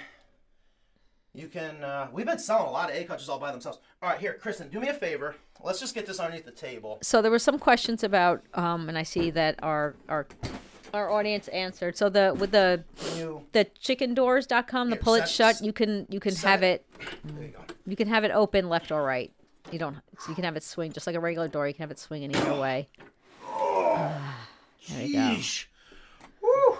you 1.35 1.49
can. 1.49 1.83
Uh, 1.83 2.09
we've 2.13 2.27
been 2.27 2.39
selling 2.39 2.69
a 2.69 2.71
lot 2.71 2.91
of 2.91 2.97
egg 2.97 3.09
hutches 3.09 3.29
all 3.29 3.39
by 3.39 3.51
themselves. 3.51 3.79
All 4.01 4.09
right, 4.09 4.21
here, 4.21 4.35
Kristen, 4.35 4.69
do 4.69 4.81
me 4.81 4.89
a 4.89 4.95
favor. 4.95 5.35
Let's 5.63 5.81
just 5.81 5.95
get 5.95 6.07
this 6.07 6.21
underneath 6.21 6.45
the 6.45 6.53
table. 6.53 6.99
So 7.03 7.21
there 7.21 7.31
were 7.31 7.39
some 7.39 7.59
questions 7.59 8.05
about, 8.05 8.43
um, 8.55 8.89
and 8.89 8.97
I 8.97 9.03
see 9.03 9.31
that 9.31 9.59
our 9.63 9.95
our 10.09 10.27
our 10.93 11.11
audience 11.11 11.49
answered. 11.49 11.97
So 11.97 12.09
the 12.09 12.37
with 12.39 12.53
the 12.53 12.85
You, 13.17 13.45
the 13.53 13.65
chickendoors.com, 13.65 14.91
the 14.91 14.97
pull 14.97 15.15
it 15.15 15.29
shut, 15.29 15.61
you 15.61 15.73
can 15.73 16.07
you 16.09 16.21
can 16.21 16.35
have 16.37 16.63
it. 16.63 16.87
it 17.01 17.09
there 17.25 17.45
you 17.45 17.49
go. 17.51 17.61
you 17.87 17.97
can 17.97 18.09
have 18.09 18.25
it 18.25 18.31
open 18.31 18.69
left 18.69 18.93
or 18.93 19.03
right. 19.03 19.33
You 19.73 19.79
don't. 19.79 19.97
So 20.21 20.29
you 20.29 20.35
can 20.35 20.45
have 20.45 20.57
it 20.57 20.63
swing 20.63 20.93
just 20.93 21.07
like 21.07 21.17
a 21.17 21.21
regular 21.21 21.49
door. 21.49 21.67
You 21.67 21.75
can 21.75 21.83
have 21.83 21.91
it 21.91 21.99
swing 21.99 22.23
in 22.23 22.37
either 22.37 22.61
way. 22.61 22.89
Ah, 23.45 24.47
there 24.89 25.07
you 25.07 25.15
go. 25.15 25.37
Woo. 26.43 26.79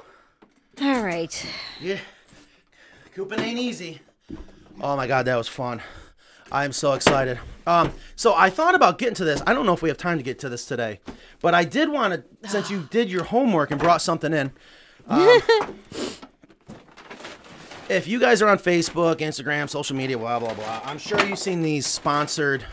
All 0.83 1.03
right. 1.03 1.47
Yeah. 1.81 1.99
Cooping 3.15 3.41
ain't 3.41 3.59
easy. 3.59 4.01
Oh 4.81 4.97
my 4.97 5.07
god, 5.07 5.27
that 5.27 5.37
was 5.37 5.49
fun. 5.49 5.83
I'm 6.53 6.73
so 6.73 6.93
excited. 6.93 7.39
Um, 7.67 7.93
so 8.17 8.35
I 8.35 8.51
thought 8.51 8.75
about 8.75 8.99
getting 8.99 9.15
to 9.17 9.25
this. 9.25 9.43
I 9.47 9.55
don't 9.55 9.67
know 9.67 9.73
if 9.73 9.83
we 9.83 9.89
have 9.89 9.99
time 9.99 10.19
to 10.19 10.23
get 10.25 10.39
to 10.41 10.49
this 10.49 10.67
today, 10.67 11.01
but 11.41 11.55
I 11.55 11.65
did 11.65 11.89
want 11.89 12.15
to, 12.15 12.49
since 12.49 12.71
you 12.71 12.87
did 12.91 13.11
your 13.11 13.25
homework 13.25 13.71
and 13.71 13.81
brought 13.81 14.03
something 14.03 14.33
in. 14.33 14.53
um, 15.09 15.41
if 17.89 18.07
you 18.07 18.21
guys 18.21 18.43
are 18.43 18.49
on 18.49 18.59
Facebook, 18.59 19.17
Instagram, 19.17 19.69
social 19.69 19.97
media, 19.97 20.19
blah 20.19 20.39
blah 20.39 20.55
blah, 20.55 20.81
I'm 20.85 20.99
sure 20.99 21.25
you've 21.25 21.39
seen 21.39 21.63
these 21.63 21.87
sponsored. 21.87 22.65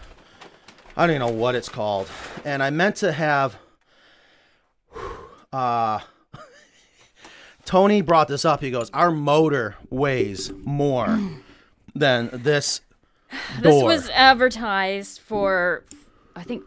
I 0.98 1.08
don't 1.08 1.16
even 1.16 1.28
know 1.28 1.34
what 1.34 1.56
it's 1.56 1.70
called, 1.70 2.10
and 2.44 2.62
I 2.62 2.70
meant 2.70 2.98
to 2.98 3.12
have. 3.14 3.58
Uh, 5.54 6.00
Tony 7.66 8.02
brought 8.02 8.28
this 8.28 8.44
up. 8.46 8.62
He 8.62 8.72
goes, 8.72 8.90
"Our 8.92 9.12
motor 9.12 9.78
weighs 9.90 10.52
more 10.66 11.20
than 11.96 12.30
this 12.34 12.82
This 13.62 13.84
was 13.84 14.10
advertised 14.10 15.20
for, 15.20 15.84
I 16.36 16.44
think, 16.44 16.64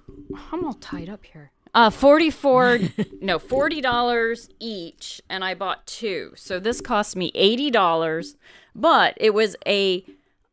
I'm 0.53 0.65
all 0.65 0.75
tied 0.75 1.09
up 1.09 1.25
here. 1.25 1.51
Uh, 1.75 1.91
forty-four, 1.91 2.79
no, 3.21 3.39
forty 3.39 3.81
dollars 3.81 4.49
each, 4.61 5.21
and 5.29 5.45
I 5.45 5.55
bought 5.55 5.87
two. 5.87 6.33
So 6.37 6.61
this 6.61 6.81
cost 6.81 7.17
me 7.17 7.33
eighty 7.35 7.71
dollars, 7.71 8.37
but 8.77 9.15
it 9.17 9.35
was 9.35 9.57
a, 9.67 10.05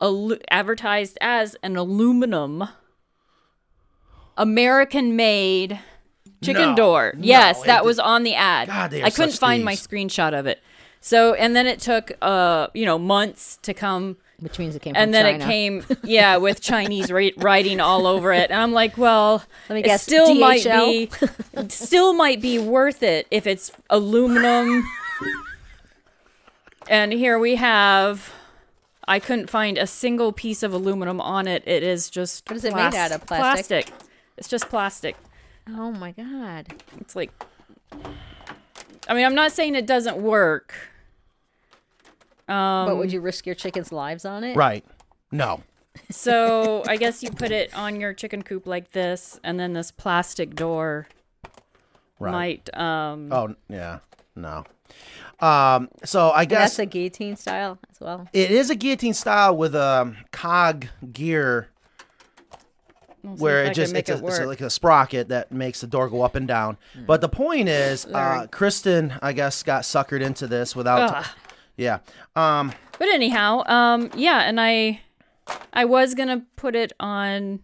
alu- 0.01 0.39
advertised 0.49 1.17
as 1.21 1.55
an 1.61 1.75
aluminum, 1.77 2.67
American-made 4.37 5.79
chicken 6.43 6.69
No, 6.71 6.75
door. 6.75 7.13
yes, 7.19 7.61
it 7.63 7.67
that 7.67 7.81
did- 7.81 7.85
was 7.85 7.99
on 7.99 8.23
the 8.23 8.33
ad. 8.33 8.67
God, 8.67 8.91
they 8.91 9.03
I 9.03 9.09
couldn't 9.11 9.31
such 9.31 9.39
find 9.39 9.63
my 9.63 9.73
screenshot 9.73 10.37
of 10.37 10.47
it. 10.47 10.61
So, 10.99 11.33
and 11.33 11.55
then 11.55 11.65
it 11.67 11.79
took, 11.79 12.11
uh, 12.21 12.67
you 12.73 12.85
know, 12.85 12.97
months 12.99 13.57
to 13.63 13.73
come 13.73 14.17
Which 14.41 14.57
means 14.59 14.75
it 14.75 14.81
came 14.81 14.93
from 14.95 14.99
China. 14.99 15.03
and 15.03 15.13
then 15.13 15.25
China. 15.39 15.43
it 15.43 15.47
came 15.47 15.85
yeah 16.03 16.37
with 16.37 16.61
chinese 16.61 17.11
ri- 17.11 17.33
writing 17.37 17.79
all 17.79 18.07
over 18.07 18.33
it 18.33 18.49
and 18.49 18.59
i'm 18.59 18.73
like 18.73 18.97
well 18.97 19.43
Let 19.69 19.75
me 19.75 19.81
it 19.81 19.85
guess, 19.85 20.01
still 20.01 20.33
might 20.35 20.61
DHL? 20.63 21.61
be 21.61 21.69
still 21.69 22.13
might 22.13 22.41
be 22.41 22.57
worth 22.57 23.03
it 23.03 23.27
if 23.31 23.45
it's 23.45 23.71
aluminum 23.89 24.83
and 26.89 27.13
here 27.13 27.37
we 27.37 27.55
have 27.55 28.33
i 29.07 29.19
couldn't 29.19 29.49
find 29.49 29.77
a 29.77 29.87
single 29.87 30.31
piece 30.31 30.63
of 30.63 30.73
aluminum 30.73 31.21
on 31.21 31.47
it 31.47 31.63
it 31.67 31.83
is 31.83 32.09
just 32.09 32.49
What 32.49 32.57
is 32.57 32.65
it 32.65 32.73
made 32.73 32.95
out 32.95 33.11
of? 33.11 33.25
Plastic? 33.25 33.85
plastic 33.85 33.93
it's 34.37 34.47
just 34.47 34.69
plastic 34.69 35.15
Oh 35.69 35.91
my 35.91 36.11
god. 36.11 36.73
it's 36.99 37.15
like 37.15 37.31
i 39.07 39.13
mean 39.13 39.25
i'm 39.25 39.35
not 39.35 39.51
saying 39.51 39.75
it 39.75 39.85
doesn't 39.85 40.17
work 40.17 40.73
um 42.51 42.87
but 42.87 42.97
would 42.97 43.11
you 43.11 43.21
risk 43.21 43.45
your 43.45 43.55
chickens' 43.55 43.91
lives 43.91 44.25
on 44.25 44.43
it? 44.43 44.55
right. 44.55 44.83
No. 45.31 45.61
So 46.09 46.83
I 46.87 46.97
guess 46.97 47.21
you 47.23 47.31
put 47.31 47.51
it 47.51 47.73
on 47.73 47.99
your 47.99 48.13
chicken 48.13 48.41
coop 48.43 48.65
like 48.67 48.91
this, 48.91 49.39
and 49.43 49.59
then 49.59 49.73
this 49.73 49.91
plastic 49.91 50.55
door 50.55 51.07
Right. 52.19 52.31
might. 52.31 52.77
Um, 52.77 53.31
Oh 53.31 53.55
yeah. 53.69 53.99
No. 54.35 54.65
Um. 55.39 55.89
So 56.03 56.31
I 56.31 56.45
guess 56.45 56.77
that's 56.77 56.79
a 56.79 56.85
guillotine 56.85 57.35
style 57.35 57.79
as 57.89 57.99
well. 57.99 58.27
it 58.33 58.51
is 58.51 58.69
a 58.69 58.75
guillotine 58.75 59.13
style 59.13 59.55
with 59.57 59.73
a 59.75 60.15
cog 60.31 60.87
gear 61.11 61.69
I'll 63.25 63.35
where 63.35 63.65
it 63.65 63.73
just 63.73 63.95
it's, 63.95 64.09
it 64.09 64.21
a, 64.21 64.27
it's 64.27 64.39
like 64.39 64.61
a 64.61 64.69
sprocket 64.69 65.29
that 65.29 65.51
makes 65.51 65.81
the 65.81 65.87
door 65.87 66.09
go 66.09 66.21
up 66.23 66.35
and 66.35 66.47
down. 66.47 66.77
Hmm. 66.93 67.05
But 67.05 67.21
the 67.21 67.29
point 67.29 67.69
is, 67.69 68.05
uh, 68.05 68.47
Kristen, 68.51 69.13
I 69.21 69.33
guess, 69.33 69.63
got 69.63 69.83
suckered 69.83 70.21
into 70.21 70.47
this 70.47 70.75
without. 70.75 71.25
Yeah. 71.77 71.99
Um. 72.35 72.73
But 72.99 73.07
anyhow, 73.09 73.63
um, 73.65 74.11
yeah, 74.15 74.41
and 74.41 74.61
I, 74.61 75.01
I 75.73 75.85
was 75.85 76.13
gonna 76.13 76.45
put 76.55 76.75
it 76.75 76.93
on 76.99 77.61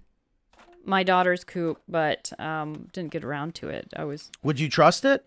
my 0.84 1.04
daughter's 1.04 1.44
coop, 1.44 1.80
but 1.88 2.32
um, 2.40 2.88
didn't 2.94 3.12
get 3.12 3.24
around 3.24 3.54
to 3.56 3.70
it. 3.70 3.94
I 3.96 4.04
was, 4.06 4.32
Would 4.42 4.60
you 4.60 4.70
trust 4.70 5.06
it? 5.06 5.26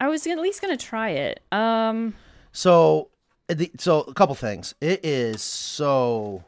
I 0.00 0.06
was 0.08 0.26
at 0.26 0.38
least 0.38 0.60
gonna 0.60 0.76
try 0.76 1.10
it. 1.10 1.40
Um, 1.50 2.14
So, 2.52 3.08
the, 3.48 3.70
so 3.78 4.02
a 4.02 4.14
couple 4.14 4.34
things. 4.34 4.74
It 4.80 5.04
is 5.04 5.42
so 5.42 6.44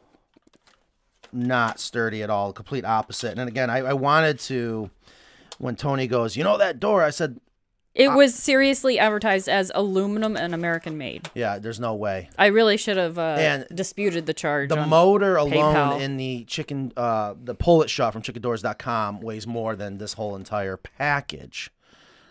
not 1.33 1.79
sturdy 1.79 2.23
at 2.23 2.29
all. 2.29 2.53
Complete 2.53 2.85
opposite. 2.85 3.37
And 3.37 3.49
again, 3.49 3.69
I, 3.69 3.79
I 3.79 3.93
wanted 3.93 4.39
to. 4.41 4.89
When 5.57 5.75
Tony 5.75 6.07
goes, 6.07 6.35
you 6.35 6.43
know 6.43 6.57
that 6.57 6.79
door? 6.79 7.03
I 7.03 7.11
said, 7.11 7.39
It 7.93 8.07
was 8.13 8.33
seriously 8.33 8.97
advertised 8.97 9.49
as 9.49 9.69
aluminum 9.75 10.37
and 10.37 10.53
American 10.53 10.97
made. 10.97 11.29
Yeah, 11.35 11.59
there's 11.59 11.79
no 11.79 11.93
way. 11.93 12.29
I 12.37 12.45
really 12.47 12.77
should 12.77 12.95
have 12.95 13.17
uh, 13.17 13.35
And 13.37 13.67
disputed 13.73 14.25
the 14.27 14.33
charge. 14.33 14.69
The 14.69 14.85
motor 14.85 15.35
alone 15.35 16.01
in 16.01 16.15
the 16.15 16.45
chicken, 16.45 16.93
uh, 16.95 17.33
the 17.43 17.53
pull 17.53 17.81
it 17.83 17.89
shut 17.89 18.13
from 18.13 18.21
chickendoors.com 18.21 19.19
weighs 19.19 19.45
more 19.45 19.75
than 19.75 19.97
this 19.97 20.13
whole 20.13 20.37
entire 20.37 20.77
package. 20.77 21.69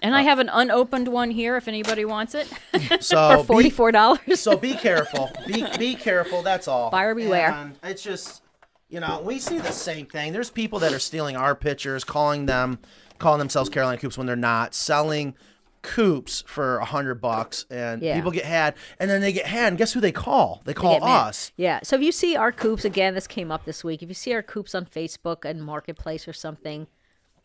and 0.02 0.14
I 0.14 0.22
have 0.22 0.38
an 0.38 0.48
unopened 0.48 1.08
one 1.08 1.30
here 1.30 1.58
if 1.58 1.68
anybody 1.68 2.06
wants 2.06 2.34
it. 2.34 2.50
So 3.02 3.38
For 3.40 3.44
forty 3.44 3.68
four 3.70 3.92
dollars. 3.92 4.20
Be, 4.26 4.34
so 4.36 4.56
be 4.56 4.72
careful. 4.88 5.30
Be 5.46 5.64
be 5.78 5.94
careful. 5.94 6.40
That's 6.42 6.68
all. 6.68 6.90
Buyer 6.90 7.14
beware. 7.14 7.50
And 7.52 7.76
it's 7.82 8.02
just, 8.02 8.42
you 8.88 8.98
know, 9.00 9.20
we 9.22 9.38
see 9.38 9.58
the 9.58 9.72
same 9.72 10.06
thing. 10.06 10.32
There's 10.32 10.48
people 10.50 10.78
that 10.78 10.92
are 10.94 10.98
stealing 10.98 11.36
our 11.36 11.54
pictures, 11.54 12.02
calling 12.02 12.46
them, 12.46 12.78
calling 13.18 13.38
themselves 13.38 13.68
Carolina 13.68 13.98
Coops 14.00 14.16
when 14.16 14.26
they're 14.26 14.36
not, 14.36 14.74
selling 14.74 15.34
coops 15.82 16.42
for 16.46 16.78
a 16.78 16.84
hundred 16.84 17.20
bucks, 17.20 17.64
and 17.70 18.02
Yeah. 18.02 18.14
people 18.16 18.30
get 18.30 18.44
had, 18.44 18.74
and 18.98 19.10
then 19.10 19.20
they 19.20 19.32
get 19.32 19.46
had, 19.46 19.68
and 19.68 19.78
guess 19.78 19.92
who 19.92 20.00
they 20.00 20.12
call? 20.12 20.60
They 20.64 20.72
They 20.72 20.74
call 20.80 21.00
mad. 21.00 21.28
us. 21.28 21.52
Yeah. 21.56 21.80
So 21.82 21.96
if 21.96 22.02
you 22.02 22.12
see 22.12 22.36
our 22.36 22.52
coops 22.52 22.84
again, 22.84 23.14
this 23.14 23.26
came 23.26 23.50
up 23.50 23.64
this 23.64 23.82
week. 23.82 24.02
If 24.02 24.08
you 24.08 24.14
see 24.14 24.32
our 24.34 24.42
coops 24.42 24.74
on 24.74 24.86
Facebook 24.86 25.44
and 25.44 25.62
Marketplace 25.64 26.28
or 26.28 26.32
something, 26.32 26.86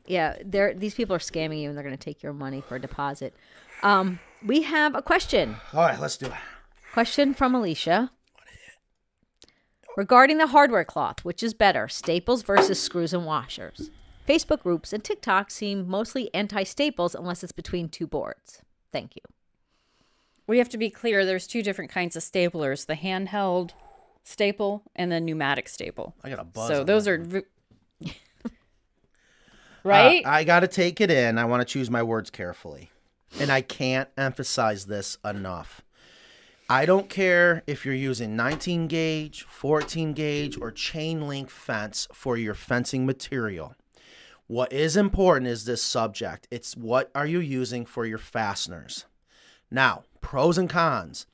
yeah, 0.06 0.36
they're 0.44 0.74
these 0.74 0.94
people 0.95 1.16
are 1.16 1.20
scamming 1.20 1.62
you 1.62 1.70
and 1.70 1.78
they're 1.78 1.84
going 1.86 1.98
to 1.98 2.03
take 2.03 2.22
your 2.22 2.34
money 2.34 2.62
for 2.62 2.76
a 2.76 2.80
deposit. 2.82 3.34
Um, 3.84 4.20
we 4.45 4.64
have 4.64 4.95
a 4.95 5.02
question. 5.02 5.56
All 5.74 5.82
right, 5.82 5.99
let's 5.99 6.18
do 6.18 6.28
it. 6.28 6.34
Question 6.94 7.34
from 7.34 7.56
Alicia. 7.56 8.12
Regarding 9.98 10.38
the 10.40 10.48
hardware 10.48 10.84
cloth, 10.84 11.24
which 11.24 11.41
is 11.41 11.53
better, 11.53 11.88
staples 11.88 12.44
versus 12.44 12.82
screws 12.82 13.14
and 13.14 13.26
washers? 13.26 13.90
Facebook 14.27 14.64
groups 14.64 14.91
and 14.93 15.03
TikTok 15.03 15.52
seem 15.52 15.88
mostly 15.88 16.34
anti 16.34 16.64
staples 16.64 17.14
unless 17.15 17.43
it's 17.43 17.52
between 17.52 17.89
two 17.89 18.07
boards. 18.07 18.61
Thank 18.91 19.15
you. 19.15 19.22
we 20.47 20.57
have 20.57 20.69
to 20.69 20.77
be 20.77 20.89
clear. 20.89 21.26
There's 21.26 21.47
two 21.47 21.61
different 21.61 21.91
kinds 21.91 22.15
of 22.15 22.23
staplers: 22.23 22.85
the 22.85 22.95
handheld 22.95 23.72
staple 24.23 24.84
and 24.95 25.11
the 25.11 25.19
pneumatic 25.19 25.68
staple. 25.69 26.15
I 26.23 26.30
got 26.30 26.39
a 26.39 26.43
buzz. 26.43 26.68
So 26.69 26.84
those 26.84 27.07
are. 27.07 27.18
v- 27.19 27.43
right? 29.84 30.26
Uh, 30.26 30.30
I 30.30 30.43
got 30.43 30.61
to 30.61 30.68
take 30.68 30.99
it 31.02 31.11
in. 31.11 31.38
I 31.38 31.45
want 31.45 31.61
to 31.61 31.65
choose 31.65 31.89
my 31.89 32.03
words 32.03 32.30
carefully. 32.30 32.91
And 33.39 33.52
I 33.52 33.61
can't 33.61 34.10
emphasize 34.18 34.85
this 34.85 35.18
enough. 35.26 35.81
I 36.69 36.85
don't 36.85 37.10
care 37.10 37.61
if 37.68 37.85
you're 37.85 37.93
using 37.93 38.35
19 38.35 38.88
gauge, 38.88 39.43
14 39.43 40.14
gauge, 40.14 40.60
or 40.60 40.72
chain 40.72 41.27
link 41.27 41.49
fence 41.49 42.07
for 42.11 42.38
your 42.38 42.56
fencing 42.56 43.06
material. 43.06 43.76
What 44.48 44.72
is 44.72 44.96
important 44.96 45.48
is 45.48 45.66
this 45.66 45.82
subject. 45.82 46.48
It's 46.52 46.78
what 46.78 47.10
are 47.16 47.26
you 47.26 47.40
using 47.40 47.86
for 47.86 48.06
your 48.06 48.20
fasteners? 48.20 49.06
Now, 49.72 50.04
pros 50.22 50.58
and 50.58 50.70
cons. 50.70 51.26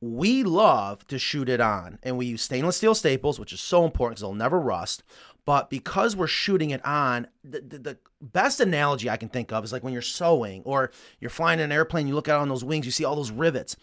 We 0.00 0.42
love 0.42 1.06
to 1.08 1.18
shoot 1.18 1.48
it 1.48 1.60
on, 1.60 1.98
and 2.02 2.18
we 2.18 2.26
use 2.26 2.42
stainless 2.42 2.76
steel 2.76 2.94
staples, 2.94 3.40
which 3.40 3.54
is 3.54 3.60
so 3.60 3.84
important 3.84 4.16
because 4.16 4.20
they'll 4.20 4.34
never 4.34 4.60
rust. 4.60 5.02
But 5.46 5.70
because 5.70 6.14
we're 6.14 6.26
shooting 6.26 6.70
it 6.70 6.84
on, 6.84 7.26
the, 7.42 7.60
the, 7.60 7.78
the 7.78 7.98
best 8.20 8.60
analogy 8.60 9.10
I 9.10 9.16
can 9.16 9.28
think 9.28 9.52
of 9.52 9.64
is 9.64 9.72
like 9.72 9.82
when 9.82 9.92
you're 9.92 10.02
sewing 10.02 10.62
or 10.64 10.90
you're 11.20 11.30
flying 11.30 11.58
in 11.58 11.66
an 11.66 11.72
airplane, 11.72 12.06
you 12.06 12.14
look 12.14 12.28
out 12.28 12.40
on 12.40 12.48
those 12.48 12.64
wings, 12.64 12.86
you 12.86 12.92
see 12.92 13.04
all 13.04 13.16
those 13.16 13.30
rivets. 13.30 13.76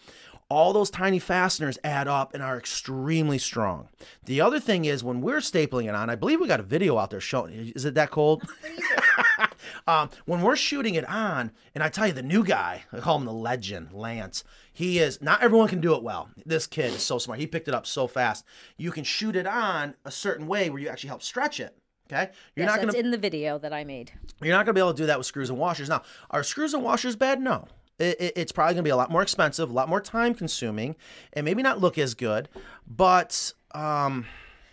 All 0.52 0.74
those 0.74 0.90
tiny 0.90 1.18
fasteners 1.18 1.78
add 1.82 2.08
up 2.08 2.34
and 2.34 2.42
are 2.42 2.58
extremely 2.58 3.38
strong. 3.38 3.88
The 4.26 4.42
other 4.42 4.60
thing 4.60 4.84
is 4.84 5.02
when 5.02 5.22
we're 5.22 5.38
stapling 5.38 5.88
it 5.88 5.94
on, 5.94 6.10
I 6.10 6.14
believe 6.14 6.40
we 6.42 6.46
got 6.46 6.60
a 6.60 6.62
video 6.62 6.98
out 6.98 7.08
there 7.08 7.20
showing. 7.20 7.72
Is 7.74 7.86
it 7.86 7.94
that 7.94 8.10
cold? 8.10 8.42
um, 9.86 10.10
when 10.26 10.42
we're 10.42 10.56
shooting 10.56 10.94
it 10.94 11.08
on, 11.08 11.52
and 11.74 11.82
I 11.82 11.88
tell 11.88 12.06
you, 12.06 12.12
the 12.12 12.22
new 12.22 12.44
guy, 12.44 12.82
I 12.92 12.98
call 12.98 13.16
him 13.16 13.24
the 13.24 13.32
legend, 13.32 13.92
Lance. 13.94 14.44
He 14.74 14.98
is 14.98 15.22
not 15.22 15.42
everyone 15.42 15.68
can 15.68 15.80
do 15.80 15.94
it 15.94 16.02
well. 16.02 16.28
This 16.44 16.66
kid 16.66 16.92
is 16.92 17.02
so 17.02 17.16
smart. 17.16 17.40
He 17.40 17.46
picked 17.46 17.68
it 17.68 17.74
up 17.74 17.86
so 17.86 18.06
fast. 18.06 18.44
You 18.76 18.90
can 18.90 19.04
shoot 19.04 19.36
it 19.36 19.46
on 19.46 19.94
a 20.04 20.10
certain 20.10 20.46
way 20.46 20.68
where 20.68 20.82
you 20.82 20.88
actually 20.88 21.08
help 21.08 21.22
stretch 21.22 21.60
it. 21.60 21.74
Okay, 22.12 22.30
you're 22.56 22.66
Yes, 22.66 22.74
not 22.74 22.80
that's 22.82 22.94
gonna 22.94 23.06
in 23.06 23.10
the 23.10 23.16
video 23.16 23.58
that 23.58 23.72
I 23.72 23.84
made. 23.84 24.12
you're 24.42 24.54
not 24.54 24.66
gonna 24.66 24.74
be 24.74 24.80
able 24.80 24.92
to 24.92 25.02
do 25.02 25.06
that 25.06 25.16
with 25.16 25.26
screws 25.26 25.48
and 25.48 25.58
washers. 25.58 25.88
Now, 25.88 26.02
are 26.30 26.42
screws 26.42 26.74
and 26.74 26.82
washers 26.82 27.16
bad? 27.16 27.40
No. 27.40 27.68
It, 28.02 28.20
it- 28.20 28.32
it's 28.36 28.52
probably 28.52 28.74
gonna 28.74 28.82
be 28.82 28.90
a 28.90 28.96
lot 28.96 29.10
more 29.10 29.22
expensive, 29.22 29.70
a 29.70 29.72
lot 29.72 29.88
more 29.88 30.00
time 30.00 30.34
consuming, 30.34 30.96
and 31.32 31.44
maybe 31.44 31.62
not 31.62 31.80
look 31.80 31.96
as 31.98 32.14
good. 32.14 32.48
But 32.86 33.52
um, 33.72 34.26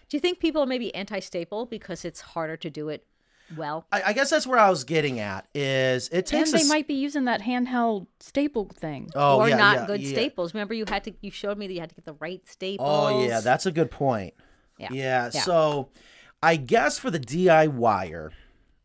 Do 0.10 0.18
you 0.18 0.22
think 0.22 0.40
people 0.40 0.62
are 0.64 0.66
maybe 0.66 0.94
anti 0.96 1.20
staple 1.20 1.66
because 1.66 2.04
it's 2.06 2.22
harder 2.22 2.58
to 2.58 2.70
do 2.70 2.90
it 2.90 3.06
well? 3.56 3.86
I, 3.92 4.02
I 4.08 4.14
guess 4.14 4.30
that's 4.30 4.46
where 4.48 4.60
I 4.60 4.70
was 4.70 4.84
getting 4.84 5.20
at. 5.20 5.46
Is 5.54 6.10
it 6.10 6.26
takes? 6.26 6.50
and 6.52 6.60
they 6.60 6.64
a 6.64 6.66
s- 6.66 6.70
might 6.70 6.88
be 6.88 6.94
using 6.96 7.26
that 7.26 7.42
handheld 7.42 8.08
staple 8.20 8.66
thing. 8.74 9.10
oh 9.16 9.40
or 9.40 9.50
yeah, 9.50 9.58
not 9.58 9.76
yeah, 9.78 9.86
good 9.88 10.02
yeah. 10.02 10.12
staples. 10.12 10.54
Remember, 10.54 10.74
you 10.74 10.86
had 10.88 11.04
to. 11.06 11.14
You 11.22 11.32
showed 11.32 11.58
me 11.58 11.68
that 11.68 11.74
you 11.74 11.80
had 11.80 11.90
to 11.90 11.96
get 11.96 12.06
the 12.06 12.14
right 12.20 12.42
staples. 12.48 12.88
Oh 12.90 13.24
yeah, 13.26 13.40
that's 13.42 13.66
a 13.66 13.72
good 13.72 13.92
point. 13.92 14.34
Yeah. 14.78 14.90
Yeah. 14.92 15.30
Yeah. 15.34 15.42
So, 15.42 15.90
I 16.42 16.56
guess 16.56 16.98
for 17.00 17.12
the 17.12 17.20
DIYer, 17.20 18.32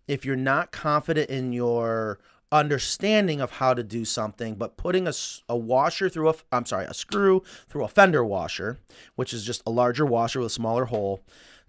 if 0.09 0.25
you're 0.25 0.35
not 0.37 0.73
confident 0.73 1.31
in 1.31 1.53
your 1.53 2.19
understanding 2.55 3.41
of 3.41 3.51
how 3.53 3.75
to 3.75 3.83
do 3.83 4.05
something, 4.05 4.55
but 4.55 4.77
putting 4.77 5.07
a, 5.09 5.13
a 5.49 5.57
washer 5.57 6.09
through 6.09 6.29
a, 6.31 6.35
I'm 6.53 6.65
sorry, 6.65 6.87
a 6.87 6.95
screw 6.95 7.43
through 7.69 7.85
a 7.85 7.89
fender 7.89 8.25
washer, 8.25 8.79
which 9.17 9.35
is 9.35 9.45
just 9.45 9.61
a 9.67 9.71
larger 9.71 10.07
washer 10.07 10.39
with 10.39 10.47
a 10.47 10.51
smaller 10.51 10.87
hole, 10.87 11.23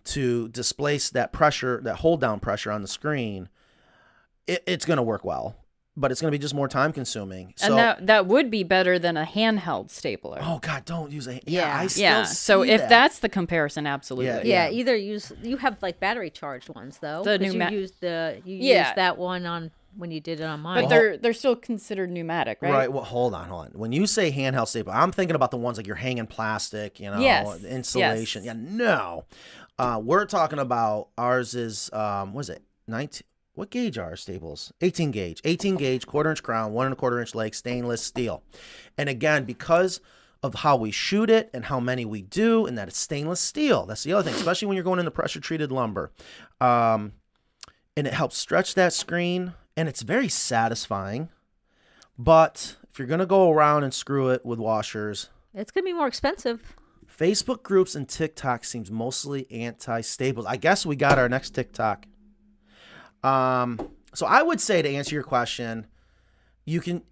to 0.05 0.47
displace 0.49 1.09
that 1.09 1.33
pressure, 1.33 1.81
that 1.83 1.95
hold 1.97 2.21
down 2.21 2.39
pressure 2.39 2.71
on 2.71 2.83
the 2.83 2.87
screen, 2.87 3.49
it, 4.45 4.63
it's 4.67 4.85
going 4.85 4.97
to 4.97 5.03
work 5.03 5.25
well. 5.25 5.55
But 5.97 6.11
it's 6.11 6.19
going 6.19 6.29
to 6.29 6.37
be 6.37 6.41
just 6.41 6.53
more 6.53 6.67
time 6.67 6.91
consuming. 6.91 7.53
So, 7.55 7.67
and 7.67 7.77
that 7.77 8.07
that 8.07 8.27
would 8.27 8.51
be 8.51 8.63
better 8.63 8.99
than 8.99 9.15
a 9.15 9.23
handheld 9.23 9.89
stapler. 9.89 10.39
oh 10.41 10.59
God, 10.61 10.83
don't 10.83 11.09
use 11.09 11.25
a. 11.25 11.35
Yeah, 11.45 11.61
Yeah. 11.61 11.77
I 11.79 11.87
still 11.87 12.03
yeah. 12.03 12.23
So 12.25 12.63
see 12.63 12.71
if 12.71 12.81
that. 12.81 12.89
that's 12.89 13.19
the 13.19 13.29
comparison, 13.29 13.87
absolutely. 13.87 14.25
Yeah, 14.49 14.67
yeah. 14.67 14.69
either 14.77 14.93
use 14.93 15.31
you 15.41 15.55
have 15.55 15.81
like 15.81 16.01
battery 16.01 16.29
charged 16.29 16.67
ones 16.67 16.97
though. 16.99 17.23
The 17.23 17.39
pneuma- 17.39 17.71
you 17.71 17.79
used 17.79 18.01
the 18.01 18.41
you 18.43 18.57
Yeah. 18.57 18.87
used 18.87 18.97
that 18.97 19.17
one 19.17 19.45
on 19.45 19.71
when 19.97 20.11
you 20.11 20.19
did 20.19 20.39
it 20.39 20.43
on 20.43 20.59
mine. 20.61 20.83
But 20.83 20.89
they're 20.89 21.17
they're 21.17 21.33
still 21.33 21.55
considered 21.55 22.11
pneumatic, 22.11 22.61
right? 22.61 22.71
Right. 22.71 22.91
Well, 22.91 23.03
hold 23.03 23.33
on, 23.33 23.47
hold 23.47 23.65
on. 23.67 23.71
When 23.73 23.91
you 23.91 24.07
say 24.07 24.31
handheld 24.31 24.67
staple, 24.67 24.93
I'm 24.93 25.11
thinking 25.11 25.35
about 25.35 25.51
the 25.51 25.57
ones 25.57 25.77
like 25.77 25.87
you're 25.87 25.95
hanging 25.95 26.27
plastic, 26.27 26.99
you 26.99 27.09
know, 27.11 27.19
Yes, 27.19 27.63
insulation. 27.63 28.43
yes. 28.43 28.55
Yeah, 28.55 28.61
no. 28.63 29.25
Uh, 29.77 29.99
we're 30.03 30.25
talking 30.25 30.59
about 30.59 31.09
ours 31.17 31.53
is 31.55 31.91
um, 31.93 32.33
what 32.33 32.41
is 32.41 32.49
it? 32.49 32.63
19. 32.87 33.21
What 33.55 33.69
gauge 33.69 33.97
are 33.97 34.03
our 34.09 34.15
staples? 34.17 34.73
18 34.81 35.11
gauge. 35.11 35.39
18 35.45 35.77
gauge, 35.77 36.05
quarter 36.05 36.29
inch 36.29 36.43
crown, 36.43 36.73
one 36.73 36.87
and 36.87 36.93
a 36.93 36.95
quarter 36.95 37.19
inch 37.21 37.33
leg, 37.33 37.55
stainless 37.55 38.01
steel. 38.01 38.43
And 38.97 39.07
again, 39.07 39.45
because 39.45 40.01
of 40.43 40.55
how 40.55 40.75
we 40.75 40.91
shoot 40.91 41.29
it 41.29 41.49
and 41.53 41.65
how 41.65 41.79
many 41.79 42.05
we 42.05 42.21
do, 42.21 42.65
and 42.65 42.77
that 42.77 42.87
it's 42.87 42.99
stainless 42.99 43.39
steel. 43.39 43.85
That's 43.85 44.03
the 44.03 44.13
other 44.13 44.29
thing, 44.29 44.37
especially 44.37 44.67
when 44.67 44.75
you're 44.75 44.83
going 44.83 44.99
into 44.99 45.09
pressure 45.09 45.39
treated 45.39 45.71
lumber. 45.71 46.11
Um, 46.61 47.13
and 47.97 48.05
it 48.05 48.13
helps 48.13 48.37
stretch 48.37 48.75
that 48.75 48.93
screen, 48.93 49.53
and 49.77 49.87
it's 49.89 50.01
very 50.01 50.29
satisfying. 50.29 51.29
But 52.17 52.75
if 52.91 52.97
you're 52.99 53.07
gonna 53.07 53.25
go 53.25 53.51
around 53.51 53.83
and 53.83 53.93
screw 53.93 54.29
it 54.29 54.45
with 54.45 54.59
washers, 54.59 55.29
it's 55.53 55.71
gonna 55.71 55.85
be 55.85 55.93
more 55.93 56.07
expensive. 56.07 56.75
Facebook 57.07 57.63
groups 57.63 57.95
and 57.95 58.07
TikTok 58.09 58.65
seems 58.65 58.91
mostly 58.91 59.49
anti-staples. 59.51 60.45
I 60.45 60.57
guess 60.57 60.85
we 60.85 60.95
got 60.95 61.17
our 61.17 61.29
next 61.29 61.51
TikTok. 61.51 62.05
Um, 63.23 63.89
so 64.13 64.25
I 64.25 64.41
would 64.41 64.59
say 64.61 64.81
to 64.81 64.89
answer 64.89 65.15
your 65.15 65.23
question, 65.23 65.87
you 66.65 66.81
can, 66.81 67.03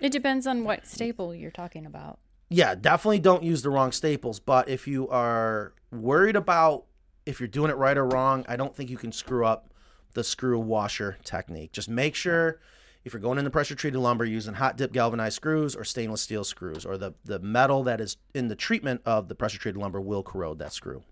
It 0.00 0.10
depends 0.12 0.46
on 0.46 0.64
what 0.64 0.86
staple 0.86 1.34
you're 1.34 1.50
talking 1.50 1.86
about. 1.86 2.18
yeah, 2.48 2.74
definitely 2.74 3.20
don't 3.20 3.42
use 3.44 3.62
the 3.62 3.70
wrong 3.70 3.92
staples. 3.92 4.40
But 4.40 4.68
if 4.68 4.88
you 4.88 5.08
are 5.08 5.72
worried 5.92 6.36
about 6.36 6.84
if 7.26 7.38
you're 7.38 7.48
doing 7.48 7.70
it 7.70 7.76
right 7.76 7.96
or 7.96 8.04
wrong, 8.06 8.44
I 8.48 8.56
don't 8.56 8.74
think 8.74 8.90
you 8.90 8.96
can 8.96 9.12
screw 9.12 9.44
up 9.46 9.69
the 10.14 10.24
screw 10.24 10.58
washer 10.58 11.16
technique. 11.24 11.72
Just 11.72 11.88
make 11.88 12.14
sure 12.14 12.60
if 13.04 13.12
you're 13.12 13.20
going 13.20 13.38
into 13.38 13.50
pressure 13.50 13.74
treated 13.74 13.98
lumber 13.98 14.24
using 14.24 14.54
hot 14.54 14.76
dip 14.76 14.92
galvanized 14.92 15.36
screws 15.36 15.74
or 15.74 15.84
stainless 15.84 16.20
steel 16.20 16.44
screws 16.44 16.84
or 16.84 16.98
the, 16.98 17.14
the 17.24 17.38
metal 17.38 17.82
that 17.84 18.00
is 18.00 18.16
in 18.34 18.48
the 18.48 18.56
treatment 18.56 19.00
of 19.06 19.28
the 19.28 19.34
pressure 19.34 19.58
treated 19.58 19.78
lumber 19.80 20.00
will 20.00 20.22
corrode 20.22 20.58
that 20.58 20.72
screw. 20.72 21.02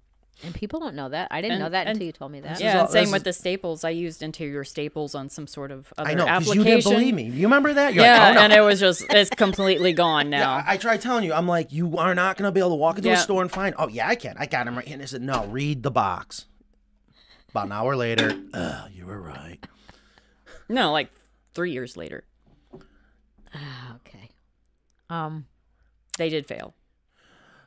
And 0.44 0.54
people 0.54 0.78
don't 0.78 0.94
know 0.94 1.08
that. 1.08 1.26
I 1.32 1.40
didn't 1.40 1.54
And- 1.54 1.64
know 1.64 1.70
that 1.70 1.88
until 1.88 2.06
you 2.06 2.12
told 2.12 2.30
me 2.30 2.38
that. 2.42 2.60
Yeah, 2.60 2.74
all- 2.76 2.80
and 2.82 2.90
same 2.90 3.04
this 3.06 3.12
with 3.12 3.20
is- 3.22 3.24
the 3.24 3.32
staples. 3.32 3.82
I 3.82 3.90
used 3.90 4.22
interior 4.22 4.62
staples 4.62 5.16
on 5.16 5.28
some 5.30 5.48
sort 5.48 5.72
of 5.72 5.92
other 5.98 6.10
I 6.10 6.14
know 6.14 6.28
application. 6.28 6.58
you 6.58 6.64
didn't 6.64 6.84
believe 6.84 7.14
me. 7.14 7.24
You 7.24 7.46
remember 7.48 7.74
that? 7.74 7.92
You're 7.92 8.04
yeah, 8.04 8.18
like, 8.18 8.30
oh, 8.30 8.34
no. 8.34 8.40
and 8.42 8.52
it 8.52 8.60
was 8.60 8.78
just 8.78 9.04
it's 9.10 9.30
completely 9.30 9.92
gone 9.92 10.30
now. 10.30 10.38
Yeah, 10.58 10.64
I, 10.64 10.74
I 10.74 10.76
tried 10.76 11.00
telling 11.00 11.24
you. 11.24 11.32
I'm 11.32 11.48
like, 11.48 11.72
you 11.72 11.96
are 11.98 12.14
not 12.14 12.36
gonna 12.36 12.52
be 12.52 12.60
able 12.60 12.70
to 12.70 12.76
walk 12.76 12.98
into 12.98 13.10
a 13.10 13.16
store 13.16 13.42
and 13.42 13.50
find. 13.50 13.74
Oh 13.78 13.88
yeah, 13.88 14.06
I 14.06 14.14
can. 14.14 14.36
I 14.38 14.46
got 14.46 14.68
him 14.68 14.76
right 14.76 14.86
here. 14.86 14.94
And 14.94 15.02
I 15.02 15.06
said, 15.06 15.22
no, 15.22 15.44
read 15.46 15.82
the 15.82 15.90
box. 15.90 16.44
About 17.50 17.66
an 17.66 17.72
hour 17.72 17.96
later, 17.96 18.32
Ugh, 18.52 18.90
you 18.92 19.06
were 19.06 19.20
right. 19.20 19.58
no, 20.68 20.92
like 20.92 21.10
three 21.54 21.72
years 21.72 21.96
later, 21.96 22.24
Ah, 23.54 23.96
okay. 23.96 24.28
Um. 25.08 25.46
they 26.18 26.28
did 26.28 26.46
fail. 26.46 26.74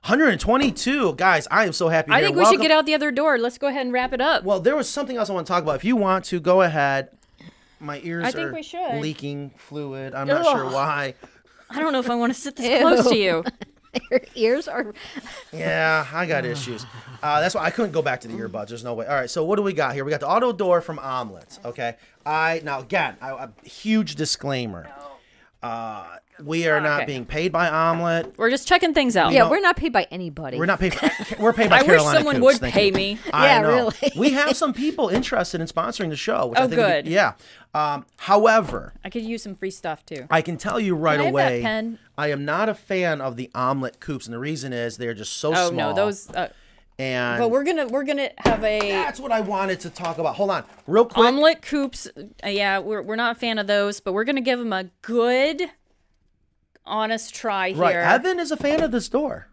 122 0.05 1.13
guys. 1.15 1.47
I 1.51 1.65
am 1.65 1.73
so 1.73 1.87
happy. 1.89 2.11
I 2.11 2.17
here. 2.19 2.27
think 2.27 2.35
we 2.35 2.41
Welcome- 2.43 2.57
should 2.57 2.61
get 2.61 2.71
out 2.71 2.85
the 2.85 2.93
other 2.95 3.11
door. 3.11 3.37
Let's 3.37 3.57
go 3.57 3.67
ahead 3.67 3.81
and 3.85 3.93
wrap 3.93 4.13
it 4.13 4.21
up. 4.21 4.43
Well, 4.43 4.59
there 4.59 4.75
was 4.75 4.87
something 4.89 5.15
else 5.17 5.29
I 5.29 5.33
want 5.33 5.45
to 5.47 5.51
talk 5.53 5.63
about. 5.63 5.75
If 5.75 5.83
you 5.83 5.95
want 5.95 6.25
to, 6.25 6.39
go 6.39 6.61
ahead 6.61 7.09
my 7.79 7.99
ears 8.03 8.25
I 8.25 8.31
think 8.31 8.49
are 8.49 8.53
we 8.53 8.61
should. 8.63 8.95
leaking 9.01 9.51
fluid. 9.57 10.13
I'm 10.13 10.27
not 10.27 10.45
sure 10.45 10.65
why. 10.65 11.15
I 11.69 11.79
don't 11.79 11.93
know 11.93 11.99
if 11.99 12.09
I 12.09 12.15
want 12.15 12.33
to 12.33 12.39
sit 12.39 12.55
this 12.55 12.81
close 12.81 13.09
to 13.09 13.17
you. 13.17 13.43
Your 14.11 14.21
ears 14.35 14.67
are. 14.67 14.93
Yeah, 15.51 16.07
I 16.13 16.25
got 16.25 16.45
issues. 16.45 16.85
Uh, 17.23 17.39
that's 17.39 17.53
why 17.53 17.61
I 17.63 17.69
couldn't 17.69 17.91
go 17.91 18.01
back 18.01 18.21
to 18.21 18.27
the 18.27 18.33
earbuds. 18.33 18.69
There's 18.69 18.83
no 18.83 18.95
way. 18.95 19.05
All 19.05 19.13
right, 19.13 19.29
so 19.29 19.45
what 19.45 19.57
do 19.57 19.61
we 19.61 19.73
got 19.73 19.93
here? 19.93 20.03
We 20.03 20.09
got 20.09 20.21
the 20.21 20.27
auto 20.27 20.51
door 20.51 20.81
from 20.81 20.97
Omlets. 20.97 21.63
Okay, 21.63 21.95
I 22.25 22.61
now 22.63 22.79
again, 22.79 23.15
I, 23.21 23.29
a 23.29 23.49
huge 23.63 24.15
disclaimer. 24.15 24.89
Uh, 25.61 26.17
we 26.43 26.67
are 26.67 26.79
not 26.81 27.01
Okay. 27.01 27.05
being 27.07 27.25
paid 27.25 27.51
by 27.51 27.67
Omlet. 27.69 28.37
We're 28.37 28.49
just 28.49 28.67
checking 28.67 28.93
things 28.93 29.15
out. 29.17 29.31
Yeah, 29.31 29.43
know- 29.43 29.49
we're 29.49 29.59
not 29.61 29.75
paid 29.77 29.93
by 29.93 30.07
anybody. 30.11 30.57
We're 30.57 30.65
not 30.65 30.79
paid. 30.79 30.95
We're 31.39 31.53
paid 31.53 31.69
by 31.71 31.77
I 31.79 31.81
wish 31.81 31.87
Carolina 31.89 32.17
someone 32.19 32.35
Coops, 32.35 32.45
would 32.45 32.57
thank 32.57 32.73
pay 32.73 32.87
you. 32.87 32.93
me. 32.93 33.19
I 33.33 33.47
Yeah, 33.47 33.61
know. 33.61 33.69
really. 33.69 34.11
we 34.17 34.31
have 34.31 34.55
some 34.55 34.73
people 34.73 35.09
interested 35.09 35.61
in 35.61 35.67
sponsoring 35.67 36.09
the 36.09 36.15
show. 36.15 36.47
Which 36.47 36.59
I 36.59 36.63
Oh, 36.63 36.67
think 36.67 36.79
would 36.81 36.87
be- 36.87 36.91
good. 37.03 37.07
yeah. 37.07 37.33
Um, 37.73 38.05
however, 38.17 38.93
I 39.05 39.09
could 39.09 39.23
use 39.23 39.43
some 39.43 39.55
free 39.55 39.71
stuff 39.71 40.05
too. 40.05 40.25
I 40.29 40.41
can 40.41 40.57
tell 40.57 40.79
you 40.79 40.93
right 40.95 41.13
Can 41.17 41.21
I 41.21 41.25
have 41.25 41.33
that 41.35 41.51
away, 41.51 41.61
pen? 41.61 41.99
I 42.17 42.27
am 42.31 42.43
not 42.45 42.67
a 42.69 42.73
fan 42.73 43.21
of 43.21 43.37
the 43.37 43.49
Omlet 43.55 43.99
coops, 43.99 44.25
and 44.25 44.33
the 44.33 44.39
reason 44.39 44.73
is 44.73 44.97
they're 44.97 45.13
just 45.13 45.33
so 45.33 45.51
Oh 45.55 45.69
small. 45.69 45.71
no, 45.91 45.93
those. 45.93 46.29
Uh, 46.29 46.49
and 46.99 47.39
but 47.39 47.49
we're 47.49 47.63
gonna 47.63 47.87
we're 47.87 48.03
gonna 48.03 48.29
have 48.39 48.63
a 48.63 48.79
that's 48.91 49.19
what 49.19 49.31
I 49.31 49.39
wanted 49.41 49.79
to 49.79 49.89
talk 49.89 50.17
about. 50.19 50.35
Hold 50.35 50.51
on, 50.51 50.63
real 50.85 51.05
quick. 51.05 51.25
Omlet 51.25 51.61
coops. 51.61 52.07
Uh, 52.43 52.49
yeah, 52.49 52.77
we're 52.79 53.01
we're 53.01 53.15
not 53.15 53.37
a 53.37 53.39
fan 53.39 53.57
of 53.57 53.65
those, 53.67 53.99
but 54.01 54.13
we're 54.13 54.25
gonna 54.25 54.41
give 54.41 54.59
them 54.59 54.71
a 54.73 54.83
good, 55.01 55.63
honest 56.85 57.33
try 57.33 57.69
here. 57.69 57.77
Right, 57.81 57.95
Evan 57.95 58.39
is 58.39 58.51
a 58.51 58.57
fan 58.57 58.81
of 58.81 58.91
this 58.91 59.09
door. 59.09 59.47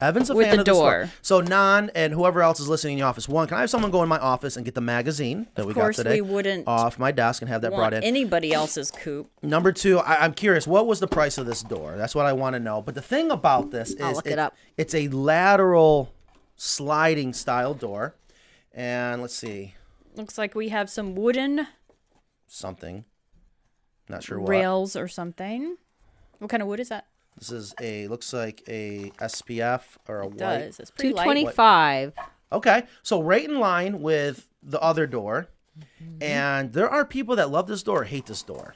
Evan's 0.00 0.28
a 0.28 0.34
With 0.34 0.46
fan 0.48 0.56
the 0.56 0.60
of 0.62 0.66
this 0.66 0.76
door. 0.76 1.10
So 1.22 1.40
Nan 1.40 1.90
and 1.94 2.12
whoever 2.12 2.42
else 2.42 2.58
is 2.60 2.68
listening 2.68 2.94
in 2.94 2.98
the 2.98 3.06
office, 3.06 3.28
one, 3.28 3.46
can 3.46 3.56
I 3.56 3.60
have 3.60 3.70
someone 3.70 3.90
go 3.90 4.02
in 4.02 4.08
my 4.08 4.18
office 4.18 4.56
and 4.56 4.64
get 4.64 4.74
the 4.74 4.80
magazine 4.80 5.46
that 5.54 5.64
we 5.66 5.72
got 5.72 5.80
course 5.82 5.96
today 5.96 6.20
we 6.20 6.32
wouldn't 6.32 6.66
off 6.66 6.98
my 6.98 7.12
desk 7.12 7.40
and 7.42 7.48
have 7.48 7.62
that 7.62 7.70
brought 7.70 7.92
Want 7.92 7.94
in? 7.94 8.02
anybody 8.04 8.52
else's 8.52 8.90
coop? 8.90 9.30
Number 9.40 9.72
two, 9.72 10.00
I, 10.00 10.24
I'm 10.24 10.34
curious, 10.34 10.66
what 10.66 10.86
was 10.86 10.98
the 11.00 11.06
price 11.06 11.38
of 11.38 11.46
this 11.46 11.62
door? 11.62 11.94
That's 11.96 12.14
what 12.14 12.26
I 12.26 12.32
want 12.32 12.54
to 12.54 12.60
know. 12.60 12.82
But 12.82 12.96
the 12.96 13.02
thing 13.02 13.30
about 13.30 13.70
this 13.70 13.90
is 13.92 14.00
I'll 14.00 14.12
look 14.14 14.26
it 14.26 14.38
up. 14.38 14.54
it's 14.76 14.94
a 14.94 15.08
lateral 15.08 16.12
sliding 16.56 17.32
style 17.32 17.72
door. 17.72 18.16
And 18.72 19.22
let's 19.22 19.34
see, 19.36 19.74
Looks 20.16 20.36
like 20.36 20.54
we 20.54 20.68
have 20.70 20.90
some 20.90 21.14
wooden 21.14 21.66
something. 22.46 23.04
Not 24.08 24.22
sure 24.24 24.38
what. 24.40 24.48
rails 24.48 24.96
or 24.96 25.08
something. 25.08 25.76
What 26.44 26.50
kind 26.50 26.62
of 26.62 26.68
wood 26.68 26.78
is 26.80 26.90
that? 26.90 27.06
This 27.38 27.50
is 27.50 27.74
a 27.80 28.06
looks 28.08 28.34
like 28.34 28.62
a 28.68 29.10
SPF 29.18 29.80
or 30.06 30.20
a 30.20 30.26
white. 30.26 30.36
Does 30.36 30.78
it's 30.78 30.90
pretty 30.90 31.10
Two 31.12 31.16
light. 31.16 31.24
twenty-five. 31.24 32.12
Okay, 32.52 32.82
so 33.02 33.22
right 33.22 33.48
in 33.48 33.58
line 33.58 34.02
with 34.02 34.46
the 34.62 34.78
other 34.80 35.06
door, 35.06 35.48
Mm-hmm. 35.76 36.22
and 36.22 36.72
there 36.74 36.88
are 36.88 37.04
people 37.06 37.34
that 37.36 37.50
love 37.50 37.66
this 37.66 37.82
door, 37.82 38.02
or 38.02 38.04
hate 38.04 38.26
this 38.26 38.42
door, 38.42 38.74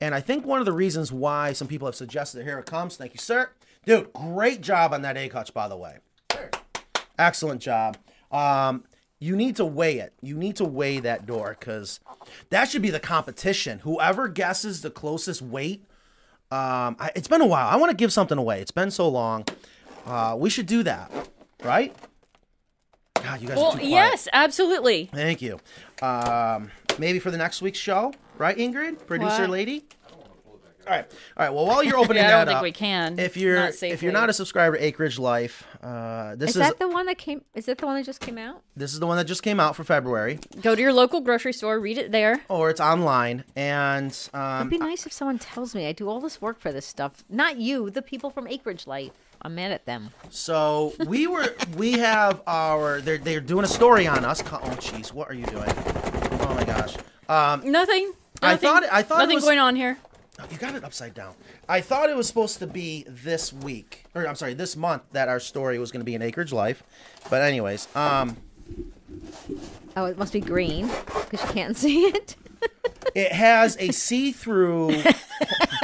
and 0.00 0.12
I 0.14 0.20
think 0.20 0.44
one 0.44 0.58
of 0.58 0.66
the 0.66 0.72
reasons 0.72 1.10
why 1.12 1.52
some 1.54 1.68
people 1.68 1.86
have 1.86 1.94
suggested 1.94 2.42
here 2.44 2.58
it 2.58 2.66
comes. 2.66 2.96
Thank 2.96 3.14
you, 3.14 3.18
sir, 3.20 3.52
dude. 3.86 4.12
Great 4.12 4.60
job 4.60 4.92
on 4.92 5.00
that 5.02 5.16
egg 5.16 5.32
hutch, 5.32 5.54
by 5.54 5.68
the 5.68 5.76
way. 5.76 5.98
Excellent 7.18 7.62
job. 7.62 7.96
Um, 8.32 8.84
you 9.20 9.36
need 9.36 9.56
to 9.56 9.64
weigh 9.64 9.98
it. 9.98 10.12
You 10.20 10.36
need 10.36 10.56
to 10.56 10.64
weigh 10.64 10.98
that 10.98 11.24
door 11.26 11.56
because 11.58 12.00
that 12.50 12.68
should 12.68 12.82
be 12.82 12.90
the 12.90 13.00
competition. 13.00 13.78
Whoever 13.78 14.26
guesses 14.28 14.82
the 14.82 14.90
closest 14.90 15.40
weight. 15.40 15.84
Um, 16.54 16.96
I, 17.00 17.10
it's 17.16 17.26
been 17.28 17.40
a 17.40 17.46
while. 17.46 17.66
I 17.68 17.76
want 17.76 17.90
to 17.90 17.96
give 17.96 18.12
something 18.12 18.38
away. 18.38 18.60
It's 18.60 18.70
been 18.70 18.90
so 18.90 19.08
long. 19.08 19.44
Uh, 20.06 20.36
we 20.38 20.50
should 20.50 20.66
do 20.66 20.82
that, 20.84 21.10
right? 21.64 21.94
God, 23.16 23.40
you 23.40 23.48
guys 23.48 23.56
are 23.56 23.60
Well, 23.60 23.72
too 23.72 23.78
quiet. 23.78 23.90
yes, 23.90 24.28
absolutely. 24.32 25.10
Thank 25.12 25.42
you. 25.42 25.58
Um, 26.02 26.70
maybe 26.98 27.18
for 27.18 27.30
the 27.32 27.38
next 27.38 27.60
week's 27.62 27.78
show, 27.78 28.12
right, 28.38 28.56
Ingrid, 28.56 29.06
producer 29.06 29.42
What? 29.42 29.50
lady. 29.50 29.84
All 30.86 30.92
right, 30.92 31.04
all 31.36 31.46
right. 31.46 31.54
Well, 31.54 31.66
while 31.66 31.82
you're 31.82 31.96
opening 32.04 32.22
Yeah, 32.22 32.28
I 32.28 32.44
don't 32.44 32.46
think 32.46 32.56
up, 32.58 32.62
we 32.62 32.72
can. 32.72 33.18
if 33.18 33.36
you're 33.36 33.56
if 33.82 34.02
you're 34.02 34.12
not 34.12 34.28
a 34.30 34.32
subscriber 34.32 34.76
Acreage 34.76 35.18
Life, 35.18 35.66
uh, 35.82 36.34
this 36.36 36.50
Is 36.50 36.56
is, 36.56 36.62
that 36.62 36.78
the 36.78 36.88
one 36.88 37.06
that 37.06 37.18
came? 37.18 37.42
Is 37.54 37.66
that 37.66 37.78
the 37.78 37.86
one 37.86 37.96
that 37.96 38.04
just 38.04 38.20
came 38.20 38.38
out? 38.38 38.62
this 38.76 38.92
is 38.92 39.00
the 39.00 39.06
one 39.06 39.16
that 39.16 39.24
just 39.24 39.42
came 39.42 39.60
out 39.60 39.76
for 39.76 39.84
February, 39.84 40.38
Go 40.60 40.74
to 40.74 40.80
your 40.82 40.92
local 40.92 41.20
grocery 41.20 41.52
store, 41.52 41.78
read 41.80 41.96
it 41.98 42.12
there. 42.12 42.40
or 42.48 42.70
it's 42.70 42.80
online, 42.80 43.44
and 43.56 44.16
um, 44.34 44.60
It'd 44.68 44.70
be 44.70 44.78
nice 44.78 45.06
if 45.06 45.12
someone 45.12 45.38
tells 45.38 45.74
me 45.74 45.86
I 45.86 45.92
do 45.92 46.08
all 46.08 46.20
this 46.20 46.40
work 46.42 46.60
for 46.60 46.72
this 46.72 46.86
stuff. 46.86 47.24
Not 47.30 47.56
you, 47.58 47.88
the 47.90 48.02
people 48.02 48.30
from 48.30 48.46
Acreage 48.48 48.86
Life. 48.86 49.12
I'm 49.42 49.54
mad 49.56 49.72
at 49.72 49.84
them. 49.84 50.10
So 50.30 50.94
we 51.06 51.26
were 51.26 51.54
we 51.76 51.92
have 51.98 52.40
our 52.46 53.00
they're 53.02 53.18
they're 53.18 53.40
doing 53.42 53.64
a 53.64 53.68
story 53.68 54.06
on 54.06 54.24
us. 54.24 54.40
Co- 54.40 54.58
Oh 54.62 54.68
jeez, 54.80 55.12
what 55.12 55.28
are 55.30 55.34
you 55.34 55.44
doing? 55.46 55.68
Oh 55.68 56.54
my 56.54 56.64
gosh. 56.64 56.96
Um, 57.28 57.70
Nothing. 57.70 58.12
I 58.42 58.52
nothing- 58.52 58.68
thought- 58.68 58.84
I 58.90 59.02
thought 59.02 59.16
it 59.16 59.22
nothing 59.24 59.34
was- 59.36 59.44
going 59.44 59.58
on 59.58 59.76
here. 59.76 59.98
Oh, 60.40 60.44
you 60.50 60.58
got 60.58 60.74
it 60.74 60.84
upside 60.84 61.14
down. 61.14 61.34
I 61.68 61.80
thought 61.80 62.10
it 62.10 62.16
was 62.16 62.26
supposed 62.28 62.58
to 62.60 62.66
be 62.66 63.04
this 63.08 63.52
week, 63.52 64.04
or 64.14 64.26
I'm 64.26 64.34
sorry, 64.36 64.54
this 64.54 64.76
month 64.76 65.02
that 65.12 65.28
our 65.28 65.40
story 65.40 65.78
was 65.78 65.90
going 65.92 66.00
to 66.00 66.04
be 66.04 66.14
in 66.14 66.22
Acreage 66.22 66.52
Life. 66.52 66.82
But 67.30 67.42
anyways, 67.42 67.88
um, 67.96 68.36
Oh, 69.96 70.06
it 70.06 70.18
must 70.18 70.32
be 70.32 70.40
green 70.40 70.86
because 70.88 71.40
you 71.42 71.48
can't 71.52 71.76
see 71.76 72.04
it. 72.06 72.36
it 73.14 73.32
has 73.32 73.76
a 73.78 73.90
see-through. 73.92 75.02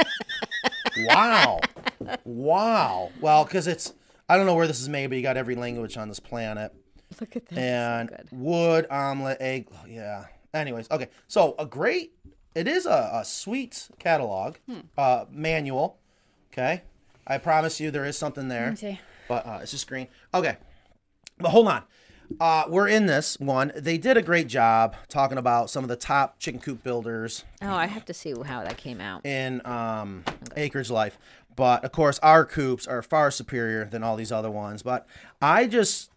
wow, 1.05 1.59
wow. 2.25 3.09
Well, 3.21 3.45
because 3.45 3.67
it's 3.67 3.93
I 4.27 4.37
don't 4.37 4.45
know 4.45 4.55
where 4.55 4.67
this 4.67 4.81
is 4.81 4.89
made, 4.89 5.07
but 5.07 5.15
you 5.17 5.21
got 5.21 5.37
every 5.37 5.55
language 5.55 5.97
on 5.97 6.07
this 6.09 6.19
planet. 6.19 6.73
Look 7.19 7.35
at 7.35 7.45
that. 7.47 7.59
and 7.59 8.09
good. 8.09 8.27
wood 8.31 8.87
omelet 8.89 9.37
egg 9.41 9.67
oh, 9.73 9.85
yeah 9.85 10.27
anyways 10.53 10.89
okay 10.89 11.09
so 11.27 11.55
a 11.59 11.65
great 11.65 12.13
it 12.55 12.67
is 12.67 12.85
a, 12.85 13.09
a 13.13 13.25
sweet 13.25 13.89
catalog 13.99 14.55
Hmm. 14.67 14.79
uh 14.97 15.25
manual 15.31 15.97
okay 16.51 16.81
i 17.27 17.37
promise 17.37 17.79
you 17.79 17.91
there 17.91 18.05
is 18.05 18.17
something 18.17 18.47
there 18.47 18.75
but 19.27 19.45
uh 19.45 19.59
it's 19.61 19.71
just 19.71 19.87
green 19.87 20.07
okay 20.33 20.57
but 21.37 21.49
hold 21.49 21.67
on 21.67 21.83
uh 22.39 22.63
we're 22.69 22.87
in 22.87 23.05
this 23.07 23.37
one 23.39 23.71
they 23.75 23.97
did 23.97 24.15
a 24.17 24.21
great 24.21 24.47
job 24.47 24.95
talking 25.09 25.37
about 25.37 25.69
some 25.69 25.83
of 25.83 25.89
the 25.89 25.95
top 25.95 26.39
chicken 26.39 26.59
coop 26.61 26.81
builders 26.83 27.43
Oh, 27.61 27.73
I 27.73 27.85
have 27.87 28.05
to 28.05 28.13
see 28.13 28.33
how 28.45 28.63
that 28.63 28.77
came 28.77 28.99
out. 29.01 29.25
in 29.25 29.61
um, 29.65 30.23
Acreage 30.57 30.89
Life. 30.89 31.17
But 31.55 31.83
of 31.83 31.91
course, 31.91 32.17
our 32.23 32.43
coops 32.45 32.87
are 32.87 33.01
far 33.03 33.29
superior 33.29 33.85
than 33.85 34.01
all 34.03 34.15
these 34.15 34.31
other 34.31 34.49
ones. 34.49 34.81
But 34.81 35.05
I 35.41 35.67
just 35.67 36.09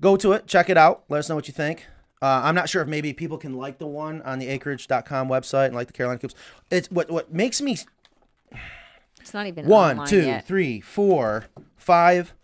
go 0.00 0.16
to 0.16 0.32
it, 0.32 0.46
check 0.46 0.68
it 0.70 0.76
out, 0.76 1.04
let 1.08 1.18
us 1.18 1.28
know 1.28 1.34
what 1.34 1.48
you 1.48 1.54
think. 1.54 1.86
Uh, 2.22 2.40
I'm 2.44 2.54
not 2.54 2.68
sure 2.68 2.80
if 2.80 2.88
maybe 2.88 3.12
people 3.12 3.36
can 3.38 3.54
like 3.54 3.78
the 3.78 3.86
one 3.86 4.22
on 4.22 4.38
the 4.38 4.48
acreage.com 4.48 5.28
website 5.28 5.66
and 5.66 5.74
like 5.74 5.88
the 5.88 5.92
Carolina 5.92 6.18
Coops. 6.20 6.34
It's 6.70 6.90
what 6.90 7.10
what 7.10 7.32
makes 7.32 7.60
me 7.60 7.76
It's 9.20 9.34
not 9.34 9.46
even 9.46 9.66
one, 9.66 10.06
two, 10.06 10.38
three, 10.44 10.80
four, 10.80 11.46
five. 11.76 12.34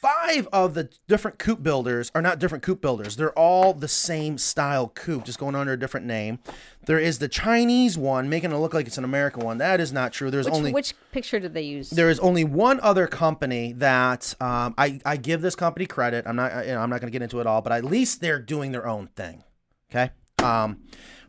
Five 0.00 0.46
of 0.52 0.74
the 0.74 0.90
different 1.08 1.38
coop 1.38 1.60
builders 1.60 2.12
are 2.14 2.22
not 2.22 2.38
different 2.38 2.62
coop 2.62 2.80
builders. 2.80 3.16
They're 3.16 3.36
all 3.36 3.74
the 3.74 3.88
same 3.88 4.38
style 4.38 4.92
coop, 4.94 5.24
just 5.24 5.40
going 5.40 5.56
under 5.56 5.72
a 5.72 5.78
different 5.78 6.06
name. 6.06 6.38
There 6.86 7.00
is 7.00 7.18
the 7.18 7.26
Chinese 7.26 7.98
one, 7.98 8.28
making 8.28 8.52
it 8.52 8.56
look 8.58 8.72
like 8.72 8.86
it's 8.86 8.96
an 8.96 9.02
American 9.02 9.44
one. 9.44 9.58
That 9.58 9.80
is 9.80 9.92
not 9.92 10.12
true. 10.12 10.30
There's 10.30 10.46
Which, 10.46 10.54
only 10.54 10.72
which 10.72 10.94
picture 11.10 11.40
did 11.40 11.52
they 11.52 11.62
use? 11.62 11.90
there 11.90 12.10
is 12.10 12.20
only 12.20 12.44
one 12.44 12.78
other 12.80 13.08
company 13.08 13.72
that 13.72 14.34
um, 14.40 14.74
I, 14.78 15.00
I 15.04 15.16
give 15.16 15.40
this 15.40 15.56
company 15.56 15.86
credit. 15.86 16.26
I'm 16.28 16.36
not 16.36 16.64
you 16.64 16.74
know, 16.74 16.80
I'm 16.80 16.90
not 16.90 17.00
going 17.00 17.10
to 17.10 17.18
get 17.18 17.22
into 17.22 17.40
it 17.40 17.46
all, 17.48 17.60
but 17.60 17.72
at 17.72 17.84
least 17.84 18.20
they're 18.20 18.38
doing 18.40 18.70
their 18.70 18.86
own 18.86 19.08
thing. 19.16 19.42
Okay. 19.90 20.12
Um, 20.42 20.78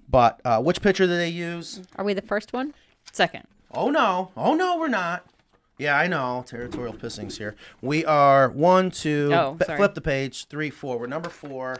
but 0.08 0.41
uh, 0.46 0.62
which 0.62 0.82
picture 0.82 1.08
did 1.08 1.18
they 1.18 1.30
use? 1.30 1.82
Are 1.96 2.06
we 2.06 2.14
the 2.14 2.22
first 2.22 2.54
one? 2.54 2.76
Second. 3.12 3.46
Oh 3.72 3.90
no! 3.90 4.32
Oh 4.38 4.54
no, 4.54 4.78
we're 4.78 4.88
not. 4.90 5.26
Yeah, 5.80 5.98
I 5.98 6.08
know. 6.08 6.44
Territorial 6.46 6.94
pissings 6.94 7.38
here. 7.38 7.56
We 7.82 8.04
are 8.06 8.50
one, 8.50 8.92
two. 8.92 9.32
Oh, 9.34 9.58
flip 9.66 9.96
the 9.96 10.02
page. 10.02 10.46
Three, 10.48 10.70
four. 10.70 11.00
We're 11.00 11.08
number 11.08 11.30
4 11.30 11.78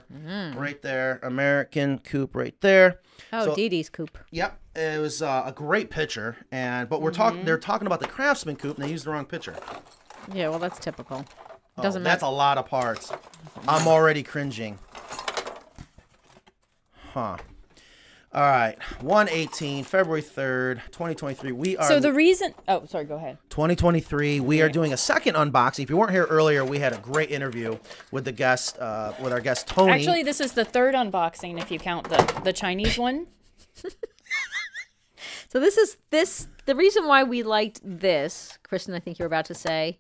right 0.56 0.82
there. 0.82 1.20
American 1.22 2.00
Coop 2.00 2.34
right 2.36 2.56
there. 2.62 3.02
Oh, 3.34 3.46
So- 3.46 3.56
Dee 3.56 3.68
Dee's 3.70 3.90
coop. 3.90 4.18
Yep, 4.32 4.58
it 4.76 5.00
was 5.02 5.22
uh, 5.22 5.44
a 5.46 5.52
great 5.52 5.90
picture, 5.90 6.38
and 6.52 6.88
but 6.90 7.02
we're 7.02 7.12
Mm-hmm. 7.12 7.22
talking. 7.22 7.46
They're 7.46 7.58
talking 7.58 7.86
about 7.88 8.00
the 8.00 8.08
Craftsman 8.08 8.56
Coop, 8.56 8.78
and 8.78 8.86
they 8.86 8.92
used 8.92 9.06
the 9.06 9.12
wrong 9.12 9.26
picture. 9.26 9.56
Yeah, 10.34 10.48
well, 10.50 10.60
that's 10.60 10.80
typical. 10.80 11.26
Oh, 11.78 11.84
Doesn't 11.84 12.04
That's 12.04 12.22
matter. 12.22 12.32
a 12.32 12.36
lot 12.36 12.58
of 12.58 12.66
parts. 12.68 13.12
I'm 13.68 13.88
already 13.88 14.24
cringing. 14.24 14.80
Huh. 17.14 17.38
All 18.32 18.42
right, 18.44 18.76
118, 19.02 19.84
February 19.84 20.22
3rd, 20.22 20.84
2023. 20.92 21.52
We 21.52 21.78
are 21.78 21.88
So 21.88 22.00
the 22.00 22.14
reason. 22.14 22.54
Oh, 22.68 22.86
sorry. 22.86 23.06
Go 23.06 23.16
ahead. 23.16 23.40
2023. 23.50 24.40
We 24.40 24.62
are 24.62 24.70
doing 24.70 24.94
a 24.94 24.98
second 24.98 25.34
unboxing. 25.34 25.80
If 25.84 25.90
you 25.90 25.98
weren't 25.98 26.12
here 26.12 26.26
earlier, 26.26 26.64
we 26.64 26.78
had 26.78 26.94
a 26.94 27.00
great 27.00 27.32
interview 27.32 27.80
with 28.12 28.26
the 28.26 28.32
guest, 28.32 28.78
uh, 28.78 29.14
with 29.20 29.34
our 29.34 29.42
guest 29.42 29.66
Tony. 29.68 29.94
Actually, 29.94 30.22
this 30.22 30.40
is 30.40 30.52
the 30.52 30.64
third 30.64 30.94
unboxing 30.94 31.60
if 31.60 31.72
you 31.72 31.80
count 31.80 32.08
the 32.10 32.42
the 32.44 32.54
Chinese 32.54 32.98
one. 33.00 33.28
So 35.52 35.60
this 35.60 35.78
is 35.80 35.98
this. 36.12 36.48
The 36.68 36.76
reason 36.76 37.08
why 37.08 37.24
we 37.24 37.42
liked 37.42 37.82
this, 37.84 38.60
Kristen, 38.62 38.94
I 38.94 39.00
think 39.00 39.18
you're 39.18 39.26
about 39.26 39.46
to 39.46 39.56
say, 39.56 39.98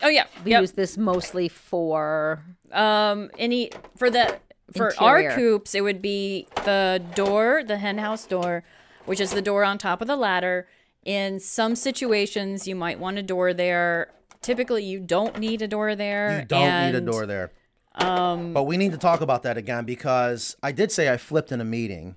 Oh 0.00 0.08
yeah. 0.08 0.26
we 0.44 0.52
Yep. 0.52 0.60
use 0.60 0.72
this 0.72 0.96
mostly 0.96 1.48
for. 1.48 2.44
um 2.70 3.28
any 3.36 3.70
for 3.96 4.10
the 4.10 4.38
for 4.72 4.88
Interior. 4.88 5.30
our 5.30 5.36
coops, 5.36 5.74
it 5.74 5.82
would 5.82 6.00
be 6.00 6.46
the 6.64 7.02
door, 7.14 7.62
the 7.66 7.78
hen 7.78 7.98
house 7.98 8.26
door, 8.26 8.64
which 9.04 9.20
is 9.20 9.32
the 9.32 9.42
door 9.42 9.64
on 9.64 9.78
top 9.78 10.00
of 10.00 10.08
the 10.08 10.16
ladder. 10.16 10.66
In 11.04 11.38
some 11.38 11.76
situations, 11.76 12.66
you 12.66 12.74
might 12.74 12.98
want 12.98 13.18
a 13.18 13.22
door 13.22 13.52
there. 13.52 14.12
Typically, 14.40 14.84
you 14.84 15.00
don't 15.00 15.38
need 15.38 15.62
a 15.62 15.68
door 15.68 15.94
there. 15.94 16.40
You 16.40 16.44
don't 16.46 16.86
need 16.86 16.94
a 16.94 17.00
door 17.00 17.26
there. 17.26 17.52
Um, 17.96 18.52
But 18.52 18.64
we 18.64 18.76
need 18.76 18.92
to 18.92 18.98
talk 18.98 19.20
about 19.20 19.42
that 19.44 19.56
again 19.56 19.84
because 19.84 20.56
I 20.62 20.72
did 20.72 20.90
say 20.90 21.12
I 21.12 21.16
flipped 21.16 21.52
in 21.52 21.60
a 21.60 21.64
meeting 21.64 22.16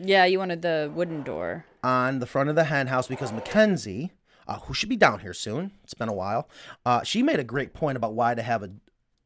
yeah, 0.00 0.24
you 0.24 0.38
wanted 0.38 0.62
the 0.62 0.90
wooden 0.94 1.22
door. 1.22 1.64
on 1.82 2.20
the 2.20 2.26
front 2.26 2.48
of 2.48 2.54
the 2.54 2.64
hen 2.64 2.86
house 2.86 3.08
because 3.08 3.32
Mackenzie, 3.32 4.12
uh, 4.46 4.58
who 4.60 4.74
should 4.74 4.88
be 4.88 4.96
down 4.96 5.20
here 5.20 5.34
soon, 5.34 5.72
it's 5.82 5.94
been 5.94 6.08
a 6.08 6.14
while, 6.14 6.48
uh, 6.86 7.02
she 7.02 7.22
made 7.22 7.40
a 7.40 7.44
great 7.44 7.74
point 7.74 7.96
about 7.96 8.14
why 8.14 8.34
to 8.34 8.42
have 8.42 8.62
a 8.62 8.70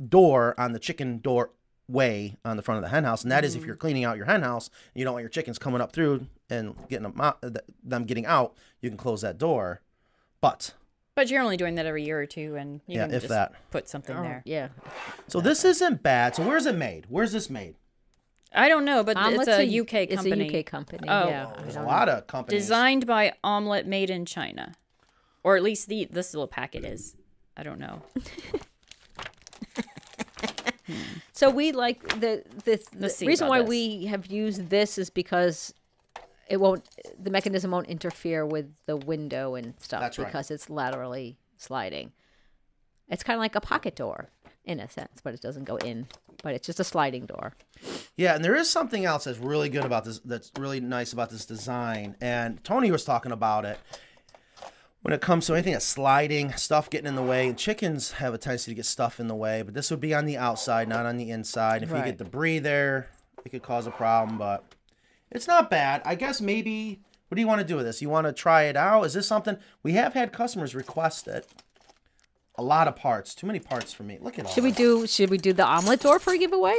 door 0.03 0.59
on 0.59 0.73
the 0.73 0.79
chicken 0.79 1.19
door 1.19 1.51
way 1.93 2.37
on 2.45 2.57
the 2.57 2.63
front 2.63 2.79
of 2.79 2.83
the 2.83 2.89
hen 2.89 3.05
house, 3.05 3.23
and 3.23 3.31
that 3.31 3.45
is 3.45 3.55
if 3.55 3.65
you're 3.65 3.77
mm. 3.77 3.81
cleaning 3.81 4.05
out 4.05 4.17
your 4.17 4.27
hen 4.27 4.43
house, 4.43 4.69
and 4.69 5.01
you 5.01 5.05
don't 5.05 5.15
want 5.15 5.23
your 5.23 5.31
chickens 5.31 5.59
coming 5.59 5.81
up 5.81 5.93
through 5.93 6.27
and 6.51 6.75
getting 6.89 7.05
them 7.05 7.21
out, 7.21 7.45
them 7.85 8.05
getting 8.05 8.27
out, 8.27 8.55
you 8.81 8.89
can 8.91 8.97
close 8.97 9.21
that 9.21 9.39
door. 9.39 9.81
But 10.41 10.75
But 11.15 11.31
you're 11.31 11.43
only 11.43 11.57
doing 11.57 11.75
that 11.77 11.87
every 11.87 12.05
year 12.05 12.21
or 12.21 12.27
two, 12.27 12.57
and 12.57 12.81
you 12.87 12.97
Yeah, 12.97 13.07
can 13.07 13.15
if 13.15 13.23
just 13.23 13.29
that. 13.31 13.53
put 13.71 13.89
something 13.89 14.17
Oh, 14.17 14.23
there. 14.23 14.43
yeah. 14.45 14.69
so 15.29 15.41
this 15.41 15.65
isn't 15.65 16.03
bad. 16.03 16.35
So 16.35 16.47
where's 16.47 16.67
it 16.67 16.75
made? 16.75 17.07
Where's 17.09 17.33
this 17.33 17.49
made? 17.51 17.77
I 18.55 18.69
don't 18.69 18.85
know, 18.85 19.03
but 19.03 19.17
um, 19.17 19.35
Omlet's 19.35 19.49
it's 19.49 19.59
a, 19.59 19.81
UK 19.81 19.87
company. 19.87 20.03
It's 20.03 20.15
company. 20.23 20.55
a 20.55 20.61
UK 20.61 20.67
company. 20.67 21.09
Oh. 21.09 21.29
yeah. 21.29 21.53
I 21.57 21.63
There's 21.63 21.77
a 21.77 21.83
lot 21.83 22.09
of 22.09 22.27
companies. 22.27 22.63
Designed 22.63 23.07
by 23.07 23.33
Omlet 23.43 23.87
Made 23.87 24.11
in 24.11 24.27
China. 24.27 24.75
Or 25.45 25.57
at 25.57 25.63
least 25.63 25.89
the 25.89 26.07
this 26.11 26.35
little 26.35 26.47
packet 26.47 26.85
is. 26.85 27.17
I 27.57 27.63
don't 27.63 27.79
know. 27.79 28.03
Hmm. 30.87 30.95
So 31.33 31.51
we 31.51 31.73
like 31.73 32.03
the 32.21 32.43
the, 32.65 32.77
the 32.93 33.01
Let's 33.01 33.23
reason 33.23 33.49
why 33.49 33.61
this. 33.61 33.69
we 33.69 34.07
have 34.07 34.27
used 34.27 34.71
this 34.71 34.99
is 34.99 35.11
because 35.11 35.75
it 36.49 36.59
won't 36.61 36.85
the 37.19 37.31
mechanism 37.31 37.71
won't 37.71 37.89
interfere 37.89 38.45
with 38.45 38.73
the 38.87 38.97
window 38.97 39.55
and 39.55 39.75
stuff 39.79 40.01
That's 40.01 40.19
right. 40.19 40.27
because 40.27 40.51
it's 40.51 40.69
laterally 40.69 41.37
sliding. 41.57 42.13
It's 43.09 43.23
kind 43.23 43.37
of 43.37 43.41
like 43.41 43.55
a 43.55 43.61
pocket 43.61 43.95
door 43.95 44.29
in 44.65 44.81
a 44.81 44.89
sense, 44.89 45.21
but 45.23 45.35
it 45.35 45.41
doesn't 45.41 45.65
go 45.65 45.77
in. 45.77 46.07
But 46.43 46.55
it's 46.55 46.67
just 46.67 46.81
a 46.81 46.85
sliding 46.85 47.27
door. 47.27 47.55
Yeah, 48.17 48.35
and 48.35 48.45
there 48.45 48.55
is 48.57 48.69
something 48.69 49.05
else 49.05 49.25
that's 49.25 49.39
really 49.39 49.69
good 49.69 49.85
about 49.85 50.05
this. 50.05 50.19
That's 50.25 50.51
really 50.59 50.81
nice 50.81 51.13
about 51.13 51.31
this 51.31 51.47
design. 51.47 52.17
And 52.21 52.63
Tony 52.65 52.91
was 52.91 53.05
talking 53.05 53.33
about 53.33 53.65
it 53.65 53.79
when 55.03 55.13
it 55.13 55.21
comes 55.21 55.47
to 55.47 55.53
anything 55.55 55.73
that's 55.73 55.85
sliding, 55.85 56.53
stuff 56.55 56.89
getting 56.91 57.07
in 57.09 57.15
the 57.17 57.23
way. 57.23 57.49
And 57.49 57.59
chickens 57.59 58.13
have 58.13 58.35
a 58.35 58.39
tendency 58.39 58.71
to 58.71 58.75
get 58.75 58.87
stuff 58.87 59.19
in 59.21 59.29
the 59.29 59.35
way, 59.35 59.63
but 59.63 59.75
this 59.75 59.91
would 59.91 60.01
be 60.01 60.15
on 60.15 60.27
the 60.27 60.37
outside, 60.37 60.89
not 60.89 61.07
on 61.07 61.17
the 61.17 61.31
inside. 61.31 61.83
If 61.83 61.91
you 61.91 61.97
get 61.97 62.19
debris 62.19 62.61
there, 62.61 63.09
it 63.45 63.51
could 63.51 63.63
cause 63.63 63.87
a 63.87 63.91
problem. 63.91 64.39
But 64.39 64.65
it's 65.31 65.47
not 65.49 65.71
bad. 65.71 66.03
I 66.05 66.15
guess 66.15 66.41
maybe. 66.41 67.01
What 67.29 67.37
do 67.37 67.41
you 67.41 67.49
want 67.49 67.63
to 67.63 67.67
do 67.67 67.77
with 67.77 67.87
this? 67.87 68.03
You 68.03 68.11
want 68.11 68.27
to 68.27 68.33
try 68.35 68.65
it 68.65 68.77
out? 68.77 69.05
Is 69.05 69.15
this 69.15 69.27
something 69.27 69.57
we 69.83 69.93
have 69.95 70.13
had 70.13 70.33
customers 70.35 70.75
request 70.75 71.27
it? 71.27 71.47
A 72.57 72.63
lot 72.63 72.87
of 72.87 72.95
parts, 72.95 73.35
too 73.35 73.47
many 73.47 73.59
parts 73.59 73.91
for 73.95 74.03
me. 74.03 74.19
Look 74.21 74.39
at 74.39 74.45
all. 74.45 74.53
Should 74.53 74.65
we 74.65 74.71
do 74.73 75.07
should 75.07 75.31
we 75.31 75.39
do 75.39 75.55
the 75.55 75.63
Omlet 75.63 76.01
door 76.01 76.19
for 76.19 76.35
a 76.35 76.39
giveaway? 76.39 76.79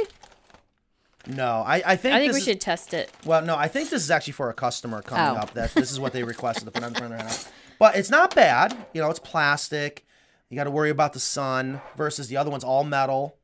No, 1.26 1.64
I, 1.66 1.82
I 1.84 1.96
think 1.96 2.14
I 2.14 2.18
think 2.20 2.32
we 2.34 2.38
is- 2.38 2.44
should 2.44 2.60
test 2.60 2.94
it. 2.94 3.10
Well, 3.24 3.42
no, 3.42 3.56
I 3.56 3.66
think 3.66 3.90
this 3.90 4.02
is 4.04 4.10
actually 4.12 4.34
for 4.34 4.50
a 4.50 4.54
customer 4.54 5.02
coming 5.02 5.36
Oh. 5.36 5.40
up. 5.42 5.54
That 5.54 5.74
this 5.74 5.90
is 5.90 5.98
what 5.98 6.12
they 6.12 6.22
requested 6.22 6.66
to 6.66 6.70
put 6.70 6.84
on 6.84 6.92
the 6.92 6.98
front 7.00 7.12
of 7.14 7.18
their 7.18 7.26
house. 7.28 7.48
But 7.78 7.96
it's 7.96 8.10
not 8.10 8.34
bad. 8.34 8.76
You 8.92 9.02
know, 9.02 9.10
it's 9.10 9.18
plastic. 9.18 10.06
You 10.48 10.56
got 10.56 10.64
to 10.64 10.70
worry 10.70 10.90
about 10.90 11.12
the 11.12 11.20
sun 11.20 11.80
versus 11.96 12.28
the 12.28 12.36
other 12.36 12.50
one's 12.50 12.64
all 12.64 12.84
metal. 12.84 13.36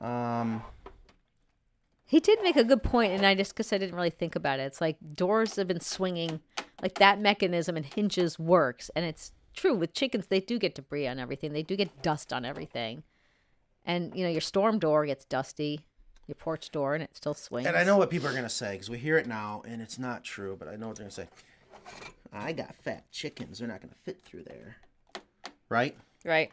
Um, 0.00 0.62
He 2.04 2.20
did 2.20 2.42
make 2.42 2.56
a 2.56 2.64
good 2.64 2.82
point, 2.82 3.12
and 3.12 3.24
I 3.26 3.34
just 3.34 3.54
because 3.54 3.72
I 3.72 3.78
didn't 3.78 3.94
really 3.94 4.10
think 4.10 4.36
about 4.36 4.60
it. 4.60 4.64
It's 4.64 4.80
like 4.80 4.96
doors 5.14 5.56
have 5.56 5.68
been 5.68 5.80
swinging, 5.80 6.40
like 6.82 6.94
that 6.98 7.20
mechanism 7.20 7.76
and 7.76 7.84
hinges 7.86 8.38
works, 8.38 8.90
and 8.94 9.04
it's 9.04 9.32
true 9.54 9.74
with 9.74 9.92
chickens. 9.94 10.26
They 10.26 10.40
do 10.40 10.58
get 10.58 10.74
debris 10.74 11.06
on 11.08 11.18
everything. 11.18 11.52
They 11.52 11.62
do 11.62 11.76
get 11.76 12.02
dust 12.02 12.32
on 12.32 12.44
everything, 12.44 13.02
and 13.84 14.14
you 14.14 14.24
know 14.24 14.30
your 14.30 14.40
storm 14.40 14.78
door 14.78 15.04
gets 15.06 15.24
dusty, 15.24 15.80
your 16.26 16.34
porch 16.36 16.70
door, 16.70 16.94
and 16.94 17.02
it 17.02 17.16
still 17.16 17.34
swings. 17.34 17.66
and 17.66 17.76
I 17.76 17.84
know 17.84 17.96
what 17.96 18.10
people 18.10 18.28
are 18.28 18.34
gonna 18.34 18.48
say 18.48 18.72
because 18.72 18.90
we 18.90 18.98
hear 18.98 19.18
it 19.18 19.26
now, 19.26 19.62
and 19.66 19.82
it's 19.82 19.98
not 19.98 20.22
true. 20.24 20.56
But 20.58 20.68
I 20.68 20.76
know 20.76 20.88
what 20.88 20.96
they're 20.96 21.04
gonna 21.04 21.10
say. 21.10 21.28
I 22.32 22.52
got 22.52 22.74
fat 22.74 23.10
chickens. 23.10 23.58
They're 23.58 23.68
not 23.68 23.80
gonna 23.80 23.94
fit 24.04 24.20
through 24.24 24.44
there, 24.44 24.76
right? 25.68 25.96
Right. 26.24 26.52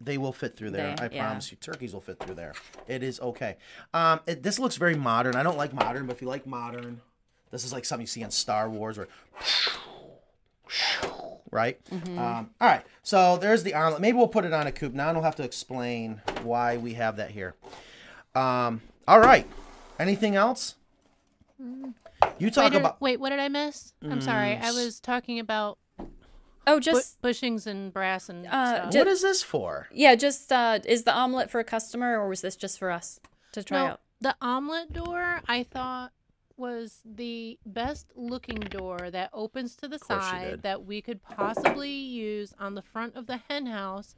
They 0.00 0.18
will 0.18 0.32
fit 0.32 0.56
through 0.56 0.70
there. 0.72 0.96
They- 0.96 1.04
I 1.04 1.08
yeah. 1.12 1.26
promise 1.26 1.50
you. 1.52 1.56
Turkeys 1.58 1.92
will 1.92 2.00
fit 2.00 2.18
through 2.18 2.34
there. 2.34 2.54
It 2.88 3.02
is 3.04 3.20
okay. 3.20 3.56
Um, 3.94 4.20
it, 4.26 4.42
this 4.42 4.58
looks 4.58 4.76
very 4.76 4.96
modern. 4.96 5.36
I 5.36 5.42
don't 5.44 5.56
like 5.56 5.72
modern, 5.72 6.06
but 6.06 6.16
if 6.16 6.22
you 6.22 6.28
like 6.28 6.46
modern, 6.46 7.00
this 7.52 7.64
is 7.64 7.72
like 7.72 7.84
something 7.84 8.02
you 8.02 8.08
see 8.08 8.24
on 8.24 8.32
Star 8.32 8.68
Wars 8.68 8.98
or 8.98 9.06
right. 11.50 11.82
Mm-hmm. 11.84 12.18
Um, 12.18 12.50
all 12.60 12.68
right. 12.68 12.82
So 13.02 13.36
there's 13.36 13.62
the 13.62 13.72
Omlet. 13.72 14.00
Maybe 14.00 14.18
we'll 14.18 14.28
put 14.28 14.44
it 14.44 14.52
on 14.52 14.66
a 14.66 14.72
coop. 14.72 14.92
Now 14.92 15.08
I 15.08 15.12
don't 15.12 15.22
have 15.22 15.36
to 15.36 15.44
explain 15.44 16.20
why 16.42 16.76
we 16.76 16.94
have 16.94 17.16
that 17.16 17.30
here. 17.30 17.54
Um, 18.34 18.82
all 19.06 19.20
right. 19.20 19.46
Anything 19.98 20.34
else? 20.34 20.74
You 22.38 22.50
talk 22.50 22.64
Wait, 22.64 22.72
did- 22.72 22.80
about. 22.80 23.00
wait, 23.00 23.20
what 23.20 23.30
did 23.30 23.40
I 23.40 23.48
miss? 23.48 23.94
I'm 24.02 24.20
sorry. 24.20 24.52
I 24.56 24.70
Mm, 24.70 24.84
was 24.84 25.00
talking 25.00 25.38
about 25.38 25.78
Oh, 26.66 26.76
bu- 26.76 26.80
just 26.80 27.22
bushings 27.22 27.66
and 27.66 27.92
brass 27.92 28.28
and 28.28 28.46
Uh, 28.46 28.76
stuff. 28.76 28.92
ju- 28.92 28.98
What 28.98 29.06
is 29.08 29.22
this 29.22 29.42
for? 29.42 29.88
yeah, 29.92 30.14
just 30.16 30.52
uh, 30.52 30.80
is 30.84 31.04
the 31.04 31.12
Omlet 31.12 31.48
for 31.48 31.60
a 31.60 31.64
customer 31.64 32.18
or 32.18 32.28
was 32.28 32.40
this 32.40 32.56
just 32.56 32.78
for 32.78 32.90
us 32.90 33.20
to 33.52 33.62
try 33.62 33.78
no, 33.78 33.86
out? 33.92 34.00
the 34.20 34.36
Omlet 34.42 34.92
door 34.92 35.40
I 35.48 35.62
thought 35.62 36.12
was 36.56 37.02
the 37.04 37.58
best 37.66 38.06
looking 38.16 38.58
door 38.58 39.10
that 39.10 39.30
opens 39.32 39.76
to 39.76 39.86
the 39.88 39.98
side 39.98 40.62
that 40.62 40.84
we 40.86 41.00
could 41.02 41.22
possibly 41.22 41.90
use 41.92 42.54
on 42.58 42.74
the 42.74 42.82
front 42.82 43.14
of 43.14 43.26
the 43.26 43.36
hen 43.48 43.66
house 43.66 44.14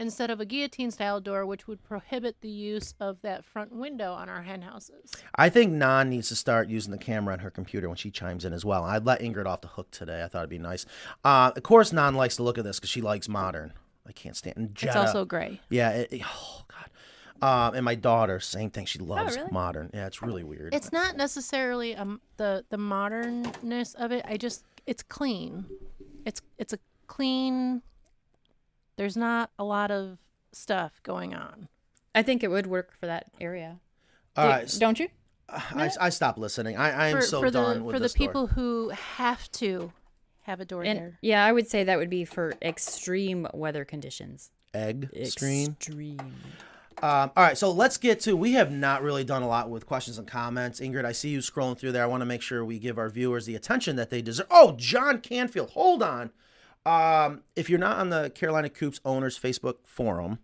instead 0.00 0.30
of 0.30 0.40
a 0.40 0.44
guillotine 0.44 0.90
style 0.90 1.20
door 1.20 1.46
which 1.46 1.68
would 1.68 1.84
prohibit 1.84 2.40
the 2.40 2.48
use 2.48 2.94
of 2.98 3.20
that 3.22 3.44
front 3.44 3.72
window 3.72 4.12
on 4.12 4.28
our 4.28 4.42
hen 4.42 4.62
houses. 4.62 5.12
I 5.36 5.48
think 5.48 5.72
Nan 5.72 6.08
needs 6.10 6.28
to 6.28 6.36
start 6.36 6.68
using 6.68 6.90
the 6.90 6.98
camera 6.98 7.34
on 7.34 7.40
her 7.40 7.50
computer 7.50 7.86
when 7.88 7.96
she 7.96 8.10
chimes 8.10 8.44
in 8.44 8.52
as 8.52 8.64
well. 8.64 8.82
I'd 8.84 9.04
let 9.04 9.20
Ingrid 9.20 9.46
off 9.46 9.60
the 9.60 9.68
hook 9.68 9.90
today. 9.90 10.24
I 10.24 10.28
thought 10.28 10.38
it'd 10.38 10.50
be 10.50 10.58
nice. 10.58 10.86
Uh, 11.24 11.52
of 11.54 11.62
course, 11.62 11.92
Nan 11.92 12.14
likes 12.14 12.36
to 12.36 12.42
look 12.42 12.58
at 12.58 12.64
this 12.64 12.78
because 12.80 12.90
she 12.90 13.00
likes 13.02 13.28
modern. 13.28 13.74
I 14.06 14.12
can't 14.12 14.36
stand. 14.36 14.56
And 14.56 14.78
It's 14.80 14.96
also 14.96 15.24
gray. 15.24 15.60
yeah. 15.68 15.90
It, 15.90 16.12
it- 16.12 16.22
oh 16.26 16.62
God. 16.66 16.86
Uh, 17.42 17.70
and 17.74 17.84
my 17.86 17.94
daughter, 17.94 18.38
same 18.38 18.68
thing. 18.70 18.84
She 18.84 18.98
loves 18.98 19.34
oh, 19.34 19.40
really? 19.40 19.52
modern. 19.52 19.90
Yeah, 19.94 20.06
it's 20.06 20.20
really 20.20 20.44
weird. 20.44 20.74
It's 20.74 20.92
not 20.92 21.16
necessarily 21.16 21.94
um 21.96 22.20
the 22.36 22.64
the 22.68 22.76
modernness 22.76 23.94
of 23.94 24.12
it. 24.12 24.24
I 24.28 24.36
just 24.36 24.62
it's 24.86 25.02
clean. 25.02 25.64
It's 26.26 26.42
it's 26.58 26.72
a 26.74 26.78
clean. 27.06 27.80
There's 29.00 29.16
not 29.16 29.50
a 29.58 29.64
lot 29.64 29.90
of 29.90 30.18
stuff 30.52 31.00
going 31.02 31.34
on. 31.34 31.68
I 32.14 32.22
think 32.22 32.42
it 32.44 32.48
would 32.48 32.66
work 32.66 32.92
for 33.00 33.06
that 33.06 33.28
area. 33.40 33.80
All 34.36 34.44
Do- 34.44 34.50
right, 34.50 34.64
s- 34.64 34.78
don't 34.78 35.00
you? 35.00 35.08
I, 35.48 35.90
I 35.98 36.10
stopped 36.10 36.36
listening. 36.36 36.76
I, 36.76 36.90
I 36.90 37.08
am 37.08 37.16
for, 37.16 37.22
so 37.22 37.40
for 37.40 37.50
done 37.50 37.78
the 37.78 37.84
with 37.84 37.94
for 37.94 37.98
the 37.98 38.02
this 38.02 38.12
door. 38.12 38.26
people 38.28 38.46
who 38.48 38.90
have 38.90 39.50
to 39.52 39.90
have 40.42 40.60
a 40.60 40.66
door 40.66 40.82
And 40.84 40.98
there. 40.98 41.18
yeah, 41.22 41.42
I 41.46 41.50
would 41.50 41.66
say 41.66 41.82
that 41.82 41.96
would 41.96 42.10
be 42.10 42.26
for 42.26 42.52
extreme 42.60 43.46
weather 43.54 43.86
conditions. 43.86 44.50
Egg 44.74 45.08
stream. 45.24 45.70
Extreme. 45.78 46.18
Um, 47.02 47.30
all 47.34 47.42
right, 47.44 47.56
so 47.56 47.72
let's 47.72 47.96
get 47.96 48.20
to. 48.20 48.36
We 48.36 48.52
have 48.52 48.70
not 48.70 49.02
really 49.02 49.24
done 49.24 49.40
a 49.42 49.48
lot 49.48 49.70
with 49.70 49.86
questions 49.86 50.18
and 50.18 50.28
comments. 50.28 50.78
Ingrid, 50.78 51.06
I 51.06 51.12
see 51.12 51.30
you 51.30 51.38
scrolling 51.38 51.78
through 51.78 51.92
there. 51.92 52.02
I 52.02 52.06
want 52.06 52.20
to 52.20 52.26
make 52.26 52.42
sure 52.42 52.62
we 52.66 52.78
give 52.78 52.98
our 52.98 53.08
viewers 53.08 53.46
the 53.46 53.54
attention 53.56 53.96
that 53.96 54.10
they 54.10 54.20
deserve. 54.20 54.46
Oh, 54.50 54.74
John 54.76 55.20
Canfield, 55.22 55.70
hold 55.70 56.02
on. 56.02 56.32
Um, 56.86 57.42
if 57.56 57.68
you're 57.68 57.78
not 57.78 57.98
on 57.98 58.10
the 58.10 58.30
Carolina 58.30 58.68
Coops 58.70 59.00
owners 59.04 59.38
Facebook 59.38 59.76
forum, 59.84 60.38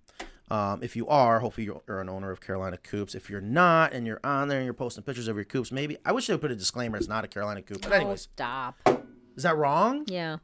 um, 0.51 0.83
if 0.83 0.95
you 0.95 1.09
are, 1.09 1.41
hopefully 1.41 1.65
you're 1.67 2.01
an 2.01 2.09
owner 2.09 2.31
of 2.31 2.41
Carolina 2.41 2.77
Coops. 2.77 3.15
If 3.15 3.29
you're 3.31 3.41
not, 3.41 3.93
and 3.93 4.07
you're 4.07 4.21
on 4.23 4.49
there 4.49 4.59
and 4.59 4.65
you're 4.65 4.75
posting 4.75 5.03
pictures 5.03 5.29
of 5.29 5.37
your 5.37 5.45
coops, 5.45 5.73
maybe 5.73 5.97
I 6.05 6.13
wish 6.13 6.27
they 6.27 6.35
would 6.35 6.41
put 6.43 6.53
a 6.53 6.57
disclaimer. 6.57 6.97
It's 6.99 7.09
not 7.09 7.25
a 7.25 7.29
Carolina 7.29 7.63
Coop. 7.63 7.83
But 7.83 7.93
Oh, 7.93 7.97
anyways, 7.97 8.23
stop. 8.23 8.77
is 9.37 9.43
that 9.43 9.57
wrong? 9.57 10.05
Yeah, 10.07 10.37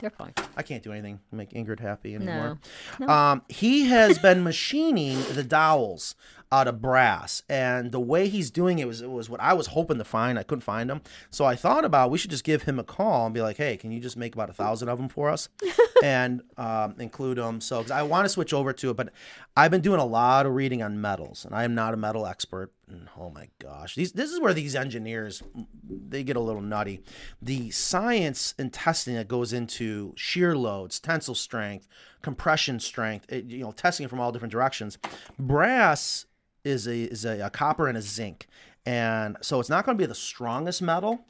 they're 0.00 0.10
fine. 0.10 0.32
I 0.56 0.62
can't 0.62 0.82
do 0.82 0.92
anything 0.92 1.20
to 1.30 1.36
make 1.36 1.50
Ingrid 1.50 1.80
happy 1.80 2.14
anymore. 2.14 2.58
No. 2.98 3.08
Um, 3.08 3.42
he 3.48 3.86
has 3.88 4.18
been 4.18 4.42
machining 4.42 5.22
the 5.34 5.42
dowels 5.44 6.14
out 6.52 6.68
of 6.68 6.82
brass, 6.82 7.42
and 7.48 7.92
the 7.92 7.98
way 7.98 8.28
he's 8.28 8.50
doing 8.50 8.78
it 8.78 8.86
was 8.86 9.00
it 9.00 9.10
was 9.10 9.30
what 9.30 9.40
I 9.40 9.54
was 9.54 9.68
hoping 9.68 9.96
to 9.96 10.04
find. 10.04 10.38
I 10.38 10.42
couldn't 10.42 10.60
find 10.60 10.90
them, 10.90 11.00
so 11.30 11.46
I 11.46 11.56
thought 11.56 11.84
about 11.84 12.10
we 12.10 12.18
should 12.18 12.30
just 12.30 12.44
give 12.44 12.64
him 12.64 12.78
a 12.78 12.84
call 12.84 13.24
and 13.24 13.34
be 13.34 13.40
like, 13.40 13.56
"Hey, 13.56 13.78
can 13.78 13.90
you 13.90 14.00
just 14.00 14.18
make 14.18 14.34
about 14.34 14.50
a 14.50 14.52
thousand 14.52 14.90
of 14.90 14.98
them 14.98 15.08
for 15.08 15.30
us 15.30 15.48
and 16.04 16.42
um, 16.58 16.94
include 16.98 17.38
them?" 17.38 17.62
So 17.62 17.80
'cause 17.80 17.90
I 17.90 18.02
want 18.02 18.26
to 18.26 18.28
switch 18.28 18.52
over 18.52 18.74
to 18.74 18.90
it, 18.90 18.96
but 18.98 19.08
I've 19.56 19.70
been 19.70 19.80
doing 19.80 19.98
a 19.98 20.04
lot 20.04 20.44
of 20.44 20.52
reading 20.54 20.82
on 20.82 21.00
metals, 21.00 21.46
and 21.46 21.54
I 21.54 21.64
am 21.64 21.74
not 21.74 21.94
a 21.94 21.96
metal 21.96 22.26
expert. 22.26 22.70
And 22.86 23.08
oh 23.18 23.30
my 23.30 23.48
gosh, 23.58 23.94
these 23.94 24.12
this 24.12 24.30
is 24.30 24.38
where 24.38 24.52
these 24.52 24.76
engineers 24.76 25.42
they 25.88 26.22
get 26.22 26.36
a 26.36 26.40
little 26.40 26.60
nutty. 26.60 27.00
The 27.40 27.70
science 27.70 28.54
and 28.58 28.70
testing 28.70 29.14
that 29.14 29.26
goes 29.26 29.54
into 29.54 30.12
shear 30.16 30.54
loads, 30.54 31.00
tensile 31.00 31.34
strength, 31.34 31.88
compression 32.20 32.78
strength, 32.78 33.32
it, 33.32 33.46
you 33.46 33.60
know, 33.60 33.72
testing 33.72 34.04
it 34.04 34.10
from 34.10 34.20
all 34.20 34.32
different 34.32 34.52
directions. 34.52 34.98
Brass 35.38 36.26
is 36.64 36.86
a 36.86 37.02
is 37.04 37.24
a, 37.24 37.40
a 37.40 37.50
copper 37.50 37.88
and 37.88 37.96
a 37.98 38.02
zinc, 38.02 38.46
and 38.86 39.36
so 39.40 39.60
it's 39.60 39.68
not 39.68 39.84
going 39.84 39.96
to 39.96 40.02
be 40.02 40.06
the 40.06 40.14
strongest 40.14 40.82
metal. 40.82 41.26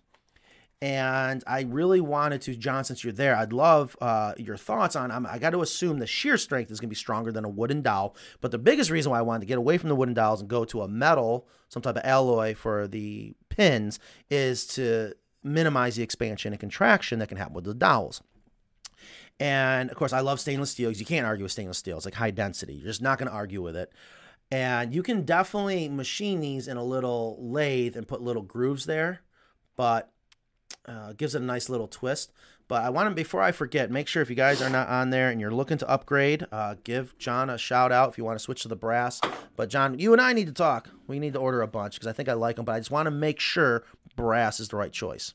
And 0.83 1.45
I 1.47 1.61
really 1.61 2.01
wanted 2.01 2.43
to, 2.43 2.57
John, 2.57 2.83
since 2.83 3.05
you're 3.05 3.13
there, 3.13 3.37
I'd 3.37 3.53
love 3.53 3.97
uh, 4.01 4.35
your 4.37 4.57
thoughts 4.57 4.97
on. 4.97 5.13
I'm, 5.13 5.25
I 5.27 5.39
got 5.39 5.51
to 5.51 5.63
assume 5.63 6.01
the 6.01 6.09
shear 6.09 6.37
strength 6.37 6.73
is 6.73 6.81
going 6.81 6.89
to 6.89 6.91
be 6.91 6.97
stronger 6.97 7.31
than 7.31 7.45
a 7.45 7.49
wooden 7.49 7.83
dowel. 7.83 8.17
But 8.41 8.51
the 8.51 8.59
biggest 8.59 8.91
reason 8.91 9.13
why 9.13 9.21
I 9.21 9.23
wanted 9.23 9.43
to 9.43 9.47
get 9.47 9.59
away 9.59 9.79
from 9.79 9.91
the 9.91 9.95
wooden 9.95 10.13
dowels 10.13 10.41
and 10.41 10.51
go 10.51 10.65
to 10.65 10.83
a 10.83 10.89
metal, 10.89 11.47
some 11.69 11.83
type 11.83 11.95
of 11.95 12.03
alloy 12.05 12.57
for 12.57 12.89
the 12.89 13.33
pins, 13.49 14.01
is 14.29 14.67
to 14.75 15.13
minimize 15.45 15.95
the 15.95 16.03
expansion 16.03 16.53
and 16.53 16.59
contraction 16.59 17.21
that 17.21 17.29
can 17.29 17.39
happen 17.39 17.55
with 17.55 17.65
the 17.65 17.75
dowels. 17.75 18.21
And 19.39 19.89
of 19.89 19.97
course, 19.97 20.13
I 20.13 20.19
love 20.19 20.41
stainless 20.41 20.73
steel 20.73 20.91
because 20.91 20.99
you 20.99 21.07
can't 21.07 21.27
argue 21.27 21.45
with 21.45 21.53
stainless 21.53 21.79
steel. 21.79 21.97
It's 21.97 22.07
like 22.07 22.15
high 22.15 22.33
density. 22.33 22.75
You're 22.75 22.89
just 22.89 23.03
not 23.03 23.19
going 23.19 23.29
to 23.29 23.35
argue 23.35 23.63
with 23.63 23.77
it. 23.77 23.93
And 24.53 24.95
you 24.95 25.03
can 25.03 25.25
definitely 25.25 25.89
machine 25.89 26.41
these 26.41 26.69
in 26.69 26.77
a 26.77 26.85
little 26.85 27.39
lathe 27.41 27.97
and 27.97 28.07
put 28.07 28.21
little 28.21 28.43
grooves 28.43 28.85
there, 28.85 29.23
but 29.77 30.13
uh, 30.85 31.15
gives 31.15 31.35
it 31.35 31.41
a 31.41 31.45
nice 31.45 31.71
little 31.71 31.89
twist. 31.89 32.35
But 32.69 32.85
I 32.85 32.91
want 32.91 33.09
to, 33.09 33.15
before 33.15 33.41
I 33.41 33.51
forget, 33.51 33.91
make 33.91 34.09
sure 34.09 34.21
if 34.21 34.29
you 34.29 34.37
guys 34.37 34.61
are 34.61 34.69
not 34.69 34.89
on 34.89 35.09
there 35.09 35.31
and 35.31 35.41
you're 35.41 35.51
looking 35.51 35.79
to 35.79 35.89
upgrade, 35.89 36.47
uh, 36.53 36.75
give 36.85 37.17
John 37.17 37.49
a 37.49 37.57
shout 37.57 37.93
out 37.93 38.11
if 38.11 38.19
you 38.19 38.25
want 38.25 38.39
to 38.39 38.45
switch 38.45 38.61
to 38.63 38.69
the 38.69 38.77
brass. 38.77 39.23
But 39.57 39.71
John, 39.71 39.99
you 39.99 40.13
and 40.13 40.21
I 40.21 40.35
need 40.35 40.49
to 40.49 40.53
talk. 40.53 40.91
We 41.07 41.19
need 41.19 41.33
to 41.33 41.39
order 41.39 41.63
a 41.63 41.67
bunch 41.67 41.95
because 41.95 42.07
I 42.07 42.13
think 42.13 42.29
I 42.29 42.35
like 42.35 42.57
them, 42.57 42.67
but 42.67 42.75
I 42.75 42.79
just 42.79 42.91
want 42.91 43.07
to 43.07 43.11
make 43.11 43.41
sure 43.41 43.85
brass 44.17 44.61
is 44.61 44.69
the 44.69 44.77
right 44.77 44.93
choice. 44.93 45.33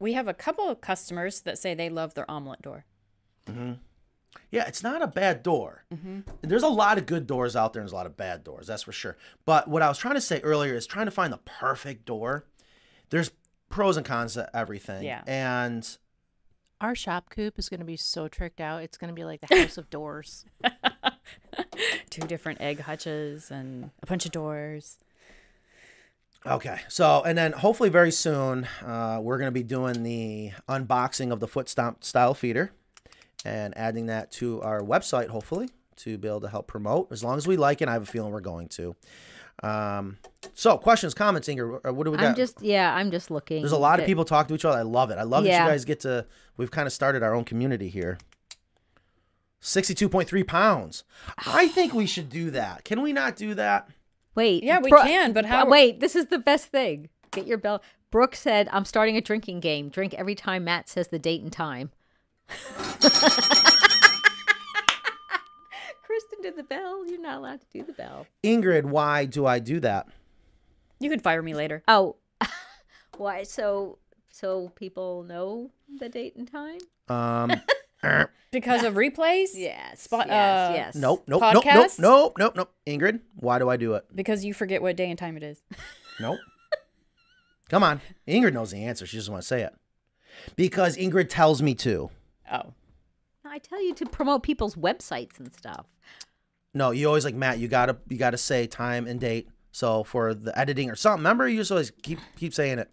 We 0.00 0.14
have 0.14 0.26
a 0.26 0.34
couple 0.34 0.68
of 0.68 0.80
customers 0.80 1.42
that 1.42 1.58
say 1.58 1.74
they 1.74 1.90
love 1.90 2.14
their 2.14 2.26
Omlet 2.26 2.62
door. 2.62 2.86
Mm-hmm. 3.46 3.74
Yeah, 4.50 4.66
it's 4.66 4.82
not 4.82 5.02
a 5.02 5.06
bad 5.06 5.42
door. 5.42 5.84
There's 6.40 6.62
a 6.62 6.68
lot 6.68 6.96
of 6.98 7.06
good 7.06 7.26
doors 7.26 7.54
out 7.54 7.72
there 7.72 7.80
and 7.80 7.86
there's 7.86 7.92
a 7.92 7.96
lot 7.96 8.06
of 8.06 8.16
bad 8.16 8.44
doors, 8.44 8.66
that's 8.68 8.82
for 8.84 8.92
sure. 8.92 9.16
But 9.44 9.68
what 9.68 9.82
I 9.82 9.88
was 9.88 9.98
trying 9.98 10.14
to 10.14 10.20
say 10.20 10.40
earlier 10.40 10.74
is 10.74 10.86
trying 10.86 11.04
to 11.06 11.10
find 11.10 11.32
the 11.32 11.38
perfect 11.38 12.06
door. 12.06 12.44
There's 13.10 13.30
pros 13.68 13.96
and 13.98 14.06
cons 14.06 14.34
to 14.34 14.48
everything. 14.56 15.02
Yeah. 15.02 15.22
And 15.26 15.86
Our 16.80 16.94
shop 16.94 17.28
coop 17.28 17.58
is 17.58 17.68
going 17.68 17.80
to 17.80 17.86
be 17.86 17.96
so 17.98 18.28
tricked 18.28 18.60
out. 18.60 18.82
It's 18.82 18.96
going 18.96 19.08
to 19.08 19.14
be 19.14 19.24
like 19.24 19.40
the 19.46 19.54
house 19.54 19.76
of 19.76 19.90
doors. 19.98 20.46
Two 22.10 22.22
different 22.22 22.60
egg 22.60 22.80
hutches 22.80 23.50
and 23.50 23.90
a 24.02 24.06
bunch 24.06 24.24
of 24.24 24.32
doors. 24.32 24.96
Okay, 26.46 26.78
so 26.88 27.22
and 27.24 27.36
then 27.36 27.52
hopefully 27.52 27.90
very 27.90 28.12
soon 28.12 28.66
uh, 28.84 29.18
we're 29.20 29.38
going 29.38 29.48
to 29.48 29.52
be 29.52 29.64
doing 29.64 30.04
the 30.04 30.52
unboxing 30.68 31.32
of 31.32 31.40
the 31.40 31.48
foot 31.48 31.68
stomp 31.68 32.04
style 32.04 32.32
feeder 32.32 32.70
and 33.44 33.76
adding 33.76 34.06
that 34.06 34.30
to 34.32 34.60
our 34.62 34.80
website 34.82 35.28
hopefully 35.28 35.70
to 35.96 36.18
be 36.18 36.28
able 36.28 36.40
to 36.40 36.48
help 36.48 36.66
promote 36.66 37.10
as 37.12 37.22
long 37.24 37.36
as 37.36 37.46
we 37.46 37.56
like 37.56 37.82
it. 37.82 37.88
I 37.88 37.92
have 37.92 38.02
a 38.02 38.06
feeling 38.06 38.32
we're 38.32 38.40
going 38.40 38.68
to. 38.70 38.94
Um, 39.62 40.18
so 40.54 40.78
questions, 40.78 41.14
comments, 41.14 41.48
Inger. 41.48 41.84
uh, 41.86 41.92
What 41.92 42.04
do 42.04 42.12
we 42.12 42.16
got? 42.16 42.26
I'm 42.26 42.34
just 42.36 42.62
yeah, 42.62 42.94
I'm 42.94 43.10
just 43.10 43.30
looking. 43.30 43.60
There's 43.62 43.72
a 43.72 43.78
lot 43.78 43.98
of 43.98 44.06
people 44.06 44.24
talk 44.24 44.46
to 44.48 44.54
each 44.54 44.64
other. 44.64 44.78
I 44.78 44.82
love 44.82 45.10
it. 45.10 45.18
I 45.18 45.24
love 45.24 45.44
that 45.44 45.50
you 45.50 45.68
guys 45.70 45.84
get 45.84 46.00
to. 46.00 46.26
We've 46.56 46.70
kind 46.70 46.86
of 46.86 46.92
started 46.92 47.22
our 47.24 47.34
own 47.34 47.44
community 47.44 47.88
here. 47.88 48.18
Sixty-two 49.60 50.08
point 50.08 50.28
three 50.28 50.44
pounds. 50.44 51.02
I 51.44 51.66
think 51.68 51.92
we 51.92 52.06
should 52.06 52.28
do 52.28 52.50
that. 52.52 52.84
Can 52.84 53.02
we 53.02 53.12
not 53.12 53.34
do 53.34 53.54
that? 53.54 53.88
Wait. 54.36 54.62
Yeah, 54.62 54.78
we 54.78 54.90
Bro- 54.90 55.02
can, 55.02 55.32
but 55.32 55.44
how- 55.46 55.66
Wait, 55.66 55.98
this 55.98 56.14
is 56.14 56.26
the 56.26 56.38
best 56.38 56.66
thing. 56.66 57.08
Get 57.32 57.46
your 57.48 57.58
bell. 57.58 57.82
Brooke 58.12 58.36
said, 58.36 58.68
"I'm 58.70 58.84
starting 58.84 59.16
a 59.16 59.20
drinking 59.20 59.58
game. 59.58 59.88
Drink 59.88 60.14
every 60.14 60.36
time 60.36 60.62
Matt 60.64 60.88
says 60.88 61.08
the 61.08 61.18
date 61.18 61.42
and 61.42 61.52
time." 61.52 61.90
Kristen 66.02 66.40
did 66.42 66.56
the 66.56 66.62
bell. 66.62 67.06
You're 67.06 67.20
not 67.20 67.38
allowed 67.38 67.60
to 67.60 67.66
do 67.72 67.82
the 67.82 67.92
bell. 67.92 68.26
Ingrid, 68.42 68.84
why 68.84 69.24
do 69.26 69.46
I 69.46 69.58
do 69.58 69.80
that? 69.80 70.08
You 71.00 71.10
could 71.10 71.22
fire 71.22 71.42
me 71.42 71.54
later. 71.54 71.82
Oh, 71.86 72.16
why? 73.16 73.42
So 73.44 73.98
so 74.30 74.70
people 74.76 75.22
know 75.22 75.70
the 75.98 76.08
date 76.08 76.36
and 76.36 76.50
time. 76.50 76.78
Um, 77.08 77.52
Because 78.50 78.82
of 78.84 78.94
replays? 78.94 79.48
Yes. 79.54 80.02
Spot, 80.02 80.26
yes. 80.26 80.70
uh, 80.70 80.72
yes. 80.74 80.94
nope, 80.94 81.24
nope, 81.26 81.42
nope, 81.52 81.64
nope, 81.66 81.90
nope, 81.98 82.38
nope, 82.38 82.56
nope. 82.56 82.72
Ingrid, 82.86 83.20
why 83.36 83.58
do 83.58 83.68
I 83.68 83.76
do 83.76 83.94
it? 83.94 84.04
Because 84.14 84.44
you 84.44 84.54
forget 84.54 84.80
what 84.80 84.96
day 84.96 85.10
and 85.10 85.18
time 85.18 85.36
it 85.36 85.42
is. 85.42 85.62
Nope. 86.18 86.38
Come 87.68 87.82
on, 87.82 88.00
Ingrid 88.26 88.54
knows 88.54 88.70
the 88.70 88.82
answer. 88.84 89.04
She 89.04 89.18
doesn't 89.18 89.30
want 89.30 89.42
to 89.42 89.46
say 89.46 89.62
it 89.62 89.74
because 90.56 90.96
Ingrid 90.96 91.28
tells 91.28 91.60
me 91.60 91.74
to. 91.76 92.10
Oh. 92.50 92.74
I 93.44 93.58
tell 93.58 93.82
you 93.82 93.94
to 93.94 94.06
promote 94.06 94.42
people's 94.42 94.74
websites 94.74 95.38
and 95.38 95.52
stuff. 95.54 95.86
No, 96.74 96.90
you 96.90 97.06
always 97.06 97.24
like 97.24 97.34
Matt. 97.34 97.58
You 97.58 97.66
gotta 97.68 97.96
you 98.08 98.18
gotta 98.18 98.36
say 98.36 98.66
time 98.66 99.06
and 99.06 99.18
date. 99.18 99.48
So 99.72 100.04
for 100.04 100.34
the 100.34 100.56
editing 100.58 100.90
or 100.90 100.96
something, 100.96 101.20
remember 101.20 101.48
you 101.48 101.58
just 101.58 101.70
always 101.70 101.90
keep 102.02 102.18
keep 102.36 102.52
saying 102.52 102.78
it 102.78 102.90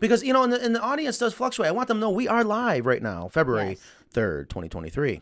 because 0.00 0.22
you 0.22 0.32
know, 0.32 0.44
and 0.44 0.52
the, 0.52 0.64
and 0.64 0.74
the 0.74 0.80
audience 0.80 1.18
does 1.18 1.34
fluctuate. 1.34 1.68
I 1.68 1.72
want 1.72 1.88
them 1.88 1.98
to 1.98 2.00
know 2.00 2.10
we 2.10 2.26
are 2.28 2.42
live 2.44 2.86
right 2.86 3.02
now, 3.02 3.28
February 3.28 3.76
third, 4.10 4.48
twenty 4.48 4.68
twenty 4.68 4.88
three. 4.88 5.20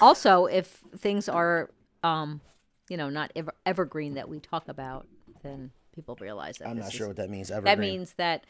also, 0.00 0.46
if 0.46 0.80
things 0.96 1.28
are, 1.28 1.70
um, 2.02 2.40
you 2.88 2.96
know, 2.96 3.10
not 3.10 3.32
ever, 3.34 3.52
evergreen 3.66 4.14
that 4.14 4.28
we 4.28 4.38
talk 4.40 4.68
about, 4.68 5.06
then 5.42 5.72
people 5.94 6.16
realize 6.20 6.58
that. 6.58 6.68
I'm 6.68 6.76
this 6.76 6.84
not 6.84 6.92
is- 6.92 6.96
sure 6.96 7.08
what 7.08 7.16
that 7.16 7.30
means. 7.30 7.50
Evergreen. 7.50 7.76
That 7.76 7.80
means 7.80 8.12
that 8.18 8.44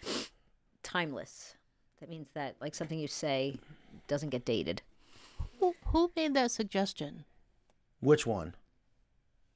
timeless. 0.83 1.55
That 2.01 2.09
means 2.09 2.29
that 2.35 2.57
like 2.61 2.75
something 2.75 2.99
you 2.99 3.09
say 3.09 3.59
doesn't 4.07 4.31
get 4.31 4.45
dated. 4.45 4.83
Who, 5.61 5.75
who 5.87 6.11
made 6.15 6.35
that 6.35 6.51
suggestion? 6.51 7.25
Which 8.01 8.27
one? 8.27 8.55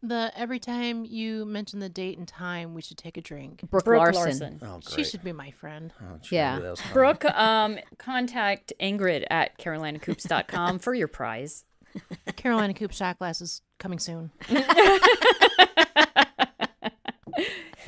The 0.02 0.32
every 0.34 0.58
time 0.58 1.04
you 1.04 1.44
mention 1.44 1.78
the 1.78 1.88
date 1.88 2.18
and 2.18 2.26
time, 2.26 2.74
we 2.74 2.82
should 2.82 2.98
take 2.98 3.16
a 3.16 3.20
drink. 3.20 3.60
Brooke, 3.70 3.84
Brooke 3.84 3.98
Larson. 4.00 4.22
Larson. 4.24 4.58
Oh, 4.62 4.80
great. 4.84 4.88
She 4.88 5.04
should 5.04 5.22
be 5.22 5.30
my 5.32 5.52
friend. 5.52 5.92
Oh, 6.02 6.18
Yeah. 6.28 6.58
that 6.58 6.70
was 6.70 6.80
fun. 6.80 6.92
Brooke, 6.92 7.24
um, 7.26 7.78
contact 7.98 8.72
Ingrid 8.80 9.24
at 9.30 9.56
carolinacoops.com 9.58 10.80
for 10.80 10.92
your 10.92 11.06
prize. 11.06 11.64
Carolina 12.36 12.74
Coop 12.74 12.92
shot 12.92 13.18
glass 13.20 13.40
is 13.40 13.62
coming 13.78 14.00
soon. 14.00 14.32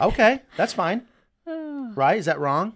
Okay, 0.00 0.40
that's 0.56 0.72
fine. 0.72 1.06
right? 1.46 2.18
Is 2.18 2.26
that 2.26 2.40
wrong? 2.40 2.74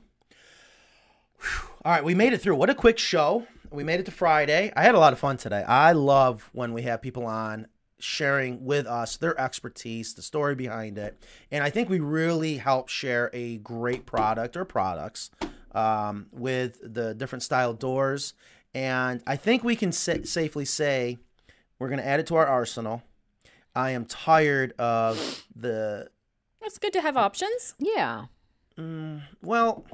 Whew. 1.41 1.69
All 1.85 1.93
right, 1.93 2.05
we 2.05 2.15
made 2.15 2.33
it 2.33 2.39
through. 2.39 2.55
What 2.57 2.71
a 2.71 2.75
quick 2.75 2.97
show. 2.99 3.47
We 3.71 3.85
made 3.85 4.01
it 4.01 4.07
to 4.07 4.13
Friday. 4.13 4.73
I 4.77 4.83
had 4.83 4.95
a 4.95 4.99
lot 4.99 5.13
of 5.13 5.19
fun 5.19 5.37
today. 5.37 5.63
I 5.63 5.93
love 5.93 6.49
when 6.53 6.73
we 6.73 6.83
have 6.83 7.03
people 7.03 7.27
on 7.27 7.67
sharing 7.99 8.65
with 8.65 8.87
us 8.87 9.17
their 9.17 9.39
expertise, 9.39 10.15
the 10.15 10.23
story 10.23 10.55
behind 10.55 10.99
it. 10.99 11.23
And 11.51 11.63
I 11.63 11.71
think 11.71 11.89
we 11.89 12.01
really 12.01 12.59
help 12.59 12.89
share 12.89 13.31
a 13.33 13.59
great 13.59 14.07
product 14.07 14.57
or 14.57 14.65
products 14.65 15.31
um, 15.73 16.27
with 16.33 16.79
the 16.83 17.15
different 17.15 17.43
style 17.43 17.75
doors. 17.75 18.35
And 18.75 19.23
I 19.27 19.37
think 19.37 19.65
we 19.65 19.77
can 19.77 19.93
sa- 19.93 20.25
safely 20.25 20.65
say 20.65 21.19
we're 21.79 21.89
going 21.89 22.01
to 22.01 22.07
add 22.07 22.21
it 22.21 22.27
to 22.29 22.37
our 22.37 22.47
arsenal. 22.47 23.03
I 23.75 23.91
am 23.91 24.05
tired 24.07 24.73
of 24.79 25.45
the 25.55 26.09
It's 26.63 26.79
good 26.79 26.93
to 26.95 27.01
have 27.01 27.17
options. 27.17 27.75
Yeah. 27.79 28.27
Mm, 28.79 29.23
well, 29.43 29.85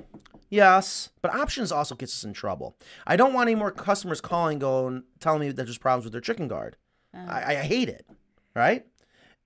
yes, 0.51 1.11
but 1.23 1.35
options 1.35 1.73
also 1.73 1.94
gets 1.94 2.12
us 2.12 2.24
in 2.24 2.35
trouble. 2.35 2.77
I 3.06 3.16
don't 3.16 3.32
want 3.32 3.48
any 3.48 3.55
more 3.55 3.70
customers 3.70 4.20
calling, 4.20 4.59
going, 4.59 5.05
telling 5.20 5.40
me 5.40 5.48
that 5.51 5.56
there's 5.65 5.78
problems 5.78 6.05
with 6.05 6.12
their 6.12 6.20
chicken 6.20 6.48
guard. 6.48 6.77
I, 7.15 7.44
I 7.44 7.55
hate 7.56 7.89
it, 7.89 8.06
right? 8.55 8.85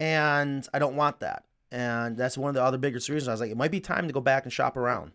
And 0.00 0.66
I 0.72 0.78
don't 0.78 0.96
want 0.96 1.20
that. 1.20 1.44
And 1.70 2.16
that's 2.16 2.38
one 2.38 2.48
of 2.48 2.54
the 2.54 2.62
other 2.62 2.78
biggest 2.78 3.08
reasons. 3.08 3.28
I 3.28 3.32
was 3.32 3.40
like, 3.40 3.50
it 3.50 3.56
might 3.56 3.70
be 3.70 3.80
time 3.80 4.06
to 4.06 4.12
go 4.12 4.20
back 4.20 4.44
and 4.44 4.52
shop 4.52 4.76
around. 4.76 5.12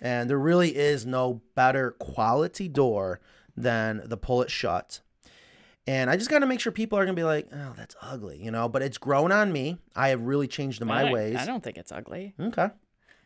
And 0.00 0.30
there 0.30 0.38
really 0.38 0.76
is 0.76 1.04
no 1.04 1.42
better 1.54 1.92
quality 1.92 2.68
door 2.68 3.20
than 3.56 4.02
the 4.04 4.16
pull 4.16 4.42
it 4.42 4.50
shut. 4.50 5.00
And 5.86 6.08
I 6.08 6.16
just 6.16 6.30
got 6.30 6.38
to 6.38 6.46
make 6.46 6.60
sure 6.60 6.72
people 6.72 6.98
are 6.98 7.04
going 7.04 7.14
to 7.14 7.20
be 7.20 7.24
like, 7.24 7.48
oh, 7.52 7.74
that's 7.76 7.94
ugly, 8.00 8.42
you 8.42 8.50
know? 8.50 8.68
But 8.68 8.82
it's 8.82 8.98
grown 8.98 9.32
on 9.32 9.52
me. 9.52 9.78
I 9.94 10.08
have 10.08 10.22
really 10.22 10.48
changed 10.48 10.82
my 10.84 11.08
I, 11.08 11.12
ways. 11.12 11.36
I 11.36 11.44
don't 11.44 11.62
think 11.62 11.76
it's 11.76 11.92
ugly. 11.92 12.34
Okay. 12.40 12.68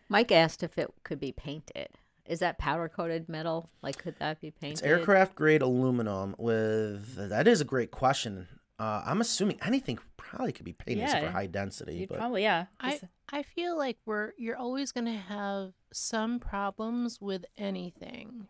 Mike 0.09 0.33
asked 0.33 0.63
if 0.63 0.79
it 0.79 0.93
could 1.05 1.21
be 1.21 1.33
painted. 1.33 1.89
Is 2.27 2.41
that 2.41 2.59
powder 2.59 2.89
coated 2.89 3.29
metal? 3.29 3.71
Like, 3.83 3.99
could 3.99 4.17
that 4.19 4.41
be 4.41 4.51
painted? 4.51 4.73
It's 4.79 4.83
aircraft 4.83 5.35
grade 5.35 5.63
aluminum 5.63 6.35
with 6.39 7.17
that 7.17 7.49
is 7.49 7.61
a 7.61 7.65
great 7.65 7.91
question. 7.91 8.49
Uh, 8.79 9.03
I'm 9.05 9.21
assuming 9.21 9.59
anything 9.65 9.99
probably 10.17 10.53
could 10.53 10.65
be 10.67 10.73
painted 10.75 11.01
Yeah. 11.09 11.21
for 11.21 11.31
high 11.31 11.47
density. 11.47 11.97
You'd 11.97 12.11
But 12.11 12.19
probably, 12.19 12.43
yeah. 12.43 12.67
I 12.81 13.01
I 13.31 13.43
feel 13.43 13.77
like 13.77 13.99
we're 14.07 14.33
you're 14.37 14.57
always 14.57 14.93
going 14.93 15.07
to 15.07 15.17
have 15.17 15.73
some 15.93 16.39
problems 16.39 17.21
with 17.21 17.45
anything. 17.57 18.47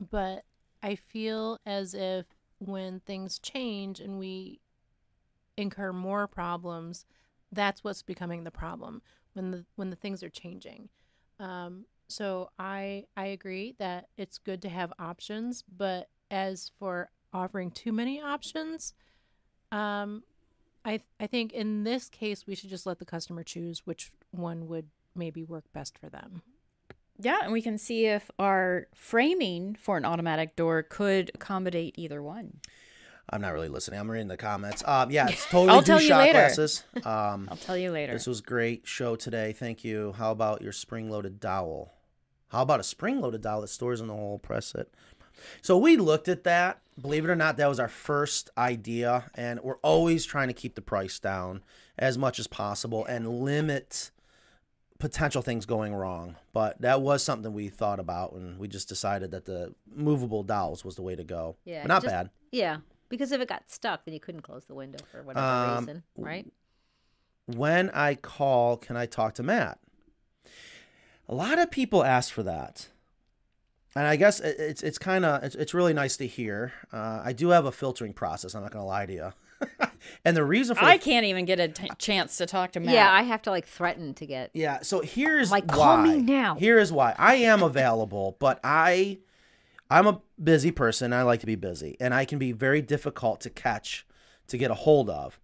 But 0.00 0.44
I 0.82 0.94
feel 0.94 1.58
as 1.66 1.94
if 1.94 2.26
when 2.58 3.00
things 3.00 3.38
change 3.38 3.98
and 4.00 4.18
we 4.18 4.60
incur 5.56 5.92
more 5.92 6.26
problems, 6.28 7.04
that's 7.52 7.82
what's 7.82 8.02
becoming 8.02 8.44
the 8.44 8.50
problem 8.50 9.02
when 9.36 9.50
the 9.50 9.64
when 9.76 9.90
the 9.90 9.96
things 9.96 10.22
are 10.22 10.30
changing. 10.30 10.88
Um, 11.38 11.84
so 12.08 12.50
I 12.58 13.04
I 13.16 13.26
agree 13.26 13.74
that 13.78 14.08
it's 14.16 14.38
good 14.38 14.62
to 14.62 14.68
have 14.68 14.92
options, 14.98 15.62
but 15.62 16.08
as 16.30 16.72
for 16.78 17.10
offering 17.32 17.70
too 17.70 17.92
many 17.92 18.20
options, 18.20 18.94
um, 19.70 20.22
I 20.84 21.00
I 21.20 21.26
think 21.26 21.52
in 21.52 21.84
this 21.84 22.08
case 22.08 22.46
we 22.46 22.54
should 22.54 22.70
just 22.70 22.86
let 22.86 22.98
the 22.98 23.04
customer 23.04 23.42
choose 23.42 23.82
which 23.84 24.10
one 24.30 24.66
would 24.68 24.88
maybe 25.14 25.44
work 25.44 25.64
best 25.72 25.98
for 25.98 26.08
them. 26.08 26.42
Yeah, 27.18 27.38
and 27.42 27.52
we 27.52 27.62
can 27.62 27.78
see 27.78 28.06
if 28.06 28.30
our 28.38 28.88
framing 28.94 29.76
for 29.80 29.96
an 29.96 30.04
automatic 30.04 30.54
door 30.54 30.82
could 30.82 31.30
accommodate 31.34 31.94
either 31.96 32.22
one. 32.22 32.60
I'm 33.30 33.40
not 33.40 33.52
really 33.52 33.68
listening. 33.68 33.98
I'm 33.98 34.10
reading 34.10 34.28
the 34.28 34.36
comments. 34.36 34.82
Um, 34.86 35.10
yeah, 35.10 35.28
it's 35.28 35.44
totally 35.50 35.70
I'll 35.70 35.82
tell 35.82 36.00
you 36.00 36.08
shot 36.08 36.18
later. 36.18 36.32
glasses. 36.32 36.84
Um, 37.04 37.48
I'll 37.50 37.56
tell 37.56 37.76
you 37.76 37.90
later. 37.90 38.12
this 38.12 38.26
was 38.26 38.40
great 38.40 38.86
show 38.86 39.16
today. 39.16 39.52
Thank 39.52 39.84
you. 39.84 40.12
How 40.16 40.30
about 40.30 40.62
your 40.62 40.72
spring-loaded 40.72 41.40
dowel? 41.40 41.92
How 42.48 42.62
about 42.62 42.80
a 42.80 42.84
spring-loaded 42.84 43.42
dowel 43.42 43.62
that 43.62 43.68
stores 43.68 44.00
in 44.00 44.06
the 44.06 44.14
hole? 44.14 44.38
Press 44.38 44.74
it. 44.74 44.92
So 45.60 45.76
we 45.76 45.96
looked 45.96 46.28
at 46.28 46.44
that. 46.44 46.78
Believe 47.00 47.24
it 47.24 47.30
or 47.30 47.36
not, 47.36 47.56
that 47.58 47.68
was 47.68 47.78
our 47.78 47.88
first 47.88 48.48
idea, 48.56 49.30
and 49.34 49.60
we're 49.60 49.76
always 49.78 50.24
trying 50.24 50.48
to 50.48 50.54
keep 50.54 50.74
the 50.76 50.80
price 50.80 51.18
down 51.18 51.62
as 51.98 52.16
much 52.16 52.38
as 52.38 52.46
possible 52.46 53.04
and 53.04 53.42
limit 53.42 54.10
potential 54.98 55.42
things 55.42 55.66
going 55.66 55.94
wrong. 55.94 56.36
But 56.54 56.80
that 56.80 57.02
was 57.02 57.22
something 57.22 57.52
we 57.52 57.68
thought 57.68 58.00
about, 58.00 58.32
and 58.32 58.58
we 58.58 58.66
just 58.66 58.88
decided 58.88 59.30
that 59.32 59.44
the 59.44 59.74
movable 59.94 60.42
dowels 60.42 60.84
was 60.86 60.94
the 60.96 61.02
way 61.02 61.14
to 61.16 61.24
go. 61.24 61.56
Yeah, 61.66 61.82
but 61.82 61.88
not 61.88 62.02
just- 62.02 62.12
bad. 62.12 62.30
Yeah, 62.50 62.78
because 63.08 63.32
if 63.32 63.40
it 63.40 63.48
got 63.48 63.70
stuck, 63.70 64.04
then 64.04 64.14
you 64.14 64.20
couldn't 64.20 64.42
close 64.42 64.64
the 64.66 64.74
window 64.74 64.98
for 65.10 65.22
whatever 65.22 65.46
Um, 65.46 65.78
reason, 65.80 66.02
right? 66.16 66.46
when 67.46 67.90
I 67.90 68.14
call, 68.16 68.76
can 68.76 68.96
I 68.96 69.06
talk 69.06 69.34
to 69.34 69.42
Matt? 69.42 69.78
A 71.28 71.34
lot 71.34 71.58
of 71.58 71.70
people 71.70 72.04
ask 72.04 72.32
for 72.32 72.42
that. 72.44 72.88
And 73.94 74.06
I 74.06 74.16
guess 74.16 74.40
it's 74.40 74.82
it's 74.82 74.98
kind 74.98 75.24
of 75.24 75.42
it's, 75.42 75.54
it's 75.54 75.72
really 75.72 75.94
nice 75.94 76.16
to 76.18 76.26
hear. 76.26 76.72
Uh, 76.92 77.22
I 77.24 77.32
do 77.32 77.48
have 77.48 77.64
a 77.64 77.72
filtering 77.72 78.12
process. 78.12 78.54
I'm 78.54 78.62
not 78.62 78.70
gonna 78.70 78.84
lie 78.84 79.06
to 79.06 79.12
you. 79.12 79.32
and 80.24 80.36
the 80.36 80.44
reason 80.44 80.76
for 80.76 80.84
the- 80.84 80.90
I 80.90 80.98
can't 80.98 81.24
even 81.24 81.46
get 81.46 81.58
a 81.58 81.68
t- 81.68 81.88
chance 81.96 82.36
to 82.36 82.44
talk 82.46 82.72
to 82.72 82.80
Matt. 82.80 82.92
Yeah, 82.94 83.10
I 83.10 83.22
have 83.22 83.40
to 83.42 83.50
like 83.50 83.66
threaten 83.66 84.12
to 84.14 84.26
get. 84.26 84.50
yeah. 84.52 84.80
So 84.82 85.00
here's 85.00 85.50
Like, 85.50 85.64
why. 85.70 85.74
call 85.76 85.96
me 86.02 86.18
now. 86.18 86.56
Here 86.56 86.78
is 86.78 86.92
why 86.92 87.14
I 87.18 87.36
am 87.36 87.62
available, 87.62 88.36
but 88.38 88.60
I 88.62 89.18
I'm 89.90 90.06
a 90.06 90.20
busy 90.42 90.70
person. 90.70 91.12
I 91.12 91.22
like 91.22 91.40
to 91.40 91.46
be 91.46 91.56
busy, 91.56 91.96
and 92.00 92.14
I 92.14 92.24
can 92.24 92.38
be 92.38 92.52
very 92.52 92.82
difficult 92.82 93.40
to 93.42 93.50
catch, 93.50 94.06
to 94.48 94.58
get 94.58 94.70
a 94.70 94.74
hold 94.74 95.10
of. 95.10 95.38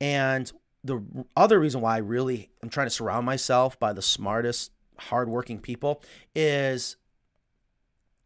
And 0.00 0.50
the 0.84 1.02
other 1.36 1.58
reason 1.58 1.80
why 1.80 1.96
I 1.96 1.98
really 1.98 2.50
am 2.62 2.68
trying 2.68 2.86
to 2.86 2.90
surround 2.90 3.26
myself 3.26 3.78
by 3.78 3.92
the 3.92 4.02
smartest, 4.02 4.72
hardworking 4.98 5.60
people 5.60 6.02
is 6.34 6.96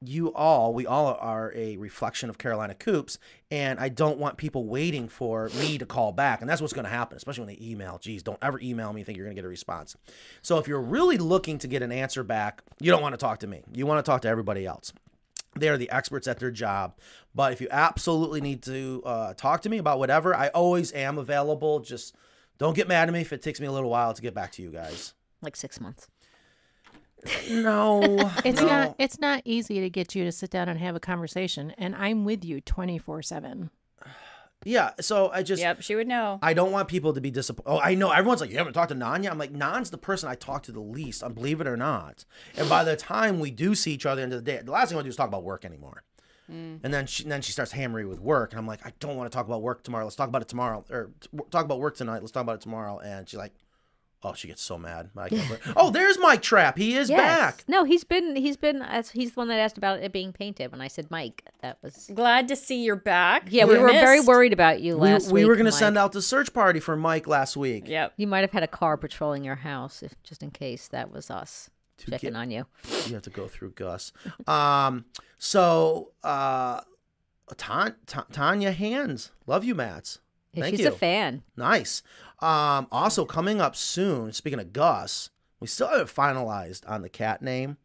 you 0.04 0.34
all, 0.34 0.74
we 0.74 0.86
all 0.86 1.16
are 1.20 1.52
a 1.54 1.76
reflection 1.76 2.28
of 2.28 2.36
Carolina 2.36 2.74
Coops, 2.74 3.18
and 3.50 3.78
I 3.78 3.88
don't 3.88 4.18
want 4.18 4.36
people 4.36 4.66
waiting 4.66 5.08
for 5.08 5.48
me 5.60 5.78
to 5.78 5.86
call 5.86 6.12
back. 6.12 6.40
And 6.40 6.50
that's 6.50 6.60
what's 6.60 6.72
going 6.72 6.84
to 6.84 6.90
happen, 6.90 7.16
especially 7.16 7.46
when 7.46 7.54
they 7.54 7.64
email. 7.64 7.98
Geez, 7.98 8.22
don't 8.22 8.38
ever 8.42 8.58
email 8.60 8.92
me 8.92 9.04
think 9.04 9.16
you're 9.16 9.26
going 9.26 9.36
to 9.36 9.40
get 9.40 9.46
a 9.46 9.50
response. 9.50 9.96
So 10.40 10.58
if 10.58 10.66
you're 10.66 10.80
really 10.80 11.18
looking 11.18 11.58
to 11.58 11.68
get 11.68 11.82
an 11.82 11.92
answer 11.92 12.24
back, 12.24 12.62
you 12.80 12.90
don't 12.90 13.02
want 13.02 13.12
to 13.12 13.18
talk 13.18 13.40
to 13.40 13.46
me. 13.46 13.62
You 13.72 13.86
want 13.86 14.04
to 14.04 14.10
talk 14.10 14.22
to 14.22 14.28
everybody 14.28 14.66
else. 14.66 14.92
They 15.54 15.68
are 15.68 15.76
the 15.76 15.90
experts 15.90 16.26
at 16.26 16.38
their 16.38 16.50
job. 16.50 16.94
But 17.34 17.52
if 17.52 17.60
you 17.60 17.68
absolutely 17.70 18.40
need 18.40 18.62
to 18.62 19.02
uh, 19.04 19.34
talk 19.34 19.62
to 19.62 19.68
me 19.68 19.78
about 19.78 19.98
whatever, 19.98 20.34
I 20.34 20.48
always 20.48 20.92
am 20.92 21.18
available. 21.18 21.80
Just 21.80 22.14
don't 22.58 22.74
get 22.74 22.88
mad 22.88 23.08
at 23.08 23.12
me 23.12 23.20
if 23.20 23.32
it 23.32 23.42
takes 23.42 23.60
me 23.60 23.66
a 23.66 23.72
little 23.72 23.90
while 23.90 24.14
to 24.14 24.22
get 24.22 24.34
back 24.34 24.52
to 24.52 24.62
you 24.62 24.70
guys. 24.70 25.12
Like 25.42 25.56
six 25.56 25.80
months. 25.80 26.08
No, 27.50 28.02
It's 28.44 28.60
no. 28.60 28.66
not 28.66 28.94
it's 28.98 29.20
not 29.20 29.42
easy 29.44 29.80
to 29.80 29.88
get 29.90 30.14
you 30.14 30.24
to 30.24 30.32
sit 30.32 30.50
down 30.50 30.68
and 30.68 30.78
have 30.80 30.96
a 30.96 31.00
conversation, 31.00 31.72
and 31.78 31.94
I'm 31.94 32.24
with 32.24 32.44
you 32.44 32.60
twenty 32.60 32.98
four 32.98 33.22
seven. 33.22 33.70
Yeah, 34.64 34.90
so 35.00 35.30
I 35.32 35.42
just 35.42 35.62
Yep, 35.62 35.80
she 35.80 35.94
would 35.94 36.06
know. 36.06 36.38
I 36.42 36.52
don't 36.52 36.72
want 36.72 36.88
people 36.88 37.14
to 37.14 37.20
be 37.20 37.30
disappointed. 37.30 37.70
Oh, 37.70 37.80
I 37.80 37.94
know 37.94 38.10
everyone's 38.10 38.42
like, 38.42 38.50
you 38.50 38.58
haven't 38.58 38.74
talked 38.74 38.90
to 38.90 38.94
Nan 38.94 39.22
yet. 39.22 39.32
I'm 39.32 39.38
like, 39.38 39.52
Nan's 39.52 39.88
the 39.90 39.98
person 39.98 40.28
I 40.28 40.34
talk 40.34 40.62
to 40.64 40.72
the 40.72 40.80
least, 40.80 41.22
um, 41.22 41.32
believe 41.32 41.60
it 41.62 41.66
or 41.66 41.76
not. 41.76 42.26
And 42.56 42.68
by 42.68 42.84
the 42.84 42.96
time 42.96 43.40
we 43.40 43.50
do 43.50 43.74
see 43.74 43.92
each 43.92 44.04
other 44.04 44.22
into 44.22 44.36
the 44.36 44.42
the 44.42 44.52
day, 44.52 44.60
the 44.62 44.72
last 44.72 44.88
thing 44.88 44.96
I 44.96 44.98
want 44.98 45.04
to 45.04 45.08
do 45.08 45.10
is 45.10 45.16
talk 45.16 45.28
about 45.28 45.44
work 45.44 45.64
anymore. 45.64 46.02
And 46.48 46.92
then 46.92 47.06
she, 47.06 47.22
and 47.22 47.32
then 47.32 47.40
she 47.40 47.52
starts 47.52 47.72
hammering 47.72 48.08
with 48.08 48.20
work, 48.20 48.52
and 48.52 48.58
I'm 48.58 48.66
like, 48.66 48.84
I 48.84 48.92
don't 49.00 49.16
want 49.16 49.30
to 49.30 49.34
talk 49.34 49.46
about 49.46 49.62
work 49.62 49.84
tomorrow. 49.84 50.04
Let's 50.04 50.16
talk 50.16 50.28
about 50.28 50.42
it 50.42 50.48
tomorrow, 50.48 50.84
or 50.90 51.10
t- 51.18 51.30
talk 51.50 51.64
about 51.64 51.78
work 51.80 51.96
tonight. 51.96 52.20
Let's 52.20 52.30
talk 52.30 52.42
about 52.42 52.56
it 52.56 52.60
tomorrow. 52.60 52.98
And 52.98 53.26
she's 53.26 53.38
like, 53.38 53.54
oh, 54.24 54.34
she 54.34 54.48
gets 54.48 54.62
so 54.62 54.78
mad. 54.78 55.10
I 55.16 55.28
oh, 55.76 55.90
there's 55.90 56.18
Mike 56.18 56.42
Trap. 56.42 56.78
He 56.78 56.94
is 56.96 57.10
Yes. 57.10 57.18
back. 57.18 57.64
No, 57.68 57.84
he's 57.84 58.04
been 58.04 58.36
he's 58.36 58.56
been 58.56 58.84
he's 59.12 59.32
the 59.32 59.40
one 59.40 59.48
that 59.48 59.58
asked 59.58 59.76
about 59.78 60.00
it 60.00 60.12
being 60.12 60.32
painted. 60.32 60.70
When 60.70 60.80
I 60.80 60.88
said 60.88 61.10
Mike, 61.10 61.44
that 61.60 61.78
was 61.82 62.10
Glad 62.14 62.48
to 62.48 62.56
see 62.56 62.82
you're 62.84 62.96
back. 62.96 63.48
yeah. 63.50 63.64
We 63.64 63.74
You 63.74 63.80
were 63.80 63.88
very 63.90 64.20
worried 64.20 64.52
about 64.52 64.80
you 64.80 64.96
last 64.96 65.26
we 65.32 65.40
week. 65.42 65.48
were 65.48 65.56
going 65.56 65.66
to 65.66 65.72
send 65.72 65.98
out 65.98 66.12
the 66.12 66.22
search 66.22 66.52
party 66.52 66.80
for 66.80 66.96
Mike 66.96 67.26
last 67.26 67.56
week. 67.56 67.88
Yep. 67.88 68.14
You 68.16 68.26
might 68.26 68.40
have 68.40 68.52
had 68.52 68.62
a 68.62 68.68
car 68.68 68.96
patrolling 68.96 69.44
your 69.44 69.56
house, 69.56 70.02
if, 70.02 70.14
just 70.22 70.42
in 70.42 70.50
case 70.50 70.88
that 70.88 71.10
was 71.10 71.30
us 71.30 71.70
To 71.98 72.10
checking 72.10 72.30
get- 72.30 72.36
on 72.38 72.50
you. 72.50 72.66
You 73.06 73.14
have 73.14 73.22
to 73.24 73.30
go 73.30 73.48
through 73.48 73.72
Gus. 73.72 74.12
Um, 74.48 75.04
so 75.38 76.12
uh, 76.22 76.80
Tanya 77.56 78.72
Hands, 78.72 79.30
love 79.46 79.64
you, 79.64 79.74
Mats. 79.74 80.20
Yeah, 80.52 80.64
Thank 80.64 80.76
she's 80.76 80.84
you. 80.84 80.88
a 80.92 80.94
fan. 80.94 81.42
Nice. 81.56 82.02
Um, 82.40 82.86
also 82.92 83.24
coming 83.24 83.60
up 83.60 83.74
soon. 83.74 84.32
Speaking 84.32 84.60
of 84.60 84.72
Gus, 84.72 85.30
we 85.60 85.66
still 85.66 85.88
haven't 85.88 86.08
finalized 86.08 86.88
on 86.88 87.02
the 87.02 87.08
cat 87.08 87.40
name, 87.42 87.78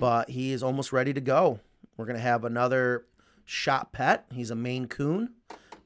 but 0.00 0.30
he 0.30 0.52
is 0.52 0.62
almost 0.62 0.92
ready 0.92 1.12
to 1.12 1.20
go. 1.20 1.60
We're 1.96 2.06
gonna 2.06 2.18
have 2.18 2.44
another 2.44 3.04
shop 3.44 3.92
pet. 3.92 4.24
He's 4.32 4.50
a 4.50 4.54
Maine 4.56 4.86
Coon, 4.88 5.30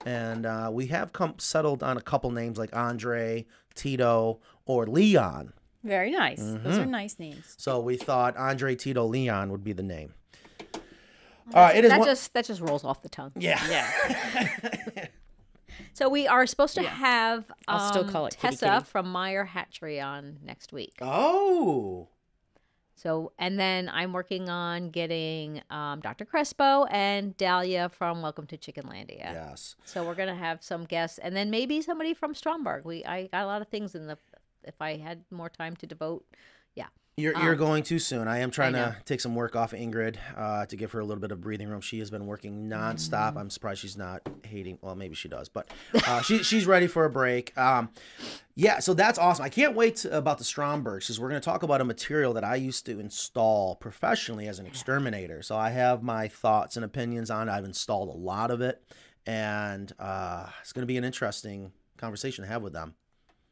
and 0.07 0.47
uh, 0.47 0.71
we 0.73 0.87
have 0.87 1.13
come 1.13 1.35
settled 1.39 1.83
on 1.83 1.97
a 1.97 2.01
couple 2.03 2.31
names 2.31 2.59
like 2.59 2.75
Andre, 2.75 3.45
Tito, 3.75 4.39
or 4.65 4.87
Leon. 4.87 5.53
Very 5.85 6.11
nice. 6.13 6.41
Mm-hmm. 6.41 6.63
Those 6.69 6.79
are 6.79 6.87
nice 6.87 7.19
names. 7.19 7.55
So 7.59 7.81
we 7.81 7.97
thought 7.97 8.37
Andre, 8.37 8.77
Tito, 8.77 9.05
Leon 9.05 9.51
would 9.51 9.65
be 9.65 9.73
the 9.73 9.83
name. 9.83 10.15
All 11.53 11.63
right, 11.65 11.77
it 11.77 11.85
is. 11.85 11.91
That 11.91 11.99
one- 11.99 12.09
just 12.09 12.33
that 12.35 12.45
just 12.47 12.61
rolls 12.61 12.85
off 12.85 13.03
the 13.03 13.09
tongue. 13.09 13.33
yeah. 13.37 13.61
Yeah. 13.69 15.07
So 15.93 16.09
we 16.09 16.27
are 16.27 16.47
supposed 16.47 16.75
to 16.75 16.83
have 16.83 17.39
um, 17.51 17.55
I'll 17.69 17.89
still 17.89 18.05
call 18.05 18.27
it 18.27 18.37
kitty 18.39 18.57
Tessa 18.57 18.79
kitty. 18.79 18.85
from 18.87 19.09
Meyer 19.11 19.45
Hatchery 19.45 20.01
on 20.01 20.39
next 20.45 20.73
week. 20.73 20.95
Oh. 21.01 22.09
So 22.95 23.33
and 23.39 23.59
then 23.59 23.89
I'm 23.93 24.13
working 24.13 24.49
on 24.49 24.91
getting 24.91 25.63
um, 25.71 26.01
Dr. 26.01 26.25
Crespo 26.25 26.85
and 26.85 27.37
Dahlia 27.37 27.89
from 27.89 28.23
Welcome 28.23 28.47
to 28.47 28.57
Chickenlandia. 28.57 29.33
Yes. 29.33 29.75
So 29.85 30.05
we're 30.05 30.15
gonna 30.15 30.37
have 30.37 30.63
some 30.63 30.85
guests, 30.85 31.19
and 31.19 31.35
then 31.35 31.51
maybe 31.51 31.83
somebody 31.83 32.15
from 32.15 32.33
Stromberg. 32.35 32.85
We 32.85 33.05
I 33.05 33.27
got 33.27 33.45
a 33.45 33.47
lot 33.47 33.61
of 33.63 33.69
things 33.69 33.95
in 33.95 34.07
the. 34.07 34.19
If 34.65 34.81
I 34.81 34.97
had 34.99 35.25
more 35.33 35.49
time 35.49 35.75
to 35.77 35.87
devote, 35.89 36.25
You're, 37.19 37.39
you're 37.43 37.57
going 37.57 37.83
too 37.83 37.99
soon. 37.99 38.27
I 38.27 38.39
am 38.39 38.51
trying 38.51 38.73
know. 38.73 38.87
to 38.87 38.97
take 39.05 39.21
some 39.21 39.35
work 39.35 39.55
off 39.55 39.73
Ingrid 39.73 40.17
uh, 40.35 40.65
to 40.65 40.77
give 40.77 40.93
her 40.93 41.01
a 41.01 41.05
little 41.05 41.21
bit 41.21 41.31
of 41.31 41.43
breathing 41.43 41.69
room. 41.69 41.83
She 41.83 41.99
has 41.99 42.11
been 42.11 42.27
working 42.27 42.71
nonstop. 42.71 43.37
I'm 43.37 43.51
surprised 43.51 43.81
she's 43.81 43.99
not 43.99 44.23
hating. 44.45 44.79
Well, 44.81 44.97
maybe 44.97 45.15
she 45.15 45.29
does, 45.29 45.51
but 45.51 45.71
uh, 46.07 46.23
she, 46.23 46.43
she's 46.43 46.67
ready 46.67 46.87
for 46.87 47.05
a 47.05 47.11
break. 47.11 47.57
Um, 47.59 47.91
yeah, 48.55 48.79
so 48.79 48.95
that's 48.95 49.19
awesome. 49.19 49.45
I 49.45 49.51
can't 49.51 49.77
wait 49.77 49.97
to, 49.97 50.17
about 50.17 50.39
the 50.39 50.45
Strombergs 50.45 51.01
because 51.01 51.21
we're 51.21 51.29
going 51.29 51.41
to 51.41 51.45
talk 51.45 51.63
about 51.63 51.83
a 51.83 51.85
material 51.85 52.33
that 52.33 52.45
I 52.45 52.55
used 52.55 52.87
to 52.87 52.99
install 52.99 53.77
professionally 53.77 54.49
as 54.49 54.59
an 54.59 54.65
exterminator. 54.65 55.43
So 55.43 55.55
I 55.55 55.69
have 55.69 56.03
my 56.03 56.29
thoughts 56.29 56.77
and 56.77 56.85
opinions 56.85 57.31
on 57.31 57.47
it. 57.47 57.53
I've 57.53 57.67
installed 57.67 58.09
a 58.09 58.19
lot 58.19 58.51
of 58.51 58.63
it, 58.63 58.83
and 59.27 59.93
uh, 59.99 60.47
it's 60.63 60.73
going 60.73 60.83
to 60.83 60.87
be 60.87 60.97
an 60.97 61.05
interesting 61.05 61.73
conversation 61.99 62.43
to 62.43 62.49
have 62.49 62.63
with 62.63 62.73
them. 62.73 62.95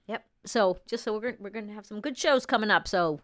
Yep. 0.07 0.24
So 0.47 0.78
just 0.87 1.05
so 1.05 1.12
we're 1.12 1.20
gonna, 1.20 1.37
we're 1.41 1.51
gonna 1.51 1.74
have 1.74 1.85
some 1.85 2.01
good 2.01 2.16
shows 2.16 2.47
coming 2.47 2.70
up. 2.70 2.89
So 2.89 3.20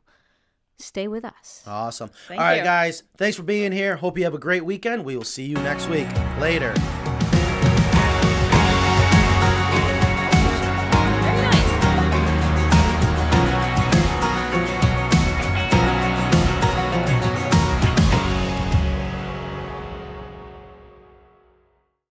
stay 0.79 1.09
with 1.09 1.25
us. 1.25 1.63
Awesome. 1.67 2.11
Thank 2.29 2.41
All 2.41 2.47
right, 2.47 2.59
you. 2.59 2.65
guys. 2.65 3.03
Thanks 3.17 3.37
for 3.37 3.43
being 3.43 3.73
here. 3.73 3.97
Hope 3.97 4.19
you 4.19 4.25
have 4.25 4.35
a 4.35 4.39
great 4.39 4.65
weekend. 4.65 5.05
We 5.05 5.17
will 5.17 5.25
see 5.25 5.45
you 5.45 5.57
next 5.57 5.89
week. 5.89 6.09
Later. 6.41 6.75